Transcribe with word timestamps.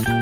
Então, 0.00 0.12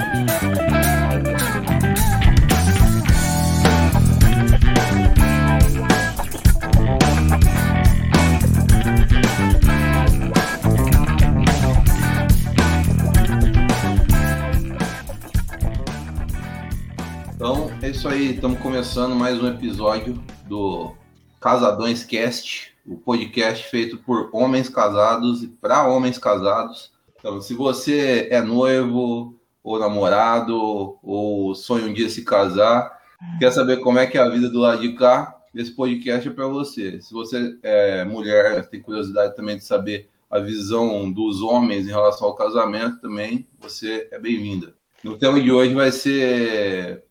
é 17.81 17.91
isso 17.91 18.09
aí. 18.09 18.35
Estamos 18.35 18.59
começando 18.59 19.15
mais 19.15 19.41
um 19.41 19.47
episódio 19.47 20.21
do 20.49 20.93
Casadões 21.41 22.03
Cast, 22.03 22.75
o 22.85 22.97
podcast 22.97 23.65
feito 23.71 23.97
por 23.99 24.29
homens 24.33 24.69
casados 24.69 25.45
e 25.45 25.47
para 25.47 25.87
homens 25.87 26.19
casados. 26.19 26.91
Então, 27.17 27.41
se 27.41 27.55
você 27.55 28.27
é 28.31 28.41
noivo 28.41 29.38
ou 29.69 29.79
namorado 29.79 30.99
ou 31.03 31.55
sonha 31.55 31.87
um 31.87 31.93
dia 31.93 32.09
se 32.09 32.25
casar, 32.25 32.91
quer 33.39 33.51
saber 33.53 33.79
como 33.79 33.99
é 33.99 34.07
que 34.07 34.17
é 34.17 34.21
a 34.21 34.29
vida 34.29 34.49
do 34.49 34.61
lado 34.61 34.81
de 34.81 34.95
cá, 34.95 35.37
esse 35.55 35.73
podcast 35.73 36.27
é 36.27 36.33
para 36.33 36.47
você. 36.47 37.01
Se 37.03 37.13
você 37.13 37.59
é 37.63 38.05
mulher, 38.05 38.69
tem 38.69 38.81
curiosidade 38.81 39.37
também 39.37 39.57
de 39.57 39.65
saber 39.65 40.09
a 40.31 40.39
visão 40.39 41.11
dos 41.11 41.43
homens 41.43 41.87
em 41.87 41.91
relação 41.91 42.29
ao 42.29 42.35
casamento, 42.35 43.01
também 43.01 43.47
você 43.59 44.09
é 44.11 44.19
bem-vinda. 44.19 44.75
No 45.05 45.19
tema 45.19 45.41
de 45.41 45.53
hoje 45.53 45.75
vai 45.75 45.93
ser 45.93 47.05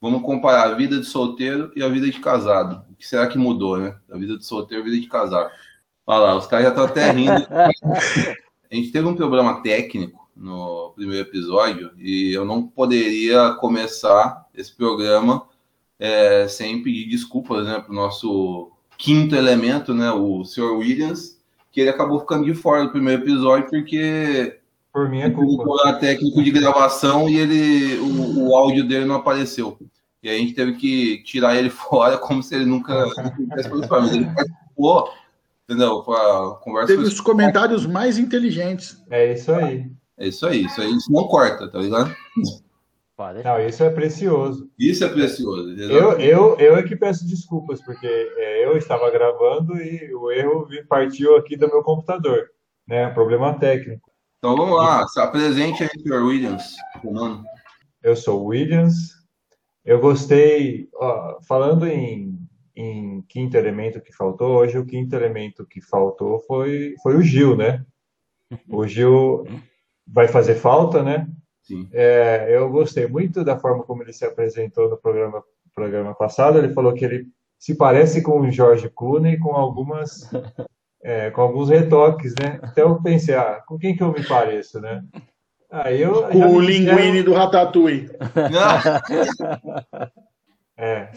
Vamos 0.00 0.22
comparar 0.22 0.64
a 0.64 0.74
vida 0.74 0.98
de 0.98 1.06
solteiro 1.06 1.70
e 1.76 1.82
a 1.82 1.88
vida 1.88 2.10
de 2.10 2.18
casado. 2.18 2.84
O 2.90 2.96
que 2.96 3.06
será 3.06 3.28
que 3.28 3.38
mudou, 3.38 3.78
né? 3.78 3.94
A 4.10 4.18
vida 4.18 4.36
de 4.36 4.44
solteiro 4.44 4.82
e 4.82 4.88
a 4.88 4.90
vida 4.90 5.00
de 5.00 5.08
casado. 5.08 5.48
Olha 6.04 6.18
lá, 6.18 6.36
os 6.36 6.46
caras 6.48 6.64
já 6.64 6.70
estão 6.70 6.84
até 6.86 7.08
rindo. 7.12 7.30
A 8.68 8.74
gente 8.74 8.90
teve 8.90 9.06
um 9.06 9.14
problema 9.14 9.62
técnico 9.62 10.21
no 10.36 10.92
primeiro 10.94 11.28
episódio 11.28 11.90
e 11.98 12.32
eu 12.32 12.44
não 12.44 12.66
poderia 12.66 13.52
começar 13.54 14.46
esse 14.54 14.74
programa 14.74 15.46
é, 15.98 16.48
sem 16.48 16.82
pedir 16.82 17.08
desculpas 17.08 17.66
né, 17.66 17.78
para 17.78 17.92
o 17.92 17.94
nosso 17.94 18.72
quinto 18.98 19.34
elemento, 19.34 19.94
né, 19.94 20.10
o 20.10 20.44
Sr. 20.44 20.76
Williams, 20.76 21.38
que 21.70 21.80
ele 21.80 21.90
acabou 21.90 22.20
ficando 22.20 22.44
de 22.44 22.54
fora 22.54 22.84
do 22.84 22.90
primeiro 22.90 23.22
episódio 23.22 23.68
porque 23.68 24.58
Por 24.92 25.08
minha 25.08 25.30
culpa. 25.30 25.64
o 25.64 25.98
técnico 25.98 26.42
de 26.42 26.50
gravação 26.50 27.28
e 27.28 27.38
ele 27.38 27.98
o, 27.98 28.48
o 28.48 28.56
áudio 28.56 28.86
dele 28.86 29.04
não 29.04 29.16
apareceu. 29.16 29.78
E 30.22 30.28
a 30.28 30.34
gente 30.34 30.54
teve 30.54 30.74
que 30.74 31.22
tirar 31.24 31.56
ele 31.56 31.68
fora 31.70 32.16
como 32.16 32.42
se 32.42 32.54
ele 32.54 32.64
nunca 32.64 33.08
tivesse 33.36 33.68
participado. 33.68 34.02
Mas 34.02 34.14
ele 34.14 34.26
participou, 34.26 35.10
entendeu? 35.68 36.02
Foi 36.04 36.16
a 36.16 36.58
conversa 36.62 36.94
Teve 36.94 37.04
os 37.04 37.20
comentários 37.20 37.86
mais 37.86 38.18
inteligentes. 38.18 39.02
É 39.10 39.32
isso 39.32 39.52
aí. 39.52 39.90
É 40.18 40.28
isso 40.28 40.46
aí, 40.46 40.64
isso 40.64 40.80
aí, 40.80 40.90
isso 40.94 41.10
não 41.10 41.26
corta, 41.26 41.70
tá 41.70 41.78
ligado? 41.78 42.14
Não, 43.44 43.60
isso 43.60 43.84
é 43.84 43.90
precioso. 43.90 44.68
Isso 44.78 45.04
é 45.04 45.08
precioso. 45.08 45.68
Eu, 45.68 45.74
entendeu? 45.74 46.18
eu, 46.18 46.58
eu 46.58 46.76
é 46.76 46.82
que 46.82 46.96
peço 46.96 47.26
desculpas, 47.26 47.80
porque 47.80 48.06
é, 48.06 48.64
eu 48.64 48.76
estava 48.76 49.10
gravando 49.10 49.76
e 49.76 50.12
o 50.14 50.30
erro 50.30 50.66
partiu 50.88 51.36
aqui 51.36 51.56
do 51.56 51.68
meu 51.68 51.82
computador. 51.82 52.50
Né? 52.86 53.08
Problema 53.10 53.56
técnico. 53.58 54.10
Então 54.38 54.56
vamos 54.56 54.76
lá, 54.76 55.06
se 55.06 55.20
apresente 55.20 55.84
aí, 55.84 55.90
Sr. 56.00 56.24
Williams. 56.24 56.74
Eu 58.02 58.16
sou 58.16 58.42
o 58.42 58.46
Williams. 58.46 59.12
Eu 59.84 60.00
gostei, 60.00 60.88
ó, 60.94 61.38
falando 61.46 61.86
em, 61.86 62.36
em 62.74 63.22
quinto 63.28 63.56
elemento 63.56 64.00
que 64.00 64.12
faltou, 64.12 64.56
hoje 64.56 64.78
o 64.78 64.86
quinto 64.86 65.14
elemento 65.14 65.64
que 65.64 65.80
faltou 65.80 66.40
foi, 66.40 66.96
foi 67.02 67.16
o 67.16 67.22
Gil, 67.22 67.56
né? 67.56 67.84
O 68.68 68.86
Gil 68.86 69.44
vai 70.06 70.28
fazer 70.28 70.56
falta, 70.56 71.02
né? 71.02 71.26
Sim. 71.62 71.88
É, 71.92 72.46
eu 72.50 72.68
gostei 72.70 73.06
muito 73.06 73.44
da 73.44 73.58
forma 73.58 73.84
como 73.84 74.02
ele 74.02 74.12
se 74.12 74.24
apresentou 74.24 74.90
no 74.90 74.96
programa, 74.96 75.42
programa 75.74 76.14
passado. 76.14 76.58
Ele 76.58 76.74
falou 76.74 76.92
que 76.92 77.04
ele 77.04 77.26
se 77.58 77.76
parece 77.76 78.22
com 78.22 78.40
o 78.40 78.50
George 78.50 78.90
Clooney 78.90 79.38
com 79.38 79.54
algumas 79.54 80.28
é, 81.02 81.30
com 81.30 81.40
alguns 81.40 81.70
retoques, 81.70 82.34
né? 82.40 82.60
Então 82.70 82.90
eu 82.90 83.02
pensei, 83.02 83.34
ah, 83.36 83.62
com 83.66 83.78
quem 83.78 83.96
que 83.96 84.02
eu 84.02 84.12
me 84.12 84.26
pareço, 84.26 84.80
né? 84.80 85.02
Aí 85.70 86.02
eu 86.02 86.24
O 86.26 86.30
disseram- 86.30 86.60
linguine 86.60 87.22
do 87.22 87.32
Ratatouille, 87.32 88.10
É, 90.76 91.08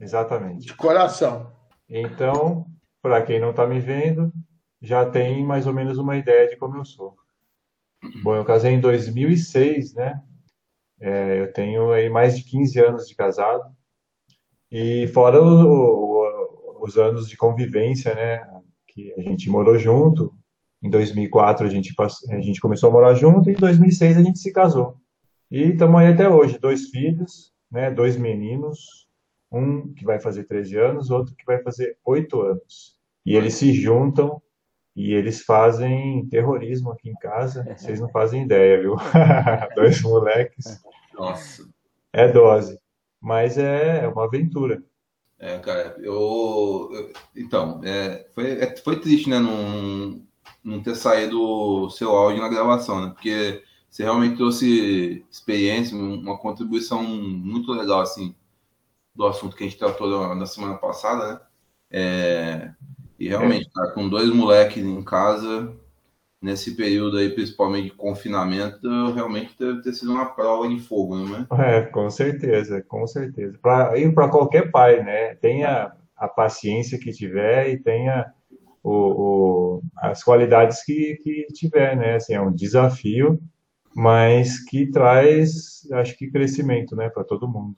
exatamente. 0.00 0.66
de 0.66 0.74
coração. 0.74 1.52
Então, 1.88 2.66
para 3.02 3.20
quem 3.22 3.40
não 3.40 3.50
está 3.50 3.66
me 3.66 3.80
vendo, 3.80 4.32
já 4.80 5.04
tem 5.04 5.44
mais 5.44 5.66
ou 5.66 5.72
menos 5.74 5.98
uma 5.98 6.16
ideia 6.16 6.48
de 6.48 6.56
como 6.56 6.76
eu 6.76 6.84
sou. 6.84 7.16
Bom, 8.22 8.34
eu 8.34 8.44
casei 8.44 8.72
em 8.72 8.80
2006, 8.80 9.94
né? 9.94 10.20
É, 11.00 11.40
eu 11.40 11.52
tenho 11.52 11.92
aí 11.92 12.08
mais 12.08 12.36
de 12.36 12.44
15 12.44 12.78
anos 12.80 13.06
de 13.06 13.14
casado. 13.14 13.62
E 14.70 15.06
fora 15.08 15.40
o- 15.40 15.46
o- 16.22 16.84
os 16.84 16.96
anos 16.98 17.28
de 17.28 17.36
convivência, 17.36 18.14
né? 18.14 18.40
Que 18.88 19.12
a 19.18 19.22
gente 19.22 19.48
morou 19.50 19.78
junto. 19.78 20.34
Em 20.82 20.90
2004 20.90 21.66
a 21.66 21.70
gente, 21.70 21.94
a 22.30 22.40
gente 22.40 22.60
começou 22.60 22.88
a 22.90 22.92
morar 22.92 23.14
junto 23.14 23.48
e 23.48 23.52
em 23.52 23.56
2006 23.56 24.16
a 24.16 24.22
gente 24.22 24.38
se 24.38 24.52
casou. 24.52 24.96
E 25.50 25.64
estamos 25.72 26.00
aí 26.00 26.08
até 26.12 26.28
hoje, 26.28 26.58
dois 26.58 26.88
filhos, 26.88 27.52
né? 27.70 27.90
Dois 27.90 28.16
meninos, 28.16 29.06
um 29.50 29.92
que 29.94 30.04
vai 30.04 30.18
fazer 30.18 30.44
13 30.44 30.76
anos, 30.76 31.10
outro 31.10 31.34
que 31.36 31.44
vai 31.44 31.62
fazer 31.62 31.96
8 32.04 32.40
anos. 32.40 32.96
E 33.24 33.36
eles 33.36 33.54
se 33.54 33.72
juntam 33.72 34.42
e 34.94 35.12
eles 35.12 35.42
fazem 35.42 36.26
terrorismo 36.28 36.92
aqui 36.92 37.10
em 37.10 37.14
casa. 37.14 37.64
Vocês 37.76 38.00
não 38.00 38.08
fazem 38.10 38.44
ideia, 38.44 38.80
viu? 38.80 38.96
Dois 39.74 40.00
moleques. 40.02 40.82
Nossa. 41.14 41.68
É 42.12 42.28
dose. 42.28 42.78
Mas 43.20 43.56
é 43.56 44.06
uma 44.08 44.24
aventura. 44.24 44.82
É, 45.38 45.58
cara, 45.58 45.96
eu. 45.98 46.90
eu- 46.92 47.12
então, 47.34 47.80
é, 47.84 48.26
foi, 48.34 48.50
é, 48.52 48.76
foi 48.76 49.00
triste, 49.00 49.28
né? 49.28 49.38
Não, 49.38 50.22
não 50.62 50.82
ter 50.82 50.94
saído 50.94 51.40
o 51.40 51.90
seu 51.90 52.10
áudio 52.10 52.40
na 52.42 52.48
gravação, 52.48 53.00
né? 53.00 53.12
Porque 53.12 53.62
você 53.90 54.04
realmente 54.04 54.36
trouxe 54.36 55.24
experiência, 55.30 55.96
uma 55.96 56.38
contribuição 56.38 57.02
muito 57.02 57.72
legal, 57.72 58.00
assim, 58.00 58.34
do 59.14 59.26
assunto 59.26 59.56
que 59.56 59.64
a 59.64 59.66
gente 59.68 59.78
tratou 59.78 60.08
na, 60.08 60.34
na 60.34 60.46
semana 60.46 60.76
passada, 60.78 61.34
né? 61.34 61.40
É, 61.90 62.72
e 63.24 63.28
realmente, 63.28 63.70
cara, 63.70 63.92
com 63.92 64.08
dois 64.08 64.30
moleques 64.34 64.82
em 64.84 65.02
casa, 65.04 65.74
nesse 66.42 66.76
período 66.76 67.18
aí, 67.18 67.30
principalmente 67.30 67.90
de 67.90 67.96
confinamento, 67.96 68.80
realmente 69.14 69.56
deve 69.58 69.82
ter 69.82 69.94
sido 69.94 70.12
uma 70.12 70.26
prova 70.34 70.68
de 70.68 70.80
fogo, 70.80 71.18
né? 71.28 71.48
É, 71.50 71.82
com 71.82 72.08
certeza, 72.10 72.82
com 72.82 73.06
certeza. 73.06 73.58
Para 73.60 73.98
ir 73.98 74.14
para 74.14 74.28
qualquer 74.30 74.70
pai, 74.70 75.02
né? 75.02 75.34
Tenha 75.36 75.92
a 76.16 76.28
paciência 76.28 76.98
que 76.98 77.12
tiver 77.12 77.68
e 77.70 77.78
tenha 77.78 78.32
o, 78.82 79.78
o- 79.78 79.82
as 79.98 80.24
qualidades 80.24 80.82
que, 80.84 81.16
que 81.22 81.46
tiver, 81.54 81.96
né? 81.96 82.16
Assim, 82.16 82.34
é 82.34 82.40
um 82.40 82.52
desafio, 82.52 83.38
mas 83.94 84.60
que 84.64 84.86
traz, 84.90 85.88
acho 85.94 86.16
que, 86.18 86.30
crescimento, 86.30 86.96
né, 86.96 87.10
para 87.10 87.24
todo 87.24 87.48
mundo. 87.48 87.76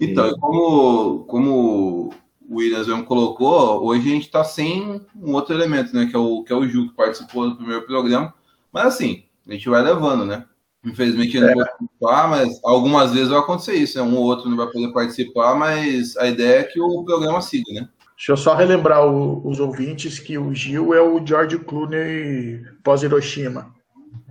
Então, 0.00 0.28
e 0.28 0.38
como, 0.38 1.24
como 1.26 2.10
o 2.48 2.56
Williams 2.56 2.86
mesmo 2.86 3.04
colocou, 3.04 3.84
hoje 3.84 4.08
a 4.08 4.12
gente 4.14 4.26
está 4.26 4.44
sem 4.44 5.00
um 5.20 5.32
outro 5.34 5.54
elemento, 5.54 5.94
né? 5.94 6.06
Que 6.06 6.16
é 6.16 6.18
o, 6.18 6.42
que 6.42 6.52
é 6.52 6.56
o 6.56 6.66
Ju, 6.66 6.88
que 6.88 6.94
participou 6.94 7.50
do 7.50 7.56
primeiro 7.56 7.82
programa. 7.86 8.32
Mas 8.72 8.86
assim, 8.86 9.24
a 9.48 9.52
gente 9.52 9.68
vai 9.68 9.82
levando, 9.82 10.24
né? 10.24 10.44
Infelizmente 10.84 11.36
ele 11.36 11.46
não 11.46 11.54
pode 11.54 11.68
participar, 11.70 12.28
mas 12.28 12.60
algumas 12.64 13.12
vezes 13.12 13.28
vai 13.30 13.38
acontecer 13.40 13.74
isso, 13.74 13.98
né? 13.98 14.04
Um 14.08 14.16
ou 14.16 14.24
outro 14.24 14.48
não 14.48 14.56
vai 14.56 14.68
poder 14.68 14.92
participar, 14.92 15.54
mas 15.56 16.16
a 16.16 16.28
ideia 16.28 16.60
é 16.60 16.64
que 16.64 16.80
o 16.80 17.02
programa 17.04 17.40
siga, 17.40 17.72
né? 17.72 17.88
Deixa 18.16 18.32
eu 18.32 18.36
só 18.36 18.54
relembrar 18.54 19.04
o- 19.06 19.46
os 19.46 19.60
ouvintes 19.60 20.18
que 20.18 20.38
o 20.38 20.54
Gil 20.54 20.94
é 20.94 21.00
o 21.02 21.20
George 21.26 21.58
Clooney 21.58 22.62
pós-Hiroshima. 22.82 23.74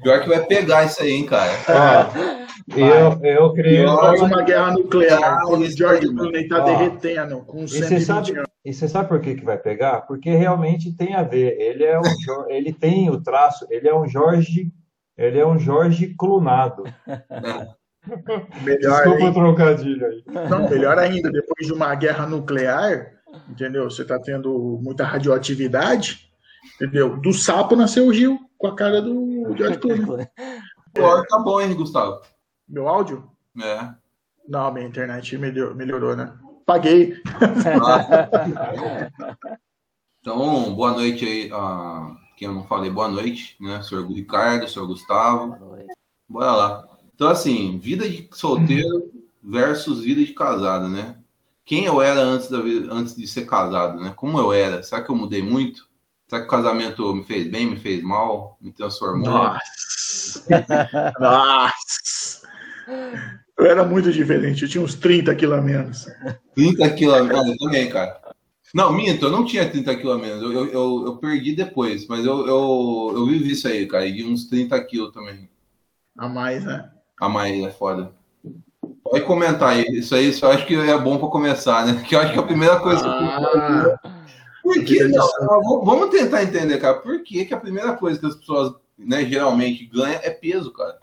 Pior 0.01 0.21
que 0.21 0.29
vai 0.29 0.43
pegar 0.45 0.85
isso 0.85 1.01
aí, 1.03 1.11
hein, 1.11 1.25
cara. 1.25 1.51
Ó, 1.69 2.44
eu, 2.69 3.19
eu 3.23 3.53
criei. 3.53 3.85
Após 3.85 4.21
uma 4.21 4.41
guerra 4.41 4.71
nuclear, 4.71 5.41
quando 5.43 5.61
o 5.63 5.69
George 5.69 6.07
Clooney 6.13 6.47
tá 6.47 6.61
Ó. 6.61 6.65
derretendo 6.65 7.39
com 7.41 7.63
E 7.63 7.67
você 7.67 7.83
120 7.99 8.05
sabe, 8.05 8.31
anos. 8.37 8.49
e 8.65 8.73
você 8.73 8.87
sabe 8.87 9.09
por 9.09 9.19
que 9.21 9.35
que 9.35 9.45
vai 9.45 9.57
pegar? 9.57 10.01
Porque 10.01 10.31
realmente 10.31 10.91
tem 10.95 11.13
a 11.13 11.23
ver. 11.23 11.59
Ele 11.59 11.83
é 11.83 11.99
um, 11.99 12.03
ele 12.49 12.73
tem 12.73 13.09
o 13.09 13.21
traço, 13.21 13.67
ele 13.69 13.87
é 13.87 13.95
um 13.95 14.07
Jorge, 14.07 14.71
ele 15.17 15.39
é 15.39 15.45
um 15.45 15.59
Jorge 15.59 16.15
clonado. 16.17 16.83
Melhor, 18.63 19.03
Desculpa 19.03 19.23
o 19.23 19.27
hein? 19.27 19.33
trocadilho 19.33 20.05
aí. 20.05 20.23
Não, 20.47 20.69
melhor 20.69 20.99
ainda, 20.99 21.31
depois 21.31 21.65
de 21.65 21.73
uma 21.73 21.95
guerra 21.95 22.27
nuclear, 22.27 23.13
entendeu? 23.49 23.89
Você 23.89 24.05
tá 24.05 24.19
tendo 24.19 24.79
muita 24.79 25.03
radioatividade, 25.03 26.29
entendeu? 26.75 27.17
Do 27.17 27.33
sapo 27.33 27.75
nasceu 27.75 28.05
o 28.05 28.13
Gil, 28.13 28.37
com 28.59 28.67
a 28.67 28.75
cara 28.75 29.01
do 29.01 29.55
George 29.57 29.79
Clooney. 29.79 30.27
Agora 30.95 31.23
tá 31.27 31.39
bom, 31.39 31.59
hein, 31.59 31.73
Gustavo? 31.73 32.21
Meu 32.67 32.87
áudio? 32.87 33.29
É. 33.61 33.89
Não, 34.47 34.71
minha 34.73 34.87
internet 34.87 35.37
melhor- 35.37 35.75
melhorou, 35.75 36.15
né? 36.15 36.33
Paguei. 36.65 37.21
Então, 40.21 40.73
boa 40.73 40.91
noite 40.91 41.23
aí 41.23 41.51
a 41.53 42.15
quem 42.35 42.47
eu 42.47 42.53
não 42.55 42.65
falei, 42.65 42.89
boa 42.89 43.07
noite, 43.07 43.55
né? 43.61 43.79
Senhor 43.83 44.03
Ricardo, 44.07 44.67
senhor 44.67 44.87
Gustavo. 44.87 45.55
Bora 46.27 46.51
lá. 46.51 46.87
Então, 47.13 47.27
assim, 47.29 47.77
vida 47.77 48.09
de 48.09 48.27
solteiro 48.33 49.11
versus 49.43 49.99
vida 50.01 50.25
de 50.25 50.33
casado, 50.33 50.89
né? 50.89 51.15
Quem 51.63 51.85
eu 51.85 52.01
era 52.01 52.21
antes, 52.21 52.49
da, 52.49 52.57
antes 52.57 53.15
de 53.15 53.27
ser 53.27 53.45
casado, 53.45 53.99
né? 53.99 54.13
Como 54.15 54.39
eu 54.39 54.51
era? 54.51 54.81
Será 54.81 55.03
que 55.03 55.11
eu 55.11 55.15
mudei 55.15 55.43
muito? 55.43 55.87
Será 56.27 56.41
que 56.41 56.47
o 56.47 56.51
casamento 56.51 57.13
me 57.13 57.23
fez 57.23 57.47
bem, 57.47 57.67
me 57.67 57.77
fez 57.77 58.01
mal, 58.01 58.57
me 58.59 58.71
transformou? 58.71 59.29
Nossa! 59.29 60.43
Nossa! 61.19 62.14
Eu 63.57 63.65
era 63.65 63.83
muito 63.85 64.11
diferente, 64.11 64.63
eu 64.63 64.69
tinha 64.69 64.83
uns 64.83 64.95
30 64.95 65.33
quilos 65.35 65.57
a 65.57 65.61
menos. 65.61 66.07
30 66.55 66.89
quilos 66.91 67.15
a 67.15 67.23
menos, 67.23 67.47
eu 67.47 67.57
também, 67.57 67.89
cara. 67.89 68.19
Não, 68.73 68.91
minto, 68.91 69.25
eu 69.25 69.31
não 69.31 69.45
tinha 69.45 69.69
30 69.69 69.95
quilos 69.95 70.15
a 70.15 70.17
menos, 70.17 70.41
eu, 70.41 70.51
eu, 70.51 70.65
eu, 70.67 71.03
eu, 71.05 71.17
perdi 71.17 71.55
depois, 71.55 72.07
mas 72.07 72.25
eu, 72.25 72.45
eu, 72.45 73.11
eu 73.15 73.25
vivi 73.25 73.51
isso 73.51 73.67
aí, 73.67 73.87
cara, 73.87 74.11
de 74.11 74.25
uns 74.25 74.47
30 74.49 74.83
quilos 74.83 75.13
também. 75.13 75.49
A 76.17 76.27
mais, 76.27 76.65
né? 76.65 76.89
A 77.19 77.29
mais, 77.29 77.63
é 77.63 77.71
foda. 77.71 78.11
Pode 79.03 79.23
comentar 79.23 79.69
aí, 79.69 79.85
isso 79.91 80.13
aí 80.13 80.31
eu 80.41 80.49
acho 80.49 80.65
que 80.65 80.75
é 80.75 80.97
bom 80.97 81.17
para 81.17 81.29
começar, 81.29 81.85
né? 81.85 82.03
Que 82.05 82.15
eu 82.15 82.19
acho 82.19 82.33
que 82.33 82.39
é 82.39 82.41
a 82.41 82.45
primeira 82.45 82.79
coisa 82.79 83.05
ah, 83.07 83.97
que... 84.01 84.15
Por 84.61 84.83
que 84.83 85.03
não? 85.03 85.27
Vamos 85.83 86.09
tentar 86.09 86.43
entender, 86.43 86.79
cara, 86.79 86.95
por 86.95 87.23
que, 87.23 87.45
que 87.45 87.53
a 87.53 87.59
primeira 87.59 87.93
coisa 87.93 88.19
que 88.19 88.25
as 88.25 88.35
pessoas 88.35 88.73
né, 88.97 89.23
geralmente 89.23 89.85
ganham 89.85 90.19
é 90.23 90.29
peso, 90.31 90.73
cara? 90.73 90.97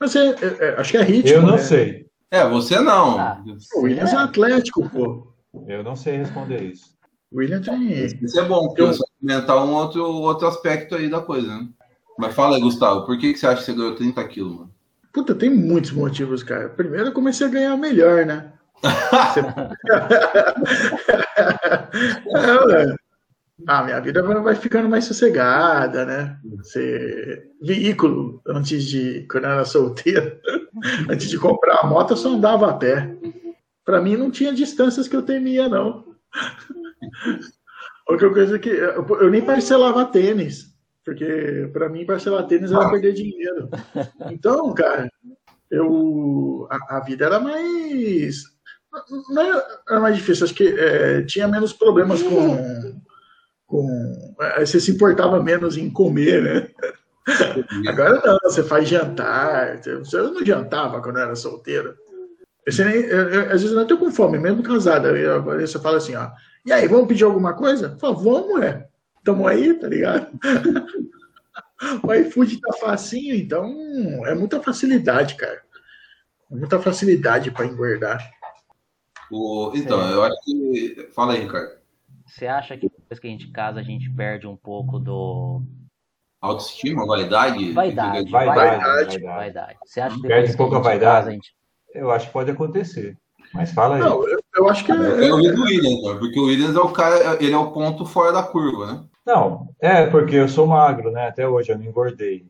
Mas 0.00 0.16
é, 0.16 0.30
é, 0.30 0.56
é, 0.60 0.80
acho 0.80 0.92
que 0.92 0.96
é 0.96 1.02
ritmo. 1.02 1.30
Eu 1.30 1.42
não 1.42 1.52
né? 1.52 1.58
sei. 1.58 2.06
É, 2.30 2.48
você 2.48 2.80
não. 2.80 3.18
Ah, 3.18 3.42
o 3.74 3.82
Williams 3.82 4.12
é 4.12 4.16
atlético, 4.16 4.88
pô. 4.88 5.34
Eu 5.66 5.82
não 5.82 5.94
sei 5.94 6.16
responder 6.16 6.62
isso. 6.62 6.94
O 7.30 7.38
Williams 7.38 7.66
tem. 7.66 8.04
Isso 8.04 8.40
é 8.40 8.44
bom, 8.44 8.68
porque 8.68 8.82
eu... 8.82 8.92
comentar 9.20 9.64
um 9.64 9.74
outro, 9.74 10.02
outro 10.02 10.48
aspecto 10.48 10.94
aí 10.94 11.10
da 11.10 11.20
coisa, 11.20 11.48
né? 11.48 11.68
Mas 12.18 12.34
fala 12.34 12.56
aí, 12.56 12.62
Gustavo, 12.62 13.04
por 13.04 13.18
que, 13.18 13.32
que 13.32 13.38
você 13.38 13.46
acha 13.46 13.60
que 13.60 13.66
você 13.66 13.74
ganhou 13.74 13.94
30 13.94 14.28
quilos, 14.28 14.54
mano? 14.54 14.70
Puta, 15.12 15.34
tem 15.34 15.50
muitos 15.50 15.90
motivos, 15.90 16.42
cara. 16.42 16.70
Primeiro, 16.70 17.08
eu 17.08 17.12
comecei 17.12 17.46
a 17.46 17.50
ganhar 17.50 17.76
melhor, 17.76 18.24
né? 18.24 18.52
é, 22.36 22.94
ah, 23.66 23.82
minha 23.84 24.00
vida 24.00 24.22
vai 24.22 24.54
ficando 24.54 24.88
mais 24.88 25.04
sossegada, 25.04 26.04
né? 26.04 26.38
Ser 26.62 27.50
veículo 27.60 28.40
antes 28.46 28.84
de, 28.84 29.26
quando 29.30 29.44
eu 29.44 29.50
era 29.50 29.64
solteiro, 29.64 30.38
antes 31.08 31.28
de 31.28 31.38
comprar 31.38 31.80
a 31.80 31.86
moto, 31.86 32.12
eu 32.12 32.16
só 32.16 32.30
andava 32.30 32.70
a 32.70 32.74
pé. 32.74 33.16
Para 33.84 34.00
mim 34.00 34.16
não 34.16 34.30
tinha 34.30 34.52
distâncias 34.52 35.08
que 35.08 35.16
eu 35.16 35.22
temia, 35.22 35.68
não. 35.68 36.04
Outra 38.08 38.30
coisa 38.30 38.58
que 38.58 38.68
eu 38.68 39.30
nem 39.30 39.42
parcelava 39.42 40.04
tênis, 40.04 40.74
porque 41.04 41.70
para 41.72 41.88
mim 41.88 42.04
parcelar 42.04 42.46
tênis 42.46 42.72
era 42.72 42.90
perder 42.90 43.12
dinheiro. 43.12 43.70
Então, 44.30 44.74
cara, 44.74 45.08
eu 45.70 46.66
a, 46.70 46.96
a 46.96 47.00
vida 47.00 47.26
era 47.26 47.38
mais 47.38 48.42
não 49.30 49.62
era 49.88 50.00
mais 50.00 50.16
difícil, 50.16 50.44
acho 50.44 50.54
que 50.54 50.66
é, 50.66 51.22
tinha 51.22 51.46
menos 51.46 51.72
problemas 51.72 52.20
com 52.22 53.00
com. 53.70 54.34
Você 54.58 54.80
se 54.80 54.90
importava 54.90 55.42
menos 55.42 55.76
em 55.76 55.88
comer, 55.88 56.42
né? 56.42 56.68
Agora 57.88 58.20
não, 58.24 58.38
você 58.42 58.64
faz 58.64 58.88
jantar. 58.88 59.78
Você 59.78 60.16
não 60.20 60.44
jantava 60.44 61.00
quando 61.00 61.20
era 61.20 61.36
solteiro. 61.36 61.94
Você 62.66 62.84
nem, 62.84 62.96
eu, 62.96 63.28
eu, 63.30 63.42
às 63.44 63.62
vezes 63.62 63.70
eu 63.70 63.76
não 63.76 63.82
estou 63.82 63.96
com 63.96 64.10
fome, 64.10 64.38
mesmo 64.38 64.62
casada. 64.62 65.12
Aí 65.12 65.66
você 65.66 65.78
fala 65.78 65.98
assim, 65.98 66.16
ó. 66.16 66.30
E 66.66 66.72
aí, 66.72 66.86
vamos 66.88 67.08
pedir 67.08 67.24
alguma 67.24 67.54
coisa? 67.54 67.96
Fala, 67.98 68.14
vamos, 68.14 68.60
é. 68.62 68.86
Tamo 69.24 69.46
aí, 69.46 69.72
tá 69.74 69.86
ligado? 69.86 70.26
o 72.02 72.12
iFood 72.12 72.60
tá 72.60 72.72
facinho, 72.74 73.34
então 73.34 73.66
é 74.26 74.34
muita 74.34 74.60
facilidade, 74.60 75.36
cara. 75.36 75.62
É 76.50 76.54
muita 76.54 76.80
facilidade 76.80 77.50
para 77.50 77.66
engordar. 77.66 78.28
O, 79.30 79.72
então, 79.74 80.02
é. 80.02 80.14
eu 80.14 80.22
acho 80.24 80.36
que. 80.44 81.08
Fala 81.14 81.34
aí, 81.34 81.40
Ricardo. 81.40 81.79
Você 82.30 82.46
acha 82.46 82.76
que 82.76 82.88
depois 82.88 83.18
que 83.18 83.26
a 83.26 83.30
gente 83.30 83.50
casa, 83.50 83.80
a 83.80 83.82
gente 83.82 84.08
perde 84.08 84.46
um 84.46 84.56
pouco 84.56 84.98
do. 84.98 85.62
Autoestima, 86.40 87.04
vaidade? 87.04 87.72
Vaidade. 87.72 88.30
Vaidade. 88.30 88.80
Vaidade. 88.80 89.22
vaidade. 89.22 89.78
Você 89.84 90.00
acha 90.00 90.16
que 90.16 90.26
perde 90.26 90.52
um 90.52 90.56
pouco 90.56 90.76
a 90.76 90.78
vaidade? 90.78 91.16
Casa, 91.16 91.30
gente... 91.32 91.54
Eu 91.92 92.10
acho 92.10 92.28
que 92.28 92.32
pode 92.32 92.50
acontecer. 92.50 93.18
Mas 93.52 93.72
fala 93.72 93.96
aí. 93.96 94.00
Não, 94.00 94.26
eu, 94.26 94.38
eu 94.56 94.68
acho 94.68 94.84
que. 94.84 94.92
É, 94.92 94.94
é 94.94 95.32
o 95.32 95.36
Williams, 95.36 96.02
né? 96.04 96.18
porque 96.18 96.38
o 96.38 96.46
Williams 96.46 96.76
é 96.76 96.80
o 96.80 96.92
cara, 96.92 97.36
ele 97.42 97.52
é 97.52 97.58
o 97.58 97.72
ponto 97.72 98.06
fora 98.06 98.32
da 98.32 98.44
curva, 98.44 98.86
né? 98.86 99.04
Não, 99.26 99.68
é 99.80 100.06
porque 100.06 100.36
eu 100.36 100.48
sou 100.48 100.66
magro, 100.66 101.10
né? 101.10 101.26
Até 101.26 101.48
hoje 101.48 101.72
eu 101.72 101.78
não 101.78 101.84
engordei. 101.84 102.46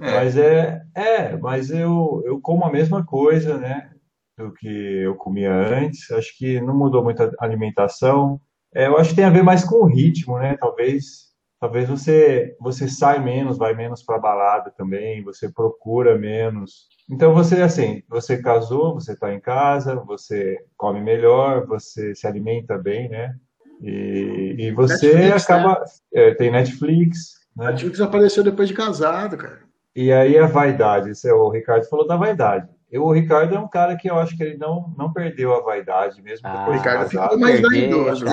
É. 0.00 0.10
Mas 0.12 0.36
é, 0.36 0.82
é, 0.94 1.36
mas 1.36 1.70
eu, 1.70 2.22
eu 2.24 2.40
como 2.40 2.64
a 2.64 2.70
mesma 2.70 3.04
coisa, 3.04 3.58
né? 3.58 3.90
Do 4.38 4.52
que 4.52 4.68
eu 4.68 5.16
comia 5.16 5.52
antes. 5.52 6.10
Acho 6.12 6.36
que 6.38 6.60
não 6.60 6.74
mudou 6.74 7.02
muito 7.02 7.22
a 7.22 7.30
alimentação. 7.40 8.40
É, 8.74 8.86
eu 8.86 8.98
acho 8.98 9.10
que 9.10 9.16
tem 9.16 9.24
a 9.24 9.30
ver 9.30 9.42
mais 9.42 9.64
com 9.64 9.76
o 9.76 9.86
ritmo, 9.86 10.38
né? 10.38 10.56
Talvez, 10.58 11.28
talvez 11.60 11.88
você 11.88 12.56
você 12.60 12.88
sai 12.88 13.22
menos, 13.22 13.56
vai 13.56 13.74
menos 13.74 14.02
para 14.02 14.18
balada 14.18 14.72
também, 14.76 15.22
você 15.22 15.48
procura 15.48 16.18
menos. 16.18 16.88
Então 17.08 17.32
você 17.32 17.62
assim, 17.62 18.02
você 18.08 18.42
casou, 18.42 18.94
você 18.94 19.12
está 19.12 19.32
em 19.32 19.40
casa, 19.40 19.94
você 19.94 20.58
come 20.76 21.00
melhor, 21.00 21.66
você 21.66 22.14
se 22.14 22.26
alimenta 22.26 22.76
bem, 22.76 23.08
né? 23.08 23.34
E, 23.80 24.56
e 24.58 24.70
você 24.72 25.14
Netflix, 25.14 25.44
acaba 25.44 25.80
né? 25.80 25.86
é, 26.14 26.34
tem 26.34 26.50
Netflix. 26.50 27.34
Né? 27.56 27.66
Netflix 27.66 28.00
apareceu 28.00 28.42
depois 28.42 28.68
de 28.68 28.74
casado, 28.74 29.36
cara. 29.36 29.60
E 29.94 30.12
aí 30.12 30.36
a 30.36 30.46
vaidade, 30.46 31.10
isso 31.10 31.28
é, 31.28 31.32
o 31.32 31.48
Ricardo 31.48 31.88
falou 31.88 32.06
da 32.06 32.16
vaidade. 32.16 32.68
Eu, 32.94 33.02
o 33.02 33.12
Ricardo 33.12 33.52
é 33.56 33.58
um 33.58 33.66
cara 33.66 33.96
que 33.96 34.08
eu 34.08 34.16
acho 34.16 34.36
que 34.36 34.42
ele 34.44 34.56
não, 34.56 34.94
não 34.96 35.12
perdeu 35.12 35.52
a 35.52 35.60
vaidade 35.60 36.22
mesmo 36.22 36.46
ah. 36.46 36.68
O 36.68 36.72
Ricardo 36.74 37.10
ficou 37.10 37.36
mais 37.40 37.60
vaidoso. 37.60 38.24
Né? 38.24 38.30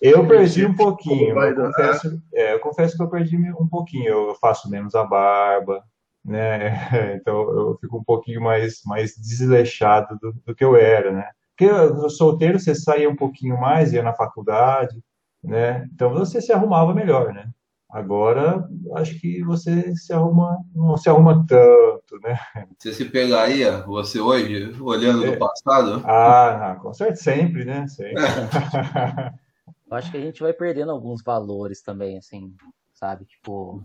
Eu 0.00 0.24
perdi 0.24 0.64
um 0.64 0.76
pouquinho. 0.76 1.36
Eu 1.36 1.56
confesso, 1.56 2.22
é, 2.32 2.54
eu 2.54 2.60
confesso 2.60 2.96
que 2.96 3.02
eu 3.02 3.10
perdi 3.10 3.36
um 3.36 3.66
pouquinho. 3.66 4.06
Eu 4.06 4.34
faço 4.36 4.70
menos 4.70 4.94
a 4.94 5.02
barba, 5.02 5.82
né? 6.24 6.70
Então 7.20 7.34
eu 7.50 7.76
fico 7.80 7.98
um 7.98 8.04
pouquinho 8.04 8.40
mais, 8.40 8.82
mais 8.86 9.16
desleixado 9.16 10.16
do, 10.20 10.32
do 10.46 10.54
que 10.54 10.64
eu 10.64 10.76
era, 10.76 11.10
né? 11.10 11.28
Porque 11.50 11.64
eu, 11.64 12.08
solteiro 12.08 12.60
você 12.60 12.76
saía 12.76 13.10
um 13.10 13.16
pouquinho 13.16 13.60
mais, 13.60 13.92
ia 13.92 14.02
na 14.04 14.14
faculdade, 14.14 15.02
né? 15.42 15.88
Então 15.92 16.10
você 16.10 16.40
se 16.40 16.52
arrumava 16.52 16.94
melhor, 16.94 17.34
né? 17.34 17.50
Agora, 17.92 18.66
acho 18.94 19.20
que 19.20 19.44
você 19.44 19.94
se 19.94 20.14
arruma, 20.14 20.58
não 20.74 20.96
se 20.96 21.10
arruma 21.10 21.44
tanto, 21.46 22.18
né? 22.22 22.38
Você 22.78 22.90
se 22.94 23.04
pegaria, 23.04 23.82
você 23.82 24.18
hoje, 24.18 24.72
olhando 24.80 25.26
é. 25.26 25.32
do 25.32 25.38
passado? 25.38 26.02
Ah, 26.06 26.78
com 26.80 26.94
certeza, 26.94 27.22
sempre, 27.22 27.66
né? 27.66 27.86
Sempre. 27.86 28.14
Eu 29.90 29.96
acho 29.98 30.10
que 30.10 30.16
a 30.16 30.20
gente 30.22 30.42
vai 30.42 30.54
perdendo 30.54 30.90
alguns 30.90 31.22
valores 31.22 31.82
também, 31.82 32.16
assim, 32.16 32.54
sabe? 32.94 33.26
Tipo, 33.26 33.84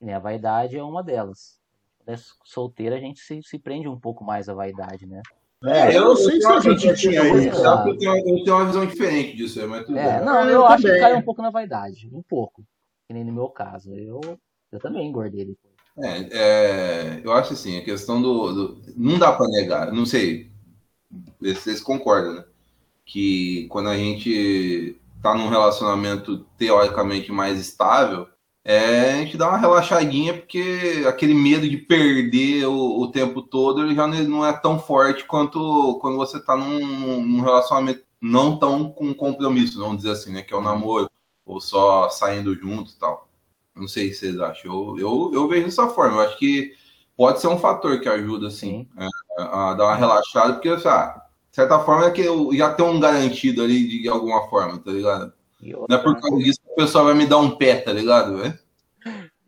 né, 0.00 0.14
a 0.14 0.20
vaidade 0.20 0.78
é 0.78 0.82
uma 0.84 1.02
delas. 1.02 1.58
Quando 1.98 2.14
é 2.16 2.20
solteira, 2.44 2.94
a 2.94 3.00
gente 3.00 3.18
se, 3.18 3.42
se 3.42 3.58
prende 3.58 3.88
um 3.88 3.98
pouco 3.98 4.22
mais 4.22 4.48
à 4.48 4.54
vaidade, 4.54 5.04
né? 5.04 5.20
É, 5.64 5.96
eu 5.96 6.04
não 6.04 6.16
sei 6.16 6.40
se 6.40 6.46
a 6.46 6.60
gente 6.60 6.94
tinha 6.94 7.22
isso. 7.48 7.60
Eu 7.60 7.98
tenho, 7.98 8.16
eu 8.18 8.44
tenho 8.44 8.56
uma 8.56 8.66
visão 8.66 8.86
diferente 8.86 9.36
disso, 9.36 9.68
mas 9.68 9.84
tudo 9.84 9.98
é, 9.98 10.24
Não, 10.24 10.44
eu, 10.44 10.50
eu 10.50 10.66
acho 10.66 10.84
também. 10.84 11.00
que 11.00 11.04
cai 11.04 11.14
um 11.16 11.22
pouco 11.22 11.42
na 11.42 11.50
vaidade, 11.50 12.08
um 12.12 12.22
pouco 12.22 12.64
que 13.12 13.14
nem 13.14 13.24
no 13.24 13.32
meu 13.32 13.48
caso. 13.48 13.94
Eu, 13.94 14.20
eu 14.72 14.80
também 14.80 15.06
engordei 15.06 15.44
depois. 15.44 15.72
É, 15.98 16.28
é, 16.32 17.20
eu 17.22 17.32
acho 17.32 17.52
assim, 17.52 17.78
a 17.78 17.84
questão 17.84 18.20
do. 18.20 18.52
do 18.52 18.82
não 18.96 19.18
dá 19.18 19.32
para 19.32 19.46
negar, 19.48 19.92
não 19.92 20.06
sei. 20.06 20.50
Vocês 21.38 21.82
concordam, 21.82 22.34
né? 22.34 22.44
Que 23.04 23.66
quando 23.68 23.90
a 23.90 23.96
gente 23.96 24.98
tá 25.22 25.34
num 25.34 25.50
relacionamento 25.50 26.38
teoricamente 26.56 27.30
mais 27.30 27.60
estável, 27.60 28.26
é, 28.64 29.12
a 29.12 29.16
gente 29.16 29.36
dá 29.36 29.50
uma 29.50 29.58
relaxadinha, 29.58 30.32
porque 30.34 31.04
aquele 31.06 31.34
medo 31.34 31.68
de 31.68 31.76
perder 31.76 32.66
o, 32.66 33.00
o 33.00 33.10
tempo 33.10 33.42
todo 33.42 33.94
já 33.94 34.06
não 34.06 34.46
é 34.46 34.52
tão 34.52 34.78
forte 34.78 35.24
quanto 35.24 35.98
quando 36.00 36.16
você 36.16 36.42
tá 36.42 36.56
num, 36.56 37.22
num 37.22 37.42
relacionamento 37.42 38.02
não 38.20 38.56
tão 38.56 38.90
com 38.90 39.12
compromisso, 39.12 39.80
vamos 39.80 39.98
dizer 39.98 40.12
assim, 40.12 40.32
né? 40.32 40.42
Que 40.42 40.54
é 40.54 40.56
o 40.56 40.62
namoro 40.62 41.11
ou 41.44 41.60
só 41.60 42.08
saindo 42.08 42.54
juntos 42.54 42.94
e 42.94 42.98
tal. 42.98 43.28
Não 43.74 43.88
sei 43.88 44.12
se 44.12 44.20
vocês 44.20 44.40
acham. 44.40 44.72
Eu, 44.72 44.98
eu, 44.98 45.30
eu 45.34 45.48
vejo 45.48 45.66
dessa 45.66 45.88
forma. 45.88 46.18
Eu 46.18 46.28
acho 46.28 46.38
que 46.38 46.72
pode 47.16 47.40
ser 47.40 47.48
um 47.48 47.58
fator 47.58 48.00
que 48.00 48.08
ajuda, 48.08 48.48
assim, 48.48 48.88
a, 48.96 49.04
é, 49.04 49.08
a, 49.38 49.74
dar 49.74 49.84
uma 49.84 49.96
relaxada, 49.96 50.54
porque, 50.54 50.78
sabe, 50.78 51.20
de 51.50 51.56
certa 51.56 51.78
forma, 51.80 52.06
é 52.06 52.10
que 52.10 52.22
eu 52.22 52.50
já 52.54 52.72
tenho 52.72 52.90
um 52.90 53.00
garantido 53.00 53.62
ali 53.62 53.86
de, 53.86 54.02
de 54.02 54.08
alguma 54.08 54.48
forma, 54.48 54.78
tá 54.78 54.90
ligado? 54.90 55.32
Não 55.62 55.96
é 55.96 55.98
por 55.98 56.20
causa 56.20 56.38
disso 56.38 56.60
que 56.60 56.72
o 56.72 56.74
pessoal 56.74 57.04
vai 57.04 57.14
me 57.14 57.26
dar 57.26 57.38
um 57.38 57.52
pé, 57.52 57.76
tá 57.76 57.92
ligado? 57.92 58.44
É? 58.44 58.58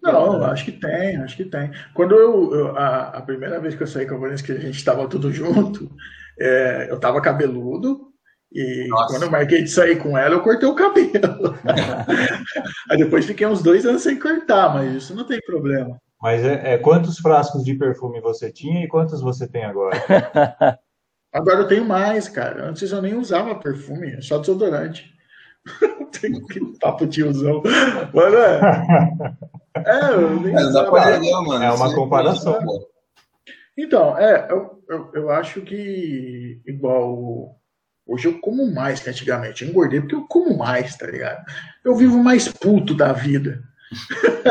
Não, 0.01 0.45
acho 0.45 0.67
que 0.67 0.73
tem, 0.73 1.17
acho 1.17 1.37
que 1.37 1.45
tem. 1.45 1.73
Quando 1.93 2.15
eu, 2.15 2.55
eu 2.55 2.77
a, 2.77 3.09
a, 3.09 3.23
primeira 3.23 3.59
vez 3.59 3.75
que 3.75 3.83
eu 3.83 3.87
saí 3.87 4.07
com 4.07 4.15
a 4.15 4.19
Vanessa, 4.19 4.45
que 4.45 4.53
a 4.53 4.59
gente 4.59 4.77
estava 4.77 5.09
tudo 5.09 5.33
junto, 5.33 5.91
é, 6.39 6.89
eu 6.91 7.01
tava 7.01 7.21
cabeludo, 7.21 8.13
e 8.55 8.87
Nossa. 8.89 9.07
quando 9.09 9.23
eu 9.25 9.31
marquei 9.31 9.63
de 9.65 9.71
sair 9.71 9.97
com 9.99 10.17
ela, 10.17 10.35
eu 10.37 10.43
cortei 10.43 10.69
o 10.69 10.75
cabelo. 10.77 11.59
Aí 12.91 12.97
depois 12.99 13.25
fiquei 13.27 13.47
uns 13.47 13.63
dois 13.63 13.85
anos 13.85 14.03
sem 14.03 14.19
cortar, 14.19 14.73
mas 14.73 14.95
isso 14.95 15.15
não 15.15 15.25
tem 15.27 15.41
problema. 15.41 15.99
Mas 16.23 16.43
é, 16.45 16.75
é, 16.75 16.79
quantos 16.79 17.19
frascos 17.19 17.65
de 17.65 17.75
perfume 17.75 18.21
você 18.21 18.51
tinha 18.53 18.85
e 18.85 18.89
quantos 18.89 19.21
você 19.21 19.47
tem 19.49 19.65
agora? 19.65 19.97
Agora 21.35 21.63
eu 21.63 21.67
tenho 21.67 21.85
mais, 21.85 22.29
cara. 22.29 22.69
Antes 22.69 22.93
eu 22.93 23.03
nem 23.03 23.17
usava 23.17 23.57
perfume, 23.57 24.23
só 24.23 24.39
desodorante. 24.39 25.13
que 26.49 26.79
papo 26.81 27.09
tiozão. 27.09 27.61
Mano, 28.15 28.37
é. 28.37 28.61
É, 29.85 30.15
eu 30.15 30.41
nem 30.41 30.53
É, 30.53 30.57
dá 30.63 30.69
usava. 30.69 30.91
pra 30.93 31.17
entender, 31.17 31.33
mano. 31.41 31.65
É 31.65 31.73
uma 31.73 31.89
Você- 31.89 31.95
comparação. 31.97 32.57
Então, 33.77 34.17
é, 34.17 34.47
eu, 34.49 34.81
eu, 34.89 35.11
eu 35.13 35.31
acho 35.31 35.61
que 35.63 36.61
igual. 36.65 37.57
Hoje 38.07 38.29
eu 38.29 38.39
como 38.41 38.71
mais 38.71 39.01
que 39.01 39.09
antigamente. 39.09 39.65
Eu 39.65 39.71
engordei 39.71 40.01
porque 40.01 40.15
eu 40.15 40.27
como 40.27 40.57
mais, 40.57 40.97
tá 40.97 41.07
ligado? 41.07 41.45
Eu 41.83 41.97
vivo 41.97 42.23
mais 42.23 42.49
puto 42.49 42.95
da 42.95 43.13
vida. 43.13 43.63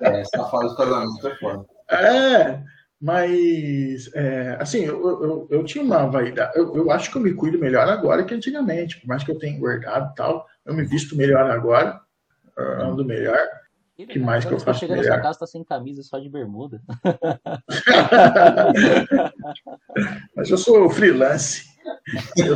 É, 0.00 0.20
essa 0.20 0.44
fase 0.46 0.68
do 0.68 0.76
casamento 0.76 1.28
é 1.28 1.34
foda. 1.36 1.64
É, 1.88 2.60
mas 3.00 4.10
é, 4.14 4.56
assim, 4.58 4.84
eu, 4.84 5.22
eu, 5.22 5.46
eu 5.50 5.64
tinha 5.64 5.84
uma 5.84 6.06
vaidade. 6.06 6.52
Eu, 6.56 6.74
eu 6.76 6.90
acho 6.90 7.10
que 7.10 7.16
eu 7.16 7.22
me 7.22 7.32
cuido 7.32 7.58
melhor 7.58 7.88
agora 7.88 8.24
que 8.24 8.34
antigamente. 8.34 9.00
Por 9.00 9.06
mais 9.06 9.22
que 9.22 9.30
eu 9.30 9.38
tenha 9.38 9.56
engordado 9.56 10.10
e 10.10 10.14
tal, 10.16 10.46
eu 10.66 10.74
me 10.74 10.84
visto 10.84 11.16
melhor 11.16 11.48
agora, 11.50 12.00
eu 12.56 12.82
ando 12.82 13.04
melhor. 13.04 13.38
Que 13.96 14.18
mais 14.18 14.44
que 14.44 14.52
eu 14.52 14.58
você 14.58 14.64
faço 14.64 14.80
chega 14.80 14.96
na 14.96 15.02
melhor? 15.02 15.14
sua 15.14 15.22
casa, 15.22 15.38
tá 15.38 15.46
sem 15.46 15.62
camisa, 15.62 16.02
só 16.02 16.18
de 16.18 16.28
bermuda. 16.28 16.82
Mas 20.36 20.50
eu 20.50 20.58
sou 20.58 20.90
freelance. 20.90 21.73
Eu, 22.36 22.54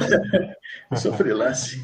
eu 0.90 0.96
sou 0.96 1.12
freelance. 1.14 1.80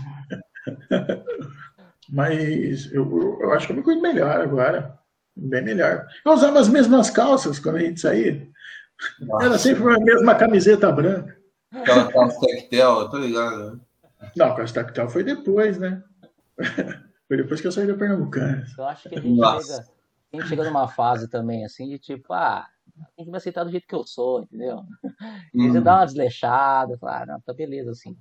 Mas 2.11 2.93
eu, 2.93 3.05
eu- 3.19 3.39
eu 3.43 3.53
acho 3.53 3.67
que 3.67 3.73
eu 3.73 3.77
me 3.77 3.83
cuido 3.83 4.03
melhor 4.03 4.41
agora. 4.41 4.99
Bem 5.37 5.63
melhor. 5.65 6.07
Eu 6.25 6.33
usava 6.33 6.61
as 6.61 6.69
mesmas 6.69 7.11
calças 7.11 7.59
quando 7.59 7.77
a 7.77 7.81
gente 7.81 8.01
saía. 8.01 8.47
Era 9.41 9.59
sempre 9.59 9.83
a 9.95 9.99
mesma 9.99 10.35
camiseta 10.35 10.91
branca. 10.93 11.37
Aquela 11.73 12.11
calça 12.13 12.39
tectel, 12.41 13.01
eu 13.01 13.09
tô 13.11 13.19
ligado. 13.19 13.73
né? 13.75 13.81
Não, 14.37 14.47
a 14.47 14.65
tactel 14.65 15.09
foi 15.09 15.25
depois, 15.25 15.79
né? 15.79 16.03
Foi 17.27 17.37
depois 17.37 17.61
que 17.61 17.67
eu 17.67 17.73
saí 17.73 17.87
da 17.87 17.95
Pernambucana. 17.95 18.65
Eu 18.79 18.85
acho 18.85 19.09
que 19.09 19.19
a 19.19 19.21
gente 19.21 19.37
Nossa. 19.37 19.67
chega, 19.67 19.89
a 20.33 20.37
gente 20.37 20.49
chega 20.49 20.65
numa 20.65 20.87
fase 20.87 21.29
também, 21.29 21.65
assim, 21.65 21.89
de 21.89 21.99
tipo, 21.99 22.33
ah, 22.33 22.67
tem 23.17 23.25
que 23.25 23.31
me 23.31 23.37
aceitar 23.37 23.65
do 23.65 23.71
jeito 23.71 23.87
que 23.87 23.95
eu 23.95 24.05
sou, 24.07 24.43
entendeu? 24.43 24.83
E 25.55 25.69
você 25.69 25.79
Hum. 25.79 25.83
dá 25.83 25.97
uma 25.97 26.05
desleixada, 26.07 26.97
fala, 26.99 27.23
ah, 27.23 27.27
não, 27.27 27.41
tá 27.41 27.53
beleza, 27.53 27.91
assim. 27.91 28.17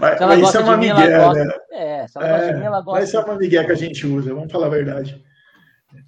Mas, 0.00 0.16
Se 0.18 0.22
ela 0.22 0.36
mas 0.36 0.38
isso 0.38 0.40
gosta 0.42 0.58
é 0.58 0.62
de 0.62 0.68
uma 0.68 0.76
mim, 0.76 0.88
migué, 0.88 1.10
ela 1.12 1.24
gosta. 1.26 1.44
né? 1.44 1.54
É, 1.72 2.06
se 2.08 2.18
ela 2.18 2.28
gosta 2.28 2.46
de 2.52 2.58
mim, 2.58 2.64
ela 2.66 2.78
É, 2.78 2.82
mas 2.86 3.04
isso 3.08 3.16
é 3.16 3.20
gosta. 3.20 3.32
uma 3.32 3.38
migué 3.38 3.64
que 3.64 3.72
a 3.72 3.76
gente 3.76 4.06
usa, 4.06 4.34
vamos 4.34 4.52
falar 4.52 4.66
a 4.66 4.70
verdade. 4.70 5.24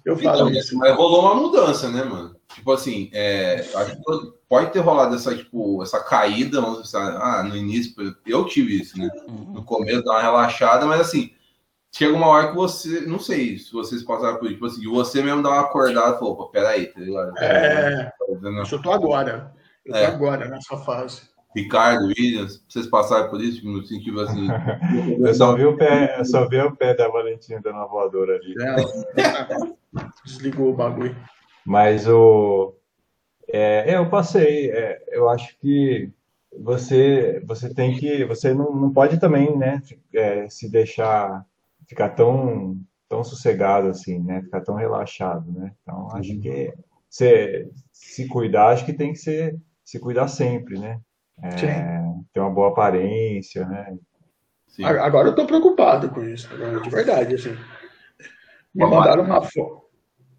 Eu 0.05 0.15
Então, 0.15 0.33
falo 0.33 0.45
mas- 0.45 0.57
isso. 0.57 0.77
mas 0.77 0.95
rolou 0.95 1.21
uma 1.21 1.35
mudança, 1.35 1.89
né, 1.89 2.03
mano? 2.03 2.35
Tipo 2.53 2.71
assim, 2.73 3.09
é, 3.13 3.59
acho 3.75 3.95
que 3.95 4.01
pode 4.49 4.71
ter 4.71 4.79
rolado 4.79 5.15
essa, 5.15 5.35
tipo, 5.35 5.81
essa 5.83 5.99
caída, 6.03 6.59
vamos 6.61 6.83
dizer, 6.83 6.97
ah, 6.97 7.43
no 7.47 7.55
início, 7.55 7.93
eu 8.25 8.45
tive 8.45 8.81
isso, 8.81 8.97
né? 8.97 9.09
Uhum. 9.27 9.53
No 9.53 9.63
começo 9.63 10.03
dá 10.03 10.11
uma 10.13 10.21
relaxada, 10.21 10.85
mas 10.85 11.01
assim, 11.01 11.31
chega 11.91 12.13
uma 12.15 12.27
hora 12.27 12.49
que 12.49 12.55
você, 12.55 13.01
não 13.01 13.19
sei 13.19 13.57
se 13.57 13.71
vocês 13.71 14.03
passaram 14.03 14.37
por 14.37 14.45
isso, 14.45 14.55
tipo 14.55 14.65
assim, 14.65 14.85
você 14.87 15.21
mesmo 15.23 15.41
dar 15.43 15.49
uma 15.49 15.61
acordada 15.61 16.15
e 16.15 16.19
falou, 16.19 16.33
opa, 16.33 16.51
peraí, 16.51 16.87
tá 16.87 16.99
ligado? 16.99 17.37
É, 17.39 18.11
eu 18.71 18.81
tô 18.81 18.91
agora. 18.91 19.53
Eu 19.85 19.93
tô 19.93 19.99
É. 19.99 20.05
agora 20.05 20.47
nessa 20.47 20.77
fase. 20.77 21.21
Ricardo, 21.55 22.07
Williams, 22.07 22.63
vocês 22.67 22.85
passaram 22.87 23.29
por 23.29 23.41
isso, 23.41 23.65
no 23.65 23.83
sentido 23.83 24.21
assim. 24.21 24.47
Eu 25.25 25.33
só 25.33 25.55
vi 25.55 25.65
o 25.65 25.75
pé, 25.75 26.19
eu 26.19 26.25
só 26.25 26.47
vi 26.47 26.59
o 26.59 26.75
pé 26.75 26.93
da 26.93 27.07
Valentina 27.07 27.59
dando 27.63 27.77
uma 27.77 27.87
voadora 27.87 28.35
ali. 28.35 28.53
É, 28.61 29.71
desligou 30.23 30.69
o 30.69 30.75
bagulho. 30.75 31.15
Mas 31.65 32.07
o. 32.07 32.75
É, 33.49 33.95
eu 33.95 34.07
passei. 34.09 34.69
é, 34.69 35.01
eu 35.09 35.27
acho 35.29 35.57
que 35.59 36.11
você, 36.59 37.41
você 37.45 37.73
tem 37.73 37.97
que. 37.97 38.23
Você 38.25 38.53
não, 38.53 38.75
não 38.75 38.91
pode 38.93 39.19
também, 39.19 39.57
né? 39.57 39.81
é, 40.13 40.47
se 40.49 40.69
deixar 40.69 41.43
ficar 41.87 42.09
tão, 42.09 42.79
tão 43.09 43.23
sossegado 43.23 43.87
assim, 43.87 44.19
né? 44.19 44.41
Ficar 44.41 44.61
tão 44.61 44.75
relaxado, 44.75 45.51
né? 45.51 45.71
Então, 45.81 46.09
acho 46.11 46.39
que 46.39 46.73
você 47.09 47.69
se 47.91 48.27
cuidar, 48.27 48.69
acho 48.69 48.85
que 48.85 48.93
tem 48.93 49.13
que 49.13 49.19
ser 49.19 49.57
se 49.83 49.99
cuidar 49.99 50.27
sempre, 50.27 50.77
né? 50.77 50.99
É, 51.41 52.03
ter 52.33 52.39
uma 52.39 52.49
boa 52.49 52.69
aparência, 52.69 53.65
né? 53.65 53.97
Sim. 54.67 54.83
Agora 54.83 55.29
eu 55.29 55.35
tô 55.35 55.45
preocupado 55.45 56.09
com 56.09 56.23
isso, 56.23 56.53
agora, 56.53 56.81
de 56.81 56.89
verdade, 56.89 57.35
assim. 57.35 57.55
Me 58.75 58.85
mandaram 58.85 59.23
uma 59.23 59.41
foto. 59.41 59.87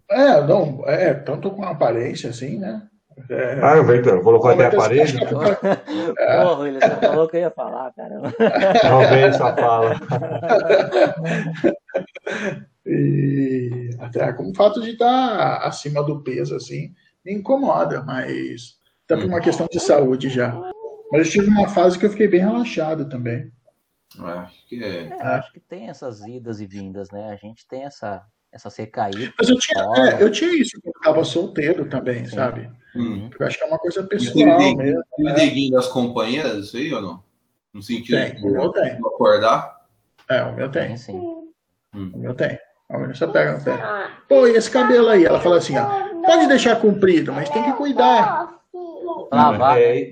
É, 0.09 0.41
não, 0.45 0.87
é, 0.87 1.13
tanto 1.13 1.51
com 1.51 1.63
a 1.63 1.71
aparência, 1.71 2.29
assim, 2.29 2.57
né? 2.57 2.87
É, 3.29 3.59
Ah, 3.61 3.81
Victor, 3.81 4.21
colocou 4.21 4.51
até 4.51 4.65
aparelho? 4.67 5.19
Porra, 5.29 6.67
ele 6.67 6.79
só 6.79 6.95
falou 6.99 7.27
que 7.27 7.37
eu 7.37 7.41
ia 7.41 7.51
falar, 7.51 7.91
caramba. 7.93 8.33
Talvez 8.81 9.35
sua 9.35 9.55
fala. 9.55 9.95
E 12.85 13.89
até 13.99 14.31
com 14.33 14.49
o 14.49 14.55
fato 14.55 14.81
de 14.81 14.91
estar 14.91 15.57
acima 15.65 16.03
do 16.03 16.21
peso, 16.23 16.55
assim, 16.55 16.93
me 17.23 17.33
incomoda, 17.33 18.01
mas 18.03 18.77
até 19.05 19.15
por 19.15 19.25
uma 19.25 19.41
questão 19.41 19.67
de 19.71 19.79
saúde 19.79 20.29
já. 20.29 20.53
Mas 21.11 21.25
eu 21.27 21.31
tive 21.31 21.49
uma 21.49 21.67
fase 21.67 21.97
que 21.99 22.05
eu 22.05 22.09
fiquei 22.09 22.27
bem 22.27 22.41
relaxado 22.41 23.07
também. 23.09 23.51
Acho 24.19 24.67
que 24.67 24.83
é. 24.83 25.03
É, 25.05 25.13
eu 25.13 25.27
acho 25.27 25.53
que 25.53 25.59
tem 25.59 25.87
essas 25.87 26.21
idas 26.21 26.59
e 26.59 26.65
vindas, 26.65 27.11
né? 27.11 27.29
A 27.29 27.35
gente 27.35 27.67
tem 27.67 27.83
essa, 27.83 28.23
essa 28.51 28.69
recaída. 28.75 29.33
Mas 29.37 29.49
eu 29.49 29.57
tinha, 29.57 29.83
é, 29.97 30.23
eu 30.23 30.31
tinha 30.31 30.51
isso 30.59 30.79
quando 30.81 30.95
eu 30.95 31.01
tava 31.01 31.23
solteiro 31.23 31.85
também, 31.85 32.25
Sim. 32.25 32.35
sabe? 32.35 32.69
Hum. 32.95 33.29
Eu 33.39 33.45
acho 33.47 33.57
que 33.57 33.63
é 33.63 33.67
uma 33.67 33.77
coisa 33.77 34.01
E 34.01 34.07
pessoal 34.07 34.33
dedinho, 34.57 34.77
mesmo. 34.77 35.03
aquele 35.13 35.33
dedinho 35.33 35.71
das 35.73 35.87
companheiras, 35.87 36.65
isso 36.65 36.77
aí 36.77 36.93
ou 36.93 37.01
não? 37.01 37.23
No 37.73 37.83
sentido 37.83 38.17
Tem, 38.17 38.35
de 38.35 38.47
o 38.47 38.51
meu 38.51 38.69
tem. 38.71 38.93
acordar? 38.93 39.77
É, 40.27 40.41
o 40.43 40.55
meu 40.55 40.69
tem. 40.71 40.97
Sim, 40.97 41.13
sim. 41.13 41.43
O 42.13 42.17
meu 42.17 42.33
tem. 42.33 42.57
A 42.89 42.97
minha 42.97 43.13
só 43.13 43.27
pega 43.27 43.55
no 43.57 43.63
pé. 43.63 43.77
Pô, 44.27 44.47
e 44.47 44.51
esse 44.55 44.71
cabelo 44.71 45.09
aí? 45.09 45.23
Ela 45.23 45.39
fala 45.39 45.57
assim, 45.57 45.77
ó. 45.77 46.09
Pode 46.25 46.47
deixar 46.47 46.75
comprido, 46.81 47.31
mas 47.31 47.49
tem 47.49 47.63
que 47.63 47.73
cuidar. 47.73 48.58
Lavar. 49.31 49.77
É, 49.77 50.09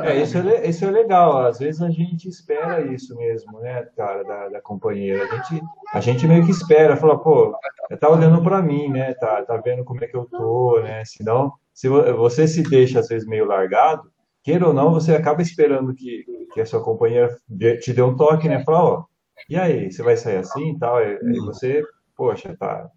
é, 0.00 0.16
isso, 0.22 0.38
é, 0.38 0.66
isso 0.68 0.84
é 0.84 0.90
legal. 0.90 1.46
Às 1.46 1.58
vezes 1.58 1.80
a 1.82 1.90
gente 1.90 2.28
espera 2.28 2.80
isso 2.82 3.16
mesmo, 3.16 3.60
né, 3.60 3.82
cara, 3.96 4.22
da, 4.24 4.48
da 4.48 4.60
companheira. 4.60 5.24
A 5.24 5.26
gente, 5.36 5.62
a 5.94 6.00
gente 6.00 6.26
meio 6.28 6.44
que 6.44 6.50
espera, 6.50 6.96
fala, 6.96 7.18
pô, 7.18 7.54
tá 8.00 8.08
olhando 8.10 8.42
pra 8.42 8.62
mim, 8.62 8.88
né? 8.88 9.14
Tá, 9.14 9.42
tá 9.42 9.56
vendo 9.58 9.84
como 9.84 10.02
é 10.04 10.06
que 10.06 10.16
eu 10.16 10.26
tô, 10.26 10.80
né? 10.82 11.04
Senão, 11.04 11.52
se 11.74 11.88
vo- 11.88 12.16
você 12.16 12.46
se 12.48 12.62
deixa 12.62 13.00
às 13.00 13.08
vezes 13.08 13.26
meio 13.28 13.46
largado, 13.46 14.02
queira 14.42 14.66
ou 14.66 14.74
não, 14.74 14.92
você 14.92 15.14
acaba 15.14 15.42
esperando 15.42 15.94
que, 15.94 16.24
que 16.52 16.60
a 16.60 16.66
sua 16.66 16.82
companheira 16.82 17.34
te 17.80 17.92
dê 17.92 18.02
um 18.02 18.16
toque, 18.16 18.48
né? 18.48 18.62
Fala, 18.64 18.82
ó, 18.84 19.04
e 19.48 19.56
aí, 19.56 19.90
você 19.90 20.02
vai 20.02 20.16
sair 20.16 20.36
assim 20.38 20.72
e 20.72 20.78
tal? 20.78 20.96
Aí 20.96 21.16
aí 21.22 21.38
você, 21.40 21.82
poxa, 22.16 22.56
tá. 22.58 22.88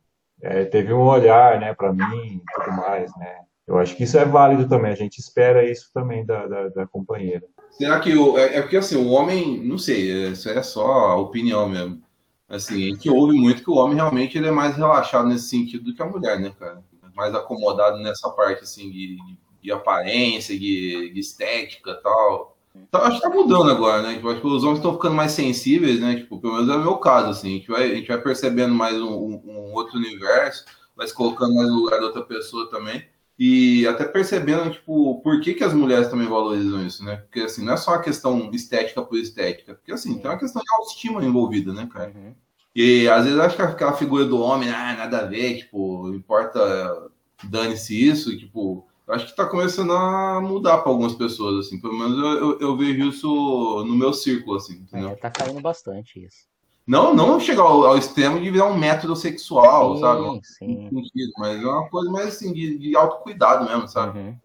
é, 0.42 0.66
teve 0.66 0.94
um 0.94 1.02
olhar, 1.02 1.60
né, 1.60 1.74
pra 1.74 1.92
mim 1.94 2.06
e 2.38 2.42
tudo 2.56 2.78
mais, 2.78 3.12
né? 3.18 3.40
Eu 3.68 3.78
acho 3.80 3.96
que 3.96 4.04
isso 4.04 4.18
é 4.18 4.26
válido 4.26 4.68
também, 4.70 4.92
a 4.92 4.96
gente 4.96 5.18
espera 5.20 5.70
isso 5.70 5.90
também 5.94 6.24
da, 6.26 6.46
da, 6.46 6.70
da 6.70 6.88
companheira. 6.88 7.44
Será 7.72 8.00
que 8.00 8.16
o. 8.16 8.38
É, 8.38 8.58
é 8.58 8.62
porque 8.62 8.78
assim, 8.78 8.96
o 8.96 9.10
homem, 9.10 9.62
não 9.64 9.78
sei, 9.78 10.30
isso 10.32 10.48
é 10.50 10.62
só 10.62 11.20
opinião 11.20 11.68
mesmo. 11.68 12.02
Assim, 12.48 12.76
a 12.86 12.94
gente 12.94 13.10
ouve 13.10 13.36
muito 13.36 13.64
que 13.64 13.70
o 13.72 13.76
homem 13.76 13.96
realmente 13.96 14.38
ele 14.38 14.48
é 14.48 14.52
mais 14.52 14.76
relaxado 14.78 15.28
nesse 15.28 15.50
sentido 15.50 15.86
do 15.86 15.96
que 15.96 16.02
a 16.02 16.06
mulher, 16.06 16.40
né, 16.40 16.54
cara? 16.60 16.84
Mais 17.16 17.34
acomodado 17.34 17.98
nessa 17.98 18.30
parte, 18.30 18.64
assim, 18.64 18.92
de, 18.92 19.18
de 19.64 19.72
aparência, 19.72 20.58
de, 20.58 21.12
de 21.12 21.20
estética 21.20 21.92
e 21.92 22.04
tal. 22.04 22.56
Então, 22.76 23.02
acho 23.02 23.18
que 23.18 23.24
tá 23.24 23.30
mudando 23.30 23.72
agora, 23.72 24.04
né? 24.04 24.16
Tipo, 24.16 24.30
acho 24.30 24.42
que 24.42 24.48
os 24.48 24.64
homens 24.64 24.78
estão 24.80 24.94
ficando 24.94 25.16
mais 25.16 25.32
sensíveis, 25.32 26.00
né? 26.00 26.18
Tipo, 26.18 26.40
pelo 26.40 26.54
menos 26.56 26.70
é 26.70 26.76
o 26.76 26.82
meu 26.82 26.98
caso, 26.98 27.30
assim. 27.30 27.48
A 27.48 27.58
gente 27.58 27.68
vai, 27.68 27.92
a 27.92 27.96
gente 27.96 28.08
vai 28.08 28.22
percebendo 28.22 28.76
mais 28.76 28.96
um, 29.02 29.08
um- 29.08 29.74
outro 29.74 29.98
universo, 29.98 30.66
vai 30.96 31.08
se 31.08 31.14
colocando 31.14 31.56
mais 31.56 31.68
no 31.70 31.76
lugar 31.76 32.00
da 32.00 32.06
outra 32.08 32.22
pessoa 32.24 32.70
também. 32.70 33.04
E 33.38 33.86
até 33.86 34.06
percebendo, 34.06 34.72
tipo, 34.72 35.22
por 35.22 35.42
que, 35.42 35.54
que 35.54 35.64
as 35.64 35.74
mulheres 35.74 36.08
também 36.08 36.28
valorizam 36.28 36.86
isso, 36.86 37.04
né? 37.04 37.18
Porque, 37.18 37.42
assim, 37.42 37.66
não 37.66 37.74
é 37.74 37.78
só 37.78 37.92
uma 37.92 38.02
questão 38.02 38.50
estética 38.54 39.02
por 39.02 39.18
estética. 39.18 39.76
Porque, 39.76 39.92
assim, 39.92 40.18
tem 40.18 40.32
uma 40.32 40.40
questão 40.40 40.62
de 40.62 40.74
autoestima 40.74 41.24
envolvida, 41.24 41.74
né, 41.74 41.88
cara? 41.92 42.14
Uhum. 42.16 42.34
E, 42.74 43.08
às 43.10 43.26
vezes, 43.26 43.40
acho 43.40 43.56
que 43.56 43.62
aquela 43.62 43.94
figura 43.94 44.26
do 44.26 44.40
homem, 44.40 44.70
ah, 44.70 44.96
nada 44.98 45.20
a 45.20 45.26
ver, 45.26 45.58
tipo, 45.58 46.14
importa, 46.14 47.10
dane-se 47.44 48.08
isso, 48.08 48.38
tipo... 48.38 48.88
Acho 49.08 49.28
que 49.28 49.36
tá 49.36 49.46
começando 49.46 49.94
a 49.94 50.42
mudar 50.42 50.80
para 50.80 50.90
algumas 50.90 51.14
pessoas, 51.14 51.68
assim. 51.68 51.80
Pelo 51.80 51.94
menos 51.94 52.18
eu, 52.18 52.26
eu, 52.26 52.60
eu 52.60 52.78
vejo 52.78 53.10
isso 53.10 53.84
no 53.86 53.96
meu 53.96 54.12
círculo, 54.12 54.58
assim, 54.58 54.78
entendeu? 54.78 55.10
É, 55.10 55.16
tá 55.16 55.30
caindo 55.30 55.62
bastante 55.62 56.26
isso. 56.26 56.48
Não, 56.88 57.16
não 57.16 57.40
chegar 57.40 57.64
ao, 57.64 57.84
ao 57.86 57.98
extremo 57.98 58.40
de 58.40 58.52
virar 58.52 58.68
um 58.68 58.78
método 58.78 59.16
sexual, 59.16 59.96
sim, 59.96 60.02
sabe? 60.02 60.22
sim. 60.44 60.90
Sentido, 60.90 61.32
mas 61.38 61.62
é 61.62 61.66
uma 61.66 61.90
coisa 61.90 62.12
mais, 62.12 62.28
assim, 62.28 62.54
de, 62.54 62.78
de 62.78 62.96
autocuidado 62.96 63.66
mesmo, 63.66 63.88
sabe? 63.88 64.20
Uhum. 64.20 64.38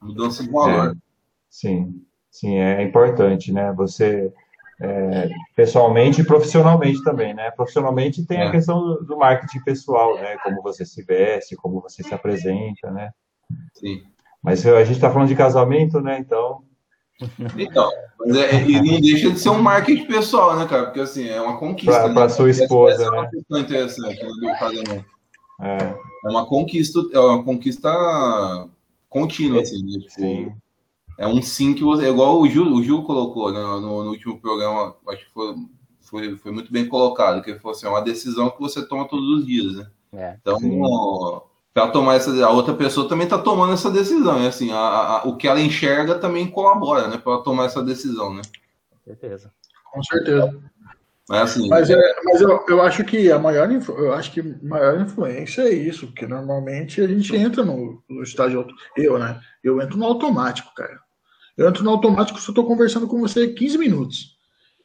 Mudança 0.00 0.42
de 0.44 0.50
valor. 0.50 0.96
Sim, 1.50 2.02
sim, 2.30 2.56
é 2.56 2.82
importante, 2.82 3.52
né? 3.52 3.72
Você, 3.72 4.32
é, 4.80 5.28
pessoalmente 5.54 6.20
e 6.20 6.24
profissionalmente 6.24 7.02
também, 7.02 7.34
né? 7.34 7.50
Profissionalmente 7.50 8.24
tem 8.26 8.38
É. 8.38 8.46
a 8.46 8.50
questão 8.50 8.80
do, 8.80 9.04
do 9.04 9.16
marketing 9.16 9.60
pessoal, 9.64 10.14
né? 10.14 10.36
Como 10.38 10.62
você 10.62 10.84
se 10.84 11.02
veste, 11.04 11.56
como 11.56 11.80
você 11.80 12.02
se 12.02 12.14
apresenta, 12.14 12.90
né? 12.90 13.10
Sim. 13.74 14.02
Mas 14.42 14.66
a 14.66 14.84
gente 14.84 14.96
está 14.96 15.10
falando 15.10 15.28
de 15.28 15.36
casamento, 15.36 16.00
né? 16.00 16.18
Então, 16.18 16.64
Então, 17.58 17.90
mas 18.18 18.36
é, 18.36 18.62
e 18.64 18.80
não 18.82 19.00
deixa 19.00 19.30
de 19.30 19.38
ser 19.38 19.50
um 19.50 19.60
marketing 19.62 20.06
pessoal, 20.06 20.56
né, 20.56 20.66
cara? 20.66 20.84
Porque 20.86 21.00
assim, 21.00 21.28
é 21.28 21.40
uma 21.40 21.56
conquista. 21.58 21.92
Pra- 22.00 22.08
né? 22.08 22.14
pra 22.14 22.28
sua 22.28 22.50
Essa- 22.50 22.62
esposa, 22.64 22.94
essa 22.94 23.02
é 23.04 23.10
uma 23.10 23.22
né? 23.22 23.30
questão 23.30 23.58
interessante 23.58 24.22
né, 24.22 24.28
do 24.28 24.58
casamento. 24.58 25.04
é, 25.60 25.76
É 26.24 26.28
uma 26.30 26.46
conquista, 26.46 27.00
é 27.12 27.18
uma 27.18 27.42
conquista 27.42 28.68
contínua, 29.08 29.60
assim, 29.62 29.82
né? 29.84 29.98
Tipo, 29.98 30.10
sim. 30.10 30.52
É 31.18 31.26
um 31.26 31.42
sim 31.42 31.74
que 31.74 31.84
você. 31.84 32.06
é 32.06 32.10
Igual 32.10 32.40
o 32.40 32.48
Gil, 32.48 32.72
o 32.72 32.82
Gil 32.82 33.02
colocou 33.02 33.52
né, 33.52 33.60
no, 33.60 34.02
no 34.04 34.10
último 34.10 34.40
programa, 34.40 34.96
acho 35.08 35.26
que 35.26 35.32
foi, 35.32 35.54
foi, 36.00 36.36
foi 36.36 36.52
muito 36.52 36.72
bem 36.72 36.86
colocado, 36.88 37.42
que 37.42 37.50
ele 37.50 37.58
falou 37.58 37.76
assim, 37.76 37.86
é 37.86 37.90
uma 37.90 38.00
decisão 38.00 38.50
que 38.50 38.58
você 38.60 38.84
toma 38.86 39.06
todos 39.06 39.28
os 39.40 39.46
dias, 39.46 39.74
né? 39.74 39.86
É. 40.14 40.36
Então, 40.40 40.58
Sim. 40.58 40.80
Para 41.74 41.88
tomar 41.88 42.16
essa, 42.16 42.30
a 42.44 42.50
outra 42.50 42.74
pessoa 42.74 43.08
também 43.08 43.24
está 43.24 43.38
tomando 43.38 43.72
essa 43.72 43.90
decisão, 43.90 44.42
e 44.42 44.46
assim, 44.46 44.70
a, 44.72 44.76
a- 44.78 45.22
o 45.24 45.36
que 45.36 45.48
ela 45.48 45.60
enxerga 45.60 46.16
também 46.16 46.50
colabora, 46.50 47.08
né, 47.08 47.16
para 47.18 47.38
tomar 47.42 47.64
essa 47.66 47.82
decisão, 47.82 48.34
né? 48.34 48.42
Com 48.90 48.98
certeza. 49.04 49.52
Com 49.92 50.02
certeza. 50.02 50.62
Mas 51.28 51.50
assim, 51.50 51.68
Mas, 51.68 51.88
é, 51.88 51.96
mas 52.24 52.40
eu, 52.40 52.64
eu 52.68 52.82
acho 52.82 53.04
que 53.04 53.30
a 53.30 53.38
maior, 53.38 53.70
eu 53.70 54.12
acho 54.12 54.32
que 54.32 54.40
a 54.40 54.44
maior 54.62 55.00
influência 55.00 55.62
é 55.62 55.72
isso, 55.72 56.06
porque 56.08 56.26
normalmente 56.26 57.00
a 57.00 57.06
gente 57.06 57.34
entra 57.34 57.64
no, 57.64 58.02
no 58.08 58.22
estágio 58.22 58.66
eu, 58.96 59.18
né? 59.18 59.40
Eu 59.62 59.80
entro 59.80 59.96
no 59.96 60.04
automático, 60.04 60.74
cara. 60.74 60.98
Eu 61.56 61.68
entro 61.68 61.84
no 61.84 61.90
automático 61.90 62.40
se 62.40 62.48
eu 62.48 62.54
tô 62.54 62.64
conversando 62.64 63.06
com 63.06 63.20
você 63.20 63.48
15 63.48 63.78
minutos. 63.78 64.36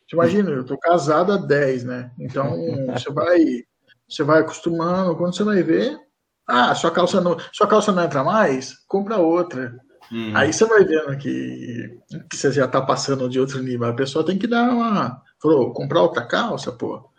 Você 0.08 0.16
imagina, 0.16 0.52
eu 0.52 0.64
tô 0.64 0.78
casado 0.78 1.34
há 1.34 1.38
10, 1.38 1.84
né? 1.84 2.12
Então 2.20 2.52
você 2.94 3.12
vai 3.12 3.64
você 4.08 4.24
vai 4.24 4.40
acostumando, 4.40 5.16
quando 5.18 5.36
você 5.36 5.44
vai 5.44 5.62
ver, 5.64 6.00
ah, 6.48 6.74
sua 6.76 6.92
calça 6.92 7.20
não, 7.22 7.38
sua 7.52 7.68
calça 7.68 7.92
não 7.92 8.04
entra 8.04 8.24
mais, 8.24 8.74
compra 8.88 9.18
outra. 9.18 9.76
hum, 10.12 10.32
Aí 10.36 10.54
você 10.54 10.66
vai 10.66 10.84
vendo 10.86 11.18
que, 11.18 12.00
que 12.30 12.38
você 12.38 12.52
já 12.52 12.68
tá 12.68 12.82
passando 12.82 13.30
de 13.30 13.40
outro 13.40 13.62
nível. 13.62 13.88
A 13.88 13.94
pessoa 13.94 14.26
tem 14.26 14.38
que 14.38 14.48
dar 14.48 14.70
uma. 14.72 15.22
Falou, 15.42 15.74
comprar 15.74 16.02
outra 16.02 16.26
calça, 16.26 16.72
pô. 16.72 17.10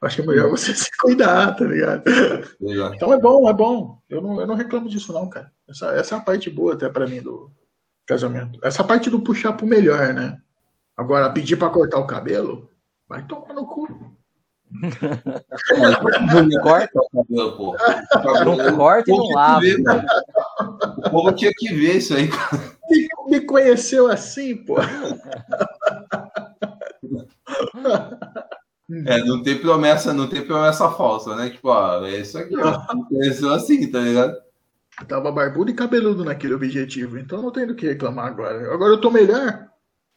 Acho 0.00 0.16
que 0.16 0.22
é 0.22 0.26
melhor 0.26 0.50
você 0.50 0.72
se 0.76 0.90
cuidar, 1.00 1.54
tá 1.56 1.64
ligado? 1.64 2.02
legal. 2.60 2.94
Então 2.94 3.12
é 3.12 3.18
bom, 3.18 3.48
é 3.48 3.52
bom. 3.52 3.98
Eu 4.08 4.20
não, 4.22 4.40
eu 4.40 4.46
não 4.46 4.54
reclamo 4.54 4.88
disso, 4.88 5.12
não, 5.12 5.28
cara. 5.28 5.50
Essa, 5.68 5.86
essa 5.92 6.14
é 6.14 6.18
a 6.18 6.20
parte 6.22 6.48
boa 6.50 6.74
até 6.74 6.88
pra 6.88 7.06
mim 7.06 7.20
do 7.22 7.50
casamento. 8.06 8.58
Essa 8.62 8.84
parte 8.84 9.10
do 9.10 9.20
puxar 9.20 9.54
pro 9.54 9.66
melhor, 9.66 10.12
né? 10.14 10.38
Agora, 10.96 11.32
pedir 11.32 11.56
pra 11.56 11.70
cortar 11.70 11.98
o 11.98 12.06
cabelo, 12.06 12.70
vai 13.08 13.26
tomar 13.26 13.52
no 13.54 13.66
cu. 13.66 14.15
Não 14.82 16.62
corta 16.62 16.98
o 17.00 17.08
cabelo, 17.10 17.56
pô. 17.56 17.70
O 17.70 17.76
cabelo- 18.22 18.56
Não 18.56 18.76
corta 18.76 19.10
e 19.10 19.16
não 19.16 19.28
lava. 19.30 19.60
ver. 19.60 19.76
O 21.06 21.10
povo 21.10 21.32
tinha 21.32 21.52
que 21.56 21.68
ver 21.74 21.96
isso 21.96 22.14
aí, 22.14 22.28
cara. 22.28 22.76
Me 23.28 23.40
conheceu 23.40 24.10
assim, 24.10 24.56
pô. 24.56 24.76
É, 29.06 29.18
não 29.24 29.42
tem 29.42 29.58
promessa, 29.58 30.12
não 30.12 30.28
tem 30.28 30.42
promessa 30.46 30.88
falsa, 30.90 31.34
né? 31.34 31.50
Tipo, 31.50 31.68
ó, 31.68 32.04
é 32.04 32.16
isso 32.20 32.38
aqui, 32.38 32.56
ó. 32.56 32.80
Conheceu 33.08 33.52
assim, 33.52 33.90
tá 33.90 33.98
ligado? 33.98 34.36
Eu 35.00 35.06
tava 35.06 35.32
barbudo 35.32 35.70
e 35.70 35.74
cabeludo 35.74 36.24
naquele 36.24 36.54
objetivo, 36.54 37.18
então 37.18 37.42
não 37.42 37.50
tem 37.50 37.66
do 37.66 37.74
que 37.74 37.86
reclamar 37.86 38.26
agora. 38.26 38.72
Agora 38.72 38.92
eu 38.94 39.00
tô 39.00 39.10
melhor. 39.10 39.66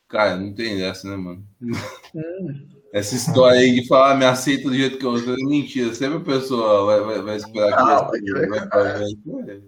Cara, 0.08 0.38
não 0.38 0.54
tem 0.54 0.78
dessa, 0.78 1.08
né, 1.10 1.16
mano? 1.18 1.44
Hum. 1.62 2.79
Essa 2.94 3.16
história 3.16 3.60
aí 3.60 3.76
de 3.76 3.88
falar, 3.88 4.16
me 4.16 4.26
aceita 4.26 4.64
do 4.70 4.74
jeito 4.76 4.98
que 4.98 5.06
eu 5.06 5.18
sou, 5.18 5.34
é 5.34 5.38
mentira. 5.38 5.94
Sempre 5.94 6.18
a 6.18 6.22
pessoa 6.22 6.86
vai, 6.86 7.02
vai, 7.02 7.22
vai 7.24 7.36
esperar 7.38 7.78
que 7.78 7.84
você- 7.84 8.32
vai- 8.48 8.50
vai- 8.50 8.68
vai- 8.68 9.14
vai- 9.26 9.62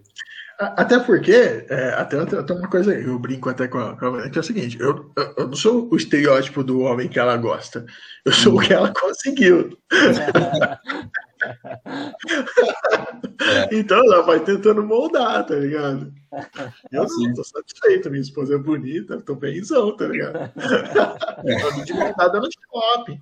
A- 0.60 0.82
Até 0.82 1.00
porque, 1.00 1.32
é, 1.70 1.90
até, 1.98 2.20
até, 2.20 2.38
até 2.38 2.54
uma 2.54 2.68
coisa 2.70 2.92
aí, 2.94 3.04
eu 3.04 3.18
brinco 3.18 3.50
até 3.50 3.68
com 3.68 3.80
a, 3.80 3.98
com 3.98 4.06
a 4.16 4.30
que 4.30 4.38
é 4.38 4.42
o 4.42 4.44
seguinte, 4.44 4.78
eu, 4.80 5.12
eu, 5.18 5.34
eu 5.38 5.48
não 5.48 5.56
sou 5.56 5.90
o 5.92 5.96
estereótipo 5.96 6.64
do 6.64 6.82
homem 6.82 7.08
que 7.08 7.20
ela 7.20 7.36
gosta, 7.38 7.84
eu 8.26 8.32
sou 8.32 8.58
o 8.58 8.62
que 8.62 8.72
ela 8.74 8.94
conseguiu. 8.94 9.76
Então 13.72 13.98
ela 13.98 14.22
vai 14.22 14.40
tentando 14.44 14.84
moldar, 14.84 15.46
tá 15.46 15.56
ligado? 15.56 16.14
Eu 16.92 17.08
Sim. 17.08 17.28
não 17.28 17.34
tô 17.36 17.44
satisfeito, 17.44 18.10
minha 18.10 18.22
esposa 18.22 18.56
é 18.56 18.58
bonita, 18.58 19.22
tô 19.22 19.36
benzão, 19.36 19.96
tá 19.96 20.08
ligado? 20.08 20.52
Eu 21.44 21.62
tô 21.62 21.84
de 21.84 21.94
montada 21.94 22.40
no 22.40 22.48
shopping. 22.52 23.22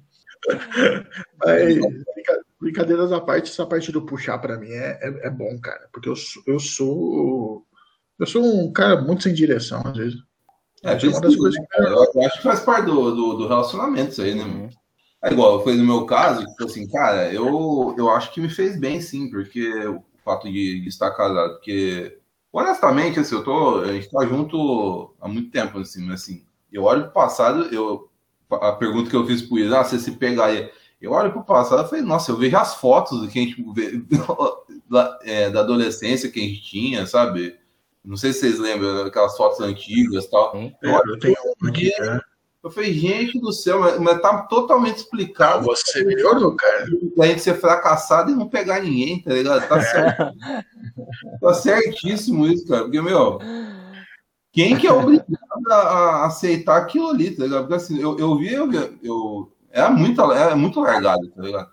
Mas, 1.44 1.76
brinca- 1.76 2.42
brincadeiras 2.62 3.12
à 3.12 3.20
parte, 3.20 3.50
essa 3.52 3.66
parte 3.66 3.92
do 3.92 4.06
puxar 4.06 4.38
pra 4.38 4.58
mim 4.58 4.70
é, 4.72 5.00
é, 5.02 5.28
é 5.28 5.30
bom, 5.30 5.60
cara. 5.62 5.90
Porque 5.92 6.10
eu 6.10 6.16
sou, 6.16 6.44
eu 6.48 6.60
sou. 6.60 7.66
Eu 8.18 8.26
sou 8.26 8.44
um 8.44 8.72
cara 8.72 9.02
muito 9.02 9.24
sem 9.24 9.34
direção, 9.34 9.82
às 9.86 9.98
vezes. 9.98 10.20
É, 10.84 10.92
é 10.94 11.10
uma 11.10 11.22
das 11.22 11.36
coisas 11.36 11.60
né, 11.60 11.66
que 11.72 11.82
eu, 11.82 12.12
eu 12.16 12.22
acho 12.26 12.38
que 12.38 12.44
faz 12.44 12.62
parte 12.62 12.86
do, 12.86 13.12
do, 13.16 13.34
do 13.38 13.48
relacionamento 13.48 14.12
isso 14.12 14.22
aí, 14.22 14.34
né, 14.36 14.44
mano? 14.46 14.70
É 15.22 15.32
igual, 15.34 15.62
foi 15.64 15.76
no 15.76 15.84
meu 15.84 16.06
caso, 16.06 16.46
tipo 16.46 16.64
assim, 16.64 16.88
cara, 16.88 17.34
eu, 17.34 17.94
eu 17.98 18.10
acho 18.10 18.32
que 18.34 18.40
me 18.40 18.50
fez 18.50 18.80
bem, 18.80 19.02
sim, 19.02 19.30
porque 19.30 19.70
o 19.88 20.02
fato 20.24 20.50
de, 20.50 20.80
de 20.80 20.88
estar 20.88 21.12
casado, 21.12 21.56
porque, 21.56 22.18
honestamente, 22.54 23.20
assim, 23.20 23.36
eu 23.36 23.44
tô, 23.44 23.82
a 23.82 23.92
gente 23.92 24.10
tá 24.10 24.26
junto 24.26 25.14
há 25.20 25.28
muito 25.28 25.52
tempo, 25.52 25.78
assim, 25.80 26.06
mas 26.06 26.22
assim, 26.22 26.46
eu 26.72 26.84
olho 26.84 27.04
pro 27.04 27.12
passado, 27.12 27.64
eu, 27.74 28.10
a 28.50 28.72
pergunta 28.72 29.10
que 29.10 29.16
eu 29.16 29.26
fiz 29.26 29.42
pro 29.42 29.60
Isa, 29.60 29.82
ah, 29.82 29.84
você 29.84 30.00
se 30.00 30.14
pegaria, 30.14 30.72
eu 31.02 31.12
olho 31.12 31.34
pro 31.34 31.44
passado 31.44 31.86
e 31.86 31.90
falei, 31.90 32.04
nossa, 32.04 32.32
eu 32.32 32.38
vejo 32.38 32.56
as 32.56 32.76
fotos 32.76 33.28
que 33.30 33.40
a 33.40 33.42
gente 33.42 33.62
vê, 33.74 34.02
da, 34.90 35.20
é, 35.24 35.50
da 35.50 35.60
adolescência 35.60 36.30
que 36.32 36.40
a 36.40 36.44
gente 36.44 36.62
tinha, 36.62 37.06
sabe? 37.06 37.58
Não 38.04 38.18
sei 38.18 38.32
se 38.32 38.40
vocês 38.40 38.60
lembram 38.60 39.06
aquelas 39.06 39.36
fotos 39.36 39.60
antigas 39.60 40.26
e 40.26 40.32
tal. 40.32 40.52
Sim. 40.54 40.74
É, 40.84 40.96
eu 40.96 41.20
tenho 41.20 41.36
uma 41.62 41.70
aqui, 41.70 41.92
né? 42.00 42.20
Eu 42.70 42.74
falei, 42.74 42.94
gente 42.94 43.40
do 43.40 43.52
céu, 43.52 43.80
mas, 43.80 44.00
mas 44.00 44.22
tá 44.22 44.44
totalmente 44.44 44.98
explicado 44.98 45.66
Você 45.66 46.04
melhorou, 46.04 46.56
cara. 46.56 46.86
a 47.20 47.26
gente 47.26 47.42
ser 47.42 47.60
fracassado 47.60 48.32
e 48.32 48.36
não 48.36 48.48
pegar 48.48 48.82
ninguém, 48.82 49.22
tá 49.24 49.34
ligado? 49.34 49.68
Tá, 49.68 49.82
certo. 49.82 50.34
tá 51.42 51.54
certíssimo 51.56 52.46
isso, 52.46 52.68
cara. 52.68 52.84
Porque, 52.84 53.02
meu, 53.02 53.40
quem 54.52 54.78
que 54.78 54.86
é 54.88 54.94
obrigado 54.94 55.26
a, 55.72 55.76
a 55.76 56.26
aceitar 56.28 56.78
aquilo 56.78 57.10
ali, 57.10 57.32
tá 57.32 57.44
ligado? 57.44 57.62
Porque 57.62 57.74
assim, 57.76 58.00
eu, 58.00 58.18
eu 58.20 58.38
vi, 58.38 58.54
eu, 58.54 58.70
vi- 58.70 59.00
eu 59.04 59.52
era 59.72 59.90
muito, 59.90 60.22
era 60.32 60.56
muito 60.56 60.80
largado, 60.80 61.28
tá 61.30 61.42
ligado? 61.42 61.72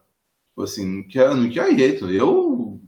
Tipo 0.49 0.63
assim, 0.63 0.87
não 0.87 1.09
tinha, 1.09 1.35
não 1.35 1.51
tinha 1.51 1.77
jeito. 1.77 2.11
Eu, 2.11 2.81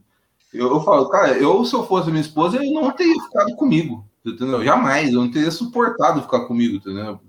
eu, 0.51 0.67
eu 0.67 0.81
falo, 0.81 1.09
cara, 1.09 1.37
eu, 1.37 1.63
se 1.63 1.75
eu 1.75 1.85
fosse 1.85 2.09
minha 2.09 2.21
esposa, 2.21 2.57
eu 2.57 2.73
não 2.73 2.89
teria 2.91 3.21
ficado 3.23 3.55
comigo, 3.55 4.03
entendeu? 4.25 4.63
Jamais, 4.63 5.13
eu 5.13 5.21
não 5.21 5.29
teria 5.29 5.51
suportado 5.51 6.23
ficar 6.23 6.45
comigo, 6.45 6.77
entendeu? 6.77 7.19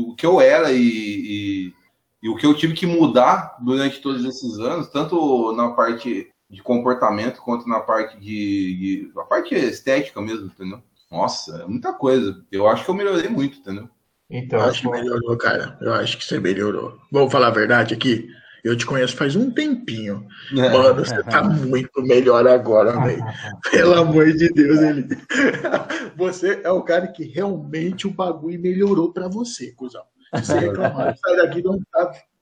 O 0.00 0.14
que 0.14 0.24
eu 0.26 0.40
era 0.40 0.72
e, 0.72 0.80
e, 0.80 1.74
e 2.22 2.28
o 2.28 2.36
que 2.36 2.46
eu 2.46 2.54
tive 2.54 2.74
que 2.74 2.86
mudar 2.86 3.56
durante 3.60 4.00
todos 4.00 4.24
esses 4.24 4.58
anos, 4.58 4.88
tanto 4.88 5.52
na 5.52 5.70
parte 5.70 6.30
de 6.50 6.62
comportamento 6.62 7.40
quanto 7.42 7.68
na 7.68 7.80
parte 7.80 8.18
de, 8.18 8.26
de 8.26 9.12
na 9.14 9.24
parte 9.24 9.54
estética 9.54 10.20
mesmo, 10.20 10.46
entendeu? 10.46 10.82
Nossa, 11.10 11.62
é 11.62 11.66
muita 11.66 11.92
coisa. 11.92 12.44
Eu 12.50 12.68
acho 12.68 12.84
que 12.84 12.90
eu 12.90 12.94
melhorei 12.94 13.28
muito, 13.28 13.58
entendeu? 13.58 13.88
Então, 14.30 14.58
Eu 14.58 14.66
acho 14.66 14.82
que 14.82 14.90
melhorou, 14.90 15.36
cara. 15.38 15.78
Eu 15.80 15.94
acho 15.94 16.18
que 16.18 16.24
você 16.24 16.38
melhorou. 16.38 16.98
Vamos 17.10 17.32
falar 17.32 17.46
a 17.48 17.52
verdade 17.52 17.94
aqui? 17.94 18.28
Eu 18.64 18.76
te 18.76 18.84
conheço 18.84 19.16
faz 19.16 19.36
um 19.36 19.50
tempinho. 19.50 20.26
Mano, 20.52 20.94
você 20.96 21.22
tá 21.22 21.42
muito 21.42 22.02
melhor 22.02 22.46
agora, 22.46 22.92
velho. 23.00 23.24
Pelo 23.70 23.94
amor 23.94 24.32
de 24.32 24.48
Deus, 24.52 24.80
ele. 24.80 25.06
Você 26.16 26.60
é 26.64 26.70
o 26.70 26.82
cara 26.82 27.06
que 27.06 27.24
realmente 27.24 28.06
o 28.06 28.10
bagulho 28.10 28.60
melhorou 28.60 29.12
pra 29.12 29.28
você, 29.28 29.72
cuzão. 29.72 30.02
Você 30.34 30.58
reclamar, 30.58 31.16
sai 31.16 31.36
daqui 31.36 31.62
dá 31.62 31.70
um 31.70 31.80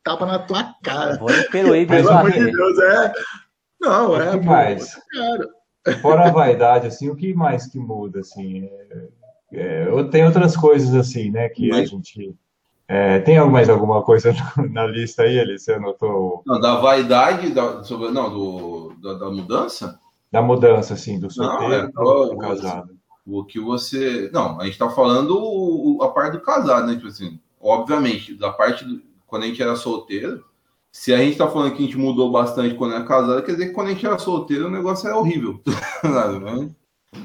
tapa- 0.02 0.26
na 0.26 0.38
tua 0.38 0.74
cara. 0.82 1.16
Vou 1.18 1.28
Pelo 1.50 1.74
amor 2.10 2.32
de. 2.32 2.50
Deus, 2.50 2.78
é. 2.78 3.12
Não, 3.80 4.10
O 4.12 4.20
é. 4.22 4.30
que 4.30 4.44
mais? 4.46 4.94
Cara, 5.12 5.48
Fora 6.00 6.26
a 6.28 6.30
vaidade, 6.32 6.86
assim, 6.86 7.08
o 7.10 7.14
que 7.14 7.32
mais 7.34 7.66
que 7.66 7.78
muda, 7.78 8.20
assim? 8.20 8.64
É, 8.64 9.08
é, 9.52 9.88
eu- 9.88 10.08
tem 10.10 10.24
outras 10.24 10.56
coisas, 10.56 10.94
assim, 10.94 11.30
né, 11.30 11.48
que 11.50 11.70
a 11.70 11.76
Mas- 11.76 11.90
gente... 11.90 12.34
é, 12.88 13.18
tem 13.20 13.38
mais 13.50 13.68
alguma 13.68 14.02
coisa 14.02 14.32
na 14.70 14.86
lista 14.86 15.22
aí, 15.22 15.38
Eli? 15.38 15.58
Você 15.58 15.72
anotou 15.74 16.42
Não, 16.46 16.60
da 16.60 16.76
vaidade, 16.76 17.50
da, 17.50 17.82
sobre, 17.82 18.10
não, 18.10 18.30
do, 18.30 18.94
da, 19.02 19.14
da 19.14 19.30
mudança, 19.30 19.98
da 20.30 20.42
mudança, 20.42 20.94
assim, 20.94 21.18
do 21.18 21.30
solteiro 21.30 21.72
é, 21.72 21.88
para 21.90 22.02
eu- 22.04 22.32
o 22.32 22.38
casado? 22.38 22.96
o 23.26 23.44
que 23.44 23.58
você. 23.58 24.30
Não, 24.32 24.60
a 24.60 24.64
gente 24.66 24.78
tá 24.78 24.88
falando 24.90 25.36
o- 25.36 26.02
a 26.02 26.10
parte 26.12 26.32
do 26.34 26.40
casado, 26.40 26.86
né? 26.86 26.94
Tipo 26.94 27.08
assim, 27.08 27.40
obviamente, 27.60 28.34
da 28.34 28.52
parte 28.52 28.84
do, 28.84 29.02
quando 29.26 29.42
a 29.44 29.46
gente 29.46 29.60
era 29.62 29.74
solteiro, 29.76 30.44
se 30.92 31.12
a 31.12 31.18
gente 31.18 31.36
tá 31.36 31.48
falando 31.48 31.72
que 31.74 31.82
a 31.82 31.86
gente 31.86 31.98
mudou 31.98 32.30
bastante 32.30 32.74
quando 32.76 32.94
era 32.94 33.04
casado, 33.04 33.42
quer 33.42 33.52
dizer 33.52 33.66
que 33.68 33.72
quando 33.74 33.88
a 33.88 33.90
gente 33.92 34.06
era 34.06 34.18
solteiro 34.18 34.66
o 34.66 34.70
negócio 34.70 35.06
era 35.08 35.16
horrível. 35.18 35.60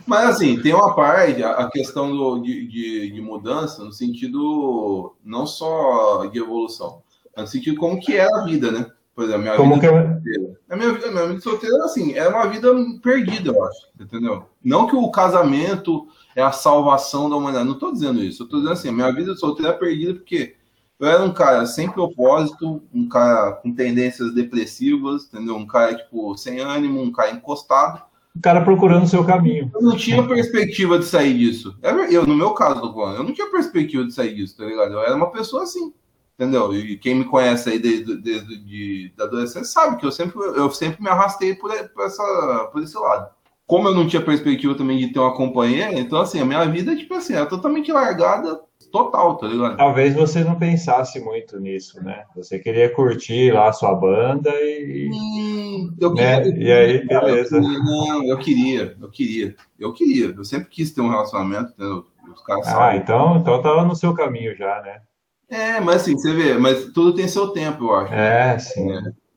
Mas 0.06 0.30
assim, 0.30 0.62
tem 0.62 0.74
uma 0.74 0.96
parte, 0.96 1.44
a, 1.44 1.70
questão 1.70 2.16
do, 2.16 2.40
de, 2.40 2.68
de, 2.68 3.12
de 3.12 3.22
mudança, 3.22 3.84
no 3.84 3.92
sentido 3.92 5.16
não 5.24 5.46
só 5.46 6.26
de 6.26 6.40
evolução. 6.40 7.02
no 7.38 7.48
sentido 7.48 7.78
como 7.78 8.00
que 8.00 8.16
era 8.16 8.42
a 8.42 8.46
vida, 8.46 8.72
né? 8.72 8.86
Por 9.14 9.26
exemplo, 9.26 9.42
minha 9.42 9.56
Como 9.56 9.76
vida 9.76 9.88
que 9.90 9.94
é? 9.94 10.14
solteira. 10.14 10.60
A 10.70 10.76
minha, 10.78 10.94
vida- 10.94 11.08
a 11.08 11.12
minha 11.12 11.28
vida 11.28 11.42
solteira, 11.42 11.84
assim, 11.86 12.14
era 12.14 12.30
uma 12.30 12.48
vida 12.48 12.74
perdida, 13.04 13.50
eu 13.52 13.64
acho, 13.66 13.88
entendeu? 14.00 14.46
Não 14.64 14.88
que 14.88 14.96
o 14.96 15.12
casamento 15.12 16.08
é 16.36 16.42
a 16.42 16.52
salvação 16.54 17.30
da 17.30 17.36
humanidade, 17.36 17.68
não 17.68 17.78
tô 17.78 17.92
dizendo 17.92 18.24
isso, 18.24 18.44
eu 18.44 18.48
tô 18.48 18.58
dizendo 18.58 18.74
assim, 18.74 18.90
a 18.90 18.94
minha 18.94 19.12
vida 19.14 19.36
solteira 19.36 19.72
é 19.74 19.78
perdida 19.78 20.14
porque 20.14 20.56
eu 20.98 21.08
era 21.08 21.24
um 21.24 21.34
cara 21.34 21.66
sem 21.66 21.90
propósito, 21.92 22.82
um 22.94 23.10
cara 23.10 23.54
com 23.54 23.74
tendências 23.74 24.34
depressivas, 24.34 25.26
entendeu? 25.26 25.56
Um 25.58 25.66
cara, 25.68 25.96
tipo, 25.96 26.38
sem 26.38 26.60
ânimo, 26.60 27.02
um 27.02 27.12
cara 27.12 27.32
encostado. 27.32 28.02
O 28.36 28.42
cara 28.42 28.64
procurando 28.64 29.04
o 29.04 29.08
seu 29.08 29.26
caminho. 29.26 29.70
Eu 29.74 29.82
não 29.82 29.96
tinha 29.96 30.26
perspectiva 30.26 30.98
de 30.98 31.06
sair 31.06 31.38
disso. 31.38 31.76
É 31.82 31.92
Eu, 32.16 32.26
no 32.26 32.36
meu 32.36 32.52
caso, 32.52 32.82
eu 32.82 33.24
não 33.24 33.34
tinha 33.34 33.52
perspectiva 33.52 34.06
de 34.06 34.14
sair 34.14 34.34
disso, 34.34 34.58
tá 34.58 34.66
ligado? 34.66 34.94
Eu 34.94 35.02
era 35.02 35.16
uma 35.16 35.32
pessoa 35.32 35.64
assim, 35.64 35.94
entendeu? 36.40 36.74
E 36.74 36.98
quem 36.98 37.16
me 37.16 37.26
conhece 37.26 37.70
aí 37.70 37.80
desde, 37.80 38.16
desde 38.16 38.58
de, 38.64 39.14
da 39.18 39.26
adolescência 39.26 39.66
sabe 39.66 39.98
que 39.98 40.06
eu 40.06 40.12
sempre, 40.12 40.40
eu 40.40 40.72
sempre 40.72 41.04
me 41.04 41.10
arrastei 41.10 41.56
por, 41.56 41.72
por, 41.90 42.06
essa, 42.06 42.70
por 42.72 42.82
esse 42.82 42.98
lado. 42.98 43.30
Como 43.68 43.88
eu 43.88 43.96
não 43.96 44.08
tinha 44.08 44.22
perspectiva 44.22 44.76
também 44.76 44.98
de 44.98 45.14
ter 45.14 45.20
uma 45.20 45.36
companheira, 45.36 46.00
então, 46.00 46.20
assim, 46.20 46.40
a 46.40 46.46
minha 46.46 46.66
vida, 46.66 46.96
tipo 46.96 47.14
assim, 47.14 47.34
era 47.34 47.46
totalmente 47.46 47.92
largada, 47.92 48.60
total, 48.92 49.38
tá 49.38 49.48
ligado? 49.48 49.78
Talvez 49.78 50.14
você 50.14 50.44
não 50.44 50.58
pensasse 50.60 51.20
muito 51.20 51.60
nisso, 51.60 52.04
né? 52.04 52.26
Você 52.36 52.60
queria 52.60 52.90
curtir 52.94 53.52
lá 53.54 53.70
a 53.70 53.74
sua 53.74 53.94
banda 53.96 54.50
e. 54.62 55.10
Hum, 55.12 55.96
eu 56.00 56.14
Né? 56.14 56.42
queria- 56.42 56.64
E 56.64 56.72
aí, 56.72 57.08
Cara, 57.08 57.30
eu 57.30 57.32
beleza. 57.36 57.60
queria- 57.62 57.80
Não, 57.80 58.24
eu 58.26 58.38
queria, 58.38 58.98
eu 59.02 59.10
queria, 59.10 59.56
eu 59.80 59.94
queria. 59.94 60.26
Eu 60.38 60.44
sempre 60.44 60.70
quis 60.70 60.92
ter 60.92 61.02
um 61.02 61.10
relacionamento, 61.10 61.72
entendeu? 61.72 62.06
Os 62.34 62.42
caras 62.44 62.68
Ah, 62.68 62.72
sabem. 62.72 63.00
então, 63.02 63.38
então 63.38 63.62
tava 63.62 63.84
no 63.84 63.96
seu 63.96 64.14
caminho 64.14 64.56
já, 64.56 64.82
né? 64.82 65.02
É, 65.50 65.80
mas 65.82 66.04
assim, 66.04 66.18
você 66.18 66.34
vê, 66.34 66.58
mas 66.58 66.86
tudo 66.94 67.14
tem 67.14 67.28
seu 67.28 67.50
tempo, 67.50 67.84
eu 67.86 67.96
acho. 67.96 68.14
É, 68.14 68.58
sim. 68.60 68.88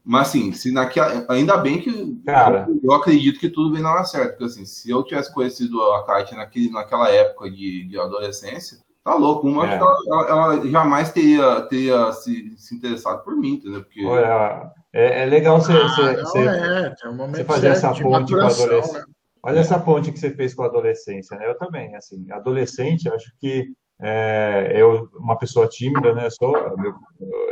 Mas 0.04 0.28
assim, 0.28 0.52
se 0.52 0.70
naquela, 0.70 1.24
ainda 1.30 1.56
bem 1.56 1.80
que 1.80 2.14
Cara. 2.26 2.66
eu, 2.68 2.78
eu 2.84 2.92
acredito 2.92 3.40
que 3.40 3.48
tudo 3.48 3.72
vem 3.72 3.82
na 3.82 3.90
hora 3.90 4.04
certa, 4.04 4.28
porque 4.32 4.44
assim, 4.44 4.64
se 4.66 4.90
eu 4.90 5.02
tivesse 5.02 5.32
conhecido 5.32 5.82
a 5.82 6.04
Kátia 6.04 6.36
naquele, 6.36 6.70
naquela 6.70 7.08
época 7.10 7.50
de, 7.50 7.84
de 7.88 7.98
adolescência, 7.98 8.78
tá 9.04 9.14
louco, 9.14 9.46
uma 9.46 9.66
É. 9.66 9.68
acho 9.68 9.78
que 10.02 10.10
ela, 10.10 10.28
ela- 10.28 10.66
jamais 10.68 11.12
teria, 11.12 11.60
teria 11.68 12.12
se, 12.12 12.54
se 12.56 12.74
interessado 12.74 13.22
por 13.22 13.36
mim, 13.36 13.54
entendeu? 13.54 13.82
Porque 13.82 14.04
Olha, 14.04 14.72
é, 14.92 15.22
é 15.22 15.26
legal 15.26 15.60
você, 15.60 15.72
Ah, 15.72 15.88
você- 15.88 16.16
você- 16.22 16.38
é, 16.46 17.08
um 17.08 17.16
você 17.28 17.44
fazer 17.44 17.68
essa 17.68 17.88
ponte 17.94 18.32
com 18.32 18.40
a 18.40 18.48
adolescência. 18.48 18.98
né? 18.98 19.04
Olha 19.42 19.58
essa 19.60 19.78
ponte 19.78 20.10
que 20.10 20.18
você 20.18 20.30
fez 20.30 20.54
com 20.54 20.62
a 20.62 20.66
adolescência, 20.66 21.36
né? 21.36 21.46
Eu 21.46 21.58
também, 21.58 21.94
assim, 21.94 22.24
adolescente, 22.32 23.06
eu 23.06 23.14
acho 23.14 23.30
que 23.38 23.68
é, 24.00 24.72
eu, 24.74 25.08
uma 25.14 25.36
pessoa 25.38 25.68
tímida, 25.68 26.12
né? 26.14 26.26
Eu 26.26 26.30
sou, 26.30 26.56
eu, 26.56 26.94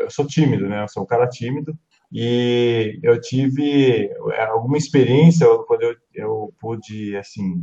eu 0.01 0.11
sou 0.11 0.27
tímido, 0.27 0.67
né? 0.69 0.83
Eu 0.83 0.89
sou 0.89 1.03
um 1.03 1.07
cara 1.07 1.29
tímido 1.29 1.73
e 2.11 2.99
eu 3.03 3.21
tive 3.21 4.11
é, 4.33 4.45
alguma 4.47 4.77
experiência 4.77 5.47
quando 5.67 5.83
eu, 5.83 5.95
eu 6.15 6.53
pude, 6.61 7.17
assim, 7.17 7.63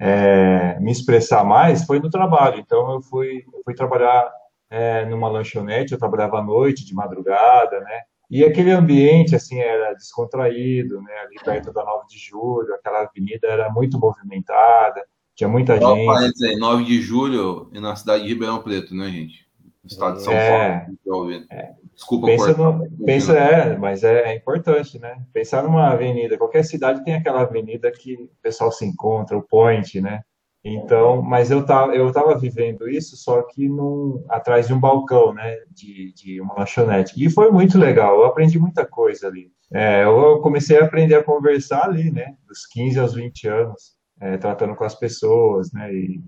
é, 0.00 0.78
me 0.80 0.92
expressar 0.92 1.44
mais, 1.44 1.84
foi 1.84 1.98
no 1.98 2.10
trabalho. 2.10 2.58
Então, 2.58 2.92
eu 2.92 3.02
fui, 3.02 3.44
eu 3.52 3.62
fui 3.64 3.74
trabalhar 3.74 4.30
é, 4.70 5.04
numa 5.06 5.28
lanchonete, 5.28 5.92
eu 5.92 5.98
trabalhava 5.98 6.38
à 6.38 6.42
noite, 6.42 6.84
de 6.84 6.94
madrugada, 6.94 7.80
né? 7.80 8.00
E 8.30 8.44
aquele 8.44 8.70
ambiente, 8.70 9.34
assim, 9.34 9.58
era 9.58 9.94
descontraído, 9.94 11.00
né? 11.00 11.12
Ali 11.24 11.36
perto 11.42 11.72
da 11.72 11.82
9 11.82 12.06
de 12.08 12.18
julho, 12.18 12.74
aquela 12.74 13.02
avenida 13.02 13.48
era 13.48 13.70
muito 13.70 13.98
movimentada, 13.98 15.02
tinha 15.34 15.48
muita 15.48 15.80
Só 15.80 15.94
gente. 15.94 16.44
aí, 16.44 16.56
9 16.56 16.84
de 16.84 17.00
julho 17.00 17.70
é 17.72 17.80
na 17.80 17.96
cidade 17.96 18.24
de 18.24 18.28
Ribeirão 18.28 18.60
Preto, 18.60 18.94
né, 18.94 19.08
gente? 19.08 19.47
Estado 19.92 20.16
de 20.16 20.22
São 20.22 20.32
É. 20.32 20.86
Paulo. 21.06 21.22
ouvindo. 21.22 21.46
Desculpa 21.94 22.26
Pensa, 22.28 22.52
no, 22.56 22.88
pensa 23.04 23.36
é, 23.36 23.76
mas 23.76 24.04
é, 24.04 24.30
é 24.30 24.36
importante, 24.36 25.00
né? 25.00 25.20
Pensar 25.32 25.64
numa 25.64 25.88
avenida, 25.88 26.38
qualquer 26.38 26.64
cidade 26.64 27.02
tem 27.04 27.14
aquela 27.14 27.40
avenida 27.40 27.90
que 27.90 28.14
o 28.14 28.30
pessoal 28.40 28.70
se 28.70 28.86
encontra, 28.86 29.36
o 29.36 29.42
point, 29.42 30.00
né? 30.00 30.20
Então, 30.64 31.22
mas 31.22 31.50
eu 31.50 31.64
tava, 31.64 31.94
eu 31.94 32.12
tava 32.12 32.38
vivendo 32.38 32.88
isso 32.88 33.16
só 33.16 33.42
que 33.42 33.68
num, 33.68 34.24
atrás 34.28 34.68
de 34.68 34.74
um 34.74 34.80
balcão, 34.80 35.32
né? 35.32 35.56
De, 35.70 36.12
de 36.14 36.40
uma 36.40 36.54
lanchonete. 36.58 37.14
E 37.16 37.28
foi 37.28 37.50
muito 37.50 37.76
legal, 37.76 38.16
eu 38.16 38.24
aprendi 38.26 38.58
muita 38.58 38.86
coisa 38.86 39.26
ali. 39.26 39.50
É, 39.72 40.04
eu 40.04 40.40
comecei 40.40 40.78
a 40.78 40.84
aprender 40.84 41.16
a 41.16 41.24
conversar 41.24 41.84
ali, 41.84 42.10
né? 42.12 42.36
Dos 42.46 42.64
15 42.66 42.98
aos 43.00 43.14
20 43.14 43.48
anos, 43.48 43.96
é, 44.20 44.36
tratando 44.36 44.74
com 44.74 44.84
as 44.84 44.94
pessoas, 44.94 45.72
né? 45.72 45.92
E, 45.92 46.20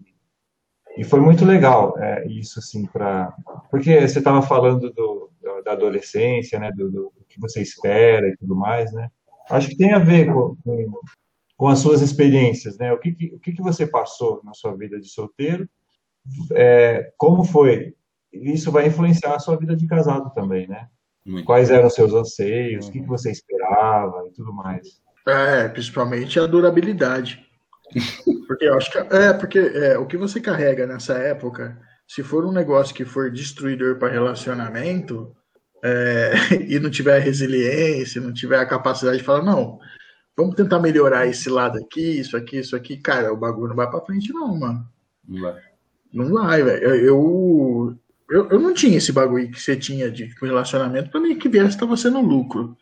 e 0.97 1.05
foi 1.05 1.21
muito 1.21 1.45
legal 1.45 1.95
é, 1.99 2.27
isso, 2.29 2.59
assim, 2.59 2.87
para 2.87 3.35
porque 3.71 4.01
você 4.07 4.19
estava 4.19 4.43
falando 4.43 4.91
do, 4.91 5.31
do- 5.41 5.63
da 5.65 5.73
adolescência, 5.73 6.59
né, 6.59 6.71
do, 6.73 6.91
do 6.91 7.13
que 7.29 7.39
você 7.41 7.61
espera 7.63 8.27
e 8.29 8.37
tudo 8.37 8.55
mais, 8.57 8.93
né? 8.93 9.09
Acho 9.51 9.69
que 9.69 9.77
tem 9.77 9.93
a 9.93 9.99
ver 9.99 10.27
com, 10.33 10.57
com, 10.65 11.01
com 11.57 11.69
as 11.69 11.79
suas 11.81 12.01
experiências, 12.03 12.79
né? 12.79 12.93
O 12.93 12.99
que, 12.99 13.13
que, 13.13 13.35
o 13.35 13.39
que, 13.39 13.53
que 13.53 13.63
você 13.63 13.87
passou 13.87 14.41
na 14.45 14.55
sua 14.55 14.77
vida 14.77 14.99
de 15.01 15.09
solteiro? 15.09 15.69
É, 16.53 17.13
como 17.17 17.45
foi? 17.45 17.95
Isso 18.33 18.71
vai 18.71 18.87
influenciar 18.87 19.35
a 19.35 19.39
sua 19.39 19.57
vida 19.57 19.75
de 19.77 19.87
casado 19.87 20.33
também, 20.35 20.67
né? 20.69 20.89
Muito. 21.27 21.45
Quais 21.45 21.71
eram 21.71 21.89
os 21.89 21.95
seus 21.95 22.13
anseios? 22.15 22.89
O 22.89 22.93
que, 22.93 23.01
que 23.01 23.07
você 23.07 23.31
esperava 23.31 24.25
e 24.29 24.33
tudo 24.33 24.53
mais? 24.53 25.01
É, 25.27 25.69
principalmente 25.69 26.39
a 26.41 26.47
durabilidade. 26.47 27.45
Porque 28.47 28.65
eu 28.65 28.77
acho 28.77 28.91
que 28.91 28.99
é 28.99 29.33
porque 29.33 29.59
é, 29.59 29.99
o 29.99 30.07
que 30.07 30.17
você 30.17 30.41
carrega 30.41 30.87
nessa 30.87 31.15
época, 31.15 31.79
se 32.07 32.23
for 32.23 32.45
um 32.45 32.53
negócio 32.53 32.95
que 32.95 33.05
for 33.05 33.31
destruidor 33.31 33.97
para 33.97 34.13
relacionamento 34.13 35.35
é, 35.83 36.33
e 36.69 36.79
não 36.79 36.91
tiver 36.91 37.19
resiliência, 37.21 38.21
não 38.21 38.33
tiver 38.33 38.59
a 38.59 38.67
capacidade 38.67 39.19
de 39.19 39.25
falar 39.25 39.45
não, 39.45 39.79
vamos 40.37 40.55
tentar 40.55 40.79
melhorar 40.79 41.27
esse 41.27 41.49
lado 41.49 41.79
aqui, 41.79 42.21
isso 42.21 42.37
aqui, 42.37 42.59
isso 42.59 42.77
aqui, 42.77 42.97
cara, 42.97 43.33
o 43.33 43.37
bagulho 43.37 43.69
não 43.69 43.77
vai 43.77 43.91
para 43.91 44.05
frente 44.05 44.33
não, 44.33 44.59
mano. 44.59 44.87
Não 45.27 45.41
vai. 45.41 45.61
Não 46.13 46.33
vai, 46.33 46.63
velho. 46.63 46.83
Eu, 46.83 46.95
eu, 46.97 47.99
eu, 48.31 48.49
eu 48.51 48.61
não 48.61 48.75
tinha 48.75 48.99
esse 48.99 49.13
bagulho 49.13 49.51
que 49.51 49.61
você 49.61 49.77
tinha 49.77 50.11
de 50.11 50.29
tipo, 50.29 50.45
relacionamento. 50.45 51.11
Pra 51.11 51.21
mim, 51.21 51.39
que 51.39 51.49
viesse 51.49 51.69
estava 51.69 51.97
sendo 51.97 52.21
lucro. 52.21 52.77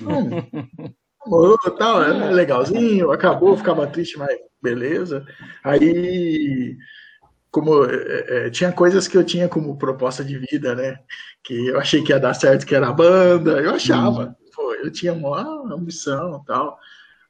Não, 0.00 0.28
amor, 1.26 1.58
tal, 1.78 2.02
é 2.02 2.30
legalzinho, 2.30 3.10
acabou, 3.10 3.56
ficava 3.56 3.86
triste, 3.86 4.18
mas 4.18 4.36
beleza. 4.62 5.24
Aí, 5.64 6.76
como 7.50 7.84
é, 7.84 8.46
é, 8.46 8.50
tinha 8.50 8.72
coisas 8.72 9.06
que 9.06 9.16
eu 9.16 9.24
tinha 9.24 9.48
como 9.48 9.76
proposta 9.76 10.24
de 10.24 10.38
vida, 10.38 10.74
né? 10.74 10.98
Que 11.42 11.68
eu 11.68 11.78
achei 11.78 12.02
que 12.02 12.12
ia 12.12 12.18
dar 12.18 12.34
certo, 12.34 12.66
que 12.66 12.74
era 12.74 12.88
a 12.88 12.92
banda, 12.92 13.60
eu 13.60 13.74
achava. 13.74 14.36
Pô, 14.54 14.74
eu 14.74 14.90
tinha 14.90 15.12
uma 15.12 15.74
ambição 15.74 16.42
tal. 16.46 16.78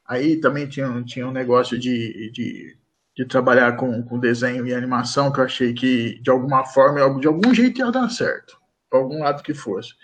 Aí 0.06 0.40
também 0.40 0.68
tinha, 0.68 1.02
tinha 1.04 1.26
um 1.26 1.32
negócio 1.32 1.78
de, 1.78 2.30
de, 2.32 2.76
de 3.16 3.24
trabalhar 3.24 3.76
com, 3.76 4.02
com 4.02 4.18
desenho 4.18 4.66
e 4.66 4.74
animação 4.74 5.32
que 5.32 5.40
eu 5.40 5.44
achei 5.44 5.72
que 5.72 6.20
de 6.20 6.30
alguma 6.30 6.64
forma, 6.64 7.18
de 7.20 7.26
algum 7.26 7.54
jeito 7.54 7.80
ia 7.80 7.90
dar 7.90 8.10
certo, 8.10 8.56
por 8.90 8.98
algum 8.98 9.20
lado 9.20 9.42
que 9.42 9.54
fosse. 9.54 9.94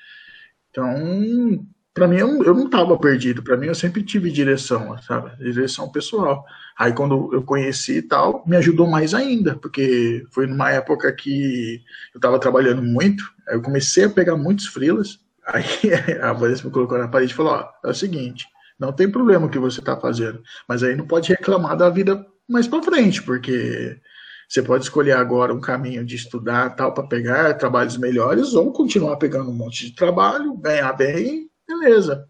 Então, 0.70 1.66
para 1.98 2.08
mim, 2.08 2.16
eu, 2.16 2.42
eu 2.44 2.54
não 2.54 2.66
estava 2.66 2.96
perdido. 2.98 3.42
Para 3.42 3.56
mim, 3.56 3.66
eu 3.66 3.74
sempre 3.74 4.02
tive 4.02 4.30
direção, 4.30 4.96
sabe? 5.02 5.36
Direção 5.38 5.90
pessoal. 5.90 6.44
Aí, 6.78 6.92
quando 6.92 7.30
eu 7.34 7.42
conheci 7.42 7.98
e 7.98 8.02
tal, 8.02 8.44
me 8.46 8.56
ajudou 8.56 8.86
mais 8.86 9.12
ainda, 9.12 9.56
porque 9.56 10.24
foi 10.30 10.46
numa 10.46 10.70
época 10.70 11.12
que 11.12 11.82
eu 12.14 12.18
estava 12.18 12.38
trabalhando 12.38 12.82
muito. 12.82 13.24
Aí, 13.48 13.56
eu 13.56 13.62
comecei 13.62 14.04
a 14.04 14.10
pegar 14.10 14.36
muitos 14.36 14.66
frilas. 14.66 15.18
Aí, 15.46 15.64
a 16.22 16.32
Vanessa 16.32 16.64
me 16.64 16.72
colocou 16.72 16.98
na 16.98 17.08
parede 17.08 17.32
e 17.32 17.36
falou: 17.36 17.52
Ó, 17.52 17.88
é 17.88 17.90
o 17.90 17.94
seguinte, 17.94 18.46
não 18.78 18.92
tem 18.92 19.10
problema 19.10 19.46
o 19.46 19.50
que 19.50 19.58
você 19.58 19.80
está 19.80 19.96
fazendo, 19.96 20.40
mas 20.68 20.82
aí 20.82 20.94
não 20.94 21.06
pode 21.06 21.28
reclamar 21.30 21.76
da 21.76 21.90
vida 21.90 22.24
mais 22.48 22.68
para 22.68 22.82
frente, 22.82 23.22
porque 23.22 24.00
você 24.48 24.62
pode 24.62 24.84
escolher 24.84 25.12
agora 25.12 25.52
um 25.52 25.60
caminho 25.60 26.04
de 26.04 26.16
estudar 26.16 26.70
tal 26.76 26.94
para 26.94 27.06
pegar 27.06 27.54
trabalhos 27.54 27.98
melhores 27.98 28.54
ou 28.54 28.72
continuar 28.72 29.16
pegando 29.16 29.50
um 29.50 29.54
monte 29.54 29.86
de 29.86 29.94
trabalho, 29.94 30.56
ganhar 30.56 30.92
bem, 30.94 31.47
beleza. 31.68 32.28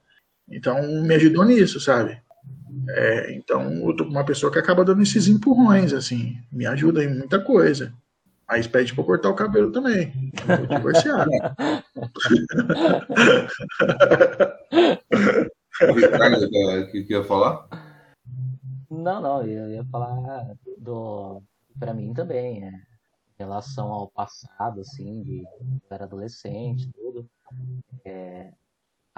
Então 0.51 0.83
me 1.03 1.15
ajudou 1.15 1.45
nisso, 1.45 1.81
sabe? 1.81 2.21
É, 2.91 3.33
então 3.33 3.63
eu 3.89 3.97
tô 3.97 4.05
com 4.05 4.11
uma 4.11 4.25
pessoa 4.25 4.53
que 4.53 4.59
acaba 4.59 4.85
dando 4.85 5.03
esses 5.03 5.29
empurrões, 5.29 5.93
assim, 5.93 6.37
me 6.51 6.67
ajuda 6.67 7.05
em 7.05 7.15
muita 7.15 7.41
coisa. 7.41 7.93
Aí 8.49 8.67
pede 8.67 8.95
pra 8.95 9.05
cortar 9.05 9.29
o 9.29 9.35
cabelo 9.35 9.71
também. 9.71 10.33
Eu 10.49 10.57
vou 10.57 10.67
divorciar. 10.67 11.27
Que, 16.91 17.05
que 17.05 17.13
ia 17.13 17.23
falar? 17.23 17.69
Não, 18.91 19.21
não, 19.21 19.43
eu 19.45 19.71
ia 19.71 19.85
falar 19.85 20.57
do. 20.77 21.41
Pra 21.79 21.95
mim 21.95 22.13
também, 22.13 22.65
é. 22.65 22.69
Em 22.69 23.45
relação 23.45 23.93
ao 23.93 24.09
passado, 24.09 24.81
assim, 24.81 25.23
de 25.23 25.45
eu 25.45 25.81
era 25.89 26.05
adolescente, 26.05 26.91
tudo. 26.93 27.31
É, 28.05 28.51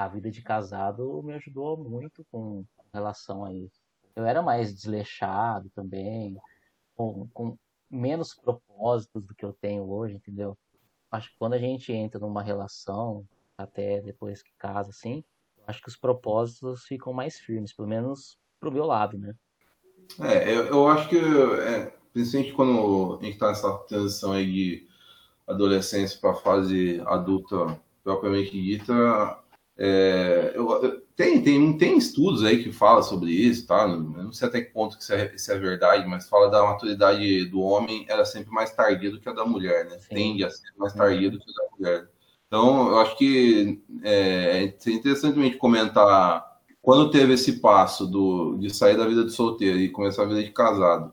a 0.05 0.09
vida 0.09 0.31
de 0.31 0.41
casado 0.41 1.23
me 1.23 1.35
ajudou 1.35 1.77
muito 1.77 2.25
com 2.33 2.65
relação 2.93 3.45
a 3.45 3.53
isso. 3.53 3.79
Eu 4.17 4.25
era 4.25 4.41
mais 4.41 4.73
desleixado 4.73 5.71
também, 5.75 6.39
com, 6.97 7.29
com 7.35 7.59
menos 7.91 8.35
propósitos 8.35 9.23
do 9.27 9.35
que 9.35 9.45
eu 9.45 9.53
tenho 9.53 9.87
hoje, 9.91 10.15
entendeu? 10.15 10.57
Acho 11.11 11.29
que 11.29 11.37
quando 11.39 11.53
a 11.53 11.59
gente 11.59 11.93
entra 11.93 12.19
numa 12.19 12.43
relação, 12.43 13.27
até 13.59 14.01
depois 14.01 14.43
que 14.43 14.53
casa, 14.59 14.89
assim, 14.89 15.23
acho 15.67 15.83
que 15.83 15.89
os 15.89 15.97
propósitos 15.97 16.85
ficam 16.85 17.13
mais 17.13 17.39
firmes, 17.39 17.75
pelo 17.75 17.89
menos 17.89 18.39
pro 18.59 18.73
meu 18.73 18.87
lado, 18.87 19.19
né? 19.19 19.35
É, 20.19 20.51
eu, 20.51 20.67
eu 20.67 20.89
acho 20.89 21.11
que, 21.11 21.19
é, 21.19 21.93
principalmente 22.15 22.55
quando 22.55 23.19
a 23.21 23.25
gente 23.25 23.35
está 23.35 23.49
nessa 23.49 23.71
transição 23.81 24.33
aí 24.33 24.51
de 24.51 24.89
adolescência 25.47 26.19
para 26.19 26.35
fase 26.35 27.03
adulta 27.05 27.79
propriamente 28.03 28.51
dita, 28.53 29.40
é, 29.83 30.53
eu, 30.55 31.01
tem, 31.17 31.43
tem, 31.43 31.79
tem 31.79 31.97
estudos 31.97 32.45
aí 32.45 32.63
que 32.63 32.71
falam 32.71 33.03
sobre 33.03 33.31
isso, 33.31 33.67
tá? 33.67 33.85
Eu 33.85 33.99
não 33.99 34.33
sei 34.33 34.47
até 34.47 34.61
que 34.61 34.71
ponto 34.73 34.99
que 34.99 35.03
isso 35.03 35.15
é, 35.15 35.35
isso 35.35 35.51
é 35.51 35.59
verdade, 35.59 36.07
mas 36.07 36.29
fala 36.29 36.51
da 36.51 36.63
maturidade 36.63 37.47
do 37.47 37.61
homem 37.61 38.05
era 38.07 38.27
sempre 38.27 38.53
mais 38.53 38.71
tardia 38.73 39.11
do 39.11 39.19
que 39.19 39.29
a 39.29 39.33
da 39.33 39.47
mulher, 39.47 39.87
né? 39.87 39.99
Sim. 39.99 40.15
Tende 40.15 40.45
a 40.45 40.51
ser 40.51 40.71
mais 40.77 40.93
tardia 40.93 41.31
do 41.31 41.39
que 41.39 41.45
a 41.51 41.63
da 41.63 41.71
mulher. 41.79 42.09
Então, 42.47 42.89
eu 42.89 42.99
acho 42.99 43.17
que 43.17 43.81
é, 44.03 44.65
é 44.65 44.91
interessantemente 44.91 45.57
comentar 45.57 46.45
quando 46.83 47.11
teve 47.11 47.35
esse 47.35 47.61
passo 47.61 48.07
do, 48.07 48.59
de 48.59 48.69
sair 48.69 48.99
da 48.99 49.07
vida 49.07 49.25
de 49.25 49.33
solteiro 49.33 49.79
e 49.79 49.89
começar 49.89 50.25
a 50.25 50.27
vida 50.27 50.43
de 50.43 50.51
casado. 50.51 51.11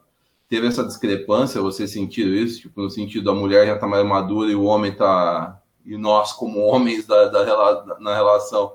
Teve 0.49 0.67
essa 0.67 0.83
discrepância, 0.83 1.61
você 1.61 1.87
sentiu 1.87 2.33
isso? 2.33 2.61
Tipo, 2.61 2.81
no 2.81 2.89
sentido 2.89 3.25
da 3.25 3.33
mulher 3.33 3.65
já 3.65 3.77
tá 3.77 3.87
mais 3.87 4.05
madura 4.05 4.51
e 4.51 4.55
o 4.55 4.63
homem 4.63 4.93
tá. 4.93 5.61
E 5.87 5.97
nós, 5.97 6.33
como 6.33 6.59
homens 6.59 7.07
da, 7.07 7.29
da, 7.29 7.97
na 7.99 8.13
relação, 8.13 8.73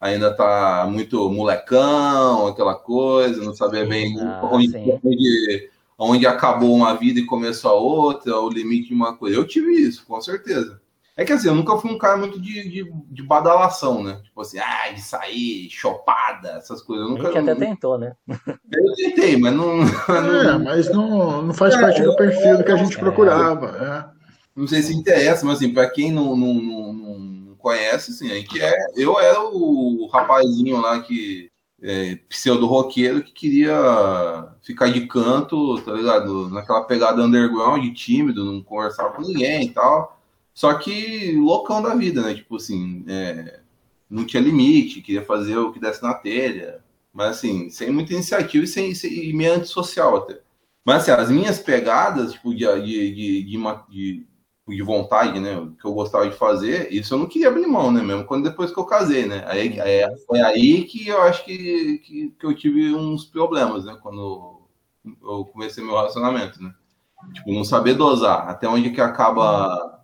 ainda 0.00 0.34
tá 0.34 0.86
muito 0.90 1.30
molecão, 1.30 2.48
aquela 2.48 2.74
coisa, 2.74 3.42
não 3.42 3.54
saber 3.54 3.88
bem 3.88 4.18
ah, 4.20 4.40
onde, 4.50 4.76
onde, 5.04 5.70
onde 5.96 6.26
acabou 6.26 6.74
uma 6.74 6.94
vida 6.94 7.20
e 7.20 7.26
começou 7.26 7.70
a 7.70 7.74
outra, 7.74 8.40
o 8.40 8.50
limite 8.50 8.88
de 8.88 8.94
uma 8.94 9.16
coisa. 9.16 9.36
Eu 9.36 9.46
tive 9.46 9.72
isso, 9.72 10.04
com 10.06 10.20
certeza. 10.20 10.80
É 11.16 11.24
que 11.24 11.32
assim, 11.32 11.48
eu 11.48 11.54
nunca 11.54 11.76
fui 11.76 11.90
um 11.90 11.98
cara 11.98 12.16
muito 12.16 12.40
de, 12.40 12.68
de, 12.68 12.92
de 13.10 13.22
badalação, 13.24 14.04
né? 14.04 14.20
Tipo 14.22 14.40
assim, 14.40 14.58
ah, 14.60 14.92
de 14.92 15.00
sair, 15.00 15.68
chopada, 15.68 16.50
essas 16.50 16.80
coisas. 16.80 17.04
Eu 17.04 17.12
nunca, 17.12 17.28
a 17.28 17.32
gente 17.32 17.50
até 17.50 17.66
tentou, 17.66 17.98
né? 17.98 18.14
Eu 18.28 18.94
tentei, 18.94 19.36
mas 19.36 19.52
não. 19.52 19.80
É, 19.82 20.58
mas 20.58 20.88
não, 20.90 21.42
não 21.42 21.52
faz 21.52 21.74
é, 21.74 21.80
parte 21.80 22.02
do 22.02 22.14
perfil 22.14 22.62
que 22.62 22.70
a 22.70 22.76
gente 22.76 22.96
é, 22.96 23.00
procurava. 23.00 24.12
É. 24.14 24.17
Não 24.58 24.66
sei 24.66 24.82
se 24.82 24.92
interessa, 24.92 25.46
mas 25.46 25.58
assim, 25.58 25.72
pra 25.72 25.88
quem 25.88 26.10
não, 26.10 26.36
não, 26.36 26.52
não, 26.54 26.92
não 26.92 27.54
conhece, 27.54 28.10
assim, 28.10 28.28
é 28.32 28.42
que 28.42 28.60
é. 28.60 28.74
Eu 28.96 29.16
era 29.20 29.40
o 29.40 30.08
rapazinho 30.08 30.80
lá 30.80 31.00
que. 31.00 31.48
É, 31.80 32.16
pseudo 32.28 32.66
roqueiro 32.66 33.22
que 33.22 33.30
queria 33.30 34.52
ficar 34.62 34.88
de 34.88 35.06
canto, 35.06 35.80
tá 35.82 35.92
ligado? 35.92 36.50
Naquela 36.50 36.82
pegada 36.82 37.22
underground, 37.22 37.84
tímido, 37.94 38.44
não 38.44 38.60
conversava 38.60 39.12
com 39.12 39.22
ninguém 39.22 39.66
e 39.66 39.70
tal. 39.70 40.20
Só 40.52 40.74
que 40.74 41.36
loucão 41.36 41.80
da 41.80 41.94
vida, 41.94 42.20
né? 42.20 42.34
Tipo 42.34 42.56
assim, 42.56 43.04
é, 43.06 43.60
não 44.10 44.26
tinha 44.26 44.42
limite, 44.42 45.00
queria 45.00 45.24
fazer 45.24 45.56
o 45.56 45.72
que 45.72 45.78
desse 45.78 46.02
na 46.02 46.14
telha. 46.14 46.82
Mas 47.12 47.36
assim, 47.36 47.70
sem 47.70 47.92
muita 47.92 48.12
iniciativa 48.12 48.64
e, 48.64 48.68
sem, 48.68 48.92
sem, 48.92 49.30
e 49.30 49.32
meio 49.32 49.54
antissocial 49.54 50.16
até. 50.16 50.40
Mas 50.84 51.02
assim, 51.02 51.12
as 51.12 51.30
minhas 51.30 51.60
pegadas, 51.60 52.32
tipo, 52.32 52.52
de, 52.52 52.66
de, 52.82 53.14
de, 53.14 53.44
de, 53.44 53.58
de 53.88 54.26
vontade, 54.82 55.40
né? 55.40 55.68
Que 55.80 55.86
eu 55.86 55.92
gostava 55.92 56.28
de 56.28 56.36
fazer, 56.36 56.92
isso 56.92 57.14
eu 57.14 57.18
não 57.18 57.26
queria 57.26 57.48
abrir 57.48 57.66
mão, 57.66 57.90
né? 57.90 58.02
Mesmo 58.02 58.24
quando 58.24 58.48
depois 58.48 58.72
que 58.72 58.78
eu 58.78 58.84
casei, 58.84 59.26
né? 59.26 59.44
Aí, 59.46 59.78
é, 59.78 60.08
foi 60.26 60.40
aí 60.40 60.84
que 60.84 61.08
eu 61.08 61.22
acho 61.22 61.44
que, 61.44 61.98
que, 61.98 62.30
que, 62.30 62.46
eu 62.46 62.54
tive 62.54 62.94
uns 62.94 63.24
problemas, 63.24 63.84
né? 63.84 63.96
Quando 64.02 64.62
eu 65.22 65.44
comecei 65.46 65.82
meu 65.82 65.94
relacionamento, 65.94 66.62
né? 66.62 66.72
Tipo, 67.34 67.52
não 67.52 67.64
saber 67.64 67.94
dosar, 67.94 68.48
até 68.48 68.68
onde 68.68 68.90
que 68.90 69.00
acaba 69.00 69.98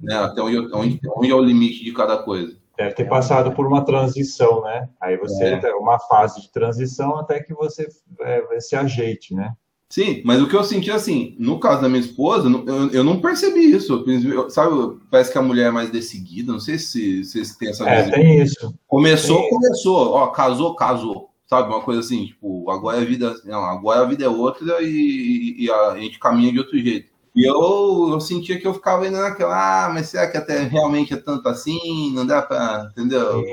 né? 0.00 0.14
Até 0.16 0.40
onde, 0.40 0.58
onde, 0.74 1.00
onde 1.16 1.30
é 1.30 1.34
o 1.34 1.42
limite 1.42 1.84
de 1.84 1.92
cada 1.92 2.22
coisa. 2.22 2.58
Deve 2.76 2.94
ter 2.94 3.08
passado 3.08 3.52
por 3.52 3.66
uma 3.66 3.84
transição, 3.84 4.62
né? 4.62 4.88
Aí 5.00 5.16
você 5.18 5.44
é. 5.44 5.74
uma 5.74 5.98
fase 5.98 6.40
de 6.40 6.50
transição 6.50 7.18
até 7.18 7.40
que 7.40 7.52
você 7.52 7.86
é, 8.20 8.60
se 8.60 8.74
ajeite, 8.74 9.34
né? 9.34 9.54
Sim, 9.90 10.22
mas 10.24 10.40
o 10.40 10.46
que 10.46 10.54
eu 10.54 10.62
senti 10.62 10.88
assim, 10.88 11.34
no 11.36 11.58
caso 11.58 11.82
da 11.82 11.88
minha 11.88 12.00
esposa, 12.00 12.48
eu, 12.48 12.90
eu 12.90 13.02
não 13.02 13.20
percebi 13.20 13.72
isso. 13.72 14.04
Eu, 14.06 14.48
sabe, 14.48 14.96
parece 15.10 15.32
que 15.32 15.38
a 15.38 15.42
mulher 15.42 15.66
é 15.66 15.70
mais 15.72 15.90
decidida, 15.90 16.52
não 16.52 16.60
sei 16.60 16.78
se 16.78 17.24
vocês 17.24 17.56
têm 17.56 17.70
essa 17.70 17.88
é, 17.88 18.08
tem 18.08 18.40
isso. 18.40 18.72
Começou, 18.86 19.40
tem 19.40 19.50
começou, 19.50 20.12
ó, 20.12 20.28
casou, 20.28 20.76
casou. 20.76 21.30
Sabe, 21.44 21.68
uma 21.68 21.80
coisa 21.80 21.98
assim, 21.98 22.26
tipo, 22.26 22.70
agora 22.70 22.98
a 22.98 23.04
vida, 23.04 23.34
não, 23.44 23.64
agora 23.64 24.02
a 24.02 24.04
vida 24.04 24.24
é 24.24 24.28
outra 24.28 24.80
e, 24.80 25.56
e 25.58 25.68
a, 25.68 25.88
a 25.88 25.98
gente 25.98 26.20
caminha 26.20 26.52
de 26.52 26.60
outro 26.60 26.78
jeito. 26.78 27.10
E 27.34 27.44
eu, 27.44 28.10
eu 28.12 28.20
sentia 28.20 28.60
que 28.60 28.66
eu 28.68 28.74
ficava 28.74 29.08
indo 29.08 29.16
naquela, 29.16 29.86
ah, 29.86 29.88
mas 29.92 30.08
será 30.08 30.30
que 30.30 30.36
até 30.36 30.62
realmente 30.62 31.12
é 31.12 31.16
tanto 31.16 31.48
assim? 31.48 32.12
Não 32.14 32.24
dá 32.24 32.42
para, 32.42 32.88
entendeu? 32.92 33.44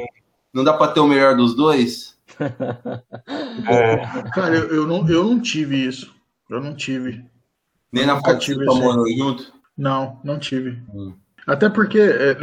Não 0.54 0.64
dá 0.64 0.74
para 0.74 0.92
ter 0.92 1.00
o 1.00 1.08
melhor 1.08 1.36
dos 1.36 1.56
dois? 1.56 2.16
É. 3.70 3.98
Cara, 4.34 4.56
eu, 4.56 4.68
eu, 4.68 4.88
não, 4.88 5.08
eu 5.10 5.24
não 5.24 5.40
tive 5.40 5.76
isso. 5.88 6.17
Eu 6.50 6.62
não 6.62 6.76
tive. 6.76 7.26
Nem 7.92 8.04
eu 8.04 8.16
na 8.16 8.38
tive 8.38 8.66
que 8.66 9.18
junto? 9.18 9.54
Não, 9.78 10.20
não 10.24 10.40
tive. 10.40 10.82
Hum. 10.94 11.14
Até 11.46 11.70
porque 11.70 12.00
é, 12.00 12.38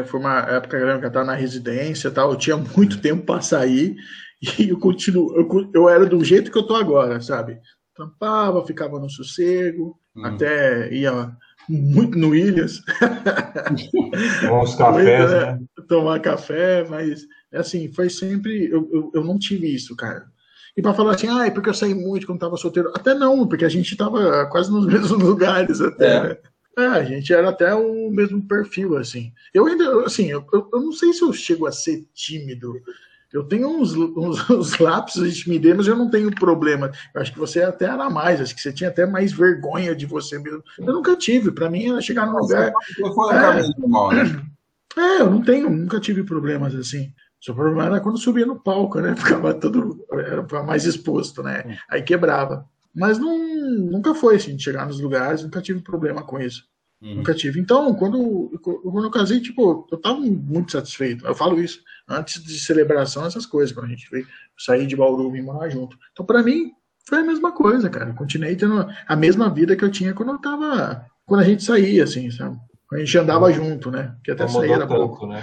é, 0.00 0.04
foi 0.04 0.20
uma 0.20 0.40
época 0.40 0.78
que 0.78 0.84
eu 0.84 1.08
estava 1.08 1.24
na 1.24 1.34
residência 1.34 2.10
tal, 2.10 2.32
eu 2.32 2.36
tinha 2.36 2.56
muito 2.56 3.00
tempo 3.02 3.24
para 3.24 3.40
sair 3.40 3.96
e 4.58 4.68
eu 4.68 4.78
continuo, 4.78 5.34
eu, 5.36 5.70
eu 5.74 5.88
era 5.88 6.04
do 6.04 6.22
jeito 6.22 6.50
que 6.50 6.58
eu 6.58 6.66
tô 6.66 6.74
agora, 6.74 7.20
sabe? 7.20 7.58
Trampava, 7.94 8.66
ficava 8.66 8.98
no 8.98 9.08
sossego, 9.08 9.98
hum. 10.14 10.24
até 10.24 10.92
ia 10.92 11.34
muito 11.68 12.18
no 12.18 12.34
Ilhas. 12.34 12.82
Tomar 14.40 14.62
uns 14.62 14.74
cafés, 14.74 15.30
né? 15.30 15.52
né? 15.52 15.60
Tomar 15.88 16.20
café, 16.20 16.86
mas 16.88 17.26
assim, 17.52 17.92
foi 17.92 18.10
sempre. 18.10 18.70
Eu, 18.70 18.88
eu, 18.92 19.10
eu 19.14 19.24
não 19.24 19.38
tive 19.38 19.72
isso, 19.72 19.94
cara. 19.96 20.26
E 20.80 20.82
para 20.82 20.94
falar 20.94 21.14
assim, 21.14 21.28
ah, 21.28 21.46
é 21.46 21.50
porque 21.50 21.68
eu 21.68 21.74
saí 21.74 21.92
muito 21.92 22.26
quando 22.26 22.40
tava 22.40 22.56
solteiro. 22.56 22.90
Até 22.96 23.12
não, 23.12 23.46
porque 23.46 23.66
a 23.66 23.68
gente 23.68 23.94
tava 23.94 24.46
quase 24.46 24.72
nos 24.72 24.86
mesmos 24.88 25.22
lugares 25.22 25.78
até. 25.78 26.16
É. 26.16 26.22
Né? 26.22 26.36
É, 26.78 26.86
a 26.86 27.04
gente 27.04 27.30
era 27.34 27.50
até 27.50 27.74
o 27.74 28.10
mesmo 28.10 28.40
perfil, 28.48 28.96
assim. 28.96 29.30
Eu 29.52 29.66
ainda, 29.66 30.06
assim, 30.06 30.30
eu, 30.30 30.42
eu 30.50 30.80
não 30.80 30.90
sei 30.90 31.12
se 31.12 31.20
eu 31.20 31.34
chego 31.34 31.66
a 31.66 31.72
ser 31.72 32.08
tímido, 32.14 32.80
eu 33.30 33.44
tenho 33.44 33.68
uns, 33.68 33.94
uns, 33.94 34.40
uns 34.48 34.78
lapsos 34.78 35.30
de 35.30 35.42
timidez, 35.42 35.76
mas 35.76 35.86
eu 35.86 35.96
não 35.96 36.08
tenho 36.08 36.34
problema. 36.34 36.90
Eu 37.14 37.20
acho 37.20 37.30
que 37.30 37.38
você 37.38 37.62
até 37.62 37.84
era 37.84 38.08
mais, 38.08 38.40
acho 38.40 38.54
que 38.54 38.62
você 38.62 38.72
tinha 38.72 38.88
até 38.88 39.04
mais 39.04 39.32
vergonha 39.32 39.94
de 39.94 40.06
você 40.06 40.38
mesmo. 40.38 40.64
Eu 40.78 40.94
nunca 40.94 41.14
tive. 41.14 41.50
Para 41.50 41.68
mim, 41.68 41.90
era 41.90 42.00
chegar 42.00 42.24
num 42.24 42.38
lugar. 42.38 42.72
Foi 43.14 43.34
é, 43.34 44.24
né? 44.24 44.42
é, 44.96 45.20
eu 45.20 45.30
não 45.30 45.42
tenho, 45.42 45.68
nunca 45.68 46.00
tive 46.00 46.24
problemas 46.24 46.74
assim. 46.74 47.12
O 47.48 47.54
problema 47.54 47.86
era 47.86 48.00
quando 48.00 48.18
subia 48.18 48.44
no 48.44 48.60
palco, 48.60 49.00
né? 49.00 49.14
Ficava 49.16 49.54
todo. 49.54 50.04
Era 50.12 50.62
mais 50.62 50.84
exposto, 50.84 51.42
né? 51.42 51.78
Aí 51.88 52.02
quebrava. 52.02 52.68
Mas 52.94 53.18
não, 53.18 53.38
nunca 53.38 54.14
foi 54.14 54.36
assim, 54.36 54.56
de 54.56 54.62
chegar 54.62 54.86
nos 54.86 55.00
lugares, 55.00 55.42
nunca 55.42 55.62
tive 55.62 55.80
problema 55.80 56.22
com 56.22 56.40
isso. 56.40 56.64
Uhum. 57.00 57.16
Nunca 57.16 57.32
tive. 57.34 57.58
Então, 57.58 57.94
quando, 57.94 58.50
quando 58.60 59.04
eu 59.04 59.10
casei, 59.10 59.40
tipo, 59.40 59.86
eu 59.90 59.98
tava 59.98 60.20
muito 60.20 60.72
satisfeito. 60.72 61.26
Eu 61.26 61.34
falo 61.34 61.60
isso 61.60 61.80
antes 62.06 62.42
de 62.42 62.58
celebração, 62.58 63.24
essas 63.24 63.46
coisas, 63.46 63.74
quando 63.74 63.86
a 63.86 63.90
gente 63.90 64.10
veio 64.10 64.26
sair 64.58 64.86
de 64.86 64.96
Bauru 64.96 65.34
e 65.34 65.40
morar 65.40 65.70
junto. 65.70 65.96
Então, 66.12 66.26
para 66.26 66.42
mim, 66.42 66.72
foi 67.08 67.18
a 67.18 67.24
mesma 67.24 67.52
coisa, 67.52 67.88
cara. 67.88 68.10
Eu 68.10 68.14
continuei 68.14 68.54
tendo 68.56 68.86
a 69.06 69.16
mesma 69.16 69.48
vida 69.48 69.76
que 69.76 69.84
eu 69.84 69.90
tinha 69.90 70.12
quando 70.12 70.32
eu 70.32 70.38
tava. 70.38 71.06
Quando 71.24 71.40
a 71.40 71.44
gente 71.44 71.62
saía, 71.62 72.04
assim, 72.04 72.30
sabe? 72.30 72.58
Quando 72.86 73.00
a 73.00 73.04
gente 73.04 73.18
andava 73.18 73.46
uhum. 73.46 73.52
junto, 73.52 73.90
né? 73.90 74.14
Que 74.22 74.32
até 74.32 74.46
saía 74.46 74.74
era 74.74 74.86
pouco. 74.86 75.26
Né? 75.26 75.42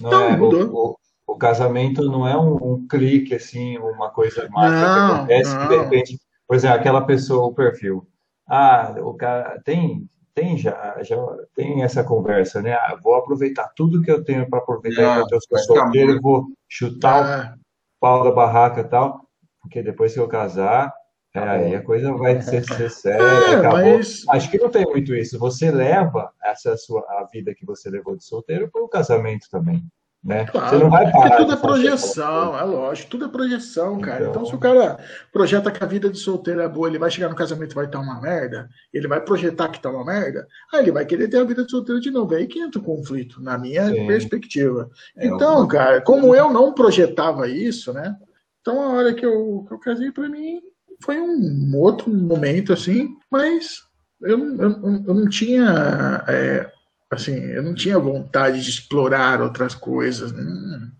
Não, 0.00 0.10
não 0.10 0.22
é, 0.24 0.36
mudou. 0.36 0.70
O, 0.72 0.96
o, 1.32 1.34
o, 1.34 1.38
casamento 1.38 2.02
não 2.04 2.26
é 2.26 2.36
um, 2.36 2.72
um, 2.72 2.86
clique, 2.86 3.34
assim, 3.34 3.78
uma 3.78 4.10
coisa 4.10 4.48
mágica 4.50 4.80
que 4.80 5.12
acontece 5.12 5.54
não. 5.54 5.62
que 5.62 5.68
de 5.68 5.82
repente. 5.82 6.18
Por 6.46 6.56
exemplo, 6.56 6.76
aquela 6.76 7.00
pessoa, 7.06 7.46
o 7.46 7.54
perfil. 7.54 8.06
Ah, 8.46 8.94
o 8.98 9.14
cara 9.14 9.60
tem 9.64 10.06
tem 10.34 10.56
já, 10.56 10.96
já 11.02 11.16
tem 11.54 11.82
essa 11.82 12.02
conversa, 12.02 12.62
né? 12.62 12.72
Ah, 12.72 12.96
vou 13.02 13.14
aproveitar 13.14 13.70
tudo 13.76 14.02
que 14.02 14.10
eu 14.10 14.24
tenho 14.24 14.48
para 14.48 14.60
aproveitar 14.60 15.02
é, 15.02 15.16
enquanto 15.16 15.32
eu 15.32 15.40
sou 15.40 15.58
solteiro, 15.58 16.20
vou 16.20 16.46
chutar 16.68 17.26
é. 17.26 17.54
o 17.54 17.58
pau 18.00 18.24
da 18.24 18.30
barraca 18.30 18.80
e 18.80 18.84
tal, 18.84 19.26
porque 19.60 19.82
depois 19.82 20.14
que 20.14 20.20
eu 20.20 20.28
casar, 20.28 20.92
é, 21.34 21.40
aí 21.40 21.74
a 21.74 21.82
coisa 21.82 22.12
vai 22.12 22.40
ser, 22.40 22.64
ser 22.64 22.90
séria, 22.90 23.22
é, 23.22 23.56
acabou. 23.56 23.96
Mas... 23.98 24.22
Acho 24.28 24.50
que 24.50 24.58
não 24.58 24.70
tem 24.70 24.84
muito 24.84 25.14
isso. 25.14 25.38
Você 25.38 25.70
leva 25.70 26.30
essa 26.42 26.76
sua 26.76 27.00
a 27.08 27.26
vida 27.32 27.54
que 27.54 27.64
você 27.64 27.90
levou 27.90 28.16
de 28.16 28.24
solteiro 28.24 28.70
para 28.70 28.82
o 28.82 28.88
casamento 28.88 29.48
também. 29.50 29.82
Né? 30.24 30.44
Claro, 30.46 30.68
você 30.68 30.84
não 30.84 30.90
vai 30.90 31.10
parar. 31.10 31.36
tudo 31.36 31.52
é 31.52 31.56
projeção, 31.56 32.56
é 32.56 32.62
lógico, 32.62 33.10
tudo 33.10 33.24
é 33.24 33.28
projeção, 33.28 34.00
cara. 34.00 34.20
Então... 34.20 34.30
então, 34.30 34.46
se 34.46 34.54
o 34.54 34.58
cara 34.58 34.98
projeta 35.32 35.70
que 35.70 35.82
a 35.82 35.86
vida 35.86 36.08
de 36.08 36.18
solteiro 36.18 36.60
é 36.60 36.68
boa, 36.68 36.86
ele 36.86 36.98
vai 36.98 37.10
chegar 37.10 37.28
no 37.28 37.34
casamento 37.34 37.72
e 37.72 37.74
vai 37.74 37.86
estar 37.86 37.98
uma 37.98 38.20
merda, 38.20 38.68
ele 38.94 39.08
vai 39.08 39.20
projetar 39.20 39.68
que 39.68 39.80
tá 39.80 39.90
uma 39.90 40.04
merda, 40.04 40.46
aí 40.72 40.80
ele 40.80 40.92
vai 40.92 41.04
querer 41.04 41.28
ter 41.28 41.38
a 41.38 41.44
vida 41.44 41.64
de 41.64 41.70
solteiro 41.72 42.00
de 42.00 42.10
novo. 42.12 42.34
É 42.34 42.38
aí 42.38 42.46
que 42.46 42.60
entra 42.60 42.78
o 42.78 42.84
conflito, 42.84 43.42
na 43.42 43.58
minha 43.58 43.88
Sim. 43.88 44.06
perspectiva. 44.06 44.88
É, 45.16 45.26
então, 45.26 45.66
cara, 45.66 46.00
como 46.00 46.36
eu 46.36 46.52
não 46.52 46.72
projetava 46.72 47.48
isso, 47.48 47.92
né? 47.92 48.14
Então, 48.60 48.80
a 48.80 48.92
hora 48.92 49.12
que 49.12 49.26
eu, 49.26 49.64
que 49.66 49.74
eu 49.74 49.78
casei, 49.80 50.12
para 50.12 50.28
mim, 50.28 50.60
foi 51.02 51.20
um 51.20 51.72
outro 51.74 52.08
momento, 52.08 52.72
assim, 52.72 53.08
mas 53.28 53.82
eu, 54.20 54.38
eu, 54.38 54.70
eu 55.04 55.14
não 55.14 55.28
tinha. 55.28 56.24
É, 56.28 56.70
assim, 57.16 57.36
eu 57.36 57.62
não 57.62 57.74
tinha 57.74 57.98
vontade 57.98 58.62
de 58.62 58.70
explorar 58.70 59.40
outras 59.40 59.74
coisas. 59.74 60.32
Hum, 60.32 60.90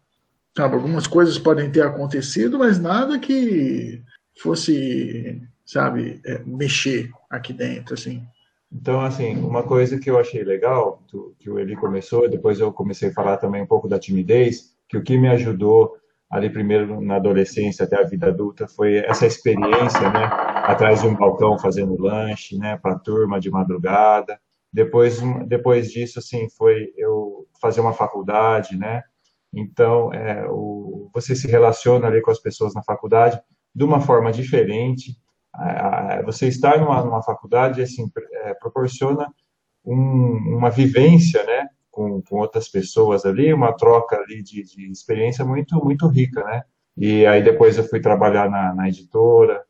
sabe, 0.57 0.75
algumas 0.75 1.07
coisas 1.07 1.39
podem 1.39 1.71
ter 1.71 1.83
acontecido, 1.83 2.59
mas 2.59 2.79
nada 2.79 3.19
que 3.19 4.03
fosse, 4.41 5.43
sabe, 5.65 6.21
é, 6.25 6.43
mexer 6.45 7.11
aqui 7.31 7.53
dentro, 7.53 7.95
assim. 7.95 8.23
Então, 8.71 9.03
assim, 9.03 9.37
uma 9.37 9.63
coisa 9.63 9.99
que 9.99 10.11
eu 10.11 10.19
achei 10.19 10.43
legal, 10.43 11.03
que 11.39 11.51
o 11.51 11.59
Eli 11.59 11.77
começou, 11.77 12.29
depois 12.29 12.59
eu 12.59 12.73
comecei 12.73 13.11
a 13.11 13.13
falar 13.13 13.37
também 13.37 13.63
um 13.63 13.67
pouco 13.67 13.87
da 13.87 13.99
timidez, 13.99 14.73
que 14.89 14.97
o 14.97 15.03
que 15.03 15.19
me 15.19 15.29
ajudou 15.29 15.95
ali 16.31 16.49
primeiro 16.49 16.99
na 17.03 17.17
adolescência 17.17 17.85
até 17.85 18.01
a 18.01 18.07
vida 18.07 18.29
adulta 18.29 18.67
foi 18.67 18.97
essa 18.97 19.27
experiência, 19.27 20.11
né, 20.11 20.25
atrás 20.65 21.03
de 21.03 21.07
um 21.07 21.15
balcão 21.15 21.59
fazendo 21.59 22.01
lanche, 22.01 22.57
né, 22.57 22.79
para 22.79 22.99
turma 22.99 23.39
de 23.39 23.51
madrugada. 23.51 24.41
Depois, 24.73 25.21
depois 25.47 25.91
disso, 25.91 26.19
assim, 26.19 26.49
foi 26.51 26.93
eu 26.97 27.47
fazer 27.61 27.81
uma 27.81 27.93
faculdade, 27.93 28.77
né? 28.77 29.03
Então, 29.53 30.13
é, 30.13 30.47
o, 30.49 31.11
você 31.13 31.37
se 31.37 31.47
relaciona 31.47 32.07
ali 32.07 32.23
com 32.23 32.31
as 32.31 32.41
pessoas 32.41 32.73
na 32.75 32.83
faculdade 32.83 33.41
de 33.75 33.85
uma 33.85 34.01
forma 34.01 34.33
diferente. 34.33 35.17
Você 36.25 36.49
estar 36.49 36.79
numa, 36.81 37.05
numa 37.05 37.23
faculdade, 37.23 37.83
assim, 37.83 38.11
é, 38.45 38.55
proporciona 38.55 39.29
um, 39.85 40.57
uma 40.57 40.71
vivência, 40.71 41.45
né? 41.45 41.69
Com, 41.91 42.23
com, 42.23 42.39
outras 42.39 42.69
pessoas 42.71 43.27
ali, 43.27 43.53
uma 43.53 43.75
troca 43.77 44.17
ali 44.17 44.43
de, 44.43 44.63
de 44.63 44.91
experiência 44.91 45.45
muito, 45.45 45.77
muito 45.85 46.09
rica, 46.09 46.43
né? 46.43 46.63
E 46.97 47.27
aí 47.27 47.43
depois 47.43 47.77
eu 47.77 47.85
fui 47.85 48.01
trabalhar 48.01 48.49
na, 48.49 48.75
na 48.75 48.89
editora, 48.89 49.63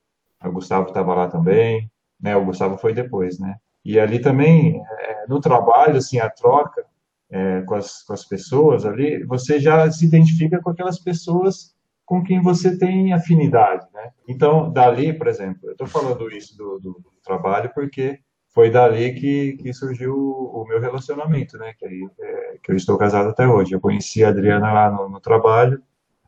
o 0.45 0.53
Gustavo 0.53 0.88
estava 0.88 1.15
lá 1.15 1.29
também, 1.29 1.91
né? 2.21 2.37
O 2.37 2.45
Gustavo 2.45 2.77
foi 2.79 2.95
depois, 2.95 3.41
né? 3.41 3.57
E 3.85 3.99
ali 3.99 4.21
também, 4.21 4.81
é, 4.81 5.27
no 5.29 5.40
trabalho, 5.40 5.97
assim, 5.97 6.18
a 6.18 6.31
troca 6.31 6.85
é, 7.31 7.62
com, 7.62 7.75
as, 7.75 8.03
com 8.03 8.12
as 8.12 8.25
pessoas 8.25 8.85
ali, 8.85 9.25
você 9.25 9.59
já 9.59 9.90
se 9.90 10.05
identifica 10.05 10.61
com 10.61 10.71
aquelas 10.71 10.99
pessoas 10.99 11.75
com 12.05 12.23
quem 12.23 12.42
você 12.42 12.77
tem 12.77 13.12
afinidade, 13.12 13.87
né? 13.95 14.11
Então, 14.29 14.71
dali, 14.71 15.12
por 15.12 15.29
exemplo, 15.29 15.61
eu 15.64 15.73
estou 15.73 15.87
falando 15.87 16.31
isso 16.31 16.57
do, 16.57 16.79
do, 16.79 16.92
do, 16.92 17.12
trabalho 17.25 17.71
porque 17.75 18.18
foi 18.53 18.71
dali 18.71 19.14
que, 19.14 19.55
que 19.55 19.73
surgiu 19.73 20.14
o, 20.14 20.62
o 20.62 20.66
meu 20.66 20.79
relacionamento, 20.79 21.57
né? 21.57 21.73
Que, 21.79 21.87
aí, 21.87 22.07
é, 22.21 22.59
que 22.62 22.71
eu 22.71 22.77
estou 22.77 22.99
casado 22.99 23.31
até 23.31 23.49
hoje. 23.49 23.73
Eu 23.73 23.81
conheci 23.81 24.23
a 24.23 24.29
Adriana 24.29 24.73
lá 24.73 24.90
no, 24.90 25.09
no 25.09 25.21
trabalho. 25.21 25.83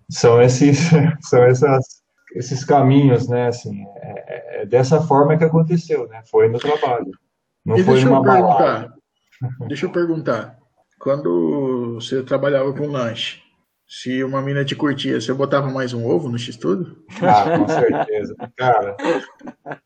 São 0.08 0.40
esses, 0.40 0.90
são 1.20 1.42
essas, 1.42 2.02
esses 2.34 2.64
caminhos, 2.64 3.28
né? 3.28 3.48
Assim, 3.48 3.84
é, 3.96 4.62
é 4.62 4.66
dessa 4.66 5.02
forma 5.02 5.36
que 5.36 5.44
aconteceu, 5.44 6.08
né? 6.08 6.22
Foi 6.30 6.48
no 6.48 6.58
trabalho. 6.58 7.10
Não 7.64 7.76
e 7.76 7.82
foi 7.82 7.94
deixa 7.94 8.08
uma 8.10 8.18
eu 8.18 8.22
perguntar, 8.22 8.94
deixa 9.66 9.86
eu 9.86 9.90
perguntar. 9.90 10.58
Quando 10.98 11.94
você 11.94 12.22
trabalhava 12.22 12.72
com 12.72 12.86
lanche, 12.86 13.42
se 13.86 14.24
uma 14.24 14.40
mina 14.42 14.64
te 14.64 14.74
curtia, 14.74 15.20
você 15.20 15.32
botava 15.32 15.70
mais 15.70 15.92
um 15.92 16.06
ovo 16.06 16.28
no 16.28 16.38
X-Tudo? 16.38 16.96
Ah, 17.22 17.58
com 17.58 17.68
certeza. 17.68 18.34
Cara, 18.56 18.96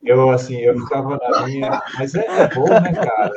eu 0.02 0.30
assim, 0.30 0.58
eu 0.60 0.78
ficava 0.78 1.18
na 1.18 1.46
minha. 1.46 1.82
Mas 1.98 2.14
é, 2.14 2.24
é 2.24 2.54
bom, 2.54 2.68
né, 2.68 2.92
cara? 2.92 3.32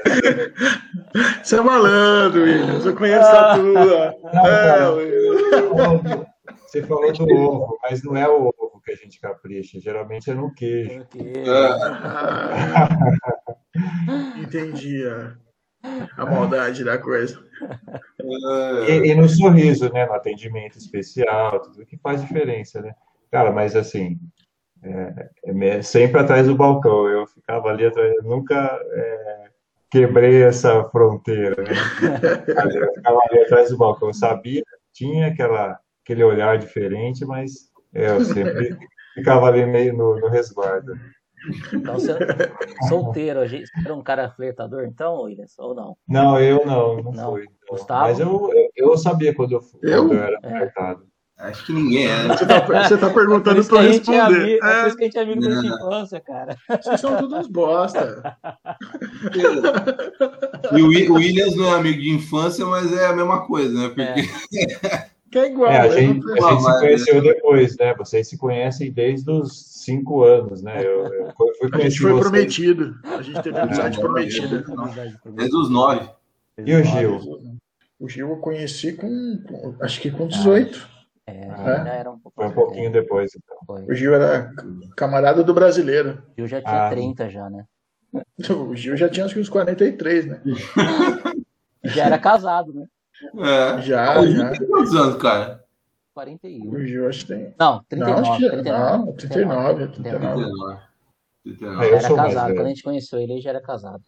Você 1.43 1.57
é 1.57 1.61
malandro, 1.61 2.43
Williams. 2.43 2.85
Eu 2.85 2.95
conheço 2.95 3.25
ah, 3.25 3.53
a 3.53 3.55
tua. 3.55 4.15
Não, 4.33 4.47
é, 4.47 4.63
cara, 4.63 6.27
você 6.67 6.83
falou 6.83 7.11
do 7.11 7.35
ovo, 7.35 7.77
mas 7.83 8.03
não 8.03 8.15
é 8.15 8.27
o 8.29 8.47
ovo 8.47 8.60
que 8.81 8.91
a 8.91 8.95
gente 8.95 9.19
capricha. 9.19 9.79
Geralmente 9.79 10.29
é 10.29 10.33
no 10.33 10.53
queijo. 10.53 11.05
Ah, 11.47 12.89
entendi 14.41 15.05
a, 15.07 15.35
a 16.17 16.25
maldade 16.25 16.83
da 16.83 16.97
coisa. 16.97 17.43
E, 18.87 19.11
e, 19.11 19.15
no 19.15 19.27
sorriso, 19.29 19.91
né? 19.91 20.05
No 20.05 20.13
atendimento 20.13 20.77
especial, 20.77 21.59
tudo 21.61 21.85
que 21.85 21.97
faz 21.97 22.21
diferença, 22.21 22.81
né? 22.81 22.93
Cara, 23.31 23.51
mas 23.51 23.75
assim, 23.75 24.19
é, 24.83 25.29
é 25.45 25.81
sempre 25.81 26.19
atrás 26.19 26.47
do 26.47 26.55
balcão. 26.55 27.07
Eu 27.07 27.25
ficava 27.27 27.69
ali 27.69 27.85
atrás, 27.85 28.13
eu 28.15 28.23
nunca 28.23 28.79
é, 28.91 29.49
quebrei 29.89 30.43
essa 30.43 30.83
fronteira, 30.85 31.63
né? 31.63 31.71
Eu 32.81 32.93
ficava 32.93 33.19
ali 33.29 33.41
atrás 33.41 33.69
do 33.69 33.77
balcão. 33.77 34.09
Eu 34.09 34.13
sabia, 34.13 34.63
tinha 34.93 35.27
aquela, 35.27 35.79
aquele 36.03 36.23
olhar 36.23 36.57
diferente, 36.57 37.25
mas 37.25 37.51
é, 37.51 37.70
eu 37.93 38.23
sempre 38.23 38.77
ficava 39.13 39.47
ali 39.47 39.65
meio 39.65 39.95
no, 39.95 40.19
no 40.19 40.27
resguardo. 40.27 40.93
Então, 41.73 41.95
você 41.95 42.13
solteiro, 42.87 43.39
você 43.39 43.63
era 43.83 43.95
um 43.95 44.03
cara 44.03 44.29
flertador, 44.31 44.85
então, 44.85 45.21
Williams, 45.21 45.57
ou 45.57 45.73
não? 45.73 45.97
Não, 46.07 46.39
eu 46.39 46.63
não, 46.65 47.01
não, 47.01 47.11
não. 47.11 47.31
fui. 47.31 47.43
Então. 47.43 47.77
Gustavo? 47.77 48.01
Mas 48.01 48.19
eu, 48.19 48.49
eu 48.75 48.97
sabia 48.97 49.33
quando 49.33 49.53
eu, 49.53 49.61
fui, 49.61 49.79
eu? 49.81 50.07
Quando 50.07 50.13
eu 50.13 50.23
era 50.23 50.39
é. 50.43 50.49
flertado. 50.49 51.11
Acho 51.41 51.65
que 51.65 51.73
ninguém 51.73 52.05
é. 52.05 52.27
Você 52.27 52.45
tá, 52.45 52.59
você 52.59 52.97
tá 52.97 53.09
perguntando 53.09 53.63
pra 53.65 53.83
eu 53.83 53.91
responder. 53.91 54.59
É, 54.61 54.67
é. 54.67 54.81
por 54.81 54.87
isso 54.87 54.97
que 54.97 55.03
a 55.03 55.05
gente 55.05 55.17
é 55.17 55.21
amigo 55.21 55.41
da 55.41 55.55
infância, 55.55 56.19
cara. 56.19 56.55
Vocês 56.69 57.01
são 57.01 57.17
todos 57.17 57.47
bosta. 57.47 58.37
e 60.71 60.81
o 61.09 61.15
Williams 61.15 61.55
não 61.55 61.73
é 61.73 61.79
amigo 61.79 61.99
de 61.99 62.11
infância, 62.11 62.63
mas 62.67 62.93
é 62.93 63.07
a 63.07 63.13
mesma 63.13 63.47
coisa, 63.47 63.73
né? 63.73 63.87
Porque... 63.87 64.01
É. 64.83 65.09
Que 65.31 65.39
é 65.39 65.47
igual. 65.47 65.71
É, 65.71 65.79
a 65.79 65.89
gente, 65.89 66.29
a 66.29 66.51
gente 66.51 66.61
se 66.61 66.79
conheceu 66.79 67.21
depois, 67.21 67.77
né? 67.77 67.93
Vocês 67.95 68.27
se 68.27 68.37
conhecem 68.37 68.91
desde 68.91 69.31
os 69.31 69.81
cinco 69.81 70.23
anos, 70.23 70.61
né? 70.61 70.85
Eu, 70.85 71.05
eu 71.05 71.33
fui 71.37 71.69
a 71.71 71.77
gente 71.79 71.99
foi 71.99 72.11
vocês. 72.11 72.29
prometido. 72.29 72.95
A 73.05 73.21
gente 73.21 73.41
teve 73.41 73.57
amizade 73.57 73.97
é, 73.97 74.01
prometida. 74.01 74.63
Desde 75.25 75.55
os 75.55 75.69
nove. 75.69 76.09
E 76.57 76.75
o 76.75 76.83
Gil? 76.83 77.19
O 77.97 78.09
Gil 78.09 78.29
eu 78.29 78.37
conheci 78.37 78.91
com, 78.91 79.41
com 79.47 79.75
acho 79.79 80.01
que 80.01 80.11
com 80.11 80.27
18. 80.27 80.89
É, 81.27 81.31
é. 81.33 81.99
Era 81.99 82.11
um 82.11 82.19
foi 82.35 82.47
um 82.47 82.51
pouquinho 82.51 82.91
depois, 82.91 83.31
então. 83.33 83.57
Foi. 83.65 83.85
O 83.85 83.95
Gil 83.95 84.13
era 84.13 84.51
camarada 84.97 85.43
do 85.45 85.53
brasileiro. 85.53 86.21
O 86.33 86.41
Gil 86.41 86.47
já 86.47 86.61
tinha 86.61 86.87
ah. 86.87 86.89
30 86.89 87.29
já, 87.29 87.49
né? 87.49 87.63
O 88.49 88.75
Gil 88.75 88.97
já 88.97 89.07
tinha 89.07 89.25
acho 89.25 89.33
que 89.33 89.39
uns 89.39 89.47
43, 89.47 90.25
né? 90.25 90.41
já 91.85 92.07
era 92.07 92.19
casado, 92.19 92.73
né? 92.73 92.85
É. 93.37 93.81
Já, 93.81 94.25
já. 94.25 94.51
Tem 94.51 94.67
quantos 94.67 94.95
anos, 94.95 95.21
cara? 95.21 95.63
41. 96.13 96.69
O 96.69 96.85
Gil 96.85 97.07
acho 97.07 97.21
que 97.21 97.33
tem. 97.33 97.53
Não, 97.57 97.83
39. 97.87 98.21
Não, 98.21 98.37
que, 98.37 98.49
39, 98.49 99.05
não 99.05 99.13
39, 99.13 99.87
39. 99.87 100.77
39. 101.43 101.85
Ele 101.85 101.95
era 101.95 102.15
casado. 102.15 102.53
Quando 102.53 102.65
a 102.65 102.69
gente 102.69 102.83
conheceu 102.83 103.19
ele, 103.19 103.33
ele 103.33 103.41
já 103.41 103.49
era 103.51 103.61
casado. 103.61 104.03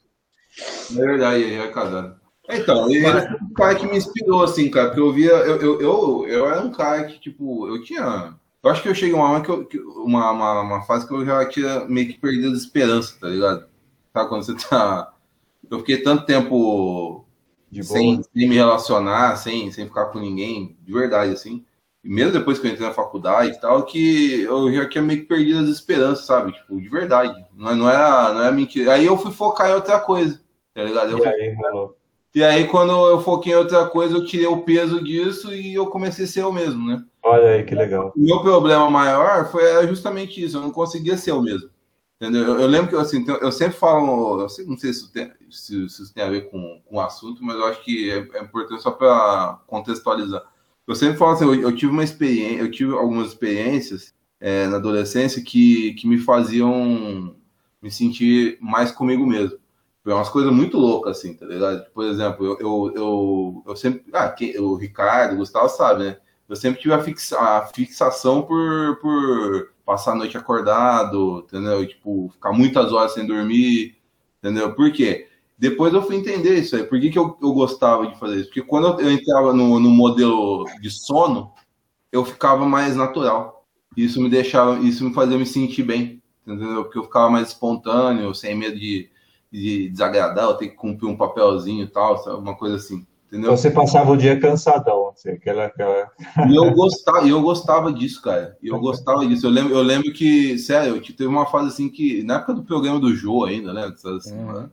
É 0.91 0.93
verdade, 0.93 1.43
ele 1.43 1.55
era 1.55 1.71
casado. 1.71 2.23
Então, 2.49 2.89
ele 2.89 3.05
era 3.05 3.37
um 3.41 3.53
cara 3.53 3.75
que 3.75 3.87
me 3.87 3.97
inspirou, 3.97 4.43
assim, 4.43 4.69
cara, 4.69 4.87
porque 4.87 4.99
eu 4.99 5.13
via, 5.13 5.31
eu, 5.31 5.61
eu, 5.61 5.81
eu, 5.81 6.27
eu 6.27 6.49
era 6.49 6.61
um 6.61 6.71
cara 6.71 7.05
que, 7.05 7.19
tipo, 7.19 7.67
eu 7.67 7.81
tinha. 7.81 8.35
Eu 8.61 8.69
acho 8.69 8.81
que 8.81 8.89
eu 8.89 8.95
cheguei 8.95 9.15
uma, 9.15 9.41
que 9.41 9.79
uma, 9.79 10.31
uma, 10.31 10.61
uma 10.61 10.81
fase 10.83 11.07
que 11.07 11.13
eu 11.13 11.25
já 11.25 11.47
tinha 11.47 11.85
meio 11.85 12.07
que 12.07 12.19
perdido 12.19 12.53
a 12.53 12.57
esperança, 12.57 13.15
tá 13.19 13.27
ligado? 13.27 13.65
Sabe 14.11 14.29
quando 14.29 14.43
você 14.43 14.55
tá. 14.69 15.13
Eu 15.71 15.79
fiquei 15.79 16.03
tanto 16.03 16.25
tempo 16.25 17.22
sem, 17.81 18.21
sem, 18.21 18.49
me 18.49 18.55
relacionar, 18.55 19.37
sem, 19.37 19.71
sem 19.71 19.85
ficar 19.85 20.07
com 20.07 20.19
ninguém, 20.19 20.77
de 20.81 20.93
verdade, 20.93 21.31
assim. 21.31 21.63
E 22.03 22.09
mesmo 22.09 22.33
depois 22.33 22.59
que 22.59 22.67
eu 22.67 22.71
entrei 22.71 22.85
na 22.85 22.93
faculdade 22.93 23.51
e 23.51 23.59
tal, 23.61 23.83
que 23.83 24.41
eu 24.41 24.71
já 24.73 24.87
tinha 24.89 25.01
meio 25.01 25.21
que 25.21 25.27
perdido 25.27 25.59
as 25.59 25.69
esperanças, 25.69 26.25
sabe? 26.25 26.51
Tipo, 26.51 26.79
de 26.79 26.89
verdade. 26.89 27.33
Não, 27.55 27.71
é, 27.71 27.75
não, 27.75 27.89
era, 27.89 28.33
não 28.33 28.41
era 28.41 28.51
mentira. 28.51 28.93
Aí 28.93 29.05
eu 29.05 29.17
fui 29.17 29.31
focar 29.31 29.69
em 29.69 29.73
outra 29.73 29.99
coisa, 30.01 30.41
tá 30.73 30.83
ligado? 30.83 31.11
Eu 31.11 31.19
e, 31.19 31.27
aí, 31.27 31.55
e 32.35 32.43
aí, 32.43 32.67
quando 32.67 32.91
eu 32.91 33.21
foquei 33.21 33.53
em 33.53 33.55
outra 33.55 33.85
coisa, 33.85 34.17
eu 34.17 34.25
tirei 34.25 34.47
o 34.47 34.63
peso 34.63 35.01
disso 35.01 35.53
e 35.53 35.73
eu 35.73 35.87
comecei 35.87 36.25
a 36.25 36.27
ser 36.27 36.41
eu 36.41 36.51
mesmo, 36.51 36.85
né? 36.85 37.01
Olha 37.23 37.51
aí, 37.51 37.63
que 37.63 37.73
legal. 37.73 38.11
O 38.17 38.19
meu 38.19 38.41
problema 38.41 38.89
maior 38.89 39.49
foi 39.49 39.87
justamente 39.87 40.43
isso, 40.43 40.57
eu 40.57 40.61
não 40.61 40.71
conseguia 40.71 41.15
ser 41.15 41.31
eu 41.31 41.41
mesmo. 41.41 41.69
Entendeu? 42.23 42.45
Eu, 42.45 42.59
eu, 42.61 42.67
lembro 42.67 42.87
que 42.87 42.95
assim, 42.95 43.25
eu 43.27 43.51
sempre 43.51 43.77
falo, 43.77 44.39
eu 44.39 44.47
sei, 44.47 44.65
não 44.65 44.77
sei 44.77 44.93
se 44.93 44.99
isso, 44.99 45.11
tem, 45.11 45.29
se, 45.49 45.89
se 45.89 46.03
isso 46.03 46.13
tem 46.13 46.23
a 46.23 46.29
ver 46.29 46.49
com, 46.49 46.81
com 46.85 46.95
o 46.95 47.01
assunto, 47.01 47.43
mas 47.43 47.57
eu 47.57 47.65
acho 47.65 47.83
que 47.83 48.09
é, 48.09 48.25
é 48.37 48.41
importante 48.41 48.81
só 48.81 48.91
para 48.91 49.59
contextualizar. 49.67 50.41
Eu 50.87 50.95
sempre 50.95 51.17
falo 51.17 51.31
assim, 51.31 51.43
eu, 51.43 51.53
eu, 51.53 51.75
tive 51.75 51.91
uma 51.91 52.03
experiência, 52.03 52.61
eu 52.61 52.71
tive 52.71 52.93
algumas 52.93 53.27
experiências 53.27 54.13
é, 54.39 54.67
na 54.67 54.77
adolescência 54.77 55.43
que, 55.43 55.95
que 55.95 56.07
me 56.07 56.17
faziam 56.17 57.35
me 57.81 57.91
sentir 57.91 58.57
mais 58.61 58.89
comigo 58.89 59.27
mesmo. 59.27 59.59
Foi 60.01 60.13
umas 60.13 60.29
coisas 60.29 60.53
muito 60.53 60.77
loucas, 60.77 61.17
assim, 61.17 61.33
tá 61.33 61.45
ligado? 61.45 61.91
Por 61.91 62.05
exemplo, 62.05 62.45
eu, 62.45 62.57
eu, 62.59 62.93
eu, 62.95 63.63
eu 63.67 63.75
sempre. 63.75 64.01
Ah, 64.13 64.33
o 64.59 64.75
Ricardo, 64.75 65.33
o 65.33 65.37
Gustavo 65.37 65.67
sabe, 65.67 66.05
né? 66.05 66.17
Eu 66.47 66.55
sempre 66.55 66.81
tive 66.81 66.93
a, 66.93 67.03
fixa, 67.03 67.37
a 67.37 67.65
fixação 67.67 68.43
por, 68.43 68.97
por 69.01 69.72
passar 69.85 70.13
a 70.13 70.15
noite 70.15 70.37
acordado, 70.37 71.45
entendeu? 71.47 71.85
Tipo, 71.87 72.29
ficar 72.33 72.51
muitas 72.53 72.91
horas 72.91 73.13
sem 73.13 73.25
dormir, 73.25 73.97
entendeu? 74.39 74.73
Por 74.73 74.91
quê? 74.91 75.27
Depois 75.57 75.93
eu 75.93 76.01
fui 76.01 76.15
entender 76.15 76.55
isso 76.55 76.75
aí. 76.75 76.83
Por 76.83 76.99
que, 76.99 77.09
que 77.09 77.17
eu, 77.17 77.37
eu 77.41 77.53
gostava 77.53 78.07
de 78.07 78.17
fazer 78.19 78.37
isso? 78.37 78.47
Porque 78.47 78.61
quando 78.61 78.99
eu 78.99 79.11
entrava 79.11 79.53
no, 79.53 79.79
no 79.79 79.89
modelo 79.89 80.65
de 80.81 80.89
sono, 80.89 81.51
eu 82.11 82.25
ficava 82.25 82.65
mais 82.65 82.95
natural. 82.95 83.65
Isso 83.95 84.21
me 84.21 84.29
deixava, 84.29 84.79
isso 84.79 85.03
me 85.03 85.13
fazia 85.13 85.37
me 85.37 85.45
sentir 85.45 85.83
bem, 85.83 86.21
entendeu? 86.45 86.83
Porque 86.83 86.97
eu 86.97 87.03
ficava 87.03 87.29
mais 87.29 87.49
espontâneo, 87.49 88.33
sem 88.33 88.55
medo 88.55 88.77
de, 88.79 89.09
de 89.51 89.89
desagradar, 89.89 90.45
eu 90.45 90.55
ter 90.55 90.69
que 90.69 90.75
cumprir 90.75 91.07
um 91.07 91.15
papelzinho 91.15 91.83
e 91.83 91.87
tal, 91.87 92.15
uma 92.39 92.55
coisa 92.55 92.75
assim. 92.75 93.05
Entendeu? 93.27 93.55
Você 93.55 93.71
passava 93.71 94.11
o 94.11 94.17
dia 94.17 94.39
cansadão, 94.39 95.02
assim, 95.13 95.29
aquela, 95.31 95.65
aquela... 95.65 96.11
E 96.49 96.55
eu 96.55 96.71
gostava, 96.71 97.27
eu 97.27 97.41
gostava 97.41 97.93
disso, 97.93 98.21
cara. 98.21 98.57
Eu 98.61 98.79
gostava 98.79 99.25
disso. 99.25 99.45
Eu 99.47 99.51
lembro, 99.51 99.73
eu 99.73 99.81
lembro 99.81 100.11
que, 100.13 100.57
sério, 100.57 101.01
teve 101.01 101.25
uma 101.25 101.45
fase 101.45 101.67
assim 101.69 101.89
que, 101.89 102.23
na 102.23 102.35
época 102.35 102.53
do 102.53 102.63
programa 102.63 102.99
do 102.99 103.15
Jô 103.15 103.45
ainda, 103.45 103.73
né? 103.73 103.91
Assim, 104.17 104.37
uhum. 104.37 104.69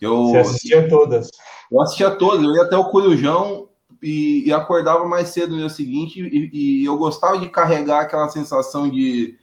eu, 0.00 0.26
Você 0.28 0.38
assistia 0.38 0.88
todas. 0.88 1.30
Eu 1.70 1.80
assistia 1.80 2.10
todas, 2.12 2.44
eu 2.44 2.54
ia 2.54 2.62
até 2.62 2.76
o 2.76 2.90
Corujão 2.90 3.68
e, 4.04 4.46
e 4.46 4.52
acordava 4.52 5.08
mais 5.08 5.30
cedo 5.30 5.52
no 5.52 5.58
dia 5.58 5.68
seguinte 5.68 6.20
e, 6.20 6.50
e, 6.52 6.84
eu 6.84 6.96
gostava 6.96 7.38
de 7.38 7.48
carregar 7.48 8.02
aquela 8.02 8.28
sensação 8.28 8.88
de. 8.88 9.36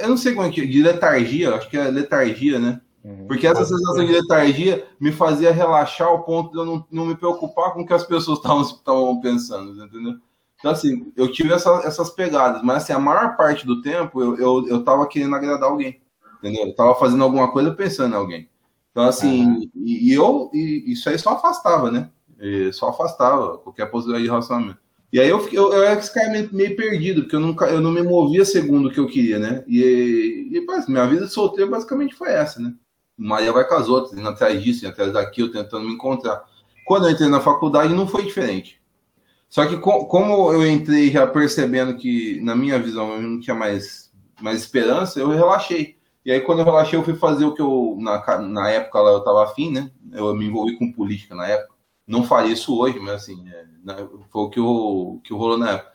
Eu 0.00 0.10
não 0.10 0.16
sei 0.16 0.34
como 0.34 0.46
é 0.46 0.50
que. 0.50 0.66
De 0.66 0.82
letargia, 0.82 1.54
acho 1.54 1.70
que 1.70 1.76
é 1.76 1.84
letargia, 1.88 2.58
né? 2.58 2.80
Uhum. 3.04 3.26
Porque 3.26 3.46
essa 3.46 3.64
sensação 3.64 4.04
de 4.04 4.12
letargia 4.12 4.86
me 5.00 5.10
fazia 5.10 5.50
relaxar 5.50 6.08
ao 6.08 6.22
ponto 6.22 6.52
de 6.52 6.58
eu 6.58 6.64
não, 6.64 6.86
não 6.90 7.06
me 7.06 7.16
preocupar 7.16 7.72
com 7.72 7.82
o 7.82 7.86
que 7.86 7.92
as 7.92 8.04
pessoas 8.04 8.38
estavam 8.38 9.20
pensando, 9.20 9.84
entendeu? 9.84 10.14
Então, 10.58 10.70
assim, 10.70 11.12
eu 11.16 11.30
tive 11.30 11.52
essa, 11.52 11.82
essas 11.84 12.10
pegadas, 12.10 12.62
mas 12.62 12.84
assim, 12.84 12.92
a 12.92 12.98
maior 12.98 13.36
parte 13.36 13.66
do 13.66 13.82
tempo 13.82 14.22
eu, 14.22 14.36
eu, 14.36 14.68
eu 14.68 14.84
tava 14.84 15.08
querendo 15.08 15.34
agradar 15.34 15.68
alguém, 15.68 16.00
entendeu? 16.38 16.66
Eu 16.66 16.76
tava 16.76 16.94
fazendo 16.94 17.24
alguma 17.24 17.50
coisa 17.50 17.72
pensando 17.72 18.14
em 18.14 18.18
alguém. 18.18 18.48
Então, 18.92 19.02
assim, 19.02 19.46
uhum. 19.46 19.70
e, 19.74 20.10
e, 20.10 20.12
eu, 20.12 20.50
e 20.54 20.92
isso 20.92 21.08
aí 21.08 21.18
só 21.18 21.30
afastava, 21.30 21.90
né? 21.90 22.10
E 22.38 22.72
só 22.72 22.90
afastava 22.90 23.58
qualquer 23.58 23.86
possibilidade 23.86 24.24
de 24.24 24.30
relacionamento. 24.30 24.78
E 25.12 25.18
aí 25.18 25.28
eu, 25.28 25.46
eu, 25.48 25.72
eu 25.72 25.82
era 25.82 25.98
esse 25.98 26.12
cara 26.12 26.30
meio, 26.30 26.48
meio, 26.52 26.76
perdido, 26.76 27.22
porque 27.22 27.36
eu, 27.36 27.40
nunca, 27.40 27.66
eu 27.66 27.80
não 27.80 27.90
me 27.90 28.02
movia 28.02 28.44
segundo 28.44 28.88
o 28.88 28.92
que 28.92 29.00
eu 29.00 29.06
queria, 29.06 29.38
né? 29.38 29.64
E, 29.66 30.48
e 30.52 30.90
minha 30.90 31.06
vida 31.06 31.26
de 31.26 31.32
solteiro 31.32 31.70
basicamente 31.70 32.14
foi 32.14 32.30
essa, 32.30 32.60
né? 32.60 32.72
Maria 33.22 33.52
vai 33.52 33.66
com 33.66 33.74
as 33.74 33.88
outras, 33.88 34.18
indo 34.18 34.28
atrás 34.28 34.62
disso, 34.62 34.84
indo 34.84 34.92
atrás 34.92 35.12
daquilo, 35.12 35.52
tentando 35.52 35.86
me 35.86 35.94
encontrar. 35.94 36.44
Quando 36.84 37.06
eu 37.06 37.12
entrei 37.12 37.28
na 37.28 37.40
faculdade, 37.40 37.94
não 37.94 38.06
foi 38.06 38.24
diferente. 38.24 38.80
Só 39.48 39.66
que 39.66 39.76
com, 39.76 40.04
como 40.06 40.52
eu 40.52 40.66
entrei 40.66 41.10
já 41.10 41.26
percebendo 41.26 41.96
que, 41.96 42.40
na 42.40 42.56
minha 42.56 42.78
visão, 42.78 43.12
eu 43.12 43.22
não 43.22 43.38
tinha 43.38 43.54
mais, 43.54 44.10
mais 44.40 44.60
esperança, 44.60 45.20
eu 45.20 45.28
relaxei. 45.28 45.96
E 46.24 46.32
aí, 46.32 46.40
quando 46.40 46.60
eu 46.60 46.64
relaxei, 46.64 46.98
eu 46.98 47.04
fui 47.04 47.14
fazer 47.14 47.44
o 47.44 47.54
que 47.54 47.60
eu, 47.60 47.96
na, 48.00 48.40
na 48.40 48.70
época 48.70 49.00
lá, 49.00 49.10
eu 49.10 49.18
estava 49.18 49.44
afim, 49.44 49.70
né? 49.70 49.90
Eu 50.12 50.34
me 50.34 50.46
envolvi 50.46 50.78
com 50.78 50.92
política 50.92 51.34
na 51.34 51.46
época. 51.46 51.74
Não 52.06 52.24
faria 52.24 52.52
isso 52.52 52.78
hoje, 52.78 52.98
mas 52.98 53.14
assim, 53.22 53.44
é, 53.48 53.64
foi 54.30 54.42
o 54.42 54.50
que, 54.50 54.58
eu, 54.58 55.20
que 55.22 55.32
rolou 55.32 55.58
na 55.58 55.72
época. 55.72 55.91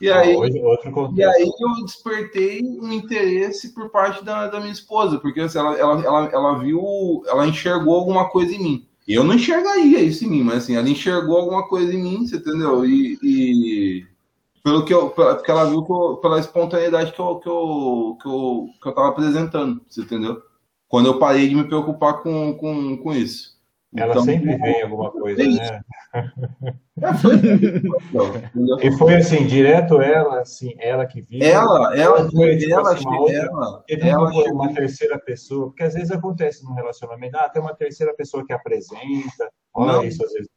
E 0.00 0.10
aí, 0.10 0.32
e 0.32 1.24
aí 1.24 1.50
eu 1.60 1.84
despertei 1.84 2.62
um 2.62 2.92
interesse 2.92 3.74
por 3.74 3.90
parte 3.90 4.24
da, 4.24 4.46
da 4.46 4.60
minha 4.60 4.72
esposa, 4.72 5.18
porque 5.18 5.40
assim, 5.40 5.58
ela, 5.58 5.76
ela, 5.76 6.04
ela, 6.04 6.26
ela 6.26 6.58
viu, 6.58 7.22
ela 7.26 7.46
enxergou 7.46 7.94
alguma 7.94 8.28
coisa 8.28 8.54
em 8.54 8.62
mim. 8.62 8.88
Eu 9.06 9.24
não 9.24 9.34
enxergaria 9.34 10.00
isso 10.00 10.24
em 10.24 10.28
mim, 10.28 10.42
mas 10.42 10.58
assim, 10.58 10.76
ela 10.76 10.88
enxergou 10.88 11.38
alguma 11.38 11.66
coisa 11.66 11.92
em 11.92 12.02
mim, 12.02 12.26
você 12.26 12.36
entendeu? 12.36 12.84
E, 12.84 13.18
e 13.22 14.06
pelo 14.62 14.84
que 14.84 14.92
eu, 14.92 15.10
porque 15.10 15.50
ela 15.50 15.64
viu 15.64 15.84
eu, 15.88 16.16
pela 16.18 16.38
espontaneidade 16.38 17.12
que 17.12 17.18
eu, 17.18 17.36
que, 17.36 17.48
eu, 17.48 18.18
que, 18.20 18.28
eu, 18.28 18.68
que 18.80 18.88
eu 18.88 18.92
tava 18.92 19.08
apresentando, 19.08 19.80
você 19.88 20.02
entendeu? 20.02 20.42
Quando 20.86 21.06
eu 21.06 21.18
parei 21.18 21.48
de 21.48 21.54
me 21.54 21.64
preocupar 21.64 22.22
com, 22.22 22.54
com, 22.54 22.96
com 22.98 23.12
isso. 23.12 23.57
Ela 23.96 24.12
então, 24.12 24.22
sempre 24.22 24.56
vem 24.58 24.82
alguma 24.82 25.10
coisa, 25.10 25.42
né? 25.42 25.80
e 28.82 28.92
foi 28.98 29.14
assim, 29.14 29.46
direto 29.46 30.02
ela, 30.02 30.40
assim, 30.40 30.74
ela 30.78 31.06
que 31.06 31.22
viu. 31.22 31.42
Ela, 31.42 31.96
ela, 31.96 32.30
foi, 32.30 32.58
tipo, 32.58 32.72
ela, 32.72 32.92
assim, 32.92 33.06
uma, 33.06 33.20
outra, 33.20 33.36
ela, 33.36 33.84
teve 33.86 34.08
ela 34.08 34.30
uma, 34.30 34.52
uma 34.52 34.74
terceira 34.74 35.18
pessoa, 35.18 35.68
porque 35.68 35.84
às 35.84 35.94
vezes 35.94 36.10
acontece 36.10 36.62
no 36.64 36.74
relacionamento, 36.74 37.38
ah, 37.38 37.48
tem 37.48 37.62
uma 37.62 37.74
terceira 37.74 38.12
pessoa 38.14 38.44
que 38.44 38.52
apresenta, 38.52 39.50
olha 39.72 39.92
não, 39.92 40.04
isso 40.04 40.22
às 40.22 40.32
vezes. 40.32 40.50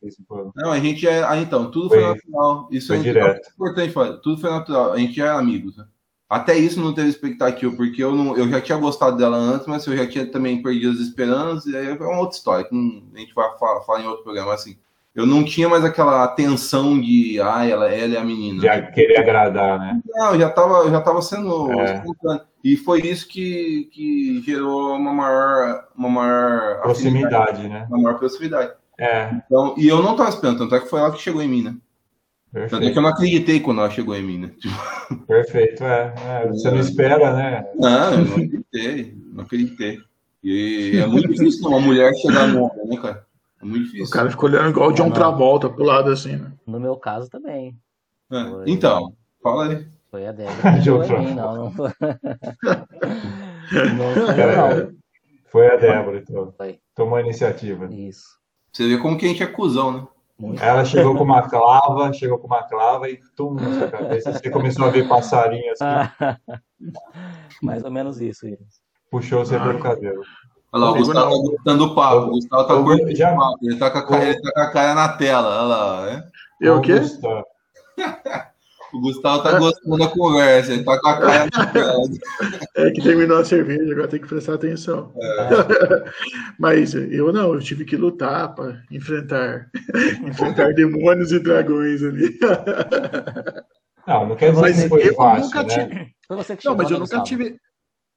Não, 0.55 0.71
a 0.71 0.79
gente 0.79 1.07
é, 1.07 1.23
ah, 1.23 1.37
então, 1.37 1.71
tudo 1.71 1.87
foi, 1.87 1.99
foi 1.99 2.07
natural. 2.09 2.67
Isso 2.69 2.87
foi 2.87 2.97
é 2.97 2.99
direto. 2.99 3.49
importante 3.53 3.93
falar, 3.93 4.17
tudo 4.17 4.41
foi 4.41 4.49
natural, 4.49 4.91
a 4.91 4.97
gente 4.97 5.21
é 5.21 5.29
amigos, 5.29 5.77
né? 5.77 5.85
Até 6.31 6.57
isso 6.57 6.79
não 6.79 6.93
teve 6.93 7.09
expectativa, 7.09 7.75
porque 7.75 8.01
eu, 8.01 8.15
não, 8.15 8.37
eu 8.37 8.47
já 8.47 8.61
tinha 8.61 8.77
gostado 8.77 9.17
dela 9.17 9.35
antes, 9.35 9.67
mas 9.67 9.85
eu 9.85 9.97
já 9.97 10.07
tinha 10.07 10.25
também 10.25 10.63
perdido 10.63 10.93
as 10.93 10.99
esperanças, 10.99 11.65
e 11.65 11.75
aí 11.75 11.87
é 11.87 11.93
uma 11.93 12.19
outra 12.19 12.37
história, 12.37 12.63
que 12.63 12.73
não, 12.73 13.03
a 13.13 13.19
gente 13.19 13.35
vai 13.35 13.49
falar, 13.57 13.81
falar, 13.81 13.99
em 13.99 14.07
outro 14.07 14.23
programa 14.23 14.53
assim. 14.53 14.77
Eu 15.13 15.25
não 15.25 15.43
tinha 15.43 15.67
mais 15.67 15.83
aquela 15.83 16.25
tensão 16.29 16.97
de, 16.97 17.37
ah, 17.41 17.65
ela, 17.65 17.93
ela 17.93 18.15
é 18.15 18.17
a 18.17 18.23
menina. 18.23 18.61
Já 18.61 18.81
querer 18.81 19.17
agradar, 19.17 19.77
né? 19.77 19.99
Não, 20.07 20.39
já 20.39 20.47
estava 20.47 20.89
já 20.89 21.01
tava 21.01 21.21
sendo. 21.21 21.69
É. 21.73 22.01
E 22.63 22.77
foi 22.77 23.01
isso 23.01 23.27
que, 23.27 23.89
que 23.91 24.41
gerou 24.45 24.95
uma 24.95 25.13
maior. 25.13 25.83
Uma 25.97 26.09
maior 26.09 26.81
proximidade, 26.81 27.67
né? 27.67 27.85
Uma 27.89 28.03
maior 28.03 28.17
proximidade. 28.17 28.71
É. 28.97 29.31
Então, 29.45 29.75
e 29.77 29.85
eu 29.85 30.01
não 30.01 30.11
estava 30.11 30.29
esperando, 30.29 30.59
tanto 30.59 30.75
é 30.75 30.79
que 30.79 30.89
foi 30.89 31.01
ela 31.01 31.11
que 31.11 31.21
chegou 31.21 31.41
em 31.41 31.49
mim, 31.49 31.63
né? 31.63 31.75
Perfeito. 32.51 32.71
Tanto 32.71 32.87
é 32.87 32.91
que 32.91 32.97
eu 32.97 33.01
não 33.01 33.09
acreditei 33.09 33.59
quando 33.61 33.79
ela 33.79 33.89
chegou 33.89 34.13
em 34.15 34.23
mim, 34.23 34.37
né? 34.39 34.51
Perfeito, 35.25 35.83
é. 35.85 36.13
é 36.17 36.47
você 36.47 36.69
não 36.69 36.79
espera, 36.79 37.33
né? 37.33 37.65
Não, 37.75 38.11
eu 38.11 38.25
não 38.25 38.31
acreditei, 38.33 39.17
não 39.33 39.43
acreditei. 39.43 39.99
E 40.43 40.97
é 40.97 41.07
muito 41.07 41.29
difícil 41.29 41.67
uma 41.67 41.79
mulher 41.79 42.13
chegar 42.15 42.47
no 42.47 42.63
homem, 42.63 42.87
né, 42.87 42.97
cara? 42.97 43.25
É 43.61 43.65
muito 43.65 43.85
difícil. 43.85 44.07
O 44.07 44.09
cara 44.09 44.29
ficou 44.29 44.49
olhando 44.49 44.69
igual 44.69 44.89
o 44.89 44.93
John 44.93 45.05
não. 45.05 45.13
Travolta 45.13 45.69
pro 45.69 45.83
lado 45.83 46.11
assim, 46.11 46.35
né? 46.35 46.51
No 46.65 46.79
meu 46.79 46.97
caso 46.97 47.29
também. 47.29 47.77
É. 48.29 48.43
Foi... 48.43 48.63
Então, 48.67 49.13
fala 49.41 49.67
aí. 49.67 49.87
Foi 50.09 50.27
a 50.27 50.31
Débora. 50.33 50.71
Não 50.83 51.07
foi 51.07 51.19
mim, 51.19 51.33
não. 51.33 51.55
Não 51.55 51.71
foi, 51.71 51.89
não 53.95 54.13
foi, 54.13 54.35
não. 54.35 54.93
foi 55.45 55.67
a 55.69 55.77
Débora, 55.77 56.17
então. 56.17 56.53
Foi. 56.57 56.79
Tomou 56.93 57.15
a 57.15 57.21
iniciativa. 57.21 57.87
Isso. 57.93 58.37
Você 58.73 58.89
vê 58.89 58.97
como 58.97 59.17
que 59.17 59.25
a 59.25 59.29
gente 59.29 59.41
é 59.41 59.47
cuzão, 59.47 59.91
né? 59.93 60.07
Ela 60.59 60.85
chegou 60.85 61.15
com 61.15 61.23
uma 61.23 61.41
clava, 61.49 62.13
chegou 62.13 62.37
com 62.37 62.47
uma 62.47 62.63
clava 62.63 63.09
e 63.09 63.19
tum 63.35 63.53
na 63.53 63.73
sua 63.77 63.87
cabeça. 63.87 64.33
Você 64.33 64.49
começou 64.49 64.85
a 64.85 64.89
ver 64.89 65.07
passarinho 65.07 65.71
assim. 65.71 65.85
Mais 67.61 67.83
ou 67.83 67.91
menos 67.91 68.19
isso, 68.19 68.47
Iris. 68.47 68.81
Puxou 69.09 69.45
você 69.45 69.59
pelo 69.59 69.79
cabelo. 69.79 70.21
Olha 70.73 70.85
lá, 70.85 70.91
o 70.91 70.95
Gustavo 70.95 71.29
tá 71.29 71.51
gostando 71.51 71.87
do 71.87 71.95
papo. 71.95 72.27
O 72.27 72.29
Gustavo 72.31 72.67
tá 72.67 72.75
curtindo 72.75 73.15
já... 73.15 73.35
papo. 73.35 73.57
Ele 73.61 73.77
tá, 73.77 73.91
com 73.91 73.97
a 73.97 74.07
cara, 74.07 74.23
ele 74.23 74.41
tá 74.41 74.51
com 74.53 74.59
a 74.59 74.71
cara 74.71 74.95
na 74.95 75.09
tela. 75.09 75.49
Olha 75.49 75.63
lá, 75.63 76.05
né? 76.05 76.23
Eu 76.61 76.77
o 76.77 76.81
quê? 76.81 77.01
O 78.93 78.99
Gustavo 78.99 79.43
tá 79.43 79.57
gostando 79.57 79.97
da 79.97 80.07
conversa, 80.07 80.73
ele 80.73 80.83
tá 80.83 80.99
com 80.99 81.07
a 81.07 81.19
cara. 81.19 81.49
É 82.75 82.91
que 82.91 83.01
terminou 83.01 83.37
a 83.37 83.45
cerveja, 83.45 83.91
agora 83.91 84.07
tem 84.07 84.19
que 84.19 84.27
prestar 84.27 84.55
atenção. 84.55 85.13
É. 85.15 86.11
Mas 86.59 86.93
eu 86.93 87.31
não, 87.31 87.53
eu 87.53 87.59
tive 87.59 87.85
que 87.85 87.95
lutar 87.95 88.53
para 88.55 88.81
enfrentar, 88.91 89.69
enfrentar 90.25 90.73
demônios 90.73 91.31
e 91.31 91.39
dragões 91.39 92.03
ali. 92.03 92.37
Não, 94.07 94.29
não 94.29 94.35
quer 94.35 94.49
dizer 94.51 94.61
mas 94.61 94.83
que 94.83 94.89
foi 94.89 95.13
fácil, 95.13 95.63
né? 95.63 95.87
Tive... 95.87 96.15
Foi 96.27 96.37
você 96.37 96.55
que 96.55 96.63
chegou, 96.63 96.77
Não, 96.77 96.83
mas 96.83 96.91
eu 96.91 96.99
nunca 96.99 97.17
Gustavo. 97.17 97.23
tive... 97.23 97.57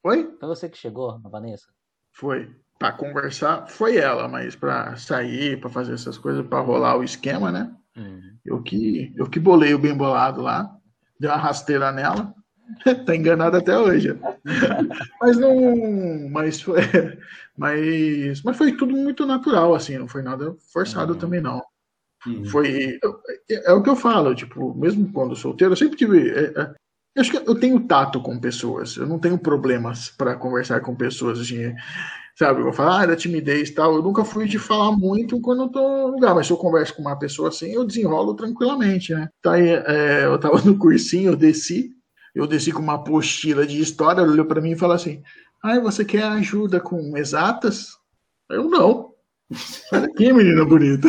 Oi? 0.04 0.36
Foi 0.40 0.48
você 0.48 0.68
que 0.68 0.78
chegou, 0.78 1.20
a 1.24 1.28
Vanessa? 1.28 1.66
Foi. 2.12 2.50
Para 2.78 2.92
conversar, 2.92 3.68
foi 3.68 3.96
ela, 3.96 4.26
mas 4.28 4.56
para 4.56 4.96
sair, 4.96 5.60
para 5.60 5.70
fazer 5.70 5.94
essas 5.94 6.18
coisas, 6.18 6.44
para 6.46 6.60
rolar 6.60 6.96
o 6.96 7.04
esquema, 7.04 7.52
né? 7.52 7.72
Uhum. 7.96 8.36
Eu, 8.44 8.62
que, 8.62 9.12
eu 9.16 9.28
que 9.28 9.38
bolei 9.38 9.74
o 9.74 9.78
bem 9.78 9.96
bolado 9.96 10.42
lá, 10.42 10.76
dei 11.18 11.30
uma 11.30 11.36
rasteira 11.36 11.92
nela, 11.92 12.34
tá 13.06 13.14
enganado 13.14 13.56
até 13.56 13.78
hoje. 13.78 14.18
mas 15.20 15.36
não. 15.36 16.28
Mas 16.30 16.60
foi, 16.60 16.80
mas, 17.56 18.42
mas 18.42 18.56
foi 18.56 18.76
tudo 18.76 18.96
muito 18.96 19.26
natural, 19.26 19.74
assim, 19.74 19.98
não 19.98 20.08
foi 20.08 20.22
nada 20.22 20.54
forçado 20.72 21.12
uhum. 21.12 21.18
também, 21.18 21.40
não. 21.40 21.62
Uhum. 22.26 22.44
Foi. 22.46 22.98
É, 23.50 23.70
é, 23.70 23.72
o 23.72 23.82
que 23.82 23.90
eu 23.90 23.96
falo, 23.96 24.34
tipo, 24.34 24.74
mesmo 24.74 25.12
quando 25.12 25.36
solteiro, 25.36 25.72
eu 25.72 25.76
sempre 25.76 25.96
tive. 25.96 26.30
É, 26.30 26.60
é, 26.60 26.74
eu 27.14 27.20
acho 27.20 27.30
que 27.30 27.36
eu 27.36 27.54
tenho 27.54 27.80
tato 27.86 28.20
com 28.20 28.38
pessoas, 28.38 28.96
eu 28.96 29.06
não 29.06 29.18
tenho 29.18 29.38
problemas 29.38 30.08
para 30.08 30.34
conversar 30.34 30.80
com 30.80 30.96
pessoas. 30.96 31.38
Assim, 31.40 31.74
sabe? 32.36 32.60
Eu 32.60 32.64
vou 32.64 32.72
falar, 32.72 33.02
ah, 33.02 33.06
da 33.06 33.16
timidez 33.16 33.68
e 33.68 33.74
tal. 33.74 33.94
Eu 33.94 34.02
nunca 34.02 34.24
fui 34.24 34.46
de 34.46 34.58
falar 34.58 34.92
muito 34.92 35.40
quando 35.40 35.62
eu 35.62 35.68
tô 35.68 35.80
no 35.80 36.14
lugar, 36.14 36.34
mas 36.34 36.46
se 36.46 36.52
eu 36.52 36.56
converso 36.56 36.94
com 36.94 37.02
uma 37.02 37.18
pessoa 37.18 37.48
assim, 37.48 37.72
eu 37.72 37.84
desenrolo 37.84 38.34
tranquilamente, 38.34 39.14
né? 39.14 39.28
Tá 39.40 39.52
aí, 39.52 39.68
é, 39.68 40.24
eu 40.24 40.38
tava 40.38 40.60
no 40.62 40.76
cursinho, 40.76 41.32
eu 41.32 41.36
desci, 41.36 41.90
eu 42.34 42.46
desci 42.46 42.72
com 42.72 42.82
uma 42.82 42.94
apostila 42.94 43.66
de 43.66 43.80
história, 43.80 44.20
ele 44.20 44.30
olhou 44.32 44.46
para 44.46 44.60
mim 44.60 44.72
e 44.72 44.78
falou 44.78 44.96
assim: 44.96 45.22
Ah, 45.62 45.78
você 45.80 46.04
quer 46.04 46.24
ajuda 46.24 46.80
com 46.80 47.16
exatas? 47.16 47.96
Eu 48.50 48.68
não. 48.68 49.14
Olha 49.92 50.06
aqui, 50.06 50.32
menina 50.32 50.64
bonita. 50.64 51.08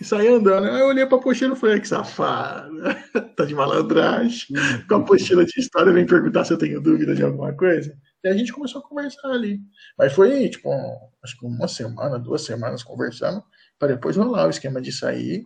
E 0.00 0.04
saí 0.04 0.28
andando. 0.28 0.66
Aí 0.66 0.80
eu 0.80 0.86
olhei 0.86 1.06
pra 1.06 1.18
apostila 1.18 1.54
e 1.54 1.58
falei, 1.58 1.80
que 1.80 1.88
safado. 1.88 2.72
tá 3.36 3.44
de 3.44 3.54
malandragem. 3.54 4.56
Com 4.88 4.94
a 4.94 4.98
apostila 4.98 5.44
de 5.44 5.58
história, 5.58 5.92
vem 5.92 6.06
perguntar 6.06 6.44
se 6.44 6.52
eu 6.52 6.58
tenho 6.58 6.80
dúvida 6.80 7.14
de 7.14 7.22
alguma 7.22 7.52
coisa. 7.52 7.96
E 8.22 8.28
a 8.28 8.36
gente 8.36 8.52
começou 8.52 8.80
a 8.80 8.88
conversar 8.88 9.28
ali. 9.28 9.60
Mas 9.98 10.12
foi, 10.12 10.48
tipo, 10.48 10.70
acho 11.22 11.38
que 11.38 11.46
uma 11.46 11.68
semana, 11.68 12.18
duas 12.18 12.42
semanas 12.42 12.82
conversando, 12.82 13.42
para 13.78 13.94
depois 13.94 14.16
rolar 14.16 14.46
o 14.46 14.50
esquema 14.50 14.80
de 14.80 14.92
sair. 14.92 15.44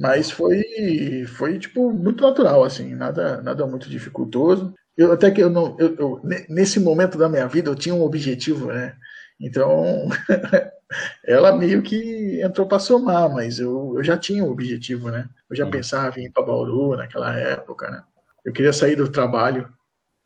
Mas 0.00 0.30
foi, 0.30 1.24
foi 1.28 1.58
tipo, 1.58 1.92
muito 1.92 2.22
natural, 2.22 2.64
assim, 2.64 2.94
nada, 2.94 3.40
nada 3.42 3.66
muito 3.66 3.88
dificultoso. 3.88 4.74
Eu, 4.96 5.12
até 5.12 5.30
que 5.30 5.42
eu 5.42 5.50
não. 5.50 5.76
Eu, 5.78 5.94
eu, 5.96 6.20
nesse 6.48 6.80
momento 6.80 7.18
da 7.18 7.28
minha 7.28 7.46
vida, 7.46 7.70
eu 7.70 7.74
tinha 7.74 7.94
um 7.94 8.02
objetivo, 8.02 8.66
né? 8.66 8.96
Então, 9.40 10.08
ela 11.24 11.56
meio 11.56 11.82
que 11.82 12.40
entrou 12.42 12.66
para 12.66 12.78
somar, 12.78 13.30
mas 13.30 13.58
eu, 13.58 13.94
eu 13.96 14.04
já 14.04 14.16
tinha 14.16 14.44
o 14.44 14.48
um 14.48 14.50
objetivo, 14.50 15.10
né? 15.10 15.28
Eu 15.48 15.56
já 15.56 15.66
pensava 15.66 16.18
em 16.18 16.24
ir 16.24 16.30
para 16.30 16.44
Bauru 16.44 16.96
naquela 16.96 17.34
época, 17.34 17.90
né? 17.90 18.02
Eu 18.44 18.52
queria 18.52 18.72
sair 18.72 18.96
do 18.96 19.10
trabalho. 19.10 19.68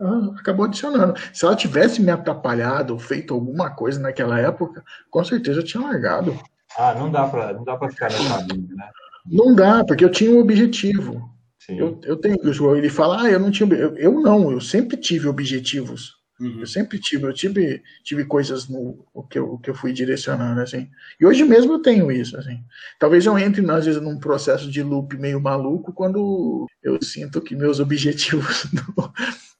Ah, 0.01 0.35
acabou 0.39 0.67
adicionando. 0.67 1.15
Se 1.33 1.45
ela 1.45 1.57
tivesse 1.57 2.01
me 2.01 2.11
atrapalhado 2.11 2.93
ou 2.93 2.99
feito 2.99 3.35
alguma 3.35 3.71
coisa 3.71 4.01
naquela 4.01 4.39
época, 4.39 4.83
com 5.11 5.25
certeza 5.25 5.61
eu 5.61 5.65
tinha 5.65 5.83
largado. 5.83 6.39
Ah, 6.77 6.95
não 6.95 7.11
dá 7.11 7.27
para 7.27 7.53
não 7.53 7.65
dá 7.65 7.77
para 7.77 7.91
ficar 7.91 8.11
nessa 8.11 8.43
linha, 8.43 8.75
né? 8.75 8.91
Não 9.27 9.55
dá, 9.55 9.85
porque 9.85 10.05
eu 10.05 10.11
tinha 10.11 10.31
um 10.31 10.41
objetivo. 10.41 11.31
Eu, 11.69 12.01
eu 12.03 12.17
tenho, 12.17 12.37
ele 12.77 12.89
fala, 12.89 13.23
ah, 13.23 13.31
eu 13.31 13.39
não 13.39 13.51
tinha, 13.51 13.73
eu, 13.75 13.97
eu 13.97 14.21
não, 14.21 14.51
eu 14.51 14.61
sempre 14.61 14.97
tive 14.97 15.29
objetivos. 15.29 16.20
Uhum. 16.41 16.61
Eu 16.61 16.67
sempre 16.67 16.99
tive, 16.99 17.25
eu 17.25 17.35
tive, 17.35 17.83
tive 18.03 18.25
coisas 18.25 18.67
no 18.67 19.07
o 19.13 19.23
que, 19.23 19.39
eu, 19.39 19.53
o 19.53 19.59
que 19.59 19.69
eu 19.69 19.75
fui 19.75 19.93
direcionando, 19.93 20.61
assim. 20.63 20.89
E 21.21 21.27
hoje 21.27 21.45
mesmo 21.45 21.75
eu 21.75 21.83
tenho 21.83 22.11
isso, 22.11 22.37
assim. 22.39 22.65
Talvez 22.99 23.27
eu 23.27 23.39
entre, 23.39 23.69
às 23.71 23.85
vezes, 23.85 24.01
num 24.01 24.19
processo 24.19 24.71
de 24.71 24.83
loop 24.83 25.17
meio 25.19 25.39
maluco 25.39 25.93
quando 25.93 26.67
eu 26.83 27.01
sinto 27.03 27.43
que 27.43 27.55
meus 27.55 27.79
objetivos 27.79 28.67
não, 28.73 29.13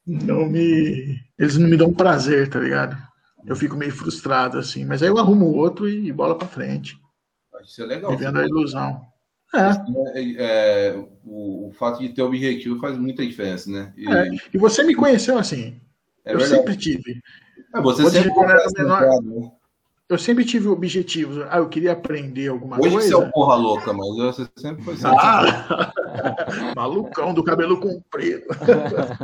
não 0.07 0.49
me. 0.49 1.21
Eles 1.39 1.59
não 1.59 1.69
me 1.69 1.77
dão 1.77 1.93
prazer, 1.93 2.49
tá 2.49 2.59
ligado? 2.59 2.97
Eu 3.47 3.55
fico 3.55 3.77
meio 3.77 3.93
frustrado, 3.93 4.59
assim. 4.59 4.87
Mas 4.87 5.03
aí 5.03 5.09
eu 5.11 5.19
arrumo 5.19 5.55
outro 5.55 5.87
e 5.87 6.11
bola 6.11 6.37
pra 6.37 6.49
frente. 6.49 6.99
Isso 7.63 7.83
é 7.83 7.87
legal. 7.87 8.11
Vivendo 8.11 8.39
a 8.39 8.47
ilusão. 8.47 9.03
É. 9.53 10.19
É, 10.19 10.93
é, 10.93 10.97
o, 11.25 11.69
o, 11.69 11.73
fato 11.73 11.99
de 12.01 12.11
ter 12.11 12.23
objetivo 12.23 12.79
faz 12.79 12.97
muita 12.97 13.27
diferença, 13.27 13.69
né? 13.69 13.93
E, 13.97 14.09
é. 14.09 14.29
e 14.55 14.59
você 14.59 14.83
me 14.83 14.95
conheceu 14.95 15.37
assim. 15.37 15.79
É 16.25 16.33
eu 16.35 16.39
verdade. 16.39 16.61
sempre 16.61 16.77
tive. 16.77 17.21
É, 17.75 17.81
você 17.81 18.03
Pode 18.03 18.17
sempre 18.17 18.33
menor, 18.77 19.23
né? 19.23 19.51
Eu 20.11 20.19
sempre 20.19 20.45
tive 20.45 20.67
objetivos. 20.67 21.47
Ah, 21.49 21.59
eu 21.59 21.69
queria 21.69 21.93
aprender 21.93 22.49
alguma 22.49 22.81
Hoje 22.81 22.91
coisa. 22.91 22.97
Hoje 22.97 23.09
você 23.09 23.15
é 23.15 23.17
um 23.17 23.31
porra 23.31 23.55
louca, 23.55 23.93
mas 23.93 24.17
você 24.17 24.49
sempre 24.59 24.83
foi 24.83 24.95
assim. 24.95 25.05
Ah, 25.07 25.93
malucão 26.75 27.33
do 27.33 27.45
cabelo 27.45 27.79
comprido. 27.79 28.43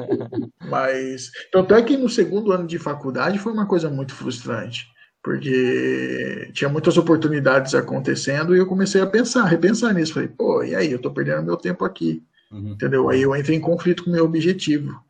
mas, 0.70 1.32
tanto 1.50 1.74
é 1.74 1.82
que 1.82 1.96
no 1.96 2.08
segundo 2.08 2.52
ano 2.52 2.68
de 2.68 2.78
faculdade 2.78 3.36
foi 3.36 3.52
uma 3.52 3.66
coisa 3.66 3.90
muito 3.90 4.14
frustrante. 4.14 4.86
Porque 5.24 6.50
tinha 6.52 6.70
muitas 6.70 6.96
oportunidades 6.96 7.74
acontecendo 7.74 8.54
e 8.54 8.58
eu 8.60 8.66
comecei 8.66 9.00
a 9.00 9.08
pensar, 9.08 9.42
repensar 9.42 9.92
nisso. 9.92 10.14
Falei, 10.14 10.28
pô, 10.28 10.62
e 10.62 10.72
aí? 10.76 10.92
Eu 10.92 11.00
tô 11.00 11.10
perdendo 11.10 11.42
meu 11.42 11.56
tempo 11.56 11.84
aqui. 11.84 12.22
Uhum. 12.52 12.74
Entendeu? 12.74 13.08
Aí 13.10 13.22
eu 13.22 13.34
entrei 13.34 13.56
em 13.56 13.60
conflito 13.60 14.04
com 14.04 14.10
o 14.10 14.12
meu 14.12 14.24
objetivo. 14.24 15.04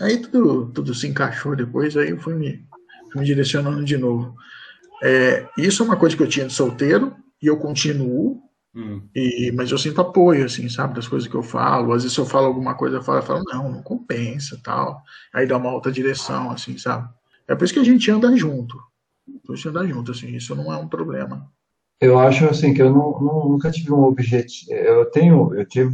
Aí 0.00 0.18
tudo, 0.18 0.70
tudo 0.72 0.94
se 0.94 1.06
encaixou 1.06 1.56
depois, 1.56 1.96
aí 1.96 2.10
eu 2.10 2.18
fui 2.18 2.34
me, 2.34 2.64
fui 3.10 3.20
me 3.20 3.26
direcionando 3.26 3.84
de 3.84 3.96
novo. 3.96 4.34
É, 5.02 5.48
isso 5.56 5.82
é 5.82 5.86
uma 5.86 5.96
coisa 5.96 6.16
que 6.16 6.22
eu 6.22 6.28
tinha 6.28 6.46
de 6.46 6.52
solteiro 6.52 7.14
e 7.40 7.46
eu 7.46 7.56
continuo, 7.56 8.42
hum. 8.74 9.02
e, 9.14 9.52
mas 9.54 9.70
eu 9.70 9.78
sinto 9.78 10.00
apoio, 10.00 10.44
assim, 10.44 10.68
sabe, 10.68 10.94
das 10.94 11.08
coisas 11.08 11.28
que 11.28 11.34
eu 11.34 11.42
falo. 11.42 11.92
Às 11.92 12.02
vezes 12.02 12.14
se 12.14 12.20
eu 12.20 12.26
falo 12.26 12.46
alguma 12.46 12.74
coisa, 12.74 13.00
falo, 13.00 13.18
eu 13.18 13.22
falo 13.22 13.44
não, 13.46 13.70
não 13.70 13.82
compensa, 13.82 14.60
tal. 14.62 15.02
Aí 15.32 15.46
dá 15.46 15.56
uma 15.56 15.72
outra 15.72 15.90
direção, 15.90 16.50
assim, 16.50 16.76
sabe? 16.76 17.08
É 17.46 17.54
por 17.54 17.64
isso 17.64 17.72
que 17.72 17.80
a 17.80 17.84
gente 17.84 18.10
anda 18.10 18.36
junto. 18.36 18.76
Por 19.46 19.54
isso 19.54 19.68
anda 19.68 19.86
junto, 19.86 20.10
assim, 20.10 20.34
isso 20.34 20.54
não 20.54 20.72
é 20.72 20.76
um 20.76 20.88
problema. 20.88 21.50
Eu 22.00 22.18
acho, 22.18 22.46
assim, 22.46 22.74
que 22.74 22.82
eu 22.82 22.90
não, 22.90 23.18
não, 23.20 23.48
nunca 23.48 23.70
tive 23.70 23.92
um 23.92 24.04
objetivo, 24.04 24.72
eu 24.72 25.06
tenho, 25.06 25.54
eu 25.54 25.66
tive, 25.66 25.92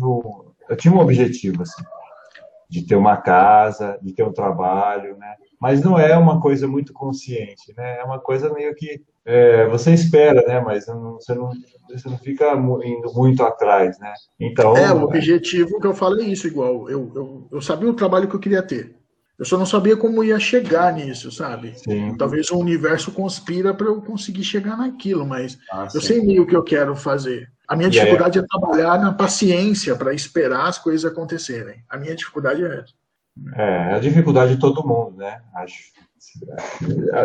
eu 0.68 0.76
tinha 0.76 0.92
um 0.92 0.98
objetivo, 0.98 1.62
assim, 1.62 1.82
de 2.74 2.82
ter 2.82 2.96
uma 2.96 3.16
casa, 3.16 3.96
de 4.02 4.12
ter 4.12 4.24
um 4.24 4.32
trabalho, 4.32 5.16
né? 5.16 5.34
Mas 5.60 5.80
não 5.80 5.96
é 5.96 6.16
uma 6.18 6.40
coisa 6.40 6.66
muito 6.66 6.92
consciente, 6.92 7.72
né? 7.76 8.00
É 8.00 8.04
uma 8.04 8.18
coisa 8.18 8.52
meio 8.52 8.74
que 8.74 9.00
é, 9.24 9.68
você 9.68 9.92
espera, 9.92 10.44
né? 10.46 10.60
Mas 10.60 10.88
não, 10.88 11.14
você, 11.14 11.34
não, 11.34 11.50
você 11.88 12.08
não 12.08 12.18
fica 12.18 12.52
indo 12.52 13.12
muito 13.14 13.44
atrás, 13.44 13.96
né? 14.00 14.12
Então. 14.40 14.76
É, 14.76 14.92
o 14.92 15.04
objetivo 15.04 15.78
que 15.78 15.86
eu 15.86 15.94
falo 15.94 16.20
é 16.20 16.24
isso, 16.24 16.48
igual. 16.48 16.90
Eu, 16.90 17.12
eu, 17.14 17.48
eu 17.52 17.62
sabia 17.62 17.88
o 17.88 17.94
trabalho 17.94 18.26
que 18.26 18.34
eu 18.34 18.40
queria 18.40 18.62
ter. 18.62 18.96
Eu 19.38 19.44
só 19.44 19.58
não 19.58 19.66
sabia 19.66 19.96
como 19.96 20.22
ia 20.22 20.38
chegar 20.38 20.92
nisso, 20.92 21.30
sabe? 21.32 21.76
Sim. 21.76 22.16
Talvez 22.16 22.50
o 22.50 22.58
universo 22.58 23.10
conspira 23.10 23.74
para 23.74 23.88
eu 23.88 24.00
conseguir 24.00 24.44
chegar 24.44 24.76
naquilo, 24.76 25.26
mas 25.26 25.58
ah, 25.72 25.88
eu 25.92 26.00
sei 26.00 26.20
meio 26.22 26.44
o 26.44 26.46
que 26.46 26.54
eu 26.54 26.62
quero 26.62 26.94
fazer. 26.94 27.50
A 27.66 27.74
minha 27.74 27.90
dificuldade 27.90 28.38
é 28.38 28.42
trabalhar 28.42 28.98
na 29.00 29.12
paciência 29.12 29.96
para 29.96 30.14
esperar 30.14 30.68
as 30.68 30.78
coisas 30.78 31.10
acontecerem. 31.10 31.82
A 31.88 31.96
minha 31.96 32.14
dificuldade 32.14 32.62
é 32.62 32.80
essa. 32.80 32.94
É, 33.56 33.94
a 33.94 33.98
dificuldade 33.98 34.54
de 34.54 34.60
todo 34.60 34.86
mundo, 34.86 35.16
né? 35.16 35.40
Acho. 35.56 35.92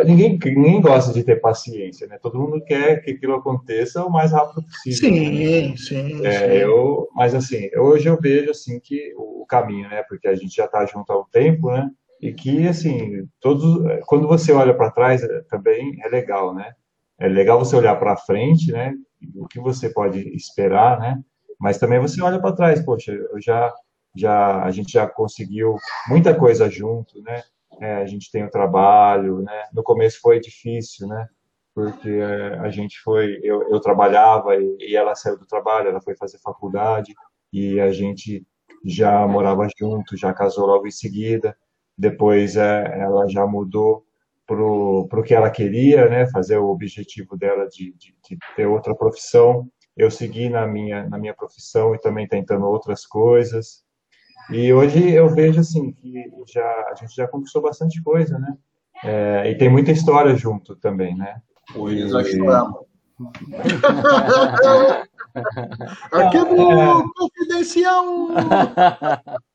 Ninguém, 0.04 0.38
ninguém 0.44 0.80
gosta 0.80 1.12
de 1.12 1.22
ter 1.24 1.40
paciência, 1.40 2.06
né? 2.06 2.18
Todo 2.20 2.38
mundo 2.38 2.62
quer 2.64 3.02
que 3.02 3.12
aquilo 3.12 3.34
aconteça 3.34 4.04
o 4.04 4.10
mais 4.10 4.32
rápido 4.32 4.62
possível. 4.62 4.98
Sim, 4.98 5.70
né? 5.70 5.76
sim, 5.76 6.26
é, 6.26 6.38
sim. 6.38 6.44
Eu, 6.54 7.08
mas 7.14 7.34
assim, 7.34 7.70
hoje 7.76 8.08
eu 8.08 8.18
vejo 8.20 8.50
assim 8.50 8.78
que 8.80 9.12
o 9.16 9.44
caminho, 9.46 9.88
né? 9.88 10.02
Porque 10.08 10.28
a 10.28 10.34
gente 10.34 10.54
já 10.54 10.66
está 10.66 10.84
junto 10.86 11.10
há 11.12 11.20
um 11.20 11.24
tempo, 11.24 11.70
né? 11.70 11.90
E 12.20 12.32
que 12.32 12.68
assim, 12.68 13.26
todos, 13.40 13.82
quando 14.06 14.28
você 14.28 14.52
olha 14.52 14.74
para 14.74 14.90
trás 14.90 15.22
também 15.48 15.98
é 16.04 16.08
legal, 16.08 16.54
né? 16.54 16.74
É 17.18 17.28
legal 17.28 17.58
você 17.58 17.76
olhar 17.76 17.96
para 17.96 18.16
frente, 18.16 18.72
né? 18.72 18.94
o 19.36 19.46
que 19.46 19.60
você 19.60 19.90
pode 19.90 20.20
esperar, 20.34 20.98
né? 20.98 21.20
Mas 21.58 21.78
também 21.78 22.00
você 22.00 22.22
olha 22.22 22.40
para 22.40 22.54
trás, 22.54 22.82
poxa, 22.84 23.12
eu 23.12 23.40
já, 23.40 23.72
já, 24.16 24.62
a 24.62 24.70
gente 24.70 24.92
já 24.92 25.06
conseguiu 25.06 25.76
muita 26.08 26.34
coisa 26.34 26.70
junto, 26.70 27.20
né? 27.22 27.42
É, 27.80 27.96
a 27.96 28.06
gente 28.06 28.30
tem 28.30 28.44
o 28.44 28.50
trabalho, 28.50 29.42
né? 29.42 29.64
No 29.72 29.82
começo 29.82 30.20
foi 30.20 30.40
difícil, 30.40 31.06
né? 31.06 31.28
Porque 31.74 32.08
é, 32.08 32.58
a 32.60 32.70
gente 32.70 32.98
foi, 33.00 33.38
eu, 33.42 33.68
eu 33.70 33.80
trabalhava 33.80 34.56
e, 34.56 34.76
e 34.80 34.96
ela 34.96 35.14
saiu 35.14 35.38
do 35.38 35.46
trabalho, 35.46 35.88
ela 35.88 36.00
foi 36.00 36.16
fazer 36.16 36.38
faculdade 36.38 37.14
e 37.52 37.78
a 37.78 37.92
gente 37.92 38.46
já 38.84 39.26
morava 39.26 39.68
junto, 39.78 40.16
já 40.16 40.32
casou 40.32 40.66
logo 40.66 40.86
em 40.86 40.90
seguida. 40.90 41.56
Depois 42.00 42.56
é, 42.56 42.98
ela 42.98 43.28
já 43.28 43.46
mudou 43.46 44.06
para 44.46 44.58
o 44.64 45.22
que 45.22 45.34
ela 45.34 45.50
queria, 45.50 46.08
né, 46.08 46.26
fazer 46.28 46.56
o 46.56 46.70
objetivo 46.70 47.36
dela 47.36 47.68
de, 47.68 47.92
de, 47.92 48.16
de, 48.26 48.38
ter 48.56 48.66
outra 48.66 48.94
profissão. 48.94 49.68
Eu 49.94 50.10
segui 50.10 50.48
na 50.48 50.66
minha, 50.66 51.06
na 51.10 51.18
minha 51.18 51.34
profissão 51.34 51.94
e 51.94 52.00
também 52.00 52.26
tentando 52.26 52.64
outras 52.64 53.04
coisas. 53.04 53.84
E 54.50 54.72
hoje 54.72 55.12
eu 55.12 55.28
vejo 55.28 55.60
assim 55.60 55.92
que 55.92 56.24
já, 56.48 56.64
a 56.90 56.94
gente 56.94 57.14
já 57.14 57.28
conquistou 57.28 57.60
bastante 57.60 58.02
coisa, 58.02 58.38
né? 58.38 58.56
É, 59.04 59.50
e 59.50 59.54
tem 59.58 59.68
muita 59.68 59.92
história 59.92 60.34
junto 60.34 60.74
também, 60.76 61.14
né? 61.14 61.42
Oi, 61.76 62.04
nós 62.06 62.28
choramos. 62.28 62.80
Aqui 66.10 66.36
é 66.38 66.44
do 66.46 67.12
confidencial. 67.14 68.06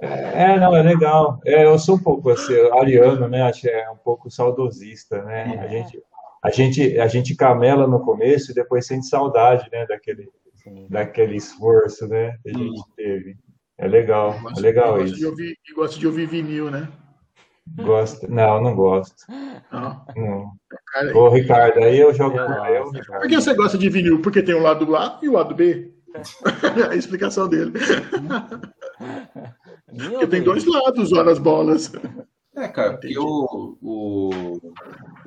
É, 0.00 0.58
não, 0.58 0.74
é 0.74 0.82
legal. 0.82 1.40
É, 1.44 1.64
eu 1.64 1.78
sou 1.78 1.96
um 1.96 2.02
pouco 2.02 2.30
assim, 2.30 2.54
ariano, 2.72 3.28
né? 3.28 3.42
Acho 3.42 3.62
que 3.62 3.68
é 3.68 3.90
um 3.90 3.96
pouco 3.96 4.30
saudosista, 4.30 5.22
né? 5.22 5.54
É. 5.54 5.60
A 5.60 5.68
gente, 5.68 6.02
a 6.42 6.50
gente, 6.50 7.00
a 7.00 7.06
gente 7.06 7.34
camela 7.34 7.86
no 7.86 8.00
começo 8.00 8.50
e 8.50 8.54
depois 8.54 8.86
sente 8.86 9.06
saudade, 9.06 9.68
né? 9.72 9.86
Daquele, 9.86 10.28
daquele 10.88 11.36
esforço, 11.36 12.06
né? 12.06 12.36
Que 12.42 12.50
a 12.50 12.52
gente 12.52 12.82
teve. 12.96 13.36
É 13.78 13.86
legal, 13.86 14.34
é 14.56 14.60
legal 14.60 15.02
isso. 15.02 15.16
De 15.16 15.26
ouvir, 15.26 15.58
gosto 15.74 15.98
de 15.98 16.06
ouvir 16.06 16.26
vinil, 16.26 16.70
né? 16.70 16.88
Gosto? 17.82 18.30
Não, 18.30 18.62
não 18.62 18.74
gosto. 18.74 19.24
Não. 19.72 20.06
não. 20.16 20.52
Ô, 21.14 21.28
Ricardo, 21.28 21.78
aí 21.78 21.98
eu 21.98 22.14
jogo 22.14 22.36
com 22.36 22.66
eu. 22.66 22.90
Por 22.90 23.28
que 23.28 23.34
você 23.34 23.54
gosta 23.54 23.76
de 23.76 23.88
vinil? 23.88 24.22
Porque 24.22 24.42
tem 24.42 24.54
o 24.54 24.62
lado 24.62 24.96
A 24.96 25.18
e 25.22 25.28
o 25.28 25.32
lado 25.32 25.54
B. 25.54 25.92
a 26.90 26.94
explicação 26.94 27.48
dele. 27.48 27.72
Porque 29.86 30.26
tem 30.26 30.42
dois 30.42 30.64
lados, 30.64 31.12
olha 31.12 31.32
as 31.32 31.38
bolas. 31.38 31.92
É, 32.54 32.66
cara, 32.68 32.96
porque 32.96 33.18
o, 33.18 33.76
o, 33.82 34.60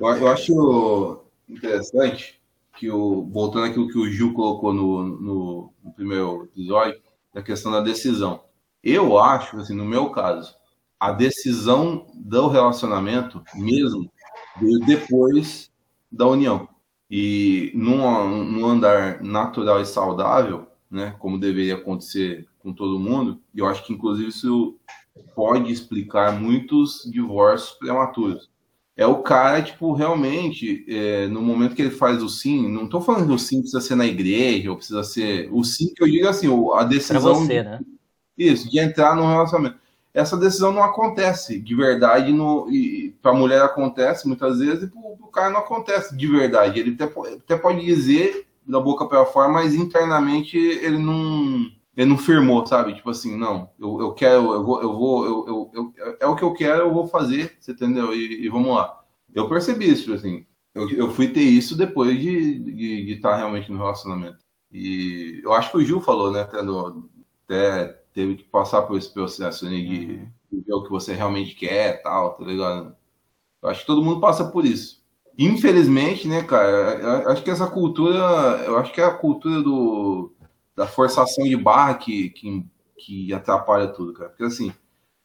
eu 0.00 0.28
acho 0.28 1.24
interessante 1.48 2.40
que 2.76 2.90
o, 2.90 3.26
voltando 3.30 3.66
aquilo 3.66 3.88
que 3.88 3.98
o 3.98 4.10
Gil 4.10 4.34
colocou 4.34 4.72
no, 4.72 5.02
no, 5.02 5.72
no 5.82 5.92
primeiro 5.92 6.44
episódio, 6.44 7.00
da 7.32 7.42
questão 7.42 7.70
da 7.70 7.80
decisão. 7.80 8.42
Eu 8.82 9.18
acho, 9.18 9.58
assim, 9.58 9.74
no 9.74 9.84
meu 9.84 10.10
caso, 10.10 10.54
a 10.98 11.12
decisão 11.12 12.06
do 12.14 12.48
relacionamento 12.48 13.42
mesmo 13.54 14.10
veio 14.60 14.80
depois 14.80 15.70
da 16.10 16.26
união. 16.26 16.68
E 17.10 17.72
num, 17.74 18.44
num 18.44 18.66
andar 18.66 19.22
natural 19.22 19.80
e 19.80 19.86
saudável, 19.86 20.66
né, 20.90 21.14
como 21.18 21.38
deveria 21.38 21.74
acontecer 21.74 22.48
com 22.62 22.72
todo 22.72 22.98
mundo, 22.98 23.40
e 23.54 23.58
eu 23.58 23.66
acho 23.66 23.84
que 23.84 23.92
inclusive 23.92 24.28
isso 24.28 24.76
pode 25.34 25.72
explicar 25.72 26.38
muitos 26.38 27.02
divórcios 27.10 27.78
prematuros. 27.78 28.50
É 28.96 29.06
o 29.06 29.22
cara, 29.22 29.62
tipo, 29.62 29.94
realmente, 29.94 30.84
é, 30.86 31.26
no 31.26 31.40
momento 31.40 31.74
que 31.74 31.80
ele 31.80 31.90
faz 31.90 32.22
o 32.22 32.28
sim, 32.28 32.70
não 32.70 32.84
estou 32.84 33.00
falando 33.00 33.28
que 33.28 33.32
o 33.32 33.38
sim 33.38 33.60
precisa 33.60 33.80
ser 33.80 33.94
na 33.94 34.06
igreja, 34.06 34.70
ou 34.70 34.76
precisa 34.76 35.02
ser. 35.02 35.48
O 35.50 35.64
sim 35.64 35.94
que 35.94 36.02
eu 36.02 36.06
digo 36.06 36.28
assim, 36.28 36.48
a 36.74 36.84
decisão. 36.84 37.34
Pra 37.34 37.40
você, 37.40 37.62
né? 37.62 37.80
Isso, 38.36 38.70
de 38.70 38.78
entrar 38.78 39.16
no 39.16 39.26
relacionamento. 39.26 39.78
essa 40.12 40.36
decisão 40.36 40.72
não 40.72 40.82
acontece 40.82 41.58
de 41.58 41.74
verdade. 41.74 42.32
No, 42.32 42.66
para 43.22 43.30
a 43.30 43.34
mulher 43.34 43.62
acontece 43.62 44.28
muitas 44.28 44.58
vezes 44.58 44.84
e 44.84 44.86
para 44.88 45.00
o 45.00 45.30
cara 45.32 45.50
não 45.50 45.60
acontece 45.60 46.14
de 46.14 46.26
verdade. 46.26 46.78
Ele 46.78 46.96
até, 46.98 47.04
até 47.04 47.56
pode 47.56 47.84
dizer 47.84 48.46
da 48.66 48.80
boca 48.80 49.06
para 49.06 49.24
fora, 49.24 49.48
mas 49.48 49.74
internamente 49.74 50.56
ele 50.56 50.98
não 50.98 51.70
ele 52.00 52.08
não 52.08 52.16
firmou, 52.16 52.66
sabe? 52.66 52.94
Tipo 52.94 53.10
assim, 53.10 53.36
não, 53.36 53.70
eu, 53.78 54.00
eu 54.00 54.14
quero, 54.14 54.54
eu 54.54 54.64
vou, 54.64 54.82
eu 54.82 54.92
vou, 54.96 55.26
eu, 55.26 55.70
eu, 55.74 55.92
eu, 55.94 56.16
é 56.18 56.26
o 56.26 56.34
que 56.34 56.42
eu 56.42 56.54
quero, 56.54 56.84
eu 56.84 56.94
vou 56.94 57.06
fazer, 57.06 57.58
você 57.60 57.72
entendeu? 57.72 58.14
E, 58.14 58.42
e 58.42 58.48
vamos 58.48 58.74
lá. 58.74 59.04
Eu 59.34 59.50
percebi 59.50 59.90
isso, 59.90 60.14
assim. 60.14 60.46
Eu, 60.74 60.88
eu 60.88 61.10
fui 61.10 61.28
ter 61.28 61.42
isso 61.42 61.76
depois 61.76 62.18
de 62.18 62.56
estar 62.56 62.70
de, 62.72 63.04
de 63.04 63.16
tá 63.16 63.36
realmente 63.36 63.70
no 63.70 63.76
relacionamento. 63.76 64.38
E 64.72 65.42
eu 65.44 65.52
acho 65.52 65.70
que 65.70 65.76
o 65.76 65.84
Gil 65.84 66.00
falou, 66.00 66.30
né? 66.30 66.40
Até, 66.40 66.62
no, 66.62 67.06
até 67.44 67.88
teve 68.14 68.36
que 68.36 68.44
passar 68.44 68.82
por 68.82 68.96
esse 68.96 69.12
processo 69.12 69.66
né, 69.66 69.72
de, 69.72 70.06
de 70.50 70.60
ver 70.66 70.72
o 70.72 70.82
que 70.82 70.90
você 70.90 71.12
realmente 71.12 71.54
quer 71.54 72.02
tal, 72.02 72.32
tá 72.32 72.44
ligado? 72.44 72.96
Eu 73.62 73.68
acho 73.68 73.80
que 73.80 73.86
todo 73.86 74.02
mundo 74.02 74.20
passa 74.20 74.46
por 74.46 74.64
isso. 74.64 75.04
Infelizmente, 75.36 76.26
né, 76.26 76.42
cara, 76.44 76.98
eu 77.24 77.30
acho 77.30 77.42
que 77.42 77.50
essa 77.50 77.66
cultura, 77.66 78.18
eu 78.64 78.78
acho 78.78 78.90
que 78.90 79.02
é 79.02 79.04
a 79.04 79.14
cultura 79.14 79.62
do, 79.62 80.32
da 80.80 80.86
forçação 80.86 81.44
de 81.44 81.54
barra 81.58 81.92
que, 81.92 82.30
que, 82.30 82.64
que 82.96 83.34
atrapalha 83.34 83.88
tudo, 83.88 84.14
cara. 84.14 84.30
Porque 84.30 84.44
assim, 84.44 84.72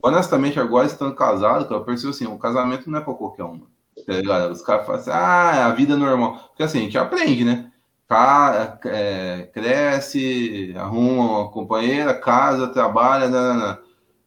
honestamente, 0.03 0.59
agora 0.59 0.85
estando 0.85 1.15
casado, 1.15 1.63
cara, 1.63 1.79
eu 1.79 1.85
percebo 1.85 2.09
assim, 2.09 2.27
o 2.27 2.37
casamento 2.37 2.91
não 2.91 2.99
é 2.99 3.01
pra 3.01 3.13
qualquer 3.13 3.45
um. 3.45 3.61
Tá 4.05 4.13
ligado? 4.13 4.51
Os 4.51 4.61
caras 4.61 4.85
falam 4.85 4.99
assim, 4.99 5.11
ah, 5.13 5.53
é 5.55 5.61
a 5.61 5.69
vida 5.69 5.93
é 5.93 5.95
normal. 5.95 6.49
Porque 6.49 6.63
assim, 6.63 6.79
a 6.79 6.81
gente 6.81 6.97
aprende, 6.97 7.45
né? 7.45 7.71
Ca 8.05 8.79
é, 8.83 9.49
cresce, 9.53 10.73
arruma 10.75 11.39
uma 11.39 11.49
companheira, 11.49 12.13
casa, 12.13 12.67
trabalha, 12.67 13.29
não, 13.29 13.53
não, 13.53 13.67
não. 13.67 13.77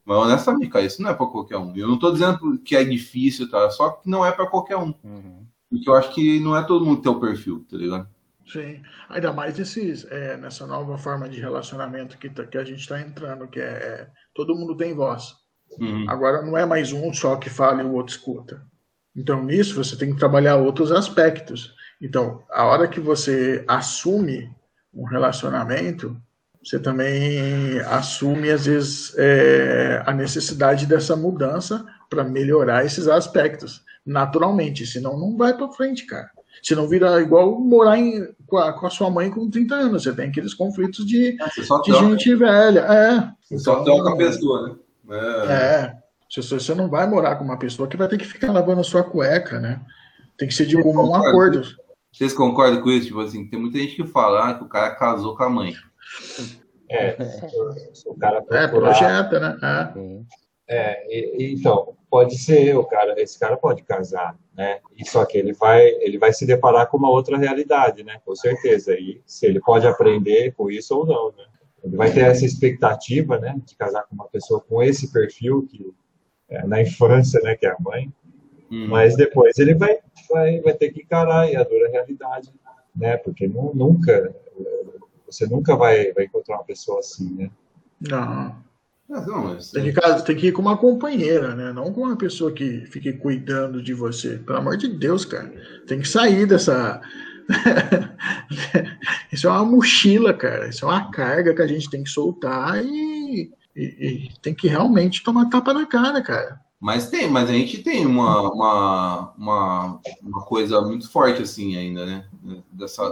Mas 0.07 0.17
honestamente, 0.17 0.71
cara, 0.71 0.87
isso 0.87 1.03
não 1.03 1.11
é 1.11 1.15
para 1.15 1.27
qualquer 1.27 1.59
um. 1.59 1.77
Eu 1.77 1.89
não 1.89 1.97
estou 1.97 2.11
dizendo 2.11 2.59
que 2.61 2.75
é 2.75 2.83
difícil, 2.83 3.51
tá? 3.51 3.69
Só 3.69 3.91
que 3.91 4.09
não 4.09 4.25
é 4.25 4.33
para 4.33 4.47
qualquer 4.47 4.79
um. 4.79 4.95
Uhum. 5.05 5.47
Porque 5.69 5.91
eu 5.91 5.95
acho 5.95 6.15
que 6.15 6.41
não 6.41 6.57
é 6.57 6.63
todo 6.63 6.87
mundo 6.87 6.97
que 6.97 7.03
tem 7.03 7.13
o 7.13 7.21
perfil, 7.21 7.67
tá 7.71 7.77
ligado? 7.77 8.09
Sim, 8.51 8.83
ainda 9.11 9.33
mais 9.33 9.59
esses, 9.59 10.07
é, 10.11 10.37
nessa 10.37 10.67
nova 10.67 10.97
forma 10.97 11.29
de 11.29 11.39
relacionamento 11.39 12.17
que, 12.17 12.31
tá, 12.31 12.47
que 12.47 12.57
a 12.57 12.65
gente 12.65 12.81
está 12.81 12.99
entrando, 13.01 13.47
que 13.47 13.61
é, 13.61 13.65
é, 13.65 14.09
todo 14.35 14.55
mundo 14.55 14.77
tem 14.77 14.95
voz. 14.95 15.35
Uhum. 15.79 16.07
Agora 16.09 16.41
não 16.41 16.57
é 16.57 16.65
mais 16.65 16.93
um 16.93 17.13
só 17.13 17.37
que 17.37 17.51
fala 17.51 17.83
e 17.83 17.85
o 17.85 17.93
outro 17.93 18.15
escuta. 18.15 18.63
Então 19.15 19.45
nisso 19.45 19.75
você 19.75 19.97
tem 19.97 20.13
que 20.13 20.19
trabalhar 20.19 20.57
outros 20.57 20.91
aspectos. 20.91 21.75
Então, 22.01 22.43
a 22.51 22.65
hora 22.65 22.89
que 22.89 23.01
você 23.01 23.65
assume 23.69 24.51
um 24.95 25.05
relacionamento, 25.05 26.17
você 26.65 26.79
também 26.79 27.81
assume, 27.81 28.51
às 28.51 28.67
vezes, 28.67 29.15
é, 29.19 30.03
a 30.07 30.13
necessidade 30.13 30.87
dessa 30.87 31.17
mudança 31.17 31.85
para 32.09 32.25
melhorar 32.25 32.85
esses 32.85 33.09
aspectos, 33.09 33.83
naturalmente, 34.07 34.87
senão 34.87 35.19
não 35.19 35.37
vai 35.37 35.55
para 35.55 35.71
frente, 35.73 36.07
cara. 36.07 36.31
Se 36.63 36.75
não 36.75 36.89
vira 36.89 37.21
igual 37.21 37.59
morar 37.59 37.99
em, 37.99 38.27
com, 38.47 38.57
a, 38.59 38.73
com, 38.73 38.87
a, 38.87 38.91
sua 38.91 39.11
mãe 39.11 39.31
com 39.31 39.49
30 39.49 39.75
anos, 39.75 40.03
você 40.03 40.13
tem 40.13 40.29
aqueles 40.29 40.55
conflitos 40.55 41.07
de, 41.07 41.37
ah, 41.41 41.81
de 41.83 41.93
gente 41.93 42.35
velha. 42.35 42.81
É. 42.81 43.33
Você 43.43 43.59
só 43.59 43.81
então, 43.81 43.85
troca 43.85 44.13
a 44.13 44.17
pessoa, 44.17 44.69
né? 44.69 45.17
É. 45.17 45.53
é. 45.53 45.99
Você, 46.31 46.43
você 46.43 46.75
não 46.75 46.89
vai 46.89 47.07
morar 47.07 47.37
com 47.37 47.45
uma 47.45 47.59
pessoa 47.59 47.89
que 47.89 47.97
vai 47.97 48.09
ter 48.09 48.19
que 48.19 48.27
ficar 48.27 48.53
lavando 48.53 48.81
a 48.81 48.85
sua 48.85 49.03
cueca, 49.03 49.59
né? 49.59 49.81
Tem 50.37 50.47
que 50.47 50.55
ser 50.55 50.67
de 50.67 50.81
comum 50.83 51.15
acordo. 51.15 51.63
Vocês 52.13 52.33
concordam 52.33 52.83
com 52.83 52.91
isso? 52.91 53.07
Tipo 53.07 53.21
assim, 53.21 53.49
tem 53.49 53.61
muita 53.61 53.79
gente 53.79 53.97
que 53.97 54.07
fala 54.07 54.51
ah, 54.51 54.55
que 54.55 54.65
o 54.65 54.69
cara 54.69 54.95
casou 54.95 55.37
com 55.37 55.43
a 55.43 55.51
mãe. 55.51 55.75
É, 56.91 57.17
o 58.07 58.15
cara 58.17 58.43
procurar... 58.43 58.63
É, 58.63 58.69
projeta, 58.69 59.41
né? 59.41 59.59
É. 59.63 60.39
é 60.69 61.07
e, 61.09 61.55
então, 61.55 61.95
pode 62.11 62.39
ser, 62.39 62.77
o 62.77 62.85
cara, 62.85 63.21
esse 63.21 63.39
cara 63.39 63.57
pode 63.57 63.83
casar, 63.83 64.37
né? 64.57 64.81
E 64.97 65.09
só 65.09 65.25
que 65.25 65.39
ele 65.39 65.53
vai, 65.53 65.87
ele 66.01 66.19
vai 66.19 66.33
se 66.33 66.47
deparar 66.47 66.89
com 66.89 66.97
uma 66.97 67.11
outra 67.11 67.39
realidade, 67.39 68.05
né? 68.05 68.21
Com 68.25 68.35
certeza. 68.35 68.95
E 68.95 69.21
se 69.27 69.47
ele 69.47 69.61
pode 69.61 69.87
aprender 69.87 70.53
com 70.55 70.71
isso 70.71 70.97
ou 70.97 71.07
não, 71.07 71.33
né? 71.33 71.45
Ele 71.83 71.97
vai 71.97 72.13
ter 72.13 72.21
essa 72.21 72.45
expectativa, 72.45 73.39
né, 73.39 73.55
de 73.65 73.77
casar 73.77 74.03
com 74.03 74.15
uma 74.15 74.27
pessoa 74.27 74.61
com 74.61 74.83
esse 74.83 75.13
perfil 75.13 75.65
que 75.71 75.95
é, 76.49 76.67
na 76.67 76.83
infância, 76.83 77.41
né, 77.41 77.55
que 77.55 77.67
é 77.67 77.71
a 77.71 77.77
mãe. 77.79 78.13
Hum. 78.71 78.89
Mas 78.89 79.17
depois 79.17 79.57
ele 79.59 79.75
vai 79.75 79.99
vai, 80.29 80.61
vai 80.61 80.75
ter 80.75 80.91
que 80.91 81.03
encarar 81.03 81.45
a 81.45 81.63
dura 81.63 81.89
realidade, 81.91 82.53
né? 82.95 83.17
Porque 83.17 83.47
não, 83.47 83.73
nunca, 83.75 84.35
você 85.27 85.47
nunca 85.47 85.77
vai, 85.77 86.13
vai 86.13 86.25
encontrar 86.25 86.57
uma 86.57 86.65
pessoa 86.65 87.01
assim, 87.01 87.35
né? 87.35 87.51
Não. 88.01 88.57
Não, 89.09 89.45
mas... 89.45 89.71
tem, 89.71 89.91
que, 89.91 90.23
tem 90.25 90.37
que 90.37 90.47
ir 90.49 90.53
com 90.53 90.61
uma 90.61 90.77
companheira, 90.77 91.55
né? 91.55 91.73
Não 91.73 91.93
com 91.93 92.03
uma 92.03 92.17
pessoa 92.17 92.53
que 92.53 92.85
fique 92.87 93.13
cuidando 93.15 93.83
de 93.83 93.95
você. 93.95 94.37
Pelo 94.39 94.59
amor 94.59 94.77
de 94.77 94.89
Deus, 94.89 95.25
cara. 95.25 95.51
Tem 95.87 96.01
que 96.01 96.09
sair 96.09 96.47
dessa. 96.47 97.01
Isso 99.33 99.47
é 99.47 99.51
uma 99.51 99.65
mochila, 99.65 100.35
cara. 100.35 100.69
Isso 100.69 100.85
é 100.85 100.89
uma 100.89 101.11
carga 101.11 101.55
que 101.55 101.63
a 101.63 101.67
gente 101.67 101.89
tem 101.89 102.03
que 102.03 102.11
soltar 102.11 102.85
e, 102.85 103.51
e, 103.75 103.83
e 103.83 104.31
tem 104.43 104.55
que 104.55 104.69
realmente 104.69 105.25
tomar 105.25 105.47
tapa 105.47 105.73
na 105.73 105.87
cara, 105.87 106.21
cara. 106.21 106.61
Mas 106.81 107.09
tem, 107.09 107.29
mas 107.29 107.49
a 107.49 107.53
gente 107.53 107.83
tem 107.83 108.07
uma, 108.07 108.53
uma, 108.53 109.33
uma, 109.37 110.01
uma 110.23 110.45
coisa 110.45 110.81
muito 110.81 111.11
forte 111.11 111.43
assim 111.43 111.77
ainda, 111.77 112.07
né? 112.07 112.25
Dessa, 112.73 113.11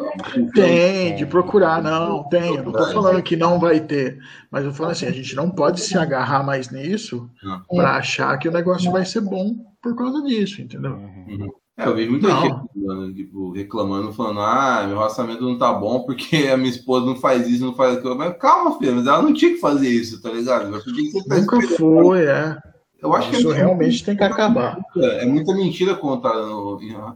tem, 0.54 1.14
de 1.16 1.26
procurar, 1.26 1.82
não, 1.82 2.24
tem. 2.28 2.56
Eu 2.56 2.64
não 2.64 2.72
tô 2.72 2.86
falando 2.92 3.22
que 3.22 3.36
não 3.36 3.58
vai 3.58 3.80
ter, 3.80 4.18
mas 4.50 4.64
eu 4.64 4.72
falo 4.72 4.90
assim, 4.90 5.06
a 5.06 5.12
gente 5.12 5.34
não 5.34 5.50
pode 5.50 5.80
se 5.80 5.98
agarrar 5.98 6.42
mais 6.42 6.70
nisso 6.70 7.30
para 7.68 7.96
achar 7.96 8.38
que 8.38 8.48
o 8.48 8.52
negócio 8.52 8.90
vai 8.90 9.04
ser 9.04 9.20
bom 9.20 9.54
por 9.82 9.94
causa 9.96 10.22
disso, 10.22 10.62
entendeu? 10.62 10.92
Uhum. 10.92 11.50
É, 11.78 11.86
eu 11.86 11.94
vi 11.94 12.08
muita 12.08 12.28
não. 12.28 12.68
gente 13.04 13.14
tipo, 13.14 13.52
reclamando, 13.52 14.10
falando, 14.12 14.40
ah, 14.40 14.84
meu 14.86 14.96
relacionamento 14.96 15.42
não 15.42 15.58
tá 15.58 15.72
bom 15.74 16.04
porque 16.04 16.48
a 16.50 16.56
minha 16.56 16.70
esposa 16.70 17.04
não 17.04 17.16
faz 17.16 17.46
isso, 17.46 17.66
não 17.66 17.74
faz 17.74 17.98
aquilo. 17.98 18.16
Mas 18.16 18.38
calma, 18.38 18.78
filho, 18.78 18.96
mas 18.96 19.06
ela 19.06 19.22
não 19.22 19.34
tinha 19.34 19.52
que 19.52 19.60
fazer 19.60 19.88
isso, 19.88 20.22
tá 20.22 20.30
ligado? 20.30 20.70
Por 20.70 20.94
que 20.94 21.10
você 21.10 21.28
tá 21.28 21.36
Nunca 21.36 21.60
foi, 21.76 22.24
é. 22.24 22.56
Eu 23.02 23.14
acho 23.14 23.30
que 23.30 23.36
isso 23.36 23.52
é 23.52 23.56
realmente 23.56 24.04
tem 24.04 24.16
que 24.16 24.24
acabar. 24.24 24.78
É, 24.96 25.26
muita 25.26 25.54
mentira 25.54 25.94
contada 25.94 26.42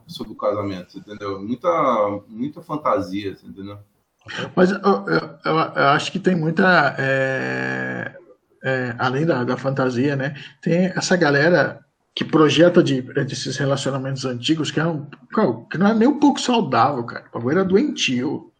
sobre 0.07 0.33
o 0.33 0.37
casamento, 0.37 0.99
entendeu? 0.99 1.41
Muita, 1.41 2.20
muita 2.28 2.61
fantasia, 2.61 3.37
entendeu? 3.43 3.78
Mas 4.55 4.70
eu, 4.70 4.78
eu, 4.78 5.39
eu, 5.45 5.55
eu 5.55 5.87
acho 5.89 6.12
que 6.12 6.18
tem 6.18 6.37
muita. 6.37 6.95
É, 6.99 8.14
é, 8.62 8.95
além 8.99 9.24
da, 9.24 9.43
da 9.43 9.57
fantasia, 9.57 10.14
né? 10.14 10.35
Tem 10.61 10.93
essa 10.95 11.16
galera 11.16 11.81
que 12.14 12.24
projeta 12.24 12.83
de, 12.83 13.01
desses 13.01 13.57
relacionamentos 13.57 14.24
antigos 14.24 14.70
que, 14.70 14.78
é 14.78 14.87
um, 14.87 15.07
que 15.70 15.78
não 15.78 15.89
é 15.89 15.95
nem 15.95 16.09
um 16.09 16.18
pouco 16.18 16.41
saudável, 16.41 17.05
cara. 17.05 17.24
O 17.31 17.39
bagulho 17.39 17.59
era 17.59 17.64
doentio, 17.64 18.53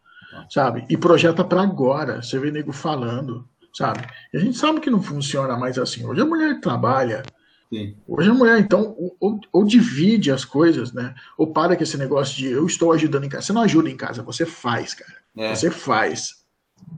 sabe? 0.49 0.85
E 0.89 0.97
projeta 0.97 1.43
para 1.43 1.61
agora. 1.61 2.21
Você 2.21 2.39
vê 2.39 2.49
nego 2.49 2.71
falando 2.71 3.47
sabe? 3.73 4.07
E 4.33 4.37
a 4.37 4.39
gente 4.39 4.57
sabe 4.57 4.79
que 4.79 4.89
não 4.89 5.01
funciona 5.01 5.57
mais 5.57 5.77
assim. 5.77 6.05
Hoje 6.05 6.21
a 6.21 6.25
mulher 6.25 6.59
trabalha. 6.59 7.23
Sim. 7.69 7.95
Hoje 8.05 8.29
a 8.29 8.33
mulher, 8.33 8.59
então, 8.59 8.95
ou, 9.19 9.39
ou, 9.51 9.63
divide 9.63 10.29
as 10.29 10.43
coisas, 10.43 10.91
né? 10.91 11.15
Ou 11.37 11.47
para 11.47 11.75
com 11.75 11.83
esse 11.83 11.97
negócio 11.97 12.35
de 12.35 12.47
eu 12.47 12.65
estou 12.65 12.91
ajudando 12.91 13.23
em 13.23 13.29
casa. 13.29 13.47
Você 13.47 13.53
não 13.53 13.61
ajuda 13.61 13.89
em 13.89 13.95
casa, 13.95 14.21
você 14.21 14.45
faz, 14.45 14.93
cara. 14.93 15.15
É. 15.37 15.55
Você 15.55 15.71
faz. 15.71 16.43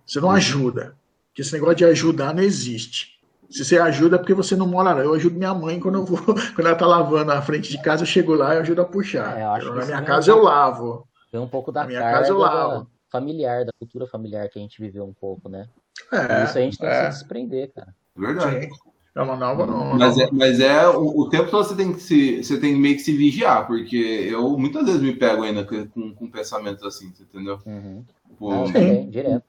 Você 0.05 0.19
não 0.19 0.32
ajuda. 0.32 0.95
Porque 1.28 1.41
esse 1.41 1.53
negócio 1.53 1.76
de 1.76 1.86
ajudar 1.86 2.34
não 2.34 2.41
existe. 2.41 3.13
Se 3.49 3.63
você 3.63 3.78
ajuda 3.78 4.15
é 4.15 4.19
porque 4.19 4.34
você 4.34 4.55
não 4.55 4.65
mora 4.65 4.93
lá. 4.93 5.01
Eu 5.01 5.13
ajudo 5.13 5.38
minha 5.38 5.53
mãe 5.53 5.80
quando 5.80 5.99
eu 5.99 6.05
vou, 6.05 6.17
quando 6.55 6.67
ela 6.67 6.76
tá 6.76 6.88
lavando 6.88 7.26
na 7.26 7.41
frente 7.41 7.69
de 7.69 7.80
casa, 7.80 8.01
eu 8.01 8.07
chego 8.07 8.34
lá 8.34 8.55
e 8.55 8.57
ajudo 8.57 8.82
a 8.82 8.86
puxar. 8.86 9.38
É, 9.38 9.59
então, 9.59 9.76
na 9.76 9.86
minha 9.86 10.01
casa 10.01 10.32
eu 10.32 10.41
lavo. 10.41 11.07
Tem 11.32 11.39
um 11.39 11.47
pouco 11.47 11.71
da 11.71 11.82
na 11.82 11.88
minha 11.88 12.01
casa 12.01 12.30
eu 12.30 12.38
lavo. 12.39 12.88
familiar, 13.11 13.63
da 13.63 13.71
cultura 13.78 14.07
familiar 14.07 14.49
que 14.49 14.57
a 14.57 14.61
gente 14.61 14.82
viveu 14.82 15.05
um 15.05 15.13
pouco, 15.13 15.49
né? 15.49 15.67
É, 16.11 16.43
isso 16.43 16.57
a 16.57 16.61
gente 16.61 16.77
tem 16.77 16.89
é. 16.89 16.91
que 16.91 17.11
se 17.11 17.19
desprender, 17.19 17.71
cara. 17.73 17.95
Verdade. 18.15 18.69
É 19.15 19.21
uma 19.21 19.35
nova, 19.35 19.65
uma 19.65 19.95
mas, 19.95 20.17
É, 20.17 20.27
mas 20.31 20.59
é 20.59 20.87
o, 20.87 21.19
o, 21.19 21.29
tempo 21.29 21.51
todo 21.51 21.63
você 21.63 21.75
tem 21.75 21.93
que 21.93 21.99
se 21.99 22.43
você 22.43 22.59
tem 22.59 22.75
meio 22.75 22.95
que 22.95 23.03
se 23.03 23.15
vigiar, 23.15 23.67
porque 23.67 23.95
eu 23.95 24.57
muitas 24.57 24.85
vezes 24.85 25.01
me 25.01 25.13
pego 25.13 25.43
ainda 25.43 25.63
com, 25.63 26.15
com 26.15 26.31
pensamentos 26.31 26.83
assim, 26.83 27.13
entendeu? 27.19 27.59
Uhum. 27.63 28.03
Tipo, 28.27 28.67
Sim. 28.67 29.09
direto. 29.09 29.43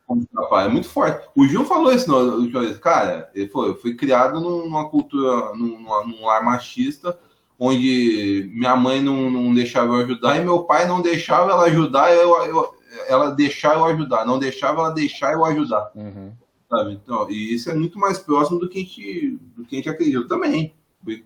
É 0.52 0.68
muito 0.68 0.88
forte. 0.88 1.26
O 1.34 1.46
Gil 1.46 1.64
falou 1.64 1.92
isso 1.92 2.10
no 2.10 2.42
última 2.42 2.60
vez. 2.60 2.76
Cara, 2.78 3.30
ele 3.34 3.48
foi, 3.48 3.70
eu 3.70 3.76
fui 3.76 3.94
criado 3.94 4.38
numa 4.38 4.88
cultura, 4.90 5.54
num, 5.54 5.78
num 5.78 6.26
lar 6.26 6.44
machista, 6.44 7.18
onde 7.58 8.50
minha 8.54 8.76
mãe 8.76 9.02
não, 9.02 9.30
não 9.30 9.54
deixava 9.54 9.94
eu 9.94 10.04
ajudar 10.04 10.36
e 10.36 10.44
meu 10.44 10.64
pai 10.64 10.86
não 10.86 11.00
deixava 11.00 11.50
ela 11.50 11.64
ajudar, 11.64 12.12
eu, 12.12 12.36
eu 12.44 12.73
ela 13.08 13.30
deixar 13.30 13.74
eu 13.74 13.84
ajudar, 13.84 14.24
não 14.24 14.38
deixava 14.38 14.80
ela 14.80 14.90
deixar 14.90 15.32
eu 15.32 15.44
ajudar. 15.44 15.90
Uhum. 15.94 16.32
Sabe? 16.68 16.92
Então, 16.92 17.30
e 17.30 17.54
isso 17.54 17.70
é 17.70 17.74
muito 17.74 17.98
mais 17.98 18.18
próximo 18.18 18.58
do 18.58 18.68
que 18.68 18.78
a 18.78 18.80
gente, 18.80 19.38
do 19.56 19.64
que 19.64 19.76
a 19.76 19.78
gente 19.78 19.88
acredita 19.88 20.26
também. 20.26 20.74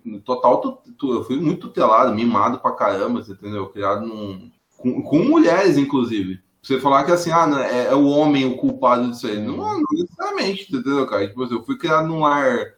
No 0.03 0.19
total, 0.19 0.59
tu, 0.59 0.77
tu, 0.97 1.13
eu 1.13 1.23
fui 1.23 1.37
muito 1.37 1.67
tutelado, 1.67 2.13
mimado 2.13 2.59
pra 2.59 2.71
caramba, 2.71 3.23
você 3.23 3.31
entendeu? 3.31 3.67
Criado 3.67 4.05
num, 4.05 4.51
com, 4.77 5.01
com 5.01 5.19
mulheres, 5.19 5.77
inclusive. 5.77 6.39
Você 6.61 6.79
falar 6.79 7.05
que 7.05 7.11
assim, 7.11 7.31
ah, 7.31 7.47
é, 7.71 7.85
é, 7.85 7.95
o 7.95 8.07
homem 8.07 8.45
o 8.45 8.57
culpado 8.57 9.09
disso 9.09 9.27
aí. 9.27 9.39
Não, 9.39 9.55
não 9.55 9.81
necessariamente, 9.91 10.67
entendeu, 10.69 11.07
cara? 11.07 11.27
Tipo, 11.27 11.43
assim, 11.43 11.55
eu 11.55 11.63
fui 11.63 11.77
criado 11.77 12.07
num 12.07 12.19
lar 12.19 12.73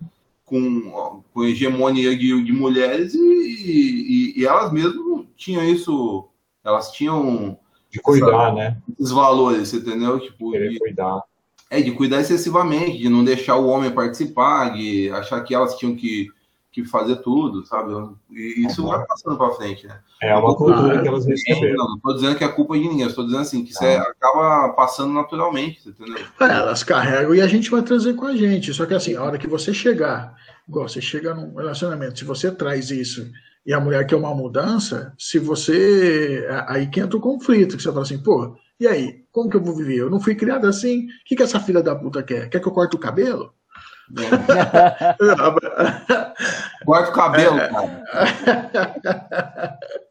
com, 0.45 1.23
com 1.33 1.43
hegemonia 1.43 2.15
de, 2.15 2.43
de 2.43 2.51
mulheres 2.51 3.15
e, 3.15 3.19
e, 3.19 4.39
e, 4.39 4.45
elas 4.45 4.71
mesmo 4.71 5.25
tinham 5.35 5.63
isso, 5.63 6.27
elas 6.63 6.91
tinham 6.91 7.57
de 7.91 7.99
cuidar, 7.99 8.47
essa, 8.47 8.51
né? 8.53 8.77
Os 8.97 9.11
valores, 9.11 9.73
entendeu? 9.73 10.19
Tipo, 10.19 10.51
de 10.51 10.79
cuidar. 10.79 11.21
É, 11.69 11.81
de 11.81 11.91
cuidar 11.91 12.21
excessivamente, 12.21 12.97
de 12.97 13.09
não 13.09 13.23
deixar 13.23 13.55
o 13.55 13.67
homem 13.67 13.91
participar, 13.91 14.73
de 14.73 15.09
achar 15.11 15.41
que 15.41 15.53
elas 15.55 15.77
tinham 15.77 15.95
que 15.95 16.29
que 16.71 16.85
fazer 16.85 17.17
tudo, 17.17 17.65
sabe? 17.65 17.91
E 18.31 18.65
isso 18.65 18.87
vai 18.87 19.05
passando 19.05 19.37
para 19.37 19.53
frente, 19.55 19.85
né? 19.85 19.99
É 20.21 20.33
uma 20.33 20.55
cultura 20.55 21.01
que 21.01 21.07
elas 21.07 21.25
receberam. 21.25 21.75
Não, 21.75 21.89
não 21.89 21.95
estou 21.97 22.13
dizendo 22.13 22.35
que 22.37 22.43
é 22.45 22.47
culpa 22.47 22.79
de 22.79 22.87
ninguém, 22.87 23.05
estou 23.05 23.25
dizendo 23.25 23.41
assim, 23.41 23.65
que 23.65 23.71
isso 23.71 23.83
é, 23.83 23.97
ah. 23.97 24.03
acaba 24.03 24.69
passando 24.69 25.13
naturalmente, 25.13 25.89
entendeu? 25.89 26.25
É, 26.39 26.45
elas 26.45 26.81
carregam 26.81 27.35
e 27.35 27.41
a 27.41 27.47
gente 27.47 27.69
vai 27.69 27.81
trazer 27.81 28.13
com 28.13 28.25
a 28.25 28.35
gente. 28.37 28.73
Só 28.73 28.85
que 28.85 28.93
assim, 28.93 29.15
a 29.15 29.23
hora 29.23 29.37
que 29.37 29.47
você 29.47 29.73
chegar, 29.73 30.33
igual 30.67 30.87
você 30.87 31.01
chega 31.01 31.35
num 31.35 31.53
relacionamento, 31.55 32.19
se 32.19 32.23
você 32.23 32.49
traz 32.49 32.89
isso 32.89 33.29
e 33.65 33.73
a 33.73 33.79
mulher 33.79 34.05
quer 34.07 34.15
uma 34.15 34.33
mudança, 34.33 35.13
se 35.17 35.39
você. 35.39 36.45
Aí 36.67 36.87
que 36.87 36.99
entra 36.99 37.17
o 37.17 37.21
conflito, 37.21 37.77
que 37.77 37.83
você 37.83 37.89
fala 37.89 38.01
assim, 38.01 38.21
pô, 38.21 38.55
e 38.79 38.87
aí? 38.87 39.23
Como 39.31 39.49
que 39.49 39.57
eu 39.57 39.63
vou 39.63 39.75
viver? 39.75 39.97
Eu 39.97 40.09
não 40.09 40.19
fui 40.19 40.35
criado 40.35 40.67
assim. 40.67 41.05
O 41.05 41.07
que, 41.25 41.35
que 41.35 41.43
essa 41.43 41.59
filha 41.59 41.83
da 41.83 41.95
puta 41.95 42.23
quer? 42.23 42.49
Quer 42.49 42.59
que 42.59 42.67
eu 42.67 42.71
corte 42.71 42.95
o 42.95 42.99
cabelo? 42.99 43.53
Corta 46.85 47.09
o 47.09 47.13
cabelo, 47.13 47.59
é. 47.59 47.69
cara. 47.69 48.03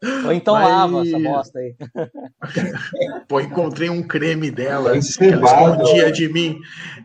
Ou 0.25 0.31
então 0.31 0.55
Mas... 0.55 0.67
lava 0.67 1.01
essa 1.01 1.19
bosta 1.19 1.59
aí. 1.59 1.75
Pô, 3.27 3.39
encontrei 3.39 3.89
um 3.89 4.01
creme 4.01 4.49
dela 4.49 4.91
que 4.91 5.23
ela 5.23 5.45
escondia 5.45 6.11
de 6.11 6.29
mim, 6.29 6.59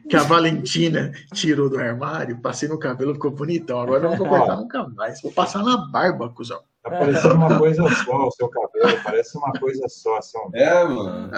que 0.08 0.16
a 0.16 0.22
Valentina 0.22 1.12
tirou 1.34 1.68
do 1.68 1.78
armário, 1.78 2.40
passei 2.40 2.68
no 2.68 2.78
cabelo, 2.78 3.14
ficou 3.14 3.30
bonitão. 3.30 3.80
Agora 3.80 4.04
eu 4.04 4.10
não 4.10 4.16
vou 4.16 4.28
cortar 4.28 4.56
nunca 4.56 4.88
mais. 4.88 5.20
Vou 5.20 5.32
passar 5.32 5.62
na 5.62 5.76
barba, 5.76 6.30
cuzão. 6.30 6.60
Tá 6.82 6.90
parecendo 6.90 7.34
uma 7.34 7.58
coisa 7.58 7.82
só 8.04 8.28
o 8.28 8.30
seu 8.30 8.48
cabelo, 8.48 8.98
parece 9.02 9.36
uma 9.36 9.52
coisa 9.52 9.88
só. 9.88 10.22
Só. 10.22 10.48
É, 10.54 10.84
mano. 10.84 11.30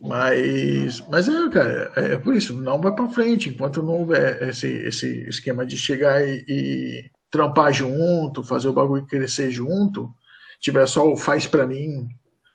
Mas, 0.00 1.04
mas 1.10 1.28
é, 1.28 1.48
cara, 1.50 1.92
é, 1.94 2.12
é 2.12 2.16
por 2.16 2.34
isso, 2.34 2.54
não 2.54 2.80
vai 2.80 2.90
para 2.92 3.10
frente 3.10 3.50
enquanto 3.50 3.82
não 3.82 3.98
houver 3.98 4.42
esse, 4.48 4.66
esse 4.66 5.28
esquema 5.28 5.66
de 5.66 5.76
chegar 5.76 6.26
e, 6.26 6.42
e 6.48 7.10
trampar 7.30 7.70
junto, 7.70 8.42
fazer 8.42 8.68
o 8.68 8.72
bagulho 8.72 9.06
crescer 9.06 9.50
junto, 9.50 10.10
tiver 10.58 10.86
só 10.86 11.06
o 11.06 11.18
faz 11.18 11.46
para 11.46 11.66
mim, 11.66 12.08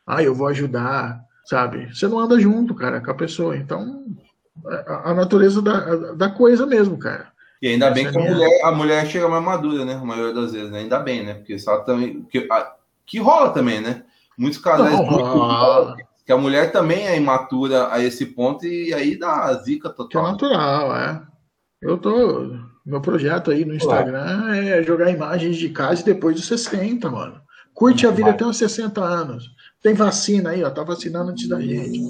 ah, 0.07 0.23
eu 0.23 0.33
vou 0.33 0.47
ajudar, 0.47 1.21
sabe? 1.45 1.93
Você 1.93 2.07
não 2.07 2.19
anda 2.19 2.39
junto, 2.39 2.73
cara, 2.73 2.99
com 2.99 3.11
a 3.11 3.15
pessoa. 3.15 3.55
Então, 3.55 4.05
é, 4.67 4.85
a, 4.87 5.11
a 5.11 5.13
natureza 5.13 5.61
da, 5.61 6.13
da 6.13 6.29
coisa 6.29 6.65
mesmo, 6.65 6.97
cara. 6.97 7.31
E 7.61 7.67
ainda 7.67 7.85
Essa 7.85 7.95
bem 7.95 8.11
que 8.11 8.17
a, 8.17 8.21
mulher, 8.21 8.61
a 8.63 8.71
mulher 8.71 9.07
chega 9.07 9.27
mais 9.27 9.43
madura, 9.43 9.85
né? 9.85 9.93
A 9.93 10.03
maioria 10.03 10.33
das 10.33 10.51
vezes, 10.51 10.71
né? 10.71 10.79
Ainda 10.79 10.99
bem, 10.99 11.23
né? 11.23 11.35
Porque 11.35 11.57
só 11.57 11.77
também. 11.79 12.23
Que, 12.23 12.47
a, 12.51 12.75
que 13.05 13.19
rola 13.19 13.51
também, 13.51 13.81
né? 13.81 14.03
Muitos 14.37 14.59
casais. 14.59 14.91
Não, 14.91 15.03
rola 15.05 15.95
que 16.25 16.31
a 16.31 16.37
mulher 16.37 16.71
também 16.71 17.07
é 17.07 17.15
imatura 17.15 17.93
a 17.93 18.03
esse 18.03 18.25
ponto 18.25 18.65
e 18.65 18.93
aí 18.93 19.17
dá 19.17 19.53
zica 19.61 19.89
total. 19.89 20.07
Que 20.07 20.17
é 20.17 20.21
natural, 20.21 20.95
é. 20.95 21.21
Eu 21.81 21.97
tô. 21.97 22.57
Meu 22.83 22.99
projeto 22.99 23.51
aí 23.51 23.63
no 23.63 23.75
Instagram 23.75 24.53
é 24.53 24.83
jogar 24.83 25.11
imagens 25.11 25.57
de 25.57 25.69
casa 25.69 26.03
depois 26.03 26.35
dos 26.35 26.45
60, 26.47 27.09
mano. 27.09 27.39
Curte 27.73 28.07
a 28.07 28.11
vida 28.11 28.29
até 28.31 28.45
os 28.45 28.57
60 28.57 29.03
anos. 29.03 29.51
Tem 29.81 29.93
vacina 29.93 30.51
aí, 30.51 30.63
ó. 30.63 30.69
Tá 30.69 30.83
vacinando 30.83 31.31
antes 31.31 31.47
da 31.47 31.59
gente. 31.59 32.01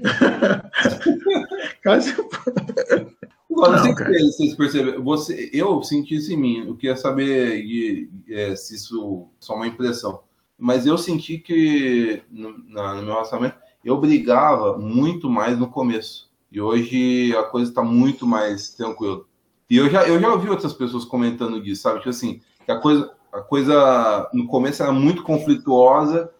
Caso... 1.82 2.14
Não, 3.50 3.72
não 3.72 3.94
cara. 3.94 4.12
vocês 4.12 4.54
perceberam. 4.54 5.02
Você, 5.02 5.50
eu 5.52 5.82
senti 5.82 6.14
isso 6.14 6.32
em 6.32 6.36
mim. 6.36 6.66
Eu 6.66 6.76
queria 6.76 6.96
saber 6.96 8.08
é, 8.28 8.54
se 8.54 8.76
isso 8.76 9.26
é 9.32 9.44
só 9.44 9.54
uma 9.56 9.66
impressão 9.66 10.22
mas 10.60 10.86
eu 10.86 10.98
senti 10.98 11.38
que 11.38 12.22
no, 12.30 12.58
no 12.58 13.02
meu 13.02 13.14
relacionamento 13.14 13.56
eu 13.84 13.96
brigava 13.98 14.76
muito 14.76 15.28
mais 15.28 15.58
no 15.58 15.68
começo. 15.68 16.30
E 16.52 16.60
hoje 16.60 17.34
a 17.36 17.44
coisa 17.44 17.70
está 17.70 17.82
muito 17.82 18.26
mais 18.26 18.70
tranquila. 18.70 19.22
E 19.68 19.76
eu 19.76 19.88
já, 19.88 20.06
eu 20.06 20.20
já 20.20 20.32
ouvi 20.32 20.50
outras 20.50 20.72
pessoas 20.72 21.04
comentando 21.04 21.62
disso, 21.62 21.82
sabe? 21.82 21.98
Tipo 21.98 22.10
assim, 22.10 22.40
que 22.64 22.72
a 22.72 22.78
coisa, 22.78 23.10
a 23.32 23.40
coisa 23.40 24.28
no 24.32 24.46
começo 24.46 24.82
era 24.82 24.92
muito 24.92 25.22
conflituosa 25.22 26.30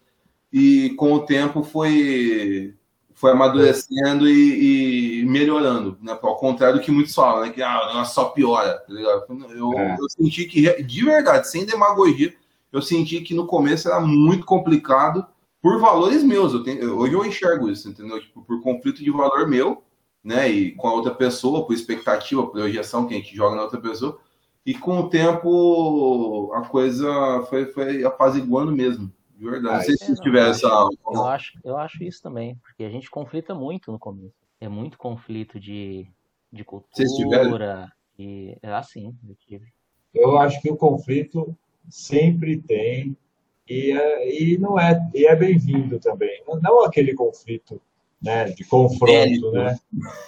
e 0.51 0.91
com 0.97 1.13
o 1.13 1.25
tempo 1.25 1.63
foi, 1.63 2.75
foi 3.13 3.31
amadurecendo 3.31 4.27
e, 4.29 5.21
e 5.21 5.25
melhorando, 5.25 5.97
né? 6.01 6.17
Ao 6.21 6.35
contrário 6.35 6.77
do 6.77 6.83
que 6.83 6.91
muitos 6.91 7.15
falam, 7.15 7.41
né? 7.45 7.51
Que 7.51 7.63
ah, 7.63 8.03
só 8.03 8.25
piora, 8.25 8.79
tá 8.79 8.93
ligado? 8.93 9.25
Eu, 9.55 9.73
é. 9.79 9.95
eu 9.97 10.09
senti 10.09 10.45
que, 10.45 10.83
de 10.83 11.05
verdade, 11.05 11.47
sem 11.47 11.65
demagogia, 11.65 12.35
eu 12.71 12.81
senti 12.81 13.21
que 13.21 13.33
no 13.33 13.45
começo 13.45 13.87
era 13.87 13.99
muito 13.99 14.45
complicado 14.45 15.25
por 15.61 15.79
valores 15.79 16.23
meus. 16.23 16.53
Eu 16.53 16.63
tenho, 16.63 16.97
hoje 16.97 17.13
eu 17.13 17.25
enxergo 17.25 17.69
isso, 17.69 17.89
entendeu? 17.89 18.19
Tipo, 18.19 18.41
por 18.43 18.61
conflito 18.61 19.03
de 19.03 19.11
valor 19.11 19.47
meu, 19.47 19.83
né? 20.23 20.49
E 20.49 20.71
com 20.75 20.87
a 20.87 20.93
outra 20.93 21.13
pessoa, 21.13 21.65
por 21.65 21.73
expectativa, 21.73 22.43
por 22.43 22.53
projeção 22.53 23.07
que 23.07 23.13
a 23.13 23.17
gente 23.17 23.35
joga 23.35 23.55
na 23.55 23.63
outra 23.63 23.79
pessoa. 23.79 24.19
E 24.65 24.73
com 24.73 24.99
o 24.99 25.09
tempo 25.09 26.51
a 26.53 26.61
coisa 26.61 27.43
foi, 27.49 27.65
foi 27.67 28.03
apaziguando 28.03 28.71
mesmo. 28.71 29.11
De 29.35 29.49
verdade. 29.49 29.75
não 29.75 29.83
sei 29.83 29.97
se 29.97 30.11
é, 30.11 30.15
tiver 30.15 30.49
essa. 30.49 30.67
Eu 30.67 31.25
acho, 31.25 31.59
eu 31.63 31.77
acho 31.77 32.03
isso 32.03 32.21
também, 32.21 32.55
porque 32.57 32.83
a 32.83 32.89
gente 32.89 33.09
conflita 33.09 33.55
muito 33.55 33.91
no 33.91 33.97
começo. 33.97 34.35
É 34.59 34.69
muito 34.69 34.99
conflito 34.99 35.59
de, 35.59 36.07
de 36.53 36.63
cultura. 36.63 37.91
E 38.19 38.55
é 38.61 38.71
assim, 38.71 39.17
eu 39.27 39.35
tive. 39.35 39.65
Eu 40.13 40.37
acho 40.37 40.61
que 40.61 40.69
o 40.69 40.77
conflito 40.77 41.57
sempre 41.89 42.57
tem 42.57 43.15
e, 43.67 43.91
é, 43.91 44.41
e 44.41 44.57
não 44.57 44.79
é 44.79 44.99
e 45.13 45.25
é 45.25 45.35
bem-vindo 45.35 45.99
também. 45.99 46.41
Não, 46.61 46.83
aquele 46.83 47.13
conflito 47.13 47.81
né, 48.21 48.45
de 48.45 48.63
confronto, 48.65 49.05
bélico. 49.05 49.51
né? 49.51 49.77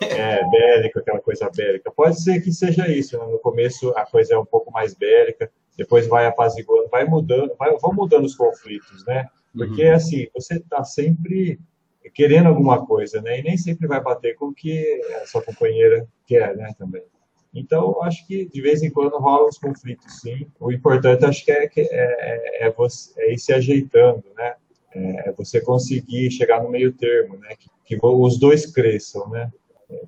É, 0.01 0.49
bélico, 0.49 0.99
aquela 0.99 1.19
coisa 1.19 1.49
bélica. 1.55 1.91
Pode 1.91 2.21
ser 2.21 2.41
que 2.41 2.51
seja 2.51 2.87
isso, 2.87 3.17
né? 3.17 3.25
no 3.25 3.39
começo 3.39 3.91
a 3.95 4.05
coisa 4.05 4.33
é 4.33 4.37
um 4.37 4.45
pouco 4.45 4.71
mais 4.71 4.95
bélica, 4.95 5.51
depois 5.77 6.07
vai 6.07 6.25
apaziguando, 6.25 6.89
vai 6.89 7.05
mudando, 7.05 7.55
vai, 7.57 7.75
vão 7.77 7.93
mudando 7.93 8.25
os 8.25 8.35
conflitos, 8.35 9.05
né? 9.05 9.27
Porque, 9.55 9.87
uhum. 9.87 9.95
assim, 9.95 10.27
você 10.33 10.55
está 10.55 10.83
sempre 10.83 11.59
querendo 12.13 12.47
alguma 12.47 12.85
coisa, 12.85 13.21
né? 13.21 13.39
E 13.39 13.43
nem 13.43 13.57
sempre 13.57 13.87
vai 13.87 14.01
bater 14.01 14.35
com 14.35 14.47
o 14.47 14.53
que 14.53 15.01
a 15.21 15.27
sua 15.27 15.43
companheira 15.43 16.07
quer, 16.25 16.55
né, 16.55 16.73
também. 16.77 17.03
Então, 17.53 18.01
acho 18.01 18.25
que 18.25 18.45
de 18.45 18.61
vez 18.61 18.81
em 18.81 18.89
quando 18.89 19.17
rolam 19.17 19.47
os 19.47 19.57
conflitos, 19.57 20.21
sim. 20.21 20.47
O 20.59 20.71
importante, 20.71 21.23
acho 21.25 21.45
que 21.45 21.51
é, 21.51 21.65
é, 21.65 21.81
é, 21.85 22.67
é, 22.67 22.71
você, 22.71 23.13
é 23.21 23.33
ir 23.33 23.37
se 23.37 23.53
ajeitando, 23.53 24.23
né? 24.35 24.55
É, 24.95 25.29
é 25.29 25.31
você 25.33 25.61
conseguir 25.61 26.31
chegar 26.31 26.63
no 26.63 26.69
meio 26.69 26.91
termo, 26.93 27.37
né? 27.37 27.55
Que, 27.55 27.69
que 27.85 28.05
os 28.05 28.39
dois 28.39 28.65
cresçam, 28.65 29.29
né? 29.29 29.51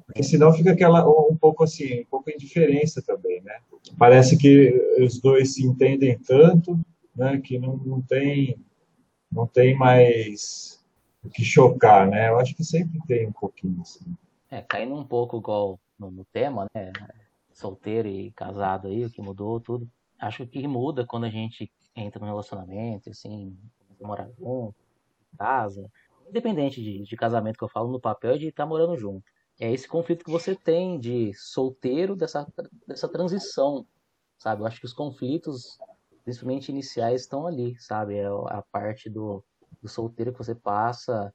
Porque 0.06 0.24
senão 0.24 0.52
fica 0.54 0.72
aquela 0.72 1.08
um 1.08 1.36
pouco 1.36 1.64
assim, 1.64 2.02
um 2.02 2.06
pouco 2.06 2.32
indiferença 2.32 3.02
também, 3.02 3.42
né? 3.42 3.60
Parece 3.98 4.38
que 4.38 4.74
os 5.00 5.20
dois 5.20 5.54
se 5.54 5.64
entendem 5.64 6.18
tanto, 6.18 6.80
né? 7.16 7.40
Que 7.44 7.60
não, 7.60 7.78
não 7.78 8.02
tem 8.02 8.58
não 9.32 9.46
tem 9.46 9.76
mais 9.76 10.84
o 11.24 11.30
que 11.30 11.44
chocar, 11.44 12.08
né? 12.08 12.30
Eu 12.30 12.40
acho 12.40 12.56
que 12.56 12.64
sempre 12.64 13.00
tem 13.08 13.28
um 13.28 13.32
pouquinho 13.32 13.82
assim. 13.82 14.06
É, 14.50 14.62
caindo 14.62 14.96
um 14.96 15.04
pouco 15.04 15.38
igual 15.38 15.80
no, 16.00 16.10
no 16.10 16.26
tema, 16.26 16.66
né? 16.74 16.92
Solteiro 17.56 18.08
e 18.08 18.32
casado 18.32 18.88
aí, 18.88 19.06
o 19.06 19.10
que 19.10 19.22
mudou, 19.22 19.60
tudo. 19.60 19.90
Acho 20.20 20.46
que 20.46 20.68
muda 20.68 21.06
quando 21.06 21.24
a 21.24 21.30
gente 21.30 21.72
entra 21.96 22.20
no 22.20 22.26
relacionamento, 22.26 23.10
assim, 23.10 23.58
morar 24.00 24.30
junto, 24.38 24.76
casa. 25.38 25.90
Independente 26.28 26.82
de, 26.82 27.04
de 27.04 27.16
casamento 27.16 27.58
que 27.58 27.64
eu 27.64 27.70
falo 27.70 27.92
no 27.92 28.00
papel, 28.00 28.34
é 28.36 28.38
de 28.38 28.48
estar 28.48 28.64
tá 28.64 28.70
morando 28.70 28.98
junto. 28.98 29.24
É 29.60 29.72
esse 29.72 29.88
conflito 29.88 30.26
que 30.26 30.32
você 30.32 30.54
tem 30.54 31.00
de 31.00 31.34
solteiro 31.34 32.16
dessa, 32.16 32.46
dessa 32.86 33.08
transição, 33.08 33.88
sabe? 34.38 34.62
Eu 34.62 34.68
acho 34.68 34.80
que 34.80 34.86
os 34.86 34.94
conflitos, 34.94 35.78
principalmente 36.26 36.70
iniciais, 36.70 37.22
estão 37.22 37.48
ali, 37.48 37.80
sabe? 37.80 38.18
É 38.18 38.28
a 38.28 38.62
parte 38.70 39.10
do, 39.10 39.44
do 39.82 39.88
solteiro 39.88 40.34
que 40.34 40.40
você 40.40 40.54
passa 40.54 41.34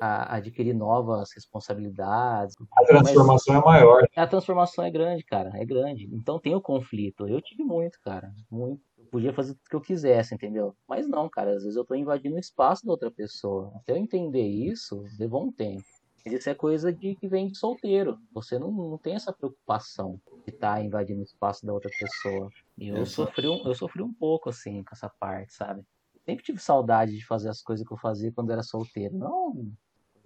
a 0.00 0.36
adquirir 0.36 0.74
novas 0.74 1.30
responsabilidades. 1.34 2.54
A 2.72 2.84
transformação 2.84 3.54
Mas, 3.54 3.62
é 3.62 3.66
maior. 3.66 4.08
A 4.16 4.26
transformação 4.26 4.84
é 4.84 4.90
grande, 4.90 5.24
cara, 5.24 5.50
é 5.54 5.64
grande. 5.64 6.08
Então 6.12 6.38
tem 6.38 6.54
o 6.54 6.60
conflito. 6.60 7.28
Eu 7.28 7.40
tive 7.40 7.64
muito, 7.64 7.98
cara, 8.00 8.32
muito. 8.50 8.80
Eu 8.98 9.04
podia 9.06 9.32
fazer 9.32 9.52
o 9.52 9.56
que 9.68 9.76
eu 9.76 9.80
quisesse, 9.80 10.34
entendeu? 10.34 10.74
Mas 10.88 11.08
não, 11.08 11.28
cara, 11.28 11.52
às 11.52 11.62
vezes 11.62 11.76
eu 11.76 11.84
tô 11.84 11.94
invadindo 11.94 12.36
o 12.36 12.40
espaço 12.40 12.84
da 12.84 12.92
outra 12.92 13.10
pessoa. 13.10 13.72
Até 13.76 13.92
eu 13.92 13.96
entender 13.96 14.46
isso, 14.46 15.04
levou 15.18 15.44
um 15.44 15.52
tempo. 15.52 15.84
Isso 16.26 16.50
é 16.50 16.54
coisa 16.54 16.92
de 16.92 17.14
que 17.14 17.28
vem 17.28 17.46
de 17.46 17.56
solteiro. 17.56 18.18
Você 18.32 18.58
não, 18.58 18.72
não 18.72 18.98
tem 18.98 19.14
essa 19.14 19.32
preocupação 19.32 20.20
de 20.44 20.52
estar 20.52 20.74
tá 20.74 20.82
invadindo 20.82 21.20
o 21.20 21.24
espaço 21.24 21.64
da 21.64 21.72
outra 21.72 21.90
pessoa. 21.96 22.50
E 22.76 22.88
eu, 22.88 23.06
sofri 23.06 23.46
um, 23.46 23.64
eu 23.64 23.74
sofri 23.74 24.02
um 24.02 24.12
pouco, 24.12 24.48
assim, 24.48 24.82
com 24.82 24.92
essa 24.92 25.08
parte, 25.08 25.54
sabe? 25.54 25.84
Sempre 26.26 26.44
tive 26.44 26.58
saudade 26.58 27.16
de 27.16 27.24
fazer 27.24 27.48
as 27.48 27.62
coisas 27.62 27.86
que 27.86 27.92
eu 27.92 27.98
fazia 27.98 28.32
quando 28.32 28.52
era 28.52 28.62
solteiro. 28.62 29.16
Não 29.16 29.72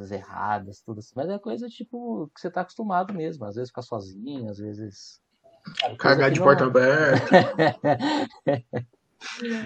coisas 0.01 0.11
erradas, 0.11 0.81
tudo 0.81 1.01
assim. 1.01 1.13
Mas 1.15 1.29
é 1.29 1.39
coisa, 1.39 1.69
tipo, 1.69 2.31
que 2.35 2.41
você 2.41 2.51
tá 2.51 2.63
acostumado 2.63 3.13
mesmo. 3.13 3.45
Às 3.45 3.57
vezes 3.57 3.69
ficar 3.69 3.83
sozinho, 3.83 4.51
às 4.51 4.59
vezes. 4.59 5.21
Cagar 5.99 6.31
de 6.31 6.39
não... 6.39 6.47
porta 6.47 6.65
aberta. 6.65 7.37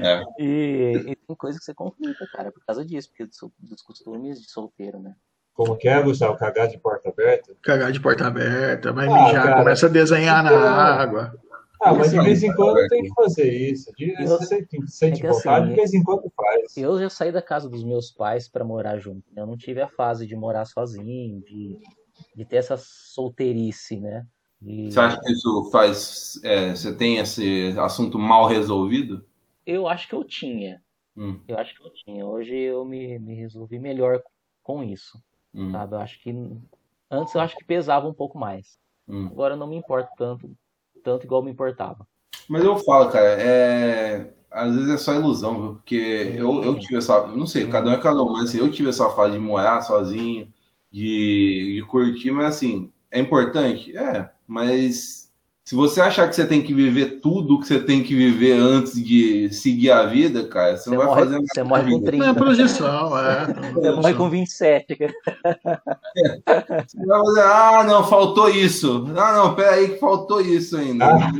é. 0.02 0.22
e, 0.42 1.04
e, 1.06 1.16
tem 1.16 1.36
coisa 1.36 1.58
que 1.58 1.64
você 1.64 1.72
conflita, 1.72 2.26
cara, 2.32 2.50
por 2.50 2.64
causa 2.64 2.84
disso, 2.84 3.08
porque 3.08 3.30
dos 3.60 3.82
costumes 3.82 4.42
de 4.42 4.50
solteiro, 4.50 4.98
né? 4.98 5.14
Como 5.54 5.76
que 5.76 5.86
é, 5.86 6.02
Gustavo? 6.02 6.36
Cagar 6.36 6.66
de 6.66 6.76
porta 6.78 7.10
aberta? 7.10 7.56
Cagar 7.62 7.92
de 7.92 8.00
porta 8.00 8.26
aberta, 8.26 8.92
vai 8.92 9.06
ah, 9.06 9.12
mijar, 9.12 9.44
cara, 9.44 9.58
começa 9.58 9.86
a 9.86 9.88
desenhar 9.88 10.42
na 10.42 10.50
água. 10.50 11.40
Ah, 11.84 11.92
mas 11.92 12.12
de 12.12 12.20
vez 12.20 12.42
em 12.42 12.54
quando 12.54 12.88
tem 12.88 13.02
que 13.02 13.12
fazer 13.14 13.52
isso. 13.52 13.92
De, 13.94 14.14
eu, 14.18 14.26
você 14.26 14.66
sente 14.86 15.24
é 15.24 15.28
vontade, 15.28 15.64
assim, 15.64 15.68
de 15.68 15.76
vez 15.76 15.92
em 15.92 16.02
quando 16.02 16.32
faz. 16.34 16.76
Eu 16.78 16.98
já 16.98 17.10
saí 17.10 17.30
da 17.30 17.42
casa 17.42 17.68
dos 17.68 17.84
meus 17.84 18.10
pais 18.10 18.48
para 18.48 18.64
morar 18.64 18.98
junto. 18.98 19.22
Né? 19.30 19.42
Eu 19.42 19.46
não 19.46 19.56
tive 19.56 19.82
a 19.82 19.88
fase 19.88 20.26
de 20.26 20.34
morar 20.34 20.64
sozinho, 20.64 21.42
de, 21.42 21.78
de 22.34 22.44
ter 22.46 22.56
essa 22.56 22.78
solteirice, 22.78 24.00
né? 24.00 24.26
De... 24.60 24.90
Você 24.90 24.98
acha 24.98 25.20
que 25.20 25.30
isso 25.30 25.68
faz. 25.70 26.40
É, 26.42 26.70
você 26.70 26.96
tem 26.96 27.18
esse 27.18 27.74
assunto 27.78 28.18
mal 28.18 28.46
resolvido? 28.46 29.22
Eu 29.66 29.86
acho 29.86 30.08
que 30.08 30.14
eu 30.14 30.24
tinha. 30.24 30.82
Hum. 31.14 31.38
Eu 31.46 31.58
acho 31.58 31.74
que 31.74 31.86
eu 31.86 31.92
tinha. 31.92 32.24
Hoje 32.24 32.56
eu 32.56 32.82
me, 32.86 33.18
me 33.18 33.34
resolvi 33.34 33.78
melhor 33.78 34.22
com 34.62 34.82
isso. 34.82 35.22
Hum. 35.54 35.70
Sabe? 35.70 35.96
Eu 35.96 36.00
acho 36.00 36.18
que. 36.22 36.34
Antes 37.10 37.34
eu 37.34 37.42
acho 37.42 37.54
que 37.56 37.64
pesava 37.64 38.08
um 38.08 38.14
pouco 38.14 38.38
mais. 38.38 38.78
Hum. 39.06 39.26
Agora 39.26 39.54
não 39.54 39.66
me 39.66 39.76
importo 39.76 40.08
tanto 40.16 40.50
tanto 41.04 41.24
igual 41.24 41.42
me 41.42 41.50
importava. 41.50 42.06
Mas 42.48 42.64
eu 42.64 42.76
falo, 42.78 43.10
cara, 43.10 43.40
é... 43.40 44.34
às 44.50 44.74
vezes 44.74 44.90
é 44.90 44.96
só 44.96 45.14
ilusão, 45.14 45.60
viu? 45.60 45.74
Porque 45.74 46.34
eu, 46.36 46.64
eu 46.64 46.78
tive 46.78 46.96
essa. 46.96 47.26
Não 47.28 47.46
sei, 47.46 47.68
cada 47.68 47.90
um 47.90 47.92
é 47.92 47.98
cada 47.98 48.22
um, 48.22 48.32
mas 48.32 48.48
assim, 48.48 48.58
eu 48.58 48.72
tive 48.72 48.88
essa 48.88 49.08
fase 49.10 49.34
de 49.34 49.38
morar 49.38 49.80
sozinho, 49.82 50.52
de, 50.90 51.74
de 51.76 51.86
curtir, 51.88 52.32
mas 52.32 52.46
assim, 52.56 52.90
é 53.10 53.20
importante? 53.20 53.96
É, 53.96 54.30
mas 54.46 55.23
se 55.64 55.74
você 55.74 55.98
achar 55.98 56.28
que 56.28 56.36
você 56.36 56.46
tem 56.46 56.62
que 56.62 56.74
viver 56.74 57.20
tudo 57.22 57.58
que 57.58 57.66
você 57.66 57.80
tem 57.80 58.02
que 58.02 58.14
viver 58.14 58.52
antes 58.52 59.02
de 59.02 59.50
seguir 59.50 59.90
a 59.90 60.04
vida, 60.04 60.46
cara, 60.46 60.76
você, 60.76 60.84
você 60.84 60.90
não 60.90 60.98
vai 60.98 61.06
morre, 61.06 61.20
fazer 61.20 61.32
nada. 61.32 61.46
Você 61.54 61.62
morre 61.62 61.90
com 61.90 62.02
30. 62.02 62.24
Não 62.24 62.30
é 62.30 62.34
projeção, 62.34 63.18
é. 63.18 63.46
Você 63.72 63.90
morre 63.92 64.14
com 64.14 64.28
27. 64.28 64.96
Cara. 64.96 65.14
É. 66.16 66.82
Você 66.86 67.06
vai 67.06 67.18
fazer, 67.18 67.40
ah, 67.40 67.84
não, 67.86 68.04
faltou 68.04 68.50
isso. 68.50 69.06
Ah, 69.16 69.32
não, 69.32 69.54
peraí 69.54 69.88
que 69.88 69.98
faltou 69.98 70.42
isso 70.42 70.76
ainda. 70.76 71.06
Ah, 71.06 71.32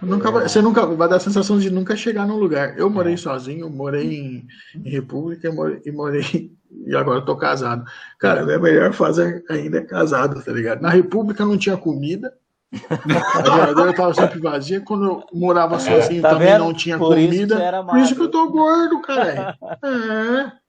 nunca 0.00 0.30
vai, 0.30 0.48
você 0.48 0.62
nunca 0.62 0.86
vai 0.86 1.06
dar 1.06 1.16
a 1.16 1.20
sensação 1.20 1.58
de 1.58 1.70
nunca 1.70 1.94
chegar 1.94 2.26
num 2.26 2.38
lugar. 2.38 2.78
Eu 2.78 2.88
morei 2.88 3.18
sozinho, 3.18 3.68
morei 3.68 4.14
em, 4.14 4.46
em 4.82 4.90
República 4.90 5.52
morei, 5.52 5.82
e 5.84 5.92
morei 5.92 6.50
e 6.86 6.96
agora 6.96 7.18
eu 7.18 7.24
tô 7.24 7.36
casado. 7.36 7.84
Cara, 8.18 8.42
a 8.42 8.46
minha 8.46 8.58
melhor 8.58 8.92
fase 8.92 9.42
ainda 9.50 9.78
é 9.78 9.82
casado, 9.82 10.42
tá 10.42 10.52
ligado? 10.52 10.80
Na 10.80 10.88
República 10.88 11.44
não 11.44 11.58
tinha 11.58 11.76
comida, 11.76 12.32
a 12.72 13.42
geladeira 13.42 13.90
estava 13.90 14.14
sempre 14.14 14.38
vazia. 14.40 14.80
Quando 14.80 15.04
eu 15.04 15.24
morava 15.32 15.78
sozinho 15.78 16.22
tá 16.22 16.30
também 16.30 16.48
vendo? 16.48 16.64
não 16.64 16.74
tinha 16.74 16.98
por 16.98 17.08
comida. 17.08 17.54
Isso 17.54 17.86
por 17.86 17.98
isso 17.98 18.14
que 18.14 18.22
eu 18.22 18.30
tô 18.30 18.50
gordo, 18.50 19.00
cara. 19.02 19.56
É. 19.82 20.60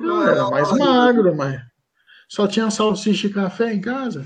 Eu 0.00 0.28
era 0.28 0.50
mais 0.50 0.72
magro, 0.76 1.36
mas 1.36 1.60
só 2.28 2.46
tinha 2.46 2.70
salsicha 2.70 3.28
e 3.28 3.32
café 3.32 3.72
em 3.72 3.80
casa. 3.80 4.24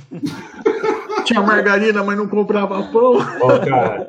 Tinha 1.25 1.41
margarina, 1.41 2.03
mas 2.03 2.19
não 2.19 2.27
comprava 2.27 2.83
pão. 2.91 3.19
Oh, 3.41 3.67
cara, 3.67 4.09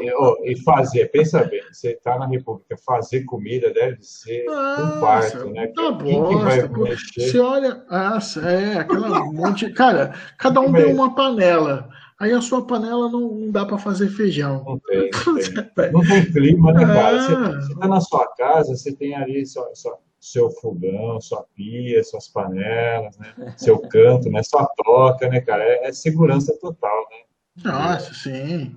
e, 0.00 0.10
oh, 0.14 0.36
e, 0.42 0.58
fazer, 0.62 1.10
pensa 1.10 1.44
bem, 1.44 1.60
você 1.70 1.94
tá 2.02 2.18
na 2.18 2.26
República, 2.26 2.76
fazer 2.78 3.24
comida 3.24 3.70
deve 3.74 3.98
ser 4.00 4.44
Nossa, 4.44 4.82
um 4.82 5.00
parto, 5.00 5.50
né? 5.50 5.66
Tá 5.68 5.90
bosta. 5.90 6.70
Você 7.14 7.38
olha, 7.38 7.84
ah, 7.90 8.18
é, 8.42 8.78
aquela 8.78 9.24
monte. 9.26 9.70
Cara, 9.72 10.14
cada 10.38 10.60
um 10.60 10.72
tem 10.72 10.92
uma 10.92 11.14
panela. 11.14 11.90
Aí 12.18 12.32
a 12.32 12.40
sua 12.40 12.66
panela 12.66 13.10
não, 13.10 13.34
não 13.34 13.50
dá 13.50 13.66
para 13.66 13.76
fazer 13.76 14.08
feijão. 14.08 14.64
Não 14.64 14.78
tem, 14.78 15.10
não 15.26 15.64
tem. 15.74 15.92
não 15.92 16.00
tem 16.00 16.32
clima, 16.32 16.72
né, 16.72 16.86
cara? 16.86 17.60
Você, 17.60 17.72
está 17.72 17.88
na 17.88 18.00
sua 18.00 18.26
casa, 18.34 18.74
você 18.74 18.94
tem 18.94 19.14
ali 19.14 19.44
sua, 19.44 19.70
sua, 19.74 19.98
seu 20.18 20.50
fogão, 20.50 21.20
sua 21.20 21.44
pia, 21.54 22.02
suas 22.02 22.28
panelas, 22.28 23.18
né? 23.18 23.34
Seu 23.58 23.78
canto, 23.80 24.30
né? 24.30 24.42
Sua 24.42 24.66
toca, 24.82 25.28
né, 25.28 25.40
cara? 25.42 25.62
É, 25.62 25.88
é 25.88 25.92
segurança 25.92 26.56
total, 26.58 27.06
né? 27.10 27.70
Nossa, 27.70 28.14
sim. 28.14 28.74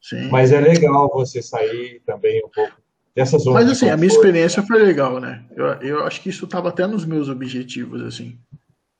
sim. 0.00 0.28
Mas 0.30 0.50
é 0.50 0.60
legal 0.60 1.10
você 1.12 1.42
sair 1.42 2.00
também 2.06 2.42
um 2.44 2.48
pouco 2.48 2.72
dessa 3.14 3.38
zona. 3.38 3.60
Mas 3.60 3.70
assim, 3.70 3.90
a 3.90 3.96
minha 3.96 4.08
experiência 4.08 4.62
foi 4.62 4.82
legal, 4.82 5.20
né? 5.20 5.44
Eu, 5.54 5.66
eu 5.74 6.04
acho 6.04 6.22
que 6.22 6.30
isso 6.30 6.46
estava 6.46 6.70
até 6.70 6.86
nos 6.86 7.04
meus 7.04 7.28
objetivos, 7.28 8.02
assim. 8.02 8.38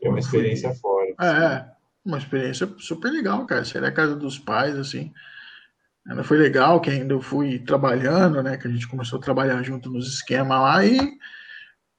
É 0.03 0.09
uma 0.09 0.19
experiência 0.19 0.75
fora. 0.75 1.15
É, 1.21 1.65
uma 2.05 2.19
experiência 2.19 2.69
super 2.79 3.11
legal, 3.11 3.47
cara. 3.47 3.65
Sair 3.65 3.83
da 3.83 3.93
casa 3.93 4.17
dos 4.17 4.39
pais, 4.39 4.77
assim. 4.77 5.13
Ainda 6.07 6.25
foi 6.25 6.37
legal 6.37 6.81
que 6.81 6.91
ainda 6.91 7.15
eu 7.15 7.21
fui 7.21 7.59
trabalhando, 7.61 8.43
né? 8.43 8.57
Que 8.57 8.67
a 8.67 8.71
gente 8.71 8.89
começou 8.89 9.19
a 9.19 9.23
trabalhar 9.23 9.63
junto 9.63 9.91
nos 9.91 10.09
esquemas 10.09 10.61
lá 10.61 10.85
e 10.85 11.17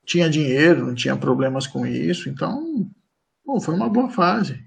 tinha 0.05 0.29
dinheiro, 0.29 0.85
não 0.85 0.95
tinha 0.95 1.15
problemas 1.15 1.65
com 1.65 1.87
isso. 1.87 2.29
Então, 2.29 2.85
bom, 3.45 3.59
foi 3.61 3.73
uma 3.73 3.89
boa 3.89 4.09
fase. 4.09 4.61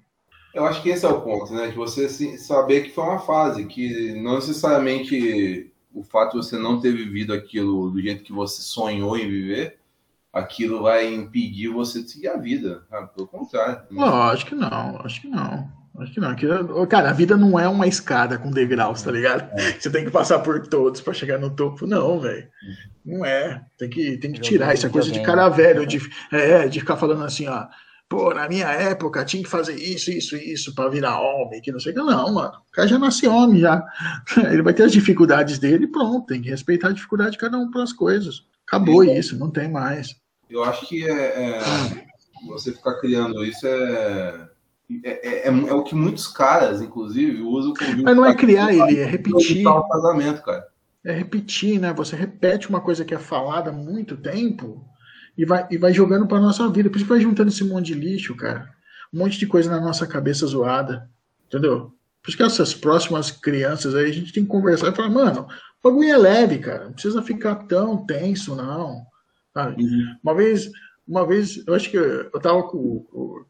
Eu 0.55 0.65
acho 0.65 0.83
que 0.83 0.89
esse 0.89 1.05
é 1.05 1.09
o 1.09 1.21
ponto, 1.21 1.53
né? 1.53 1.69
De 1.69 1.75
você 1.75 2.09
saber 2.39 2.85
que 2.85 2.95
foi 2.95 3.05
uma 3.05 3.19
fase, 3.19 3.67
que 3.67 4.15
não 4.23 4.37
necessariamente 4.37 5.71
o 5.93 6.03
fato 6.03 6.33
de 6.33 6.47
você 6.47 6.57
não 6.57 6.81
ter 6.81 6.93
vivido 6.93 7.35
aquilo 7.35 7.91
do 7.91 8.01
jeito 8.01 8.25
que 8.25 8.33
você 8.33 8.63
sonhou 8.63 9.19
em 9.19 9.29
viver 9.29 9.79
aquilo 10.37 10.83
vai 10.83 11.13
impedir 11.13 11.69
você 11.69 12.03
de 12.03 12.11
seguir 12.11 12.29
a 12.29 12.37
vida. 12.37 12.83
Sabe? 12.91 13.15
Pelo 13.15 13.27
contrário. 13.27 13.83
Lógico 13.91 14.51
que 14.51 14.57
não, 14.57 15.01
acho 15.03 15.21
que 15.21 15.29
não. 15.29 15.69
Acho 15.99 16.13
que 16.13 16.21
não. 16.21 16.37
Cara, 16.87 17.09
a 17.09 17.13
vida 17.13 17.37
não 17.39 17.59
é 17.59 17.67
uma 17.67 17.87
escada 17.87 18.37
com 18.37 18.51
degraus, 18.51 19.03
tá 19.03 19.11
ligado? 19.11 19.51
É. 19.59 19.73
Você 19.73 19.91
tem 19.91 20.05
que 20.05 20.11
passar 20.11 20.41
por 20.41 20.67
todos 20.69 21.01
para 21.01 21.15
chegar 21.15 21.39
no 21.39 21.49
topo. 21.49 21.87
Não, 21.87 22.21
velho. 22.21 22.47
Não 23.05 23.25
é. 23.25 23.65
Tem 23.79 23.89
que, 23.89 24.19
tem 24.19 24.33
que 24.33 24.41
tirar 24.41 24.75
essa 24.75 24.91
coisa 24.91 25.11
de 25.11 25.23
cara 25.23 25.49
velho, 25.49 25.87
de, 25.87 25.99
é, 26.31 26.69
de 26.69 26.81
ficar 26.81 26.97
falando 26.97 27.25
assim, 27.25 27.47
ó. 27.49 27.67
Pô, 28.09 28.33
na 28.33 28.47
minha 28.47 28.69
época 28.69 29.25
tinha 29.25 29.43
que 29.43 29.49
fazer 29.49 29.75
isso, 29.75 30.11
isso, 30.11 30.37
isso 30.37 30.75
para 30.75 30.91
virar 30.91 31.19
homem, 31.19 31.61
que 31.61 31.73
não 31.73 31.81
sei 31.81 31.93
o 31.93 31.95
que. 31.95 32.01
Não, 32.01 32.35
mano. 32.35 32.53
O 32.69 32.73
cara 32.73 32.87
já 32.87 32.99
nasce 32.99 33.27
homem, 33.27 33.61
já. 33.61 33.83
Ele 34.53 34.63
vai 34.63 34.75
ter 34.75 34.85
as 34.85 34.93
dificuldades 34.93 35.59
dele 35.59 35.85
e 35.85 35.91
pronto. 35.91 36.27
Tem 36.27 36.43
que 36.43 36.51
respeitar 36.51 36.89
a 36.89 36.93
dificuldade 36.93 37.33
de 37.33 37.39
cada 37.39 37.57
um 37.57 37.71
para 37.71 37.83
as 37.83 37.93
coisas. 37.93 38.45
Acabou 38.67 39.03
isso, 39.03 39.39
não 39.39 39.51
tem 39.51 39.71
mais. 39.71 40.15
Eu 40.49 40.63
acho 40.65 40.87
que 40.87 41.09
é, 41.09 41.13
é 41.13 41.61
você 42.47 42.73
ficar 42.73 42.95
criando 43.01 43.45
isso 43.45 43.67
é 43.67 44.49
é, 45.03 45.11
é, 45.11 45.49
é, 45.49 45.49
é, 45.49 45.75
o 45.75 45.83
que 45.83 45.95
muitos 45.95 46.29
caras, 46.29 46.81
inclusive, 46.81 47.43
usam. 47.43 47.75
Mas 48.05 48.17
não 48.17 48.25
é 48.25 48.35
criar 48.35 48.73
ele, 48.73 49.01
é 49.01 49.05
repetir. 49.05 49.65
Casamento, 49.65 50.43
cara. 50.43 50.67
É 51.05 51.13
repetir, 51.13 51.81
né? 51.81 51.93
Você 51.93 52.15
repete 52.15 52.69
uma 52.69 52.81
coisa 52.81 53.05
que 53.05 53.15
é 53.15 53.19
falada 53.19 53.71
há 53.71 53.73
muito 53.73 54.17
tempo 54.17 54.85
e 55.37 55.45
vai, 55.45 55.67
e 55.71 55.77
vai 55.77 55.93
jogando 55.93 56.27
para 56.27 56.41
nossa 56.41 56.69
vida. 56.69 56.89
Por 56.89 56.97
isso 56.97 57.05
que 57.05 57.13
vai 57.13 57.21
juntando 57.21 57.49
esse 57.49 57.65
monte 57.65 57.87
de 57.87 57.95
lixo, 57.95 58.37
cara. 58.37 58.71
Um 59.13 59.19
monte 59.19 59.39
de 59.39 59.47
coisa 59.47 59.71
na 59.71 59.81
nossa 59.81 60.07
cabeça 60.07 60.47
zoada. 60.47 61.09
Entendeu? 61.47 61.93
Por 62.23 62.29
isso 62.29 62.37
que 62.37 62.43
essas 62.43 62.75
próximas 62.75 63.31
crianças 63.31 63.95
aí 63.95 64.09
a 64.09 64.13
gente 64.13 64.33
tem 64.33 64.45
que 64.45 64.49
conversar 64.51 64.89
e 64.89 64.97
falar, 64.97 65.11
mano, 65.11 65.49
o 65.83 65.89
bagulho 65.89 66.11
é 66.11 66.17
leve, 66.17 66.59
cara. 66.59 66.85
Não 66.85 66.93
precisa 66.93 67.23
ficar 67.23 67.57
tão 67.67 68.05
tenso, 68.05 68.55
não. 68.55 69.05
Uhum. 69.65 70.17
Uma 70.23 70.35
vez, 70.35 70.71
uma 71.07 71.27
vez, 71.27 71.63
eu 71.67 71.75
acho 71.75 71.91
que 71.91 71.97
eu 71.97 72.41
tava 72.41 72.63
com, 72.65 73.01
com, 73.11 73.45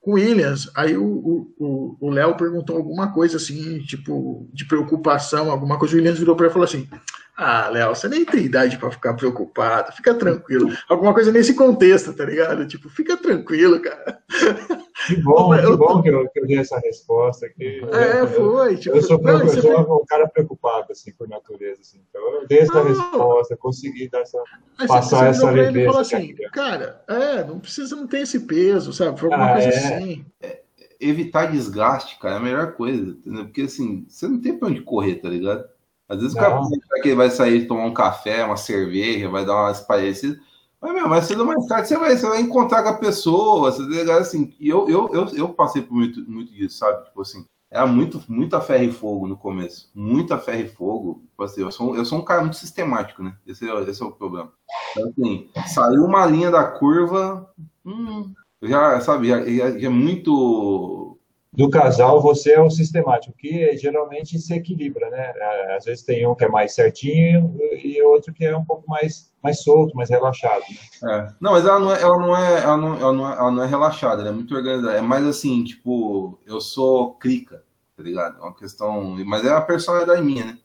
com 0.00 0.10
o 0.12 0.14
Williams, 0.14 0.70
aí 0.74 0.96
o 0.96 2.10
Léo 2.10 2.36
perguntou 2.36 2.76
alguma 2.76 3.12
coisa 3.12 3.36
assim, 3.36 3.80
tipo, 3.80 4.48
de 4.52 4.64
preocupação, 4.66 5.50
alguma 5.50 5.78
coisa, 5.78 5.94
o 5.94 5.96
Williams 5.98 6.18
virou 6.18 6.34
para 6.34 6.46
ele 6.46 6.50
e 6.50 6.54
falou 6.54 6.66
assim: 6.66 6.88
ah, 7.36 7.68
Léo, 7.70 7.94
você 7.94 8.06
nem 8.06 8.22
tem 8.22 8.44
idade 8.44 8.76
para 8.76 8.90
ficar 8.90 9.14
preocupado, 9.14 9.92
fica 9.92 10.12
tranquilo. 10.12 10.76
Alguma 10.86 11.14
coisa 11.14 11.32
nesse 11.32 11.54
contexto, 11.54 12.12
tá 12.12 12.26
ligado? 12.26 12.66
Tipo, 12.66 12.90
fica 12.90 13.16
tranquilo, 13.16 13.80
cara. 13.80 14.18
Que 15.06 15.16
bom, 15.16 15.54
eu, 15.54 15.70
que 15.70 15.76
bom 15.76 16.02
que 16.02 16.08
eu, 16.08 16.28
que 16.28 16.40
eu 16.40 16.46
dei 16.46 16.58
essa 16.58 16.78
resposta 16.78 17.46
aqui. 17.46 17.80
É, 17.92 18.26
foi. 18.26 18.76
Tipo, 18.76 18.96
eu 18.96 19.02
sou, 19.02 19.20
não, 19.20 19.40
eu 19.40 19.48
sou 19.48 20.02
um 20.02 20.04
cara 20.04 20.28
preocupado, 20.28 20.92
assim, 20.92 21.12
por 21.12 21.28
natureza, 21.28 21.80
assim. 21.80 22.00
Então 22.08 22.20
eu 22.34 22.46
dei 22.46 22.58
essa 22.60 22.74
não. 22.74 22.84
resposta, 22.84 23.56
consegui 23.56 24.08
dar 24.08 24.20
essa, 24.20 24.42
passar 24.86 25.28
essa 25.28 25.50
leveza. 25.50 26.00
assim, 26.00 26.34
cara, 26.52 27.02
é, 27.08 27.44
não 27.44 27.58
precisa, 27.58 27.96
não 27.96 28.06
ter 28.06 28.20
esse 28.20 28.40
peso, 28.40 28.92
sabe? 28.92 29.18
Foi 29.18 29.32
alguma 29.32 29.50
ah, 29.50 29.54
coisa 29.54 29.68
é. 29.68 29.76
assim. 29.76 30.26
É, 30.42 30.60
evitar 31.00 31.50
desgaste, 31.50 32.18
cara, 32.18 32.34
é 32.34 32.38
a 32.38 32.40
melhor 32.40 32.72
coisa, 32.72 33.02
entendeu? 33.02 33.44
Porque 33.44 33.62
assim, 33.62 34.04
você 34.08 34.28
não 34.28 34.40
tem 34.40 34.56
pra 34.56 34.68
onde 34.68 34.82
correr, 34.82 35.16
tá 35.16 35.28
ligado? 35.28 35.64
Às 36.08 36.20
vezes 36.20 36.34
não. 36.34 36.42
o 36.42 36.44
cara 36.44 36.60
pensa 36.60 37.02
que 37.02 37.08
ele 37.08 37.16
vai 37.16 37.30
sair 37.30 37.66
tomar 37.66 37.86
um 37.86 37.94
café, 37.94 38.44
uma 38.44 38.56
cerveja, 38.56 39.30
vai 39.30 39.46
dar 39.46 39.54
umas 39.54 39.80
parecidas. 39.80 40.38
Mas, 40.80 40.94
meu, 40.94 41.08
mais 41.08 41.26
cedo 41.26 41.40
ou 41.40 41.46
mais 41.46 41.66
tarde 41.66 41.88
você 41.88 41.96
vai, 41.96 42.16
você 42.16 42.26
vai 42.26 42.40
encontrar 42.40 42.82
com 42.82 42.88
a 42.88 42.98
pessoa, 42.98 43.70
você 43.70 44.10
assim. 44.12 44.54
E 44.58 44.68
eu, 44.68 44.88
eu, 44.88 45.08
eu, 45.12 45.28
eu 45.36 45.48
passei 45.50 45.82
por 45.82 45.94
muito, 45.94 46.28
muito 46.30 46.52
disso, 46.52 46.78
sabe? 46.78 47.04
Tipo 47.04 47.20
assim, 47.20 47.44
era 47.70 47.86
muito, 47.86 48.22
muita 48.28 48.60
ferro 48.60 48.84
e 48.84 48.92
fogo 48.92 49.28
no 49.28 49.36
começo. 49.36 49.90
Muita 49.94 50.38
ferro 50.38 50.62
e 50.62 50.68
fogo. 50.68 51.22
Tipo 51.30 51.42
assim, 51.44 51.60
eu, 51.60 51.70
sou, 51.70 51.96
eu 51.96 52.04
sou 52.04 52.18
um 52.18 52.24
cara 52.24 52.40
muito 52.40 52.56
sistemático, 52.56 53.22
né? 53.22 53.36
Esse 53.46 53.68
é, 53.68 53.80
esse 53.82 54.02
é 54.02 54.06
o 54.06 54.12
problema. 54.12 54.52
Então, 54.92 55.08
assim, 55.10 55.50
saiu 55.66 56.04
uma 56.04 56.24
linha 56.24 56.50
da 56.50 56.64
curva, 56.64 57.48
hum, 57.84 58.32
já, 58.62 59.00
sabe, 59.00 59.28
já, 59.28 59.44
já, 59.44 59.78
já 59.78 59.86
é 59.86 59.90
muito 59.90 61.09
do 61.52 61.68
casal, 61.68 62.22
você 62.22 62.52
é 62.52 62.60
o 62.60 62.70
sistemático, 62.70 63.36
que 63.36 63.76
geralmente 63.76 64.38
se 64.38 64.54
equilibra, 64.54 65.10
né? 65.10 65.32
É, 65.34 65.76
às 65.76 65.84
vezes 65.84 66.04
tem 66.04 66.26
um 66.26 66.34
que 66.34 66.44
é 66.44 66.48
mais 66.48 66.74
certinho 66.74 67.56
e 67.82 68.00
outro 68.02 68.32
que 68.32 68.44
é 68.44 68.56
um 68.56 68.64
pouco 68.64 68.88
mais, 68.88 69.32
mais 69.42 69.62
solto, 69.62 69.96
mais 69.96 70.08
relaxado. 70.08 70.62
Né? 71.02 71.28
É. 71.28 71.34
Não, 71.40 71.52
mas 71.52 71.66
ela 71.66 71.80
não 71.80 71.92
é, 71.92 72.00
ela 72.00 72.18
não 72.18 72.36
é, 72.36 72.62
ela 72.62 72.76
não, 72.76 72.96
ela 72.96 73.12
não 73.12 73.32
é, 73.32 73.36
ela 73.36 73.50
não 73.50 73.62
é 73.64 73.66
relaxada, 73.66 74.22
ela 74.22 74.30
é 74.30 74.32
muito 74.32 74.54
organizada. 74.54 74.96
É 74.96 75.00
mais 75.00 75.26
assim, 75.26 75.64
tipo, 75.64 76.38
eu 76.46 76.60
sou 76.60 77.14
crica, 77.14 77.64
tá 77.96 78.02
ligado? 78.02 78.38
É 78.38 78.40
uma 78.40 78.54
questão. 78.54 79.16
Mas 79.26 79.44
é 79.44 79.50
a 79.50 79.60
personalidade 79.60 80.22
minha, 80.22 80.44
né? 80.44 80.58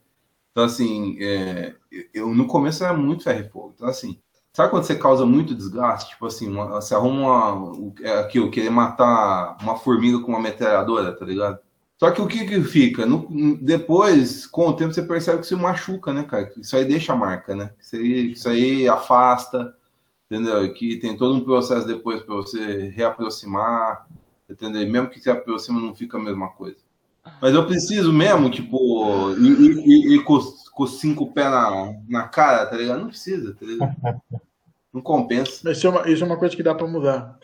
Então, 0.51 0.63
assim, 0.63 1.17
é, 1.19 1.75
eu 2.13 2.29
no 2.29 2.47
começo 2.47 2.83
era 2.83 2.93
muito 2.93 3.23
ferro 3.23 3.41
e 3.41 3.49
fogo. 3.49 3.73
Então, 3.75 3.87
assim, 3.87 4.19
Sabe 4.55 4.69
quando 4.69 4.85
você 4.85 4.95
causa 4.95 5.25
muito 5.25 5.53
desgaste? 5.53 6.11
Tipo 6.11 6.27
assim, 6.27 6.47
uma, 6.49 6.67
você 6.67 6.95
arruma 6.95 7.51
uma, 7.51 7.93
é 8.01 8.19
aquilo, 8.19 8.49
querer 8.49 8.69
matar 8.69 9.57
uma 9.61 9.75
formiga 9.75 10.17
com 10.21 10.31
uma 10.31 10.39
metralhadora, 10.39 11.11
tá 11.11 11.25
ligado? 11.25 11.59
Só 11.99 12.09
que 12.09 12.21
o 12.21 12.27
que 12.27 12.45
que 12.45 12.61
fica? 12.61 13.05
No, 13.05 13.27
depois, 13.57 14.47
com 14.47 14.69
o 14.69 14.73
tempo, 14.73 14.93
você 14.93 15.01
percebe 15.01 15.39
que 15.39 15.47
se 15.47 15.55
machuca, 15.57 16.13
né, 16.13 16.23
cara? 16.23 16.53
Isso 16.55 16.73
aí 16.73 16.85
deixa 16.85 17.11
a 17.11 17.17
marca, 17.17 17.53
né? 17.53 17.73
Isso 17.81 17.97
aí, 17.97 18.31
isso 18.31 18.47
aí 18.47 18.87
afasta, 18.87 19.75
entendeu? 20.31 20.73
Que 20.73 20.99
tem 20.99 21.17
todo 21.17 21.35
um 21.35 21.43
processo 21.43 21.85
depois 21.85 22.21
para 22.21 22.35
você 22.35 22.87
reaproximar, 22.95 24.07
entendeu? 24.49 24.83
E 24.83 24.89
mesmo 24.89 25.09
que 25.09 25.19
se 25.19 25.29
aproxima, 25.29 25.81
não 25.81 25.93
fica 25.93 26.17
a 26.17 26.21
mesma 26.21 26.47
coisa. 26.47 26.77
Mas 27.41 27.53
eu 27.53 27.65
preciso 27.65 28.13
mesmo, 28.13 28.49
tipo, 28.49 29.31
ir, 29.37 29.59
ir, 29.59 30.13
ir 30.13 30.23
com, 30.23 30.39
com 30.71 30.87
cinco 30.87 31.31
pés 31.33 31.49
na, 31.49 31.93
na 32.07 32.27
cara, 32.27 32.65
tá 32.65 32.75
ligado? 32.77 32.99
Não 32.99 33.07
precisa, 33.07 33.53
tá 33.53 33.65
ligado? 33.65 33.95
Não 34.93 35.01
compensa. 35.01 35.69
Isso 35.69 35.85
é 35.85 35.89
uma, 35.89 36.09
isso 36.09 36.23
é 36.23 36.25
uma 36.25 36.37
coisa 36.37 36.55
que 36.55 36.63
dá 36.63 36.73
para 36.73 36.87
mudar. 36.87 37.37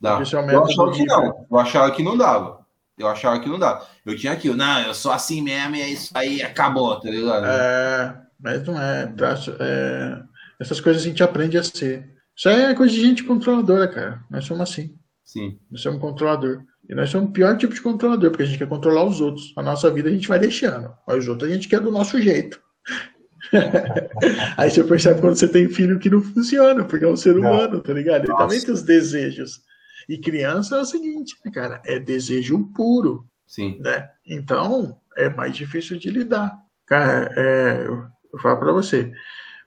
Dá. 0.00 0.10
É 0.10 0.54
eu 0.54 0.64
achava 0.64 0.92
que 0.92 1.04
não. 1.04 1.46
Eu 1.50 1.58
achava 1.58 1.90
que 1.90 2.02
não 2.02 2.16
dava. 2.16 2.66
Eu 2.96 3.08
achava 3.08 3.40
que 3.40 3.48
não 3.48 3.58
dava. 3.58 3.86
Eu 4.06 4.16
tinha 4.16 4.32
aquilo, 4.32 4.56
não, 4.56 4.80
eu 4.80 4.94
sou 4.94 5.10
assim 5.10 5.42
mesmo 5.42 5.74
e 5.74 5.82
é 5.82 5.88
isso 5.88 6.12
aí, 6.14 6.42
acabou, 6.42 7.00
tá 7.00 7.10
ligado? 7.10 7.44
É, 7.44 8.16
mas 8.38 8.64
não 8.64 8.80
é, 8.80 9.12
é. 9.58 10.22
Essas 10.60 10.80
coisas 10.80 11.02
a 11.02 11.04
gente 11.04 11.22
aprende 11.22 11.58
a 11.58 11.64
ser. 11.64 12.08
Isso 12.36 12.48
é 12.48 12.74
coisa 12.74 12.92
de 12.94 13.00
gente 13.00 13.24
controladora, 13.24 13.88
cara. 13.88 14.22
Nós 14.30 14.44
somos 14.44 14.70
assim. 14.70 14.94
Sim. 15.32 15.58
Nós 15.70 15.80
somos 15.80 15.98
controlador. 15.98 16.62
E 16.86 16.94
nós 16.94 17.08
somos 17.08 17.30
o 17.30 17.32
pior 17.32 17.56
tipo 17.56 17.72
de 17.72 17.80
controlador, 17.80 18.30
porque 18.30 18.42
a 18.42 18.46
gente 18.46 18.58
quer 18.58 18.68
controlar 18.68 19.04
os 19.04 19.18
outros. 19.20 19.54
A 19.56 19.62
nossa 19.62 19.90
vida 19.90 20.10
a 20.10 20.12
gente 20.12 20.28
vai 20.28 20.38
deixando. 20.38 20.92
Mas 21.06 21.18
os 21.18 21.28
outros 21.28 21.50
a 21.50 21.54
gente 21.54 21.68
quer 21.68 21.80
do 21.80 21.90
nosso 21.90 22.20
jeito. 22.20 22.60
Aí 24.58 24.70
você 24.70 24.84
percebe 24.84 25.22
quando 25.22 25.36
você 25.36 25.48
tem 25.48 25.70
filho 25.70 25.98
que 25.98 26.10
não 26.10 26.20
funciona, 26.20 26.84
porque 26.84 27.04
é 27.04 27.08
um 27.08 27.16
ser 27.16 27.38
humano, 27.38 27.80
tá 27.80 27.94
ligado? 27.94 28.24
Ele 28.24 28.32
Nossa. 28.32 28.44
também 28.44 28.60
tem 28.60 28.74
os 28.74 28.82
desejos. 28.82 29.62
E 30.06 30.18
criança 30.18 30.76
é 30.76 30.80
o 30.80 30.84
seguinte, 30.84 31.34
né, 31.44 31.50
cara, 31.50 31.80
é 31.86 31.98
desejo 31.98 32.70
puro. 32.74 33.26
Sim. 33.46 33.78
Né? 33.80 34.10
Então, 34.26 35.00
é 35.16 35.30
mais 35.30 35.56
difícil 35.56 35.98
de 35.98 36.10
lidar. 36.10 36.54
Cara, 36.86 37.32
é, 37.36 37.86
eu, 37.86 38.04
eu 38.34 38.38
falo 38.38 38.58
pra 38.58 38.72
você. 38.72 39.10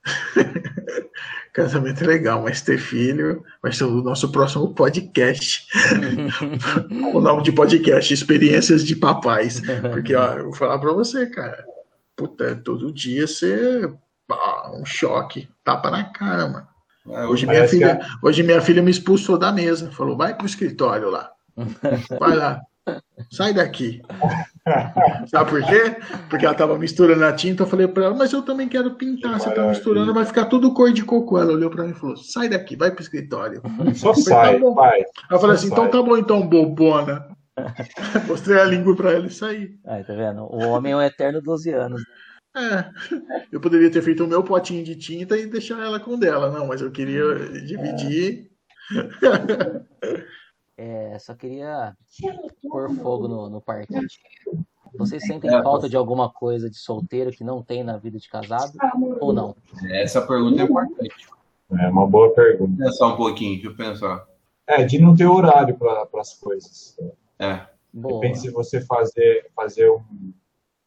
Casamento 1.56 2.04
é 2.04 2.08
legal, 2.08 2.44
mas 2.44 2.62
ter 2.62 2.78
filho 2.78 3.44
vai 3.64 3.72
ser 3.72 3.86
o 3.86 4.04
nosso 4.04 4.30
próximo 4.32 4.74
podcast. 4.74 5.66
o 7.14 7.22
nome 7.22 7.44
de 7.44 7.52
podcast, 7.52 8.14
Experiências 8.14 8.84
de 8.84 8.96
Papais. 8.96 9.62
Porque, 9.94 10.14
ó, 10.14 10.34
eu 10.34 10.44
vou 10.46 10.54
falar 10.54 10.78
pra 10.78 10.92
você, 10.92 11.26
cara 11.28 11.66
puta, 12.16 12.56
todo 12.56 12.92
dia 12.92 13.28
ser 13.28 13.94
um 14.74 14.86
choque, 14.86 15.48
tapa 15.64 15.92
na 15.92 16.06
cara, 16.06 16.48
mano. 16.48 16.68
É, 17.08 17.26
hoje, 17.28 17.46
minha 17.46 17.68
filha, 17.68 17.98
que... 17.98 18.26
hoje 18.26 18.42
minha 18.42 18.62
filha 18.62 18.82
me 18.82 18.90
expulsou 18.90 19.38
da 19.38 19.52
mesa, 19.52 19.92
falou: 19.92 20.18
vai 20.18 20.36
pro 20.36 20.46
escritório 20.46 21.10
lá, 21.10 21.32
vai 22.20 22.36
lá, 22.36 22.62
sai 23.32 23.54
daqui. 23.54 24.02
Sabe 25.28 25.50
por 25.50 25.64
quê? 25.64 25.96
Porque 26.30 26.46
ela 26.46 26.56
tava 26.56 26.78
misturando 26.78 27.24
a 27.24 27.34
tinta, 27.34 27.64
eu 27.64 27.68
falei 27.68 27.88
para 27.88 28.06
ela, 28.06 28.16
mas 28.16 28.34
eu 28.34 28.42
também 28.42 28.68
quero 28.68 28.96
pintar, 28.96 29.40
você 29.40 29.52
tá 29.52 29.68
misturando, 29.68 30.14
vai 30.14 30.26
ficar 30.26 30.46
tudo 30.46 30.74
cor 30.74 30.92
de 30.92 31.04
cocô. 31.04 31.38
Ela 31.40 31.54
olhou 31.54 31.70
para 31.70 31.84
mim 31.84 31.92
e 31.92 31.96
falou: 31.96 32.18
sai 32.18 32.50
daqui, 32.50 32.76
vai 32.76 32.92
pro 32.92 33.04
escritório. 33.04 33.62
Só 33.96 34.14
falei, 34.14 34.24
sai, 34.24 34.60
tá 34.60 34.70
vai. 34.72 35.04
Eu 35.30 35.40
falei 35.40 35.56
assim: 35.56 35.68
então 35.68 35.90
tá 35.90 36.02
bom, 36.02 36.18
então, 36.18 36.48
bobona. 36.48 37.28
Mostrei 38.28 38.60
a 38.60 38.66
língua 38.66 38.96
para 38.96 39.12
ela 39.12 39.28
e 39.28 39.32
saí. 39.32 39.78
Aí, 39.86 40.04
tá 40.04 40.14
vendo? 40.14 40.44
O 40.44 40.68
homem 40.68 40.92
é 40.92 40.96
um 40.96 41.02
eterno 41.02 41.42
12 41.42 41.72
anos. 41.72 42.02
É, 42.58 42.90
eu 43.52 43.60
poderia 43.60 43.92
ter 43.92 44.02
feito 44.02 44.24
o 44.24 44.28
meu 44.28 44.42
potinho 44.42 44.84
de 44.84 44.96
tinta 44.96 45.38
e 45.38 45.46
deixar 45.46 45.78
ela 45.84 46.00
com 46.00 46.18
dela, 46.18 46.50
não, 46.50 46.68
mas 46.68 46.82
eu 46.82 46.90
queria 46.90 47.36
dividir. 47.66 48.50
É, 49.22 50.16
só 51.20 51.34
queria 51.34 51.96
pôr 52.70 52.94
fogo 52.96 53.28
no, 53.28 53.50
no 53.50 53.62
parquinho. 53.62 54.08
Vocês 54.98 55.24
sentem 55.26 55.54
é, 55.54 55.62
falta 55.62 55.90
de 55.90 55.96
alguma 55.96 56.30
coisa 56.30 56.70
de 56.70 56.78
solteiro 56.78 57.32
que 57.32 57.44
não 57.44 57.62
tem 57.62 57.84
na 57.84 57.98
vida 57.98 58.18
de 58.18 58.30
casado 58.30 58.74
ou 59.20 59.34
não? 59.34 59.56
Essa 59.92 60.22
pergunta 60.22 60.62
é 60.62 60.66
importante. 60.66 61.28
É 61.72 61.88
uma 61.90 62.08
boa 62.08 62.34
pergunta. 62.34 62.84
Pensar 62.84 63.08
um 63.08 63.18
pouquinho, 63.18 63.56
deixa 63.56 63.68
eu 63.70 63.76
pensar. 63.76 64.26
É, 64.68 64.84
de 64.84 65.00
não 65.00 65.16
ter 65.16 65.26
horário 65.26 65.78
para 65.78 66.08
as 66.20 66.34
coisas. 66.34 66.98
É. 67.40 67.66
Boa. 67.94 68.20
Depende 68.20 68.40
se 68.40 68.50
você 68.52 68.82
fazer, 68.82 69.50
fazer, 69.56 69.90
um, 69.90 70.34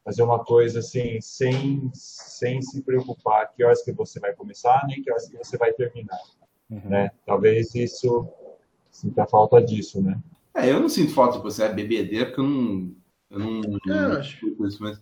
fazer 0.03 0.23
uma 0.23 0.43
coisa 0.43 0.79
assim, 0.79 1.19
sem, 1.21 1.89
sem 1.93 2.61
se 2.61 2.81
preocupar 2.81 3.51
que 3.53 3.63
horas 3.63 3.83
que 3.83 3.91
você 3.91 4.19
vai 4.19 4.33
começar, 4.33 4.85
nem 4.87 5.01
que 5.01 5.11
horas 5.11 5.27
que 5.27 5.37
você 5.37 5.57
vai 5.57 5.71
terminar. 5.73 6.19
Uhum. 6.69 6.81
Né? 6.85 7.11
Talvez 7.25 7.73
isso 7.73 8.27
sinta 8.99 9.25
falta 9.25 9.61
disso, 9.61 10.01
né? 10.01 10.19
É, 10.53 10.71
eu 10.71 10.79
não 10.79 10.89
sinto 10.89 11.13
falta 11.13 11.37
de 11.37 11.43
você 11.43 11.63
é 11.63 11.73
bebedeira, 11.73 12.25
porque 12.25 12.41
eu 12.41 12.47
não. 12.47 12.91
Eu 13.31 13.39
não, 13.39 13.79
é, 13.93 14.17
acho. 14.17 14.47
Isso, 14.65 14.81
mas 14.81 14.99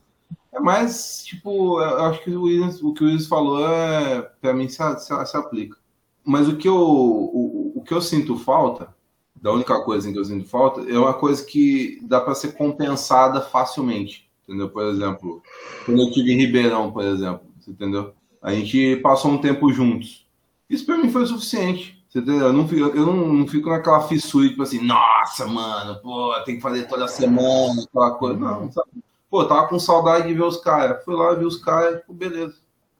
é 0.53 0.59
mais, 0.59 1.23
tipo, 1.23 1.79
eu 1.79 2.03
acho 2.05 2.23
que 2.23 2.31
o, 2.31 2.43
Williams, 2.43 2.81
o 2.81 2.93
que 2.93 3.03
o 3.03 3.05
Williams 3.05 3.27
falou 3.27 3.65
é, 3.65 4.21
pra 4.41 4.53
mim 4.53 4.67
se, 4.67 4.77
se, 4.99 5.25
se 5.25 5.37
aplica. 5.37 5.77
Mas 6.23 6.47
o 6.47 6.57
que 6.57 6.67
eu, 6.67 6.75
o, 6.75 7.73
o 7.75 7.81
que 7.83 7.93
eu 7.93 8.01
sinto 8.01 8.37
falta 8.37 8.93
da 9.41 9.51
única 9.51 9.79
coisa 9.83 10.09
em 10.09 10.13
que 10.13 10.19
eu 10.19 10.25
sinto 10.25 10.47
falta 10.47 10.81
é 10.81 10.97
uma 10.97 11.13
coisa 11.13 11.45
que 11.45 11.99
dá 12.03 12.19
para 12.19 12.35
ser 12.35 12.53
compensada 12.53 13.39
facilmente, 13.39 14.29
entendeu? 14.43 14.69
Por 14.69 14.83
exemplo, 14.83 15.41
quando 15.85 16.01
eu 16.01 16.07
estive 16.07 16.33
em 16.33 16.37
Ribeirão, 16.37 16.91
por 16.91 17.03
exemplo, 17.03 17.47
entendeu? 17.67 18.13
A 18.41 18.53
gente 18.53 18.97
passou 18.97 19.31
um 19.31 19.37
tempo 19.37 19.71
juntos. 19.71 20.27
Isso 20.69 20.85
para 20.85 20.97
mim 20.97 21.09
foi 21.09 21.23
o 21.23 21.27
suficiente? 21.27 21.96
Eu 22.15 22.53
não 22.53 22.67
fico, 22.67 22.87
eu 22.87 23.05
não, 23.05 23.47
fico 23.47 23.69
naquela 23.69 24.07
fissura, 24.07 24.47
tipo 24.47 24.63
assim, 24.63 24.81
nossa, 24.81 25.45
mano, 25.45 25.99
pô, 26.01 26.33
tem 26.45 26.55
que 26.55 26.61
fazer 26.61 26.87
toda 26.87 27.07
semana, 27.07 27.83
aquela 27.83 28.11
coisa. 28.11 28.39
Não, 28.39 28.71
sabe? 28.71 28.89
Pô, 29.29 29.45
tava 29.45 29.67
com 29.67 29.77
saudade 29.77 30.27
de 30.27 30.33
ver 30.33 30.43
os 30.43 30.57
caras. 30.57 31.03
Fui 31.03 31.15
lá 31.15 31.33
ver 31.33 31.45
os 31.45 31.57
caras, 31.57 31.99
tipo, 31.99 32.13
beleza. 32.13 32.55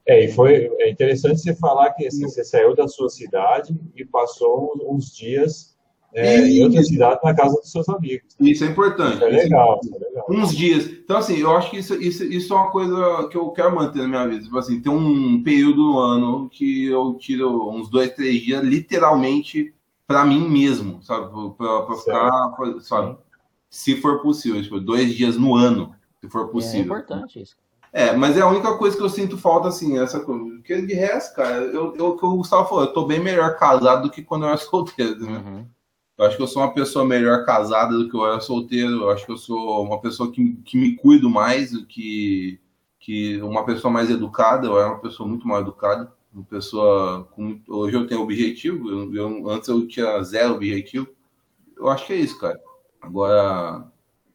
É, 0.05 0.25
e 0.25 0.31
foi 0.31 0.69
é 0.79 0.89
interessante 0.89 1.41
você 1.41 1.55
falar 1.55 1.91
que 1.91 2.07
assim, 2.07 2.23
você 2.23 2.43
saiu 2.43 2.75
da 2.75 2.87
sua 2.87 3.09
cidade 3.09 3.77
e 3.95 4.05
passou 4.05 4.73
uns 4.85 5.13
dias 5.13 5.76
é, 6.13 6.41
e... 6.41 6.59
em 6.59 6.63
outra 6.63 6.83
cidade 6.83 7.19
na 7.23 7.33
casa 7.33 7.55
dos 7.55 7.71
seus 7.71 7.87
amigos. 7.89 8.35
Isso 8.39 8.63
é 8.63 8.67
importante. 8.67 9.15
Isso 9.15 9.23
é 9.23 9.29
legal, 9.29 9.79
isso 9.83 9.95
é 9.95 9.99
legal. 9.99 10.25
Uns 10.29 10.55
dias. 10.55 10.85
Então, 10.85 11.17
assim, 11.17 11.37
eu 11.37 11.55
acho 11.55 11.69
que 11.69 11.77
isso, 11.77 11.95
isso, 11.95 12.23
isso 12.23 12.53
é 12.53 12.57
uma 12.57 12.71
coisa 12.71 13.27
que 13.29 13.37
eu 13.37 13.49
quero 13.51 13.75
manter 13.75 13.99
na 13.99 14.07
minha 14.07 14.27
vida. 14.27 14.43
Tipo 14.43 14.57
assim, 14.57 14.81
tem 14.81 14.91
um 14.91 15.43
período 15.43 15.83
no 15.83 15.99
ano 15.99 16.49
que 16.49 16.87
eu 16.87 17.15
tiro 17.15 17.69
uns 17.69 17.89
dois, 17.89 18.13
três 18.13 18.41
dias, 18.41 18.63
literalmente, 18.63 19.73
para 20.05 20.25
mim 20.25 20.47
mesmo, 20.49 21.01
sabe? 21.03 21.29
Para 21.57 21.95
ficar, 21.95 22.55
sabe? 22.81 23.17
Se 23.69 23.97
for 23.97 24.21
possível, 24.21 24.61
tipo, 24.61 24.79
dois 24.79 25.13
dias 25.13 25.37
no 25.37 25.55
ano, 25.55 25.93
se 26.21 26.29
for 26.29 26.47
possível. 26.47 26.79
É 26.79 26.99
importante 26.99 27.41
isso. 27.41 27.55
É, 27.91 28.15
mas 28.15 28.37
é 28.37 28.41
a 28.41 28.47
única 28.47 28.77
coisa 28.77 28.95
que 28.95 29.03
eu 29.03 29.09
sinto 29.09 29.37
falta, 29.37 29.69
assim, 29.69 29.97
essa 29.97 30.19
coisa. 30.19 30.43
Porque 30.55 30.81
de 30.81 30.93
resto, 30.93 31.35
cara, 31.35 31.57
eu, 31.57 31.95
eu, 31.95 32.07
o 32.09 32.17
que 32.17 32.25
o 32.25 32.35
Gustavo 32.37 32.67
falou, 32.67 32.83
eu 32.83 32.93
tô 32.93 33.05
bem 33.05 33.19
melhor 33.19 33.55
casado 33.57 34.03
do 34.03 34.09
que 34.11 34.21
quando 34.21 34.43
eu 34.43 34.49
era 34.49 34.57
solteiro, 34.57 35.19
né? 35.19 35.43
Uhum. 35.45 35.65
Eu 36.17 36.25
acho 36.25 36.35
que 36.35 36.41
eu 36.41 36.47
sou 36.47 36.63
uma 36.63 36.73
pessoa 36.73 37.05
melhor 37.05 37.45
casada 37.45 37.95
do 37.95 38.09
que 38.09 38.15
eu 38.15 38.25
era 38.25 38.39
solteiro. 38.39 39.03
Eu 39.03 39.09
acho 39.11 39.25
que 39.25 39.31
eu 39.31 39.37
sou 39.37 39.83
uma 39.83 40.01
pessoa 40.01 40.31
que, 40.31 40.55
que 40.65 40.77
me 40.77 40.95
cuido 40.95 41.29
mais 41.29 41.71
do 41.71 41.85
que, 41.85 42.59
que 42.99 43.39
uma 43.41 43.63
pessoa 43.63 43.91
mais 43.93 44.09
educada. 44.09 44.67
Eu 44.67 44.79
era 44.79 44.89
uma 44.89 44.99
pessoa 44.99 45.29
muito 45.29 45.47
mal 45.47 45.61
educada. 45.61 46.11
Uma 46.33 46.43
pessoa 46.43 47.25
com, 47.31 47.61
hoje 47.67 47.95
eu 47.95 48.07
tenho 48.07 48.21
objetivo. 48.21 48.89
Eu, 48.89 49.13
eu, 49.13 49.49
antes 49.49 49.69
eu 49.69 49.87
tinha 49.87 50.21
zero 50.23 50.55
objetivo. 50.55 51.07
Eu 51.77 51.87
acho 51.89 52.07
que 52.07 52.13
é 52.13 52.17
isso, 52.17 52.39
cara. 52.39 52.59
Agora, 52.99 53.85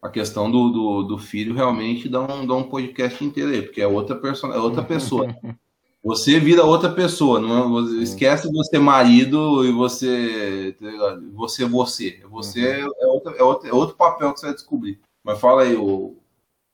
a 0.01 0.09
questão 0.09 0.49
do, 0.49 0.69
do, 0.69 1.03
do 1.03 1.17
filho 1.17 1.53
realmente 1.53 2.07
dá 2.07 2.21
um, 2.21 2.47
dá 2.47 2.53
um 2.55 2.63
podcast 2.63 3.23
inteiro 3.23 3.51
aí, 3.51 3.61
porque 3.61 3.81
é 3.81 3.87
outra, 3.87 4.15
pessoa, 4.15 4.55
é 4.55 4.57
outra 4.57 4.83
pessoa. 4.83 5.27
Você 6.03 6.37
vira 6.37 6.65
outra 6.65 6.91
pessoa, 6.91 7.39
não 7.39 7.79
é? 7.79 8.03
esquece 8.03 8.49
de 8.49 8.53
você 8.53 8.77
marido 8.77 9.65
e 9.65 9.71
você 9.71 10.75
tá 10.77 11.17
você 11.31 11.63
você. 11.63 12.21
Você 12.29 12.83
uhum. 12.83 12.91
é, 12.99 13.07
outro, 13.07 13.35
é, 13.37 13.43
outro, 13.43 13.69
é 13.69 13.73
outro 13.73 13.95
papel 13.95 14.33
que 14.33 14.41
você 14.41 14.47
vai 14.47 14.55
descobrir. 14.55 14.99
Mas 15.23 15.39
fala 15.39 15.61
aí, 15.61 15.75
o. 15.75 16.17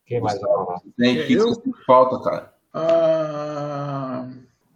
Quem 0.05 0.19
mais 0.19 0.41
vai 0.41 0.49
falar? 0.49 0.81
Tem 0.97 1.27
que 1.27 1.33
eu... 1.33 1.53
falta, 1.85 2.19
cara. 2.23 2.55
Ah, 2.73 4.27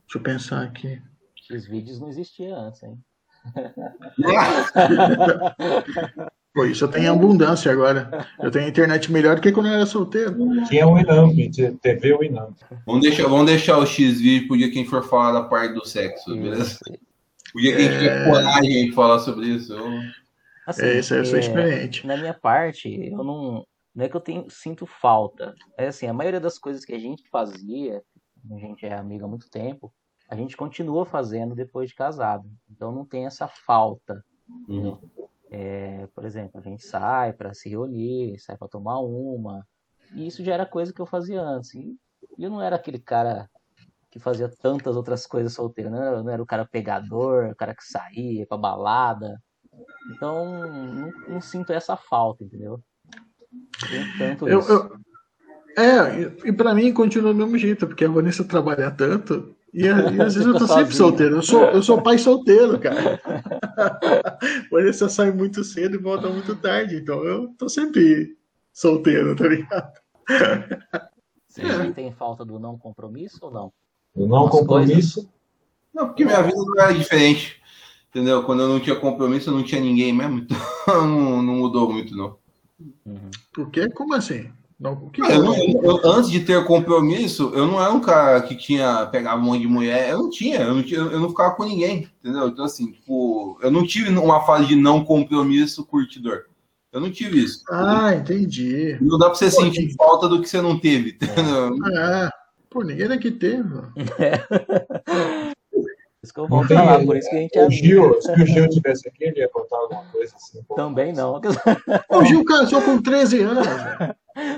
deixa 0.05 0.17
eu 0.17 0.21
pensar 0.21 0.61
aqui. 0.61 1.01
Esses 1.41 1.65
vídeos 1.65 1.99
não 1.99 2.09
existiam 2.09 2.67
antes, 2.67 2.83
hein? 2.83 3.03
Pô, 6.53 6.65
isso 6.65 6.83
eu 6.83 6.87
tenho 6.87 7.11
abundância 7.11 7.71
agora. 7.71 8.27
Eu 8.39 8.51
tenho 8.51 8.69
internet 8.69 9.11
melhor 9.11 9.35
do 9.35 9.41
que 9.41 9.51
quando 9.51 9.67
eu 9.67 9.73
era 9.73 9.85
solteiro. 9.87 10.37
Tinha 10.67 10.87
o 10.87 10.99
Inamp, 10.99 11.35
TV 11.81 12.13
o 12.13 12.23
Inamp. 12.23 12.55
Vamos 12.85 13.01
deixar, 13.01 13.23
vamos 13.27 13.47
deixar 13.47 13.79
o 13.79 13.85
X-Vídeo 13.87 14.47
pro 14.47 14.57
dia 14.57 14.71
quem 14.71 14.85
for 14.85 15.03
falar 15.03 15.31
da 15.31 15.43
parte 15.43 15.73
do 15.73 15.83
sexo, 15.83 16.31
beleza? 16.31 16.77
O 17.55 17.59
dia 17.59 17.75
que 17.75 17.81
a 17.81 17.83
gente 17.83 17.97
tiver 17.97 18.25
coragem 18.25 18.85
de 18.85 18.91
falar 18.91 19.19
sobre 19.19 19.47
isso. 19.47 19.73
Eu... 19.73 19.99
Assim, 20.67 20.85
é, 20.85 20.99
isso 20.99 21.13
aí 21.13 21.21
eu 21.21 21.25
sou 21.25 21.39
experiente. 21.39 22.05
Na 22.05 22.17
minha 22.17 22.33
parte, 22.33 22.87
eu 22.87 23.23
não. 23.23 23.65
Não 23.95 24.05
é 24.05 24.09
que 24.09 24.15
eu 24.15 24.21
tenho, 24.21 24.45
sinto 24.49 24.85
falta. 24.85 25.53
É 25.77 25.87
assim, 25.87 26.07
a 26.07 26.13
maioria 26.13 26.39
das 26.39 26.57
coisas 26.57 26.83
que 26.85 26.93
a 26.93 26.99
gente 26.99 27.23
fazia, 27.29 28.01
a 28.51 28.57
gente 28.57 28.85
é 28.85 28.93
amigo 28.93 29.25
há 29.25 29.27
muito 29.27 29.49
tempo, 29.51 29.93
a 30.27 30.35
gente 30.35 30.57
continua 30.57 31.05
fazendo 31.05 31.53
depois 31.53 31.89
de 31.89 31.95
casado. 31.95 32.47
Então 32.69 32.91
não 32.91 33.05
tem 33.05 33.25
essa 33.25 33.47
falta. 33.47 34.23
Uhum. 34.67 34.99
É, 35.55 36.07
por 36.15 36.25
exemplo, 36.25 36.59
a 36.59 36.63
gente 36.63 36.83
sai 36.83 37.31
para 37.31 37.53
se 37.53 37.69
reunir, 37.69 38.39
sai 38.39 38.57
para 38.57 38.67
tomar 38.67 38.99
uma. 39.01 39.63
E 40.15 40.25
isso 40.25 40.43
já 40.43 40.55
era 40.55 40.65
coisa 40.65 40.91
que 40.91 40.99
eu 40.99 41.05
fazia 41.05 41.39
antes. 41.39 41.75
E 41.75 41.95
eu 42.39 42.49
não 42.49 42.59
era 42.59 42.75
aquele 42.75 42.97
cara 42.97 43.47
que 44.09 44.17
fazia 44.17 44.49
tantas 44.49 44.95
outras 44.95 45.27
coisas 45.27 45.53
solteiro, 45.53 45.91
não 45.91 46.01
era, 46.01 46.23
não 46.23 46.31
era 46.31 46.41
o 46.41 46.45
cara 46.45 46.65
pegador, 46.65 47.51
o 47.51 47.55
cara 47.55 47.75
que 47.75 47.83
saía 47.83 48.47
pra 48.47 48.57
balada. 48.57 49.39
Então, 50.15 50.59
não, 50.67 51.11
não 51.27 51.41
sinto 51.41 51.71
essa 51.71 51.95
falta, 51.95 52.43
entendeu? 52.43 52.79
Não 53.51 54.17
tanto 54.17 54.49
eu, 54.49 54.59
isso. 54.59 54.71
Eu, 54.71 55.83
é, 55.83 56.19
e, 56.19 56.49
e 56.49 56.51
para 56.51 56.73
mim 56.73 56.91
continua 56.91 57.31
do 57.31 57.37
mesmo 57.37 57.59
jeito, 57.59 57.85
porque 57.85 58.05
a 58.05 58.09
Vanessa 58.09 58.43
trabalha 58.43 58.89
tanto 58.89 59.55
e, 59.73 59.85
e 59.85 59.89
às 59.89 60.35
vezes 60.35 60.45
eu 60.45 60.57
tô 60.57 60.67
sempre 60.67 60.95
solteiro. 60.95 61.37
Eu 61.37 61.41
sou, 61.41 61.63
eu 61.65 61.81
sou 61.81 62.01
pai 62.01 62.17
solteiro, 62.17 62.79
cara. 62.79 63.19
Hoje 64.71 64.93
você 64.93 65.09
sai 65.09 65.31
muito 65.31 65.63
cedo 65.63 65.95
e 65.95 65.99
volta 65.99 66.29
muito 66.29 66.55
tarde. 66.55 66.97
Então 66.97 67.23
eu 67.23 67.47
tô 67.57 67.67
sempre 67.67 68.37
solteiro, 68.71 69.35
tá 69.35 69.47
ligado? 69.47 69.93
Você 71.47 71.61
é. 71.61 71.91
tem 71.91 72.11
falta 72.11 72.45
do 72.45 72.59
não 72.59 72.77
compromisso 72.77 73.39
ou 73.41 73.51
não? 73.51 73.73
Do 74.15 74.27
não 74.27 74.47
compromisso? 74.47 75.21
Coisas? 75.21 75.33
Não, 75.93 76.07
porque 76.07 76.25
minha 76.25 76.41
vida 76.41 76.55
não 76.55 76.79
era 76.79 76.93
diferente. 76.93 77.61
Entendeu? 78.09 78.43
Quando 78.43 78.61
eu 78.61 78.69
não 78.69 78.79
tinha 78.79 78.95
compromisso, 78.95 79.49
eu 79.49 79.55
não 79.55 79.63
tinha 79.63 79.81
ninguém 79.81 80.13
mesmo. 80.13 80.39
Então 80.39 80.57
não, 81.07 81.41
não 81.41 81.55
mudou 81.55 81.91
muito, 81.91 82.15
não. 82.15 82.37
Uhum. 83.05 83.31
Por 83.51 83.71
quê? 83.71 83.89
Como 83.89 84.13
assim? 84.13 84.51
Não, 84.83 85.09
que 85.09 85.21
eu, 85.21 85.27
eu, 85.81 86.01
antes 86.03 86.29
de 86.29 86.41
ter 86.41 86.61
compromisso, 86.65 87.53
eu 87.55 87.65
não 87.65 87.81
era 87.81 87.93
um 87.93 88.01
cara 88.01 88.41
que 88.41 88.53
tinha 88.53 89.05
pegava 89.05 89.39
um 89.39 89.45
monte 89.45 89.61
de 89.61 89.67
mulher. 89.67 90.09
Eu 90.09 90.23
não 90.23 90.29
tinha, 90.29 90.59
eu 90.59 90.73
não, 90.75 90.83
tinha, 90.83 90.99
eu 90.99 91.21
não 91.21 91.29
ficava 91.29 91.55
com 91.55 91.63
ninguém, 91.63 92.09
entendeu? 92.19 92.49
Então, 92.49 92.65
assim, 92.65 92.91
tipo, 92.91 93.57
eu 93.63 93.71
não 93.71 93.87
tive 93.87 94.09
uma 94.09 94.41
fase 94.41 94.67
de 94.67 94.75
não 94.75 95.05
compromisso 95.05 95.85
curtidor. 95.85 96.47
Eu 96.91 96.99
não 96.99 97.09
tive 97.09 97.41
isso. 97.41 97.63
Ah, 97.71 98.13
entendi. 98.13 98.97
Não 98.99 99.17
dá 99.17 99.27
pra 99.27 99.35
você 99.35 99.45
Pô, 99.45 99.61
sentir 99.61 99.87
que... 99.87 99.95
falta 99.95 100.27
do 100.27 100.41
que 100.41 100.49
você 100.49 100.61
não 100.61 100.77
teve, 100.77 101.11
entendeu? 101.11 101.77
Ah, 101.95 102.29
pô, 102.69 102.83
ninguém 102.83 103.07
aqui 103.07 103.31
teve. 103.31 103.69
Isso 106.21 106.33
que 106.33 106.39
eu 106.39 106.47
vou 106.47 106.65
falar, 106.65 107.05
por 107.05 107.17
isso 107.17 107.29
que 107.29 107.35
a 107.35 107.39
gente 107.39 107.57
é 107.57 107.67
o 107.67 107.69
Gil, 107.69 108.21
se 108.21 108.31
o 108.31 108.45
Gil 108.45 108.69
tivesse 108.69 109.07
aqui, 109.07 109.25
ele 109.25 109.39
ia 109.39 109.49
contar 109.49 109.77
alguma 109.77 110.03
coisa 110.05 110.33
assim. 110.35 110.61
Também 110.75 111.11
não. 111.11 111.41
O 112.09 112.25
Gil 112.25 112.45
casou 112.45 112.81
com 112.81 113.01
13 113.01 113.41
anos. 113.41 113.67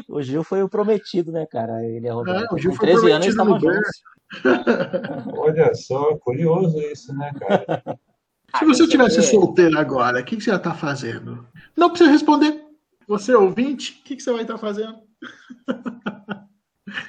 O 0.08 0.22
Gil 0.22 0.44
foi 0.44 0.64
o 0.64 0.70
prometido, 0.70 1.32
né, 1.32 1.46
cara? 1.46 1.84
Ele 1.86 2.08
é 2.08 2.12
Roberto. 2.12 2.54
o 2.54 2.58
Gil 2.58 2.72
com 2.72 2.78
13 2.78 3.12
anos 3.12 3.28
estavam 3.28 3.60
juntos. 3.60 4.02
Olha 5.38 5.74
só, 5.76 6.16
curioso 6.18 6.80
isso, 6.80 7.14
né, 7.16 7.32
cara? 7.40 8.00
Se 8.58 8.66
você 8.66 8.88
tivesse 8.88 9.22
solteiro 9.22 9.78
agora, 9.78 10.22
o 10.22 10.24
que, 10.24 10.38
que 10.38 10.44
você 10.44 10.52
ia 10.52 10.56
estar 10.56 10.76
fazendo? 10.76 11.46
Não 11.76 11.90
precisa 11.90 12.12
responder. 12.12 12.64
Você 13.08 13.34
é 13.34 13.38
ouvinte, 13.38 14.00
o 14.02 14.04
que, 14.04 14.16
que 14.16 14.24
você 14.24 14.32
vai 14.32 14.44
estar 14.44 14.58
fazendo? 14.58 14.98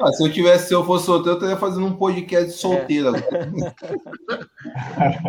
Ah, 0.01 0.12
se 0.12 0.22
eu 0.22 0.32
tivesse, 0.32 0.68
se 0.68 0.74
eu 0.74 0.84
fosse 0.84 1.07
solteiro, 1.07 1.30
eu 1.30 1.34
estaria 1.34 1.57
fazendo 1.57 1.87
um 1.87 1.97
podcast 1.97 2.53
solteiro. 2.53 3.12
É. 3.16 3.22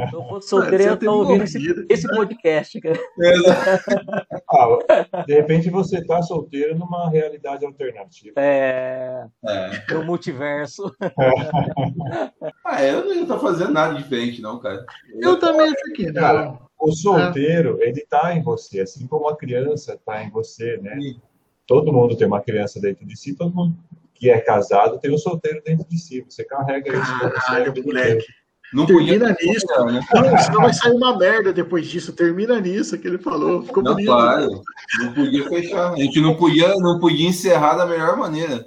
se 0.10 0.16
eu 0.16 0.24
fosse 0.28 0.49
solteiro, 0.49 0.84
eu 0.84 0.93
estou 0.95 1.20
ouvindo 1.20 1.43
esse, 1.43 1.86
esse, 1.89 2.08
podcast, 2.08 2.80
cara. 2.82 2.99
Ah, 4.49 5.24
de 5.26 5.34
repente 5.34 5.70
você 5.70 5.99
está 5.99 6.22
solteiro 6.22 6.78
numa 6.78 7.10
realidade 7.10 7.66
alternativa. 7.66 8.34
É. 8.38 9.26
é. 9.45 9.93
No 9.93 10.03
multiverso. 10.03 10.93
ah, 12.66 12.84
eu 12.84 13.05
não 13.05 13.22
estou 13.22 13.39
fazendo 13.39 13.72
nada 13.72 13.95
diferente, 13.95 14.41
não, 14.41 14.60
cara. 14.60 14.86
Eu, 15.14 15.32
eu 15.32 15.39
também 15.39 15.68
acho 15.68 15.93
que 15.93 16.12
não. 16.12 16.60
o 16.80 16.91
solteiro, 16.91 17.78
é. 17.82 17.89
ele 17.89 18.01
está 18.01 18.36
em 18.36 18.41
você, 18.41 18.82
assim 18.82 19.08
como 19.08 19.28
a 19.28 19.38
criança 19.38 19.93
está 19.93 20.24
em 20.24 20.30
você, 20.30 20.78
né? 20.78 20.95
Sim. 20.99 21.22
Todo 21.66 21.91
mundo 21.91 22.16
tem 22.16 22.26
uma 22.26 22.41
criança 22.41 22.80
dentro 22.80 23.05
de 23.05 23.18
si, 23.18 23.36
todo 23.36 23.53
mundo 23.53 23.76
que 24.18 24.30
é 24.30 24.39
casado 24.39 24.99
tem 24.99 25.13
um 25.13 25.18
solteiro 25.18 25.61
dentro 25.63 25.88
de 25.88 25.97
si. 25.97 26.26
Você 26.28 26.43
carrega 26.43 26.91
isso 26.91 27.74
você. 27.74 27.82
moleque. 27.82 28.26
Não 28.74 28.86
Termina 28.86 29.36
nisso. 29.41 29.65
né? 29.86 30.01
Não, 30.13 30.38
senão 30.38 30.61
vai 30.61 30.74
sair 30.74 30.91
uma 30.91 31.18
merda 31.18 31.53
depois 31.53 31.88
disso. 31.88 32.11
Termina 32.11 32.59
nisso 32.59 32.97
que 32.97 33.07
ele 33.07 33.18
falou. 33.18 33.63
Ficou 33.63 33.82
não, 33.82 33.93
bonito. 33.93 34.07
Claro. 34.07 34.61
Não 34.99 35.13
podia 35.13 35.47
fechar. 35.47 35.93
A 35.93 35.95
gente 35.95 36.20
não 36.20 36.36
podia, 36.36 36.76
não 36.76 36.99
podia 36.99 37.30
encerrar 37.30 37.76
da 37.76 37.86
melhor 37.86 38.18
maneira. 38.18 38.65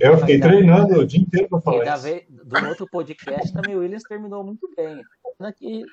Eu 0.00 0.18
fiquei 0.18 0.40
treinando 0.40 0.98
o 0.98 1.06
dia 1.06 1.20
inteiro 1.20 1.48
para 1.48 1.60
falar 1.60 1.96
isso. 1.96 2.22
Do 2.44 2.68
outro 2.68 2.88
podcast 2.90 3.52
também 3.52 3.76
o 3.76 3.80
Williams 3.80 4.02
terminou 4.02 4.42
muito 4.42 4.68
bem. 4.76 5.00
Que, 5.56 5.84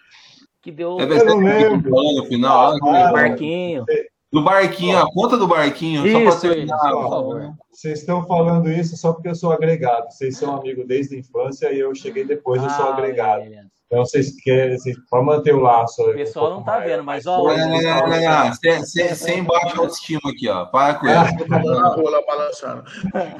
que 0.64 0.72
deu. 0.72 1.00
É, 1.00 1.04
eu 1.04 1.26
não 1.26 1.38
lembro. 1.38 1.92
No 1.92 2.26
final, 2.26 2.76
ah, 2.82 3.12
Marquinho. 3.12 3.86
Do 4.32 4.44
barquinho, 4.44 4.98
a 4.98 5.10
conta 5.12 5.38
do 5.38 5.48
barquinho, 5.48 6.06
isso, 6.06 6.18
só 6.18 6.32
para 6.32 6.40
terminar, 6.56 6.78
favor. 6.80 7.54
Vocês 7.72 8.00
estão 8.00 8.26
falando 8.26 8.70
isso 8.70 8.98
só 8.98 9.14
porque 9.14 9.30
eu 9.30 9.36
sou 9.36 9.52
agregado. 9.52 10.12
Vocês 10.12 10.38
são 10.38 10.58
amigos 10.58 10.86
desde 10.88 11.16
a 11.16 11.20
infância 11.20 11.72
e 11.72 11.80
eu 11.80 11.94
cheguei 11.96 12.26
depois, 12.26 12.62
eu 12.62 12.70
sou 12.72 12.86
ah, 12.86 12.94
agregado. 12.94 13.46
Então 13.86 14.04
vocês 14.04 14.36
querem, 14.42 14.78
para 15.10 15.22
manter 15.22 15.54
o 15.54 15.62
laço. 15.62 16.02
O 16.02 16.14
pessoal 16.14 16.52
um 16.52 16.56
não 16.56 16.64
tá 16.64 16.80
vendo, 16.80 17.04
mas 17.04 17.26
ó. 17.26 17.38
Não, 17.38 17.56
não, 17.56 17.82
não, 17.82 18.08
não, 18.10 18.22
não. 18.22 18.54
Sem, 18.56 18.84
sem, 18.84 19.16
sem 19.16 19.44
baixa 19.44 19.80
autoestima 19.80 20.22
aqui, 20.26 20.50
ó. 20.50 20.66
Para 20.66 20.96
com 20.96 21.06
isso. 21.06 22.02
rola 22.02 22.26
balançando. 22.26 22.84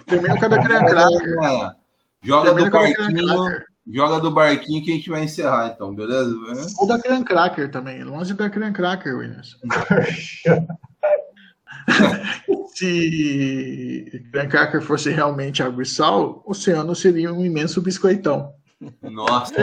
Termina 0.06 0.40
com 0.40 0.46
a 0.46 0.48
da 0.48 0.64
cracker. 0.64 0.96
Joga 2.22 2.54
do 2.54 2.70
barquinho. 2.70 3.75
Joga 3.88 4.20
do 4.20 4.32
barquinho 4.32 4.84
que 4.84 4.92
a 4.92 4.96
gente 4.96 5.10
vai 5.10 5.24
encerrar, 5.24 5.68
então, 5.68 5.94
beleza? 5.94 6.36
Ou 6.80 6.88
da 6.88 7.00
Cran 7.00 7.24
Cracker 7.24 7.70
também. 7.70 8.04
Longe 8.04 8.34
da 8.34 8.50
Cran 8.50 8.74
Cracker, 8.74 9.16
Williams. 9.16 9.58
Se 12.74 14.26
Cran 14.32 14.48
Cracker 14.48 14.82
fosse 14.82 15.12
realmente 15.12 15.62
água 15.62 15.84
e 15.84 15.86
sal, 15.86 16.42
o 16.46 16.52
oceano 16.52 16.96
seria 16.96 17.32
um 17.32 17.46
imenso 17.46 17.80
biscoitão. 17.80 18.54
Nossa. 19.02 19.54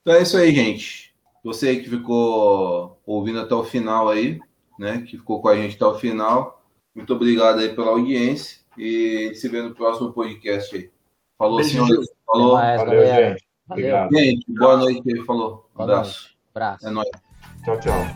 então 0.00 0.14
é 0.14 0.22
isso 0.22 0.36
aí, 0.36 0.54
gente. 0.54 1.12
Você 1.42 1.74
que 1.76 1.90
ficou 1.90 3.00
ouvindo 3.04 3.40
até 3.40 3.54
o 3.54 3.64
final 3.64 4.08
aí, 4.08 4.38
né? 4.78 5.02
Que 5.02 5.18
ficou 5.18 5.42
com 5.42 5.48
a 5.48 5.56
gente 5.56 5.74
até 5.74 5.86
o 5.86 5.98
final. 5.98 6.62
Muito 6.94 7.12
obrigado 7.12 7.58
aí 7.58 7.74
pela 7.74 7.90
audiência. 7.90 8.58
E 8.78 9.32
se 9.34 9.48
vê 9.48 9.60
no 9.60 9.74
próximo 9.74 10.12
podcast 10.12 10.76
aí. 10.76 10.88
Falou, 11.42 11.56
Beijo. 11.56 11.70
senhores. 11.72 12.08
Falou. 12.24 12.54
Mais, 12.54 12.80
Valeu, 12.80 13.02
galera. 13.02 13.30
gente. 13.30 13.44
Obrigado. 13.68 14.16
Gente, 14.16 14.44
boa 14.48 14.76
noite. 14.76 15.24
Falou. 15.24 15.68
Um 15.76 15.82
abraço. 15.82 16.30
abraço. 16.54 16.86
É 16.86 16.90
nóis. 16.92 17.08
Tchau, 17.64 17.80
tchau. 17.80 18.06